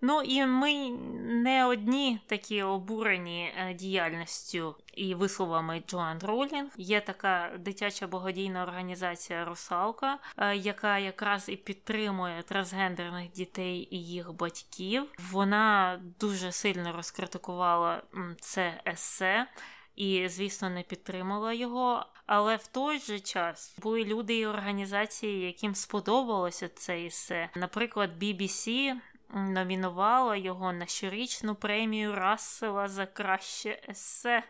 Ну 0.01 0.21
і 0.21 0.45
ми 0.45 0.89
не 1.23 1.65
одні 1.65 2.19
такі 2.25 2.63
обурені 2.63 3.53
е, 3.57 3.73
діяльністю 3.73 4.75
і 4.93 5.15
висловами 5.15 5.83
Джоан 5.87 6.19
Ролінг. 6.19 6.69
Є 6.77 7.01
така 7.01 7.51
дитяча 7.59 8.07
благодійна 8.07 8.63
організація 8.63 9.45
Русалка, 9.45 10.19
е, 10.37 10.55
яка 10.55 10.97
якраз 10.97 11.49
і 11.49 11.55
підтримує 11.55 12.43
трансгендерних 12.43 13.31
дітей 13.31 13.87
і 13.91 14.03
їх 14.03 14.33
батьків. 14.33 15.03
Вона 15.31 15.99
дуже 16.19 16.51
сильно 16.51 16.93
розкритикувала 16.93 18.03
це 18.39 18.81
есе. 18.87 19.47
І, 19.95 20.27
звісно, 20.29 20.69
не 20.69 20.83
підтримала 20.83 21.53
його. 21.53 22.05
Але 22.25 22.55
в 22.55 22.67
той 22.67 22.99
же 22.99 23.19
час 23.19 23.75
були 23.81 24.03
люди 24.03 24.37
і 24.37 24.45
організації, 24.45 25.45
яким 25.45 25.75
сподобалося 25.75 26.67
це 26.67 27.01
есе. 27.01 27.49
Наприклад, 27.55 28.23
BBC 28.23 28.93
номінувала 29.33 30.35
його 30.35 30.73
на 30.73 30.85
щорічну 30.85 31.55
премію 31.55 32.15
Рассела 32.15 32.87
за 32.87 33.05
краще 33.05 33.81
есе. 33.89 34.43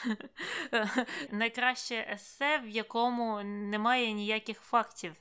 Найкраще 1.30 2.08
есе, 2.12 2.58
в 2.58 2.68
якому 2.68 3.42
немає 3.42 4.12
ніяких 4.12 4.60
фактів, 4.60 5.12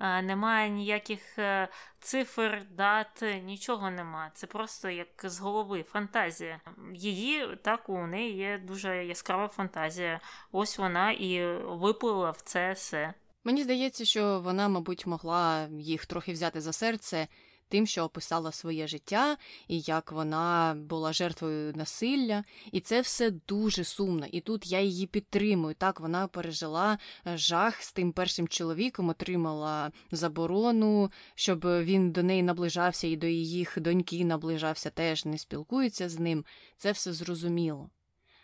немає 0.00 0.70
ніяких 0.70 1.38
е, 1.38 1.68
цифр, 2.00 2.62
дат, 2.70 3.24
нічого 3.44 3.90
нема. 3.90 4.30
Це 4.34 4.46
просто 4.46 4.90
як 4.90 5.08
з 5.24 5.38
голови 5.38 5.82
фантазія. 5.82 6.60
Її 6.94 7.56
так 7.62 7.88
у 7.88 8.06
неї 8.06 8.36
є 8.36 8.58
дуже 8.58 9.04
яскрава 9.04 9.48
фантазія. 9.48 10.20
Ось 10.52 10.78
вона 10.78 11.12
і 11.12 11.56
виплила 11.56 12.30
в 12.30 12.40
це 12.40 12.70
есе. 12.70 13.14
Мені 13.44 13.62
здається, 13.62 14.04
що 14.04 14.40
вона, 14.40 14.68
мабуть, 14.68 15.06
могла 15.06 15.68
їх 15.78 16.06
трохи 16.06 16.32
взяти 16.32 16.60
за 16.60 16.72
серце 16.72 17.28
тим, 17.68 17.86
що 17.86 18.04
описала 18.04 18.52
своє 18.52 18.86
життя, 18.86 19.36
і 19.68 19.80
як 19.80 20.12
вона 20.12 20.76
була 20.78 21.12
жертвою 21.12 21.72
насилля. 21.76 22.44
І 22.72 22.80
це 22.80 23.00
все 23.00 23.30
дуже 23.30 23.84
сумно. 23.84 24.26
І 24.32 24.40
тут 24.40 24.66
я 24.66 24.80
її 24.80 25.06
підтримую. 25.06 25.74
Так, 25.74 26.00
вона 26.00 26.28
пережила 26.28 26.98
е, 27.26 27.38
жах 27.38 27.82
з 27.82 27.92
тим 27.92 28.12
першим 28.12 28.48
чоловіком, 28.48 29.08
отримала 29.08 29.92
заборону, 30.10 31.10
щоб 31.34 31.60
він 31.64 32.12
до 32.12 32.22
неї 32.22 32.42
наближався 32.42 33.06
і 33.06 33.16
до 33.16 33.26
їх 33.26 33.78
доньки 33.80 34.24
наближався, 34.24 34.90
теж 34.90 35.24
не 35.24 35.38
спілкується 35.38 36.08
з 36.08 36.18
ним. 36.18 36.44
Це 36.76 36.92
все 36.92 37.12
зрозуміло. 37.12 37.90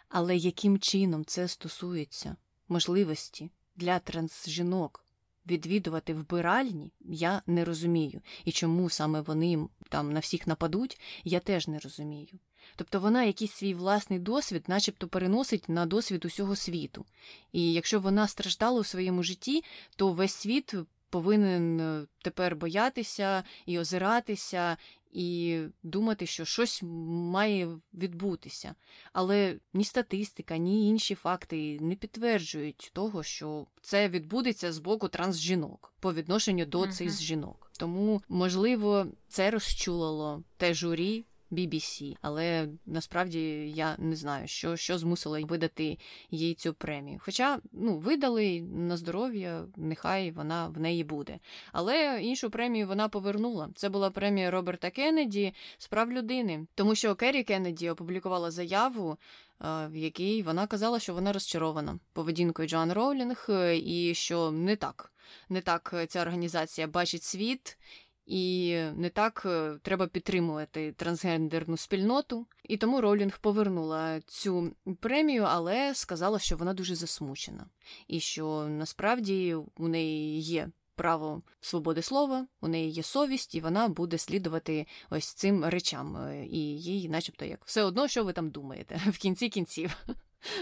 Але 0.09 0.37
яким 0.37 0.79
чином 0.79 1.25
це 1.25 1.49
стосується 1.49 2.37
можливості 2.69 3.51
для 3.77 3.99
трансжінок? 3.99 5.02
Відвідувати 5.47 6.15
вбиральні, 6.15 6.93
я 7.01 7.43
не 7.47 7.65
розумію. 7.65 8.21
І 8.45 8.53
чому 8.53 8.91
саме 8.91 9.21
вони 9.21 9.69
там 9.89 10.13
на 10.13 10.21
всіх 10.21 10.47
нападуть, 10.47 11.01
я 11.25 11.41
теж 11.41 11.69
не 11.69 11.79
розумію. 11.79 12.39
Тобто 12.77 13.01
вона 13.01 13.25
якийсь 13.25 13.53
свій 13.53 13.75
власний 13.75 14.19
досвід, 14.19 14.65
начебто 14.67 15.09
переносить 15.09 15.69
на 15.69 15.87
досвід 15.87 16.25
усього 16.25 16.57
світу. 16.57 17.07
І 17.53 17.73
якщо 17.73 18.01
вона 18.01 18.29
страждала 18.29 18.81
у 18.81 18.85
своєму 18.85 19.23
житті, 19.23 19.65
то 19.97 20.13
весь 20.13 20.35
світ 20.35 20.75
повинен 21.13 21.81
е, 21.81 22.07
тепер 22.23 22.57
боятися 22.57 23.45
і 23.67 23.79
озиратися, 23.79 24.77
і 25.13 25.61
думати, 25.83 26.27
що 26.27 26.45
щось 26.45 26.81
має 26.83 27.69
відбутися. 27.95 28.75
Але 29.13 29.57
ні 29.75 29.85
статистика, 29.85 30.57
ні 30.57 30.89
інші 30.89 31.15
факти 31.15 31.79
не 31.81 31.95
підтверджують 31.95 32.91
того, 32.93 33.23
що 33.23 33.67
це 33.83 34.09
відбудеться 34.09 34.73
з 34.73 34.79
боку 34.79 35.09
трансжінок 35.09 35.95
по 36.01 36.13
відношенню 36.13 36.67
до 36.67 36.87
цих 36.87 37.21
жінок. 37.21 37.73
Тому, 37.79 38.23
можливо, 38.29 39.07
це 39.29 39.51
розчулило 39.51 40.43
те 40.57 40.75
журі. 40.75 41.25
BBC, 41.53 42.17
але 42.21 42.69
насправді 42.87 43.41
я 43.77 43.97
не 43.99 44.17
знаю, 44.17 44.49
що 44.49 44.77
що 44.77 44.99
змусило 44.99 45.41
видати 45.41 45.99
їй 46.31 46.55
цю 46.55 46.75
премію. 46.75 47.21
Хоча 47.23 47.59
ну, 47.73 47.99
видали 47.99 48.61
на 48.61 48.97
здоров'я, 48.97 49.65
нехай 49.77 50.31
вона 50.31 50.69
в 50.69 50.81
неї 50.81 51.05
буде. 51.05 51.39
Але 51.73 52.23
іншу 52.23 52.51
премію 52.51 52.87
вона 52.87 53.09
повернула. 53.09 53.69
Це 53.75 53.89
була 53.89 54.11
премія 54.11 54.51
Роберта 54.51 54.91
Кеннеді 54.91 55.55
з 55.79 55.87
прав 55.89 56.13
людини, 56.13 56.67
тому 56.75 56.95
що 56.95 57.15
Керрі 57.15 57.43
Кеннеді 57.43 57.91
опублікувала 57.91 58.51
заяву. 58.51 59.19
В 59.63 59.97
якій 59.97 60.43
вона 60.43 60.67
казала, 60.67 60.99
що 60.99 61.15
вона 61.15 61.33
розчарована 61.33 61.99
поведінкою 62.13 62.69
Джоан 62.69 62.93
Роулінг, 62.93 63.47
і 63.75 64.13
що 64.15 64.51
не 64.51 64.77
так, 64.77 65.13
не 65.49 65.61
так 65.61 65.95
ця 66.09 66.23
організація 66.23 66.87
бачить 66.87 67.23
світ, 67.23 67.79
і 68.27 68.77
не 68.95 69.11
так 69.11 69.43
е, 69.47 69.79
треба 69.83 70.07
підтримувати 70.07 70.93
трансгендерну 70.93 71.77
спільноту. 71.77 72.47
І 72.65 72.77
тому 72.77 73.01
Ролінг 73.01 73.39
повернула 73.39 74.21
цю 74.21 74.73
премію, 75.01 75.43
але 75.43 75.95
сказала, 75.95 76.39
що 76.39 76.57
вона 76.57 76.75
дуже 76.75 76.95
засмучена, 76.95 77.67
і 78.09 78.21
що 78.21 78.67
насправді 78.69 79.57
у 79.77 79.89
неї 79.89 80.41
є. 80.41 80.69
Право 80.95 81.43
свободи 81.61 82.03
слова, 82.03 82.47
у 82.61 82.69
неї 82.69 82.91
є 82.91 83.03
совість, 83.03 83.55
і 83.55 83.61
вона 83.61 83.89
буде 83.89 84.19
слідувати 84.19 84.87
ось 85.11 85.33
цим 85.33 85.65
речам. 85.65 86.17
Е, 86.17 86.47
і 86.47 86.59
їй, 86.81 87.09
начебто, 87.09 87.45
як 87.45 87.65
все 87.65 87.83
одно, 87.83 88.09
що 88.09 88.25
ви 88.25 88.33
там 88.33 88.51
думаєте 88.51 89.01
в 89.07 89.19
кінці 89.19 89.49
кінців. 89.49 89.97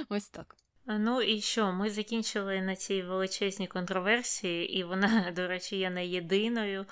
Ось 0.08 0.28
так. 0.28 0.56
Ну 0.86 1.22
і 1.22 1.40
що? 1.40 1.72
Ми 1.72 1.90
закінчили 1.90 2.62
на 2.62 2.76
цій 2.76 3.02
величезній 3.02 3.66
контроверсії, 3.66 4.78
і 4.78 4.84
вона, 4.84 5.30
до 5.36 5.48
речі, 5.48 5.76
є 5.76 5.90
не 5.90 6.06
єдиною. 6.06 6.86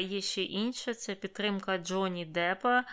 Є 0.00 0.20
ще 0.20 0.42
інше 0.42 0.94
це 0.94 1.14
підтримка 1.14 1.78
Джоні 1.78 2.24
Депа. 2.26 2.84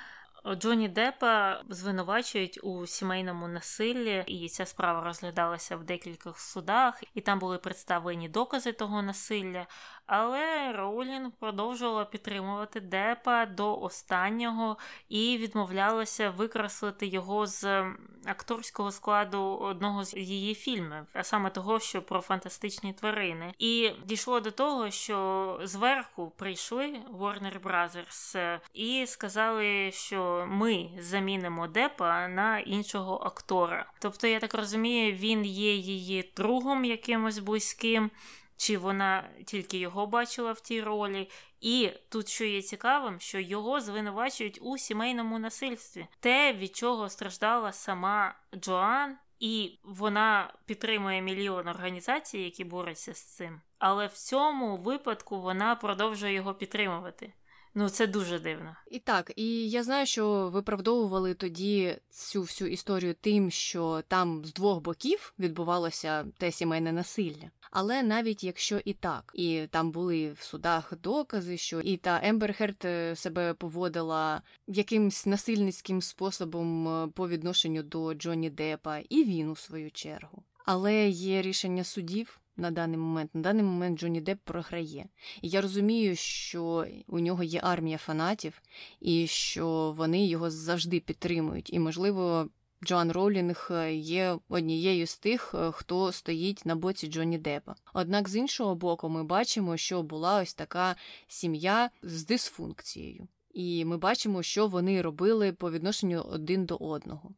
Джоні 0.53 0.87
Депа 0.87 1.63
звинувачують 1.69 2.59
у 2.63 2.87
сімейному 2.87 3.47
насиллі, 3.47 4.23
і 4.27 4.49
ця 4.49 4.65
справа 4.65 5.03
розглядалася 5.03 5.77
в 5.77 5.83
декількох 5.83 6.39
судах, 6.39 7.03
і 7.13 7.21
там 7.21 7.39
були 7.39 7.57
представлені 7.57 8.29
докази 8.29 8.71
того 8.71 9.01
насилля. 9.01 9.67
Але 10.07 10.71
Роулінг 10.71 11.31
продовжувала 11.39 12.05
підтримувати 12.05 12.79
Депа 12.79 13.45
до 13.45 13.81
останнього 13.81 14.77
і 15.09 15.37
відмовлялася 15.37 16.29
викреслити 16.29 17.07
його 17.07 17.47
з 17.47 17.83
акторського 18.25 18.91
складу 18.91 19.41
одного 19.41 20.03
з 20.03 20.13
її 20.13 20.55
фільмів, 20.55 21.05
а 21.13 21.23
саме 21.23 21.49
того, 21.49 21.79
що 21.79 22.01
про 22.01 22.21
фантастичні 22.21 22.93
тварини. 22.93 23.53
І 23.59 23.91
дійшло 24.05 24.39
до 24.39 24.51
того, 24.51 24.91
що 24.91 25.59
зверху 25.63 26.33
прийшли 26.37 26.99
Warner 27.19 27.61
Brothers 27.61 28.59
і 28.73 29.07
сказали, 29.07 29.91
що 29.91 30.45
ми 30.49 30.89
замінимо 30.99 31.67
Депа 31.67 32.27
на 32.27 32.59
іншого 32.59 33.21
актора. 33.23 33.91
Тобто, 33.99 34.27
я 34.27 34.39
так 34.39 34.53
розумію, 34.53 35.13
він 35.13 35.45
є 35.45 35.75
її 35.75 36.31
другом 36.35 36.85
якимось 36.85 37.39
близьким 37.39 38.11
чи 38.57 38.77
вона 38.77 39.29
тільки 39.45 39.77
його 39.77 40.07
бачила 40.07 40.51
в 40.51 40.59
тій 40.59 40.81
ролі. 40.81 41.29
І 41.61 41.91
тут, 42.09 42.27
що 42.27 42.45
є 42.45 42.61
цікавим, 42.61 43.19
що 43.19 43.39
його 43.39 43.81
звинувачують 43.81 44.59
у 44.61 44.77
сімейному 44.77 45.39
насильстві, 45.39 46.07
те, 46.19 46.53
від 46.53 46.75
чого 46.75 47.09
страждала 47.09 47.71
сама 47.71 48.35
Джоан, 48.55 49.17
і 49.39 49.79
вона 49.83 50.53
підтримує 50.65 51.21
мільйон 51.21 51.67
організацій, 51.67 52.39
які 52.39 52.63
борються 52.63 53.13
з 53.13 53.23
цим. 53.23 53.61
Але 53.79 54.07
в 54.07 54.13
цьому 54.13 54.77
випадку 54.77 55.41
вона 55.41 55.75
продовжує 55.75 56.33
його 56.33 56.53
підтримувати. 56.53 57.33
Ну, 57.77 57.89
це 57.89 58.07
дуже 58.07 58.39
дивно. 58.39 58.75
І 58.91 58.99
так, 58.99 59.31
і 59.35 59.69
я 59.69 59.83
знаю, 59.83 60.05
що 60.05 60.49
виправдовували 60.49 61.33
тоді 61.33 61.97
цю 62.09 62.41
всю 62.41 62.71
історію 62.71 63.15
тим, 63.21 63.51
що 63.51 64.03
там 64.07 64.45
з 64.45 64.53
двох 64.53 64.81
боків 64.81 65.33
відбувалося 65.39 66.25
те 66.37 66.51
сімейне 66.51 66.91
насилля. 66.91 67.51
Але 67.71 68.03
навіть 68.03 68.43
якщо 68.43 68.81
і 68.85 68.93
так, 68.93 69.31
і 69.33 69.67
там 69.71 69.91
були 69.91 70.31
в 70.31 70.41
судах 70.41 70.93
докази, 71.03 71.57
що 71.57 71.81
і 71.81 71.97
та 71.97 72.19
Ембер 72.23 72.75
е, 72.85 73.15
себе 73.15 73.53
поводила 73.53 74.41
якимсь 74.67 75.25
насильницьким 75.25 76.01
способом 76.01 76.87
е, 76.87 77.07
по 77.07 77.29
відношенню 77.29 77.83
до 77.83 78.13
Джонні 78.13 78.49
Депа, 78.49 78.97
і 78.97 79.23
він 79.23 79.49
у 79.49 79.55
свою 79.55 79.91
чергу. 79.91 80.43
Але 80.65 81.09
є 81.09 81.41
рішення 81.41 81.83
судів 81.83 82.39
на 82.57 82.71
даний 82.71 82.97
момент. 82.97 83.35
На 83.35 83.41
даний 83.41 83.63
момент 83.63 83.99
Джонні 83.99 84.21
Депп 84.21 84.39
програє. 84.43 85.05
І 85.41 85.49
я 85.49 85.61
розумію, 85.61 86.15
що 86.15 86.85
у 87.07 87.19
нього 87.19 87.43
є 87.43 87.59
армія 87.63 87.97
фанатів, 87.97 88.61
і 88.99 89.27
що 89.27 89.93
вони 89.97 90.25
його 90.25 90.49
завжди 90.49 90.99
підтримують. 90.99 91.73
І, 91.73 91.79
можливо, 91.79 92.49
Джоан 92.83 93.11
Роулінг 93.11 93.71
є 93.91 94.37
однією 94.49 95.07
з 95.07 95.17
тих, 95.17 95.55
хто 95.71 96.11
стоїть 96.11 96.65
на 96.65 96.75
боці 96.75 97.07
Джонні 97.07 97.37
Деппа. 97.37 97.75
Однак, 97.93 98.29
з 98.29 98.35
іншого 98.35 98.75
боку, 98.75 99.09
ми 99.09 99.23
бачимо, 99.23 99.77
що 99.77 100.03
була 100.03 100.41
ось 100.41 100.53
така 100.53 100.95
сім'я 101.27 101.89
з 102.03 102.25
дисфункцією. 102.25 103.27
І 103.53 103.85
ми 103.85 103.97
бачимо, 103.97 104.43
що 104.43 104.67
вони 104.67 105.01
робили 105.01 105.51
по 105.51 105.71
відношенню 105.71 106.21
один 106.21 106.65
до 106.65 106.75
одного. 106.75 107.31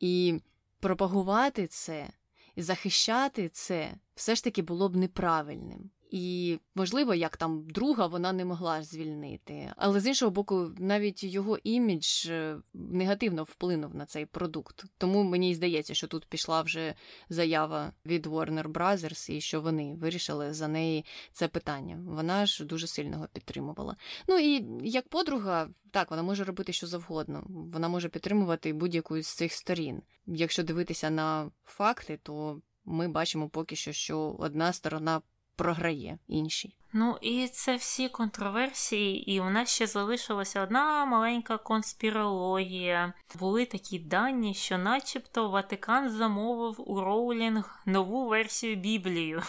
І 0.00 0.40
пропагувати 0.80 1.66
це 1.66 2.08
захищати 2.62 3.48
це 3.48 3.94
все 4.14 4.34
ж 4.34 4.44
таки 4.44 4.62
було 4.62 4.88
б 4.88 4.96
неправильним. 4.96 5.90
І, 6.10 6.58
можливо, 6.74 7.14
як 7.14 7.36
там 7.36 7.64
друга 7.70 8.06
вона 8.06 8.32
не 8.32 8.44
могла 8.44 8.82
звільнити. 8.82 9.72
Але 9.76 10.00
з 10.00 10.06
іншого 10.06 10.30
боку, 10.30 10.70
навіть 10.78 11.24
його 11.24 11.58
імідж 11.64 12.26
е, 12.26 12.56
негативно 12.74 13.42
вплинув 13.42 13.94
на 13.94 14.06
цей 14.06 14.26
продукт. 14.26 14.84
Тому 14.98 15.22
мені 15.22 15.54
здається, 15.54 15.94
що 15.94 16.06
тут 16.06 16.26
пішла 16.26 16.62
вже 16.62 16.94
заява 17.28 17.92
від 18.06 18.26
Warner 18.26 18.72
Brothers 18.72 19.30
і 19.30 19.40
що 19.40 19.60
вони 19.60 19.94
вирішили 19.94 20.54
за 20.54 20.68
неї 20.68 21.04
це 21.32 21.48
питання. 21.48 21.98
Вона 22.06 22.46
ж 22.46 22.64
дуже 22.64 22.86
сильно 22.86 23.12
його 23.12 23.28
підтримувала. 23.32 23.96
Ну 24.28 24.38
і 24.38 24.64
як 24.82 25.08
подруга, 25.08 25.68
так, 25.90 26.10
вона 26.10 26.22
може 26.22 26.44
робити 26.44 26.72
що 26.72 26.86
завгодно. 26.86 27.44
Вона 27.48 27.88
може 27.88 28.08
підтримувати 28.08 28.72
будь-яку 28.72 29.22
з 29.22 29.28
цих 29.28 29.52
сторін. 29.52 30.02
Якщо 30.26 30.62
дивитися 30.62 31.10
на 31.10 31.50
факти, 31.64 32.18
то 32.22 32.60
ми 32.84 33.08
бачимо 33.08 33.48
поки 33.48 33.76
що, 33.76 33.92
що 33.92 34.36
одна 34.38 34.72
сторона 34.72 35.20
програє 35.58 36.18
іншій. 36.28 36.74
Ну 36.92 37.18
і 37.20 37.48
це 37.48 37.76
всі 37.76 38.08
контроверсії, 38.08 39.32
і 39.32 39.40
у 39.40 39.50
нас 39.50 39.70
ще 39.70 39.86
залишилася 39.86 40.62
одна 40.62 41.04
маленька 41.04 41.58
конспірологія. 41.58 43.12
Були 43.38 43.66
такі 43.66 43.98
дані, 43.98 44.54
що, 44.54 44.78
начебто, 44.78 45.48
Ватикан 45.48 46.10
замовив 46.10 46.90
у 46.90 47.00
Роулінг 47.00 47.80
нову 47.86 48.28
версію 48.28 48.76
Біблії, 48.76 49.40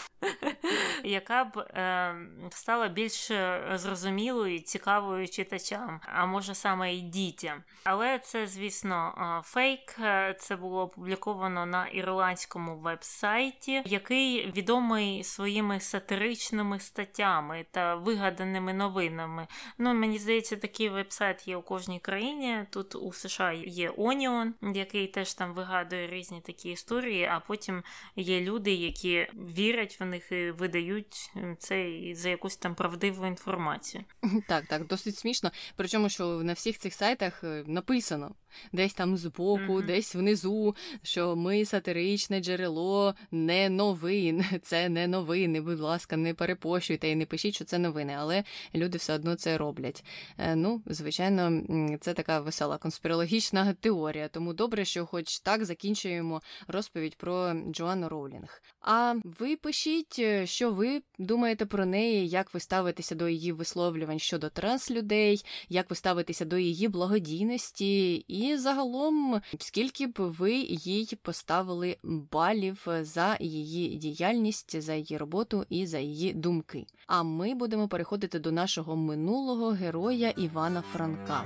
яка 1.04 1.44
б 1.44 1.58
е, 1.58 2.16
стала 2.50 2.88
більш 2.88 3.32
зрозумілою 3.74 4.56
і 4.56 4.60
цікавою 4.60 5.28
читачам, 5.28 6.02
а 6.06 6.26
може 6.26 6.56
саме 6.56 6.96
і 6.96 7.02
дітям. 7.02 7.64
Але 7.84 8.20
це, 8.20 8.48
звісно, 8.48 9.14
фейк. 9.46 9.96
Це 10.40 10.56
було 10.56 10.82
опубліковано 10.82 11.66
на 11.66 11.88
ірландському 11.88 12.78
веб-сайті, 12.78 13.82
який 13.86 14.52
відомий 14.52 15.24
своїми 15.24 15.80
сатиричними 15.80 16.80
статтями 16.80 17.29
статтями 17.30 17.66
та 17.72 17.96
вигаданими 17.96 18.74
новинами. 18.74 19.48
Ну, 19.78 19.94
Мені 19.94 20.18
здається, 20.18 20.56
такий 20.56 20.90
вебсайт 20.90 21.48
є 21.48 21.58
у 21.58 21.62
кожній 21.62 22.00
країні. 22.00 22.66
Тут 22.70 22.96
у 22.96 23.14
США 23.14 23.52
є 23.52 23.90
Onion, 23.90 24.52
який 24.74 25.08
теж 25.08 25.34
там 25.34 25.54
вигадує 25.54 26.08
різні 26.08 26.42
такі 26.42 26.72
історії, 26.72 27.26
а 27.26 27.40
потім 27.40 27.84
є 28.16 28.42
люди, 28.42 28.74
які 28.74 29.28
вірять 29.58 30.00
в 30.00 30.06
них 30.06 30.32
і 30.32 30.52
видають 30.52 31.32
це 31.60 32.02
за 32.14 32.30
якусь 32.30 32.58
там 32.58 32.76
правдиву 32.76 33.26
інформацію. 33.26 34.04
Так, 34.48 34.66
так, 34.66 34.88
досить 34.88 35.18
смішно. 35.18 35.52
Причому, 35.76 36.10
що 36.10 36.26
на 36.26 36.54
всіх 36.54 36.78
цих 36.78 36.94
сайтах 36.94 37.44
е, 37.44 37.64
написано 37.68 38.36
десь 38.72 38.94
там 38.94 39.18
збоку, 39.18 39.60
mm-hmm. 39.60 39.86
десь 39.86 40.16
внизу, 40.16 40.76
що 41.04 41.36
ми 41.36 41.66
сатиричне 41.66 42.40
джерело 42.40 43.16
не 43.32 43.70
новин. 43.70 44.46
Це 44.62 44.90
не 44.90 45.08
новини. 45.08 45.62
Будь 45.62 45.80
ласка, 45.80 46.18
не 46.18 46.34
перепощуйте 46.34 47.10
і 47.10 47.16
не 47.16 47.26
пишіть, 47.26 47.56
що 47.56 47.66
це 47.66 47.78
новини, 47.78 48.16
але 48.18 48.44
люди 48.76 48.98
все 48.98 49.14
одно 49.14 49.36
це 49.36 49.58
роблять. 49.58 50.04
Е, 50.38 50.56
ну, 50.56 50.82
звичайно, 50.86 51.62
це 52.02 52.14
така 52.14 52.40
весела 52.40 52.78
конспірологічна 52.78 53.74
теорія. 53.80 54.28
Тому 54.28 54.54
добре, 54.54 54.86
що, 54.86 55.06
хоч 55.06 55.40
так, 55.40 55.66
закінчуємо 55.66 56.42
розповідь 56.68 57.16
про 57.16 57.54
Джоанну 57.72 58.10
Роулінг. 58.10 58.62
А 58.82 59.16
ви 59.24 59.56
пишіть, 59.56 60.16
е, 60.20 60.46
що 60.46 60.72
ви 60.72 61.02
думаєте 61.20 61.66
про 61.66 61.86
неї, 61.86 62.28
як 62.28 62.54
ви 62.54 62.60
ставитеся 62.60 63.16
до 63.16 63.30
її 63.30 63.52
висловлювань 63.52 64.20
щодо 64.20 64.50
транслюдей, 64.50 65.46
як 65.70 65.90
ви 65.90 65.96
ставитеся 65.96 66.46
до 66.46 66.58
її 66.58 66.88
благодійності, 66.88 68.16
і 68.16 68.39
загалом, 68.58 69.42
скільки 69.60 70.08
б 70.08 70.14
ви 70.18 70.54
їй 70.70 71.18
поставили 71.22 71.98
балів 72.04 72.88
за 73.02 73.38
її 73.40 73.96
діяльність, 73.96 74.82
за 74.82 74.94
її 74.94 75.18
роботу 75.18 75.66
і 75.70 75.86
за 75.86 76.00
її 76.00 76.34
думки. 76.34 76.86
А 77.08 77.24
ми 77.24 77.56
будемо 77.56 77.88
переходити 77.88 78.40
до 78.40 78.52
нашого 78.52 78.96
минулого 78.96 79.70
героя 79.70 80.30
Івана 80.30 80.84
Франка. 80.94 81.46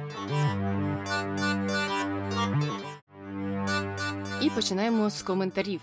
І 4.41 4.49
починаємо 4.49 5.09
з 5.09 5.23
коментарів. 5.23 5.81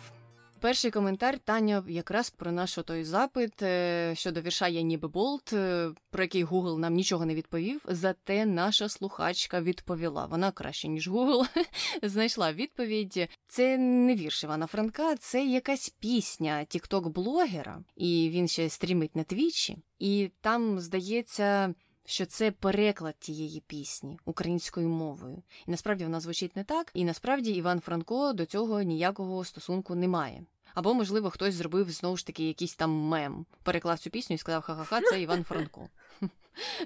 Перший 0.61 0.91
коментар 0.91 1.39
Таня 1.39 1.85
якраз 1.89 2.31
про 2.31 2.53
наш 2.53 2.79
той 2.85 3.05
запит 3.05 3.63
е, 3.63 4.13
щодо 4.17 4.41
вірша 4.41 4.69
«Я 4.69 4.81
ніби 4.81 5.09
болт, 5.09 5.53
е, 5.53 5.91
про 6.11 6.23
який 6.23 6.45
Google 6.45 6.79
нам 6.79 6.95
нічого 6.95 7.27
не 7.27 7.35
відповів. 7.35 7.81
Зате 7.85 8.47
наша 8.47 8.89
слухачка 8.89 9.61
відповіла. 9.61 10.27
Вона 10.27 10.51
краще 10.53 10.89
ніж 10.89 11.11
Google, 11.11 11.47
знайшла 12.03 12.53
відповідь. 12.53 13.29
Це 13.49 13.79
не 13.79 14.15
вірш 14.15 14.45
Івана 14.45 14.67
Франка, 14.67 15.17
це 15.17 15.45
якась 15.45 15.89
пісня 15.89 16.65
тікток-блогера, 16.69 17.79
і 17.97 18.31
він 18.33 18.49
ще 18.49 18.69
стрімить 18.69 19.17
на 19.17 19.25
твічі, 19.25 19.79
і 19.99 20.31
там 20.41 20.81
здається 20.81 21.75
що 22.11 22.27
це 22.27 22.51
переклад 22.51 23.15
тієї 23.19 23.63
пісні 23.67 24.19
українською 24.25 24.89
мовою. 24.89 25.43
І 25.67 25.71
насправді 25.71 26.05
вона 26.05 26.21
звучить 26.21 26.57
не 26.57 26.65
так, 26.65 26.91
і 26.95 27.05
насправді 27.05 27.51
Іван 27.51 27.81
Франко 27.81 28.33
до 28.33 28.47
цього 28.47 28.83
ніякого 28.83 29.45
стосунку 29.45 29.95
не 29.95 30.09
має. 30.09 30.45
Або, 30.75 30.95
можливо, 30.95 31.31
хтось 31.31 31.55
зробив 31.55 31.91
знову 31.91 32.17
ж 32.17 32.27
таки 32.27 32.49
якийсь 32.49 32.75
там 32.75 32.91
мем, 32.91 33.47
переклав 33.63 33.99
цю 33.99 34.11
пісню 34.11 34.35
і 34.35 34.39
сказав 34.39 34.63
Ха-ха-ха, 34.63 35.01
це 35.01 35.23
Іван 35.23 35.45
Франко. 35.45 35.89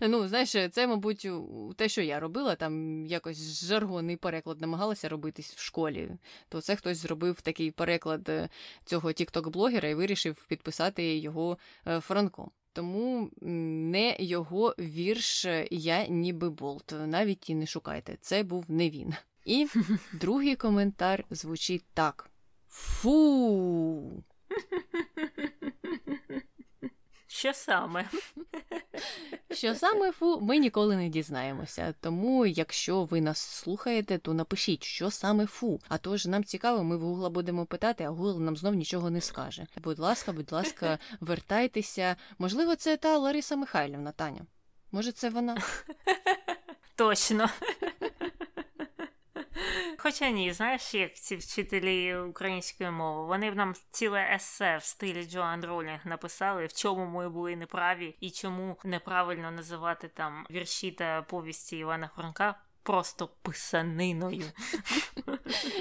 Ну, 0.01 0.29
знаєш, 0.29 0.51
це, 0.73 0.87
мабуть, 0.87 1.29
те, 1.77 1.89
що 1.89 2.03
я 2.03 2.21
робила, 2.21 2.55
там 2.55 3.07
якось 3.07 3.65
жаргонний 3.65 4.17
переклад 4.17 4.61
намагалася 4.61 5.09
робитись 5.09 5.55
в 5.55 5.61
школі. 5.61 6.11
То 6.49 6.61
це 6.61 6.77
хтось 6.77 6.99
зробив 6.99 7.41
такий 7.41 7.71
переклад 7.71 8.29
е, 8.29 8.49
цього 8.85 9.13
тікток-блогера 9.13 9.89
і 9.89 9.95
вирішив 9.95 10.45
підписати 10.49 11.19
його 11.19 11.59
е, 11.87 12.01
Франко. 12.01 12.51
Тому 12.75 13.31
не 13.41 14.17
його 14.19 14.75
вірш 14.79 15.47
Я 15.71 16.07
ніби 16.07 16.51
болт. 16.51 16.95
Навіть 17.07 17.51
і 17.51 17.55
не 17.55 17.67
шукайте. 17.67 18.17
Це 18.21 18.43
був 18.43 18.65
не 18.69 18.91
він. 18.91 19.15
І 19.45 19.69
другий 20.13 20.57
коментар 20.57 21.25
звучить 21.31 21.85
так: 21.95 22.31
Фу. 22.69 24.23
Що 27.35 27.55
саме? 27.55 28.09
Що 29.51 29.75
саме 29.75 30.13
фу, 30.13 30.41
ми 30.41 30.59
ніколи 30.59 30.97
не 30.97 31.09
дізнаємося. 31.09 31.95
Тому, 32.01 32.47
якщо 32.47 33.05
ви 33.05 33.21
нас 33.21 33.39
слухаєте, 33.39 34.19
то 34.19 34.35
напишіть, 34.35 34.85
що 34.85 35.11
саме 35.11 35.47
фу. 35.47 35.81
А 35.89 35.99
то 35.99 36.17
ж 36.17 36.31
нам 36.31 36.45
цікаво, 36.45 36.85
ми 36.85 36.97
в 36.97 37.01
Гугла 37.01 37.31
будемо 37.31 37.67
питати, 37.67 38.05
а 38.05 38.09
Гугл 38.09 38.41
нам 38.41 38.57
знов 38.57 38.75
нічого 38.75 39.11
не 39.11 39.21
скаже. 39.21 39.67
Будь 39.77 39.99
ласка, 39.99 40.33
будь 40.33 40.53
ласка, 40.53 40.99
вертайтеся. 41.21 42.17
Можливо, 42.39 42.77
це 42.77 42.97
та 42.97 43.19
Лариса 43.19 43.57
Михайлівна 43.57 44.13
Таня. 44.13 44.47
Може, 44.93 45.13
це 45.13 45.31
вона? 45.31 45.57
Точно. 46.97 47.49
Хоча 49.99 50.31
ні, 50.31 50.53
знаєш, 50.53 50.95
як 50.95 51.15
ці 51.15 51.37
вчителі 51.37 52.17
української 52.17 52.91
мови, 52.91 53.27
вони 53.27 53.51
в 53.51 53.57
нам 53.57 53.75
ціле 53.91 54.29
есе 54.35 54.77
в 54.77 54.85
стилі 54.85 55.25
Джоан 55.25 55.65
Ролінг 55.65 56.01
написали, 56.05 56.67
в 56.67 56.73
чому 56.73 57.07
ми 57.07 57.29
були 57.29 57.57
неправі 57.57 58.17
і 58.21 58.31
чому 58.31 58.79
неправильно 58.85 59.51
називати 59.51 60.09
там 60.09 60.47
вірші 60.51 60.91
та 60.91 61.23
повісті 61.23 61.77
Івана 61.77 62.11
Франка. 62.17 62.55
Просто 62.83 63.29
писаниною. 63.43 64.45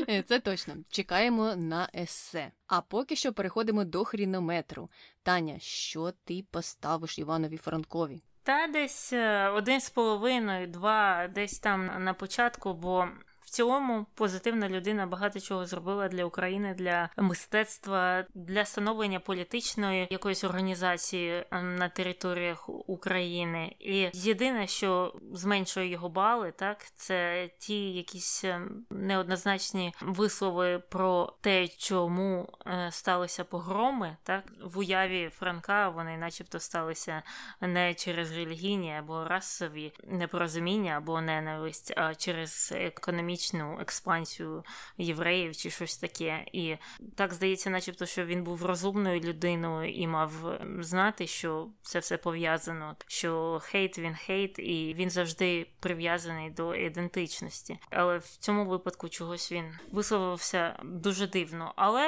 Е, 0.09 0.23
це 0.23 0.39
точно. 0.39 0.73
Чекаємо 0.89 1.55
на 1.55 1.89
есе. 1.95 2.51
А 2.67 2.81
поки 2.81 3.15
що 3.15 3.33
переходимо 3.33 3.83
до 3.83 4.03
хрінометру. 4.03 4.89
Таня, 5.23 5.59
що 5.59 6.13
ти 6.25 6.45
поставиш 6.51 7.19
Іванові 7.19 7.57
Франкові? 7.57 8.21
Та 8.43 8.67
десь 8.67 9.13
е, 9.13 9.49
один 9.49 9.81
з 9.81 9.89
половиною, 9.89 10.67
два, 10.67 11.27
десь 11.27 11.59
там 11.59 12.03
на 12.03 12.13
початку, 12.13 12.73
бо 12.73 13.07
цілому 13.53 14.05
позитивна 14.15 14.69
людина 14.69 15.07
багато 15.07 15.39
чого 15.39 15.65
зробила 15.65 16.07
для 16.07 16.25
України, 16.25 16.73
для 16.73 17.09
мистецтва, 17.17 18.25
для 18.35 18.65
становлення 18.65 19.19
політичної 19.19 20.07
якоїсь 20.11 20.43
організації 20.43 21.45
ем, 21.51 21.75
на 21.75 21.89
територіях 21.89 22.69
України. 22.69 23.75
І 23.79 24.09
єдине, 24.13 24.67
що 24.67 25.15
зменшує 25.33 25.87
його 25.87 26.09
бали, 26.09 26.51
так 26.51 26.85
це 26.95 27.49
ті 27.59 27.93
якісь 27.93 28.43
ем, 28.43 28.85
неоднозначні 28.89 29.93
вислови 30.01 30.79
про 30.89 31.33
те, 31.41 31.67
чому 31.67 32.49
е, 32.67 32.89
сталися 32.91 33.43
погроми, 33.43 34.17
так 34.23 34.43
в 34.63 34.77
уяві 34.77 35.29
Франка 35.33 35.89
вони, 35.89 36.17
начебто, 36.17 36.59
сталися 36.59 37.23
не 37.61 37.93
через 37.93 38.31
релігійні 38.31 38.95
або 38.95 39.23
расові 39.27 39.93
непорозуміння 40.03 40.97
або 40.97 41.21
ненависть, 41.21 41.93
а 41.97 42.15
через 42.15 42.73
економічні 42.75 43.42
економічну 43.43 43.81
експансію 43.81 44.63
євреїв 44.97 45.55
чи 45.55 45.69
щось 45.69 45.97
таке. 45.97 46.45
І 46.53 46.77
так 47.15 47.33
здається, 47.33 47.69
начебто, 47.69 48.05
що 48.05 48.25
він 48.25 48.43
був 48.43 48.65
розумною 48.65 49.19
людиною 49.19 49.93
і 49.93 50.07
мав 50.07 50.31
знати, 50.79 51.27
що 51.27 51.69
це 51.81 51.99
все 51.99 52.17
пов'язано, 52.17 52.95
що 53.07 53.61
хейт 53.63 53.99
він 53.99 54.15
хейт, 54.15 54.59
і 54.59 54.93
він 54.97 55.09
завжди 55.09 55.67
прив'язаний 55.79 56.49
до 56.49 56.75
ідентичності. 56.75 57.79
Але 57.89 58.17
в 58.17 58.25
цьому 58.25 58.65
випадку 58.65 59.09
чогось 59.09 59.51
він 59.51 59.65
висловився 59.91 60.79
дуже 60.83 61.27
дивно. 61.27 61.73
Але 61.75 62.05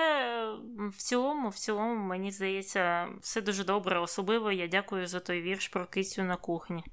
в 0.90 0.98
цілому, 0.98 1.50
в 1.50 1.56
цілому, 1.56 1.96
мені 1.96 2.32
здається, 2.32 3.08
все 3.22 3.42
дуже 3.42 3.64
добре. 3.64 4.00
Особливо 4.00 4.52
я 4.52 4.68
дякую 4.68 5.08
за 5.08 5.20
той 5.20 5.42
вірш 5.42 5.68
про 5.68 5.86
кицю 5.86 6.24
на 6.24 6.36
кухні. 6.36 6.84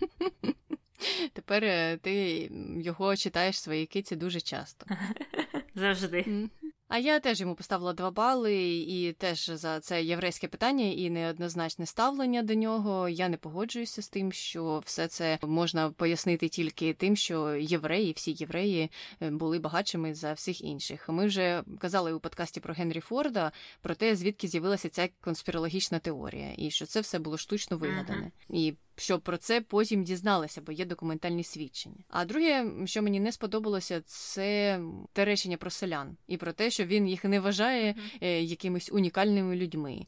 Тепер 1.32 1.64
е, 1.64 1.96
ти 2.02 2.50
його 2.76 3.16
читаєш 3.16 3.60
своїй 3.60 3.86
киці 3.86 4.16
дуже 4.16 4.40
часто. 4.40 4.86
Завжди. 5.74 6.48
А 6.88 6.98
я 6.98 7.20
теж 7.20 7.40
йому 7.40 7.54
поставила 7.54 7.92
два 7.92 8.10
бали, 8.10 8.56
і 8.78 9.12
теж 9.12 9.50
за 9.54 9.80
це 9.80 10.02
єврейське 10.02 10.48
питання 10.48 10.84
і 10.84 11.10
неоднозначне 11.10 11.86
ставлення 11.86 12.42
до 12.42 12.54
нього. 12.54 13.08
Я 13.08 13.28
не 13.28 13.36
погоджуюся 13.36 14.02
з 14.02 14.08
тим, 14.08 14.32
що 14.32 14.82
все 14.84 15.08
це 15.08 15.38
можна 15.42 15.90
пояснити 15.90 16.48
тільки 16.48 16.92
тим, 16.94 17.16
що 17.16 17.54
євреї, 17.54 18.12
всі 18.12 18.32
євреї 18.32 18.90
е, 19.22 19.30
були 19.30 19.58
багатшими 19.58 20.14
за 20.14 20.32
всіх 20.32 20.60
інших. 20.60 21.08
Ми 21.08 21.26
вже 21.26 21.62
казали 21.78 22.12
у 22.12 22.20
подкасті 22.20 22.60
про 22.60 22.74
Генрі 22.74 23.00
Форда 23.00 23.52
про 23.82 23.94
те, 23.94 24.16
звідки 24.16 24.48
з'явилася 24.48 24.88
ця 24.88 25.08
конспірологічна 25.20 25.98
теорія, 25.98 26.54
і 26.56 26.70
що 26.70 26.86
це 26.86 27.00
все 27.00 27.18
було 27.18 27.38
штучно 27.38 27.76
вигадане. 27.76 28.30
Uh-huh. 28.50 28.56
І 28.56 28.74
щоб 28.96 29.20
про 29.20 29.36
це 29.36 29.60
потім 29.60 30.04
дізналися, 30.04 30.60
бо 30.60 30.72
є 30.72 30.84
документальні 30.84 31.44
свідчення. 31.44 32.04
А 32.08 32.24
друге, 32.24 32.66
що 32.84 33.02
мені 33.02 33.20
не 33.20 33.32
сподобалося, 33.32 34.00
це 34.00 34.80
те 35.12 35.24
речення 35.24 35.56
про 35.56 35.70
селян 35.70 36.16
і 36.26 36.36
про 36.36 36.52
те, 36.52 36.70
що 36.70 36.84
він 36.84 37.08
їх 37.08 37.24
не 37.24 37.40
вважає 37.40 37.94
е, 38.20 38.42
якимись 38.42 38.92
унікальними 38.92 39.56
людьми. 39.56 40.06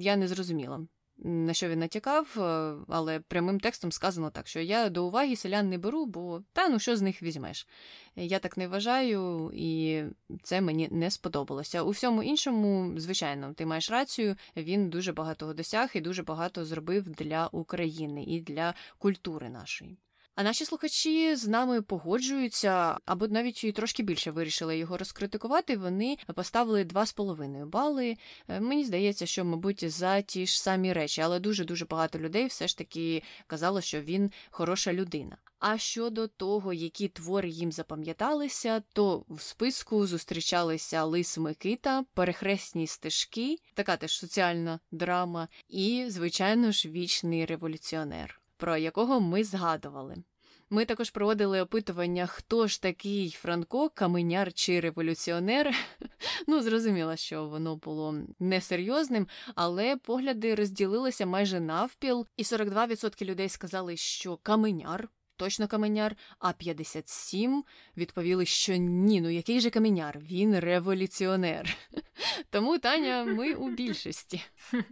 Я 0.00 0.16
не 0.16 0.28
зрозуміла. 0.28 0.86
На 1.18 1.54
що 1.54 1.68
він 1.68 1.78
натякав, 1.78 2.36
е, 2.38 2.74
але 2.88 3.20
прямим 3.20 3.60
текстом 3.60 3.92
сказано 3.92 4.30
так, 4.30 4.48
що 4.48 4.60
я 4.60 4.88
до 4.88 5.06
уваги 5.06 5.36
селян 5.36 5.68
не 5.68 5.78
беру, 5.78 6.06
бо 6.06 6.42
та 6.52 6.68
ну 6.68 6.78
що 6.78 6.96
з 6.96 7.02
них 7.02 7.22
візьмеш. 7.22 7.68
Я 8.16 8.38
так 8.38 8.56
не 8.56 8.68
вважаю, 8.68 9.50
і 9.54 10.02
це 10.42 10.60
мені 10.60 10.88
не 10.90 11.10
сподобалося. 11.10 11.82
У 11.82 11.90
всьому 11.90 12.22
іншому, 12.22 13.00
звичайно, 13.00 13.54
ти 13.54 13.66
маєш 13.66 13.90
рацію, 13.90 14.36
він 14.56 14.90
дуже 14.90 15.12
багато 15.12 15.54
досяг 15.54 15.90
і 15.94 16.00
дуже 16.00 16.22
багато 16.22 16.64
зробив 16.64 17.08
для 17.08 17.46
України 17.46 18.24
і 18.24 18.40
для 18.40 18.74
культури 18.98 19.50
нашої. 19.50 19.96
А 20.34 20.42
наші 20.42 20.64
слухачі 20.64 21.36
з 21.36 21.48
нами 21.48 21.82
погоджуються, 21.82 22.98
або 23.04 23.28
навіть 23.28 23.74
трошки 23.74 24.02
більше 24.02 24.30
вирішили 24.30 24.78
його 24.78 24.96
розкритикувати. 24.96 25.76
Вони 25.76 26.16
поставили 26.34 26.84
2,5 26.84 27.66
бали. 27.66 28.16
Е, 28.48 28.60
мені 28.60 28.84
здається, 28.84 29.26
що, 29.26 29.44
мабуть, 29.44 29.90
за 29.90 30.20
ті 30.20 30.46
ж 30.46 30.62
самі 30.62 30.92
речі, 30.92 31.20
але 31.20 31.40
дуже 31.40 31.64
дуже 31.64 31.84
багато 31.84 32.18
людей 32.18 32.46
все 32.46 32.68
ж 32.68 32.78
таки 32.78 33.22
казало, 33.46 33.80
що 33.80 34.00
він 34.00 34.32
хороша 34.50 34.92
людина. 34.92 35.36
А 35.58 35.78
щодо 35.78 36.28
того, 36.28 36.72
які 36.72 37.08
твори 37.08 37.48
їм 37.48 37.72
запам'яталися, 37.72 38.82
то 38.92 39.24
в 39.28 39.40
списку 39.40 40.06
зустрічалися 40.06 41.04
Лис 41.04 41.38
Микита, 41.38 42.04
перехресні 42.14 42.86
стежки, 42.86 43.58
така 43.74 43.96
теж 43.96 44.18
соціальна 44.18 44.80
драма, 44.90 45.48
і, 45.68 46.04
звичайно 46.08 46.72
ж, 46.72 46.88
вічний 46.88 47.44
революціонер 47.44 48.43
про 48.64 48.76
якого 48.76 49.20
ми 49.20 49.44
згадували. 49.44 50.16
Ми 50.70 50.84
також 50.84 51.10
проводили 51.10 51.60
опитування, 51.60 52.26
хто 52.26 52.66
ж 52.66 52.82
такий 52.82 53.30
Франко, 53.30 53.88
каменяр 53.88 54.52
чи 54.52 54.80
революціонер. 54.80 55.74
Ну, 56.46 56.60
зрозуміло, 56.60 57.16
що 57.16 57.48
воно 57.48 57.76
було 57.76 58.14
несерйозним, 58.38 59.28
але 59.54 59.96
погляди 59.96 60.54
розділилися 60.54 61.26
майже 61.26 61.60
навпіл, 61.60 62.26
і 62.36 62.42
42% 62.42 63.24
людей 63.24 63.48
сказали, 63.48 63.96
що 63.96 64.36
каменяр. 64.42 65.08
Точно 65.36 65.68
каменяр, 65.68 66.16
а 66.38 66.52
57 66.52 67.64
відповіли, 67.96 68.46
що 68.46 68.76
ні, 68.76 69.20
ну 69.20 69.28
який 69.28 69.60
же 69.60 69.70
каменяр? 69.70 70.18
Він 70.18 70.58
революціонер. 70.58 71.76
Тому 72.50 72.78
Таня, 72.78 73.24
ми 73.24 73.54
у 73.54 73.70
більшості. 73.70 74.42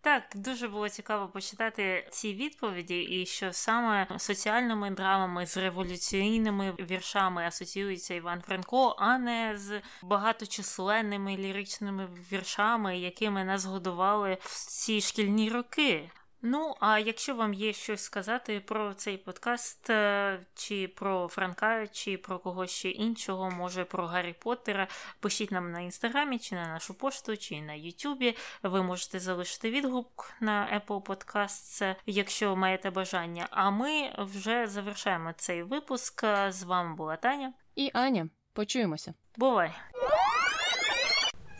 Так, 0.00 0.22
дуже 0.34 0.68
було 0.68 0.88
цікаво 0.88 1.28
почитати 1.28 2.08
ці 2.10 2.34
відповіді, 2.34 3.00
і 3.00 3.26
що 3.26 3.52
саме 3.52 4.06
соціальними 4.18 4.90
драмами 4.90 5.46
з 5.46 5.56
революційними 5.56 6.74
віршами 6.90 7.46
асоціюється 7.46 8.14
Іван 8.14 8.42
Франко, 8.42 8.96
а 8.98 9.18
не 9.18 9.52
з 9.56 9.80
багаточисленними 10.02 11.36
ліричними 11.36 12.08
віршами, 12.32 12.98
якими 12.98 13.44
нас 13.44 13.64
годували 13.64 14.38
в 14.40 14.66
ці 14.68 15.00
шкільні 15.00 15.50
роки. 15.50 16.10
Ну, 16.48 16.74
а 16.80 16.98
якщо 16.98 17.34
вам 17.34 17.54
є 17.54 17.72
щось 17.72 18.02
сказати 18.02 18.60
про 18.60 18.94
цей 18.94 19.16
подкаст, 19.16 19.90
е, 19.90 20.40
чи 20.54 20.88
про 20.88 21.28
Франка, 21.28 21.86
чи 21.86 22.18
про 22.18 22.38
когось 22.38 22.70
ще 22.70 22.90
іншого, 22.90 23.50
може 23.50 23.84
про 23.84 24.06
Гаррі 24.06 24.32
Поттера, 24.32 24.88
пишіть 25.20 25.52
нам 25.52 25.72
на 25.72 25.80
інстаграмі, 25.80 26.38
чи 26.38 26.54
на 26.54 26.68
нашу 26.68 26.94
пошту, 26.94 27.36
чи 27.36 27.62
на 27.62 27.74
Ютубі. 27.74 28.36
Ви 28.62 28.82
можете 28.82 29.20
залишити 29.20 29.70
відгук 29.70 30.32
на 30.40 30.80
Apple 30.80 31.02
Podcasts, 31.02 31.94
якщо 32.06 32.56
маєте 32.56 32.90
бажання. 32.90 33.46
А 33.50 33.70
ми 33.70 34.14
вже 34.18 34.66
завершаємо 34.66 35.32
цей 35.36 35.62
випуск. 35.62 36.24
З 36.48 36.62
вами 36.62 36.94
була 36.94 37.16
Таня 37.16 37.52
і 37.74 37.90
Аня. 37.94 38.28
Почуємося. 38.52 39.14
Бувай! 39.36 39.72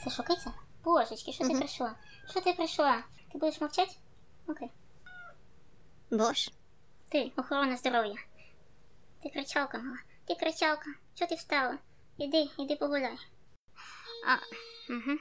Це 0.05 0.11
шокиться? 0.11 0.53
Божечки, 0.85 1.33
що 1.33 1.49
ти 1.49 1.55
прийшла? 1.55 1.95
Що 2.31 2.41
ти 2.41 2.53
прийшла? 2.53 3.03
Ти 3.33 3.39
будеш 3.39 3.61
мовчати? 3.61 3.93
Окей. 4.47 4.71
Бош. 6.11 6.51
Ти, 7.09 7.33
охорона 7.37 7.77
здоров'я. 7.77 8.17
Ти 9.23 9.29
кричалка 9.29 9.79
мала. 9.79 9.99
Ти 10.29 10.35
кричалка. 10.35 10.91
Чого 11.15 11.29
ти 11.29 11.35
встала? 11.35 11.79
Іди, 12.19 12.49
іди 12.59 12.77
погуляй. 12.77 13.19
А, 14.27 14.35
угу. 14.93 15.19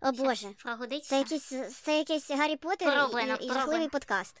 О 0.00 0.12
Боже. 0.12 0.48
Фрагудиться. 0.58 1.08
Це 1.08 1.18
якийсь, 1.18 1.82
це 1.82 1.98
якийсь 1.98 2.30
Гаррі 2.30 2.56
Поттер 2.56 2.88
Пороблено, 2.88 3.34
і, 3.34 3.46
і 3.46 3.48
жахливий 3.52 3.88
подкаст. 3.88 4.40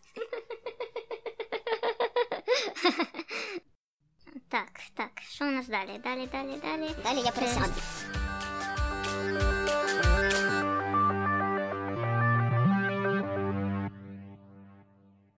так, 4.48 4.80
так. 4.94 5.10
Що 5.28 5.44
у 5.44 5.48
нас 5.48 5.68
далі? 5.68 6.00
Далі, 6.04 6.26
далі, 6.26 6.60
далі. 6.62 6.90
Далі 7.04 7.20
я 7.20 7.30
присяду. 7.30 7.74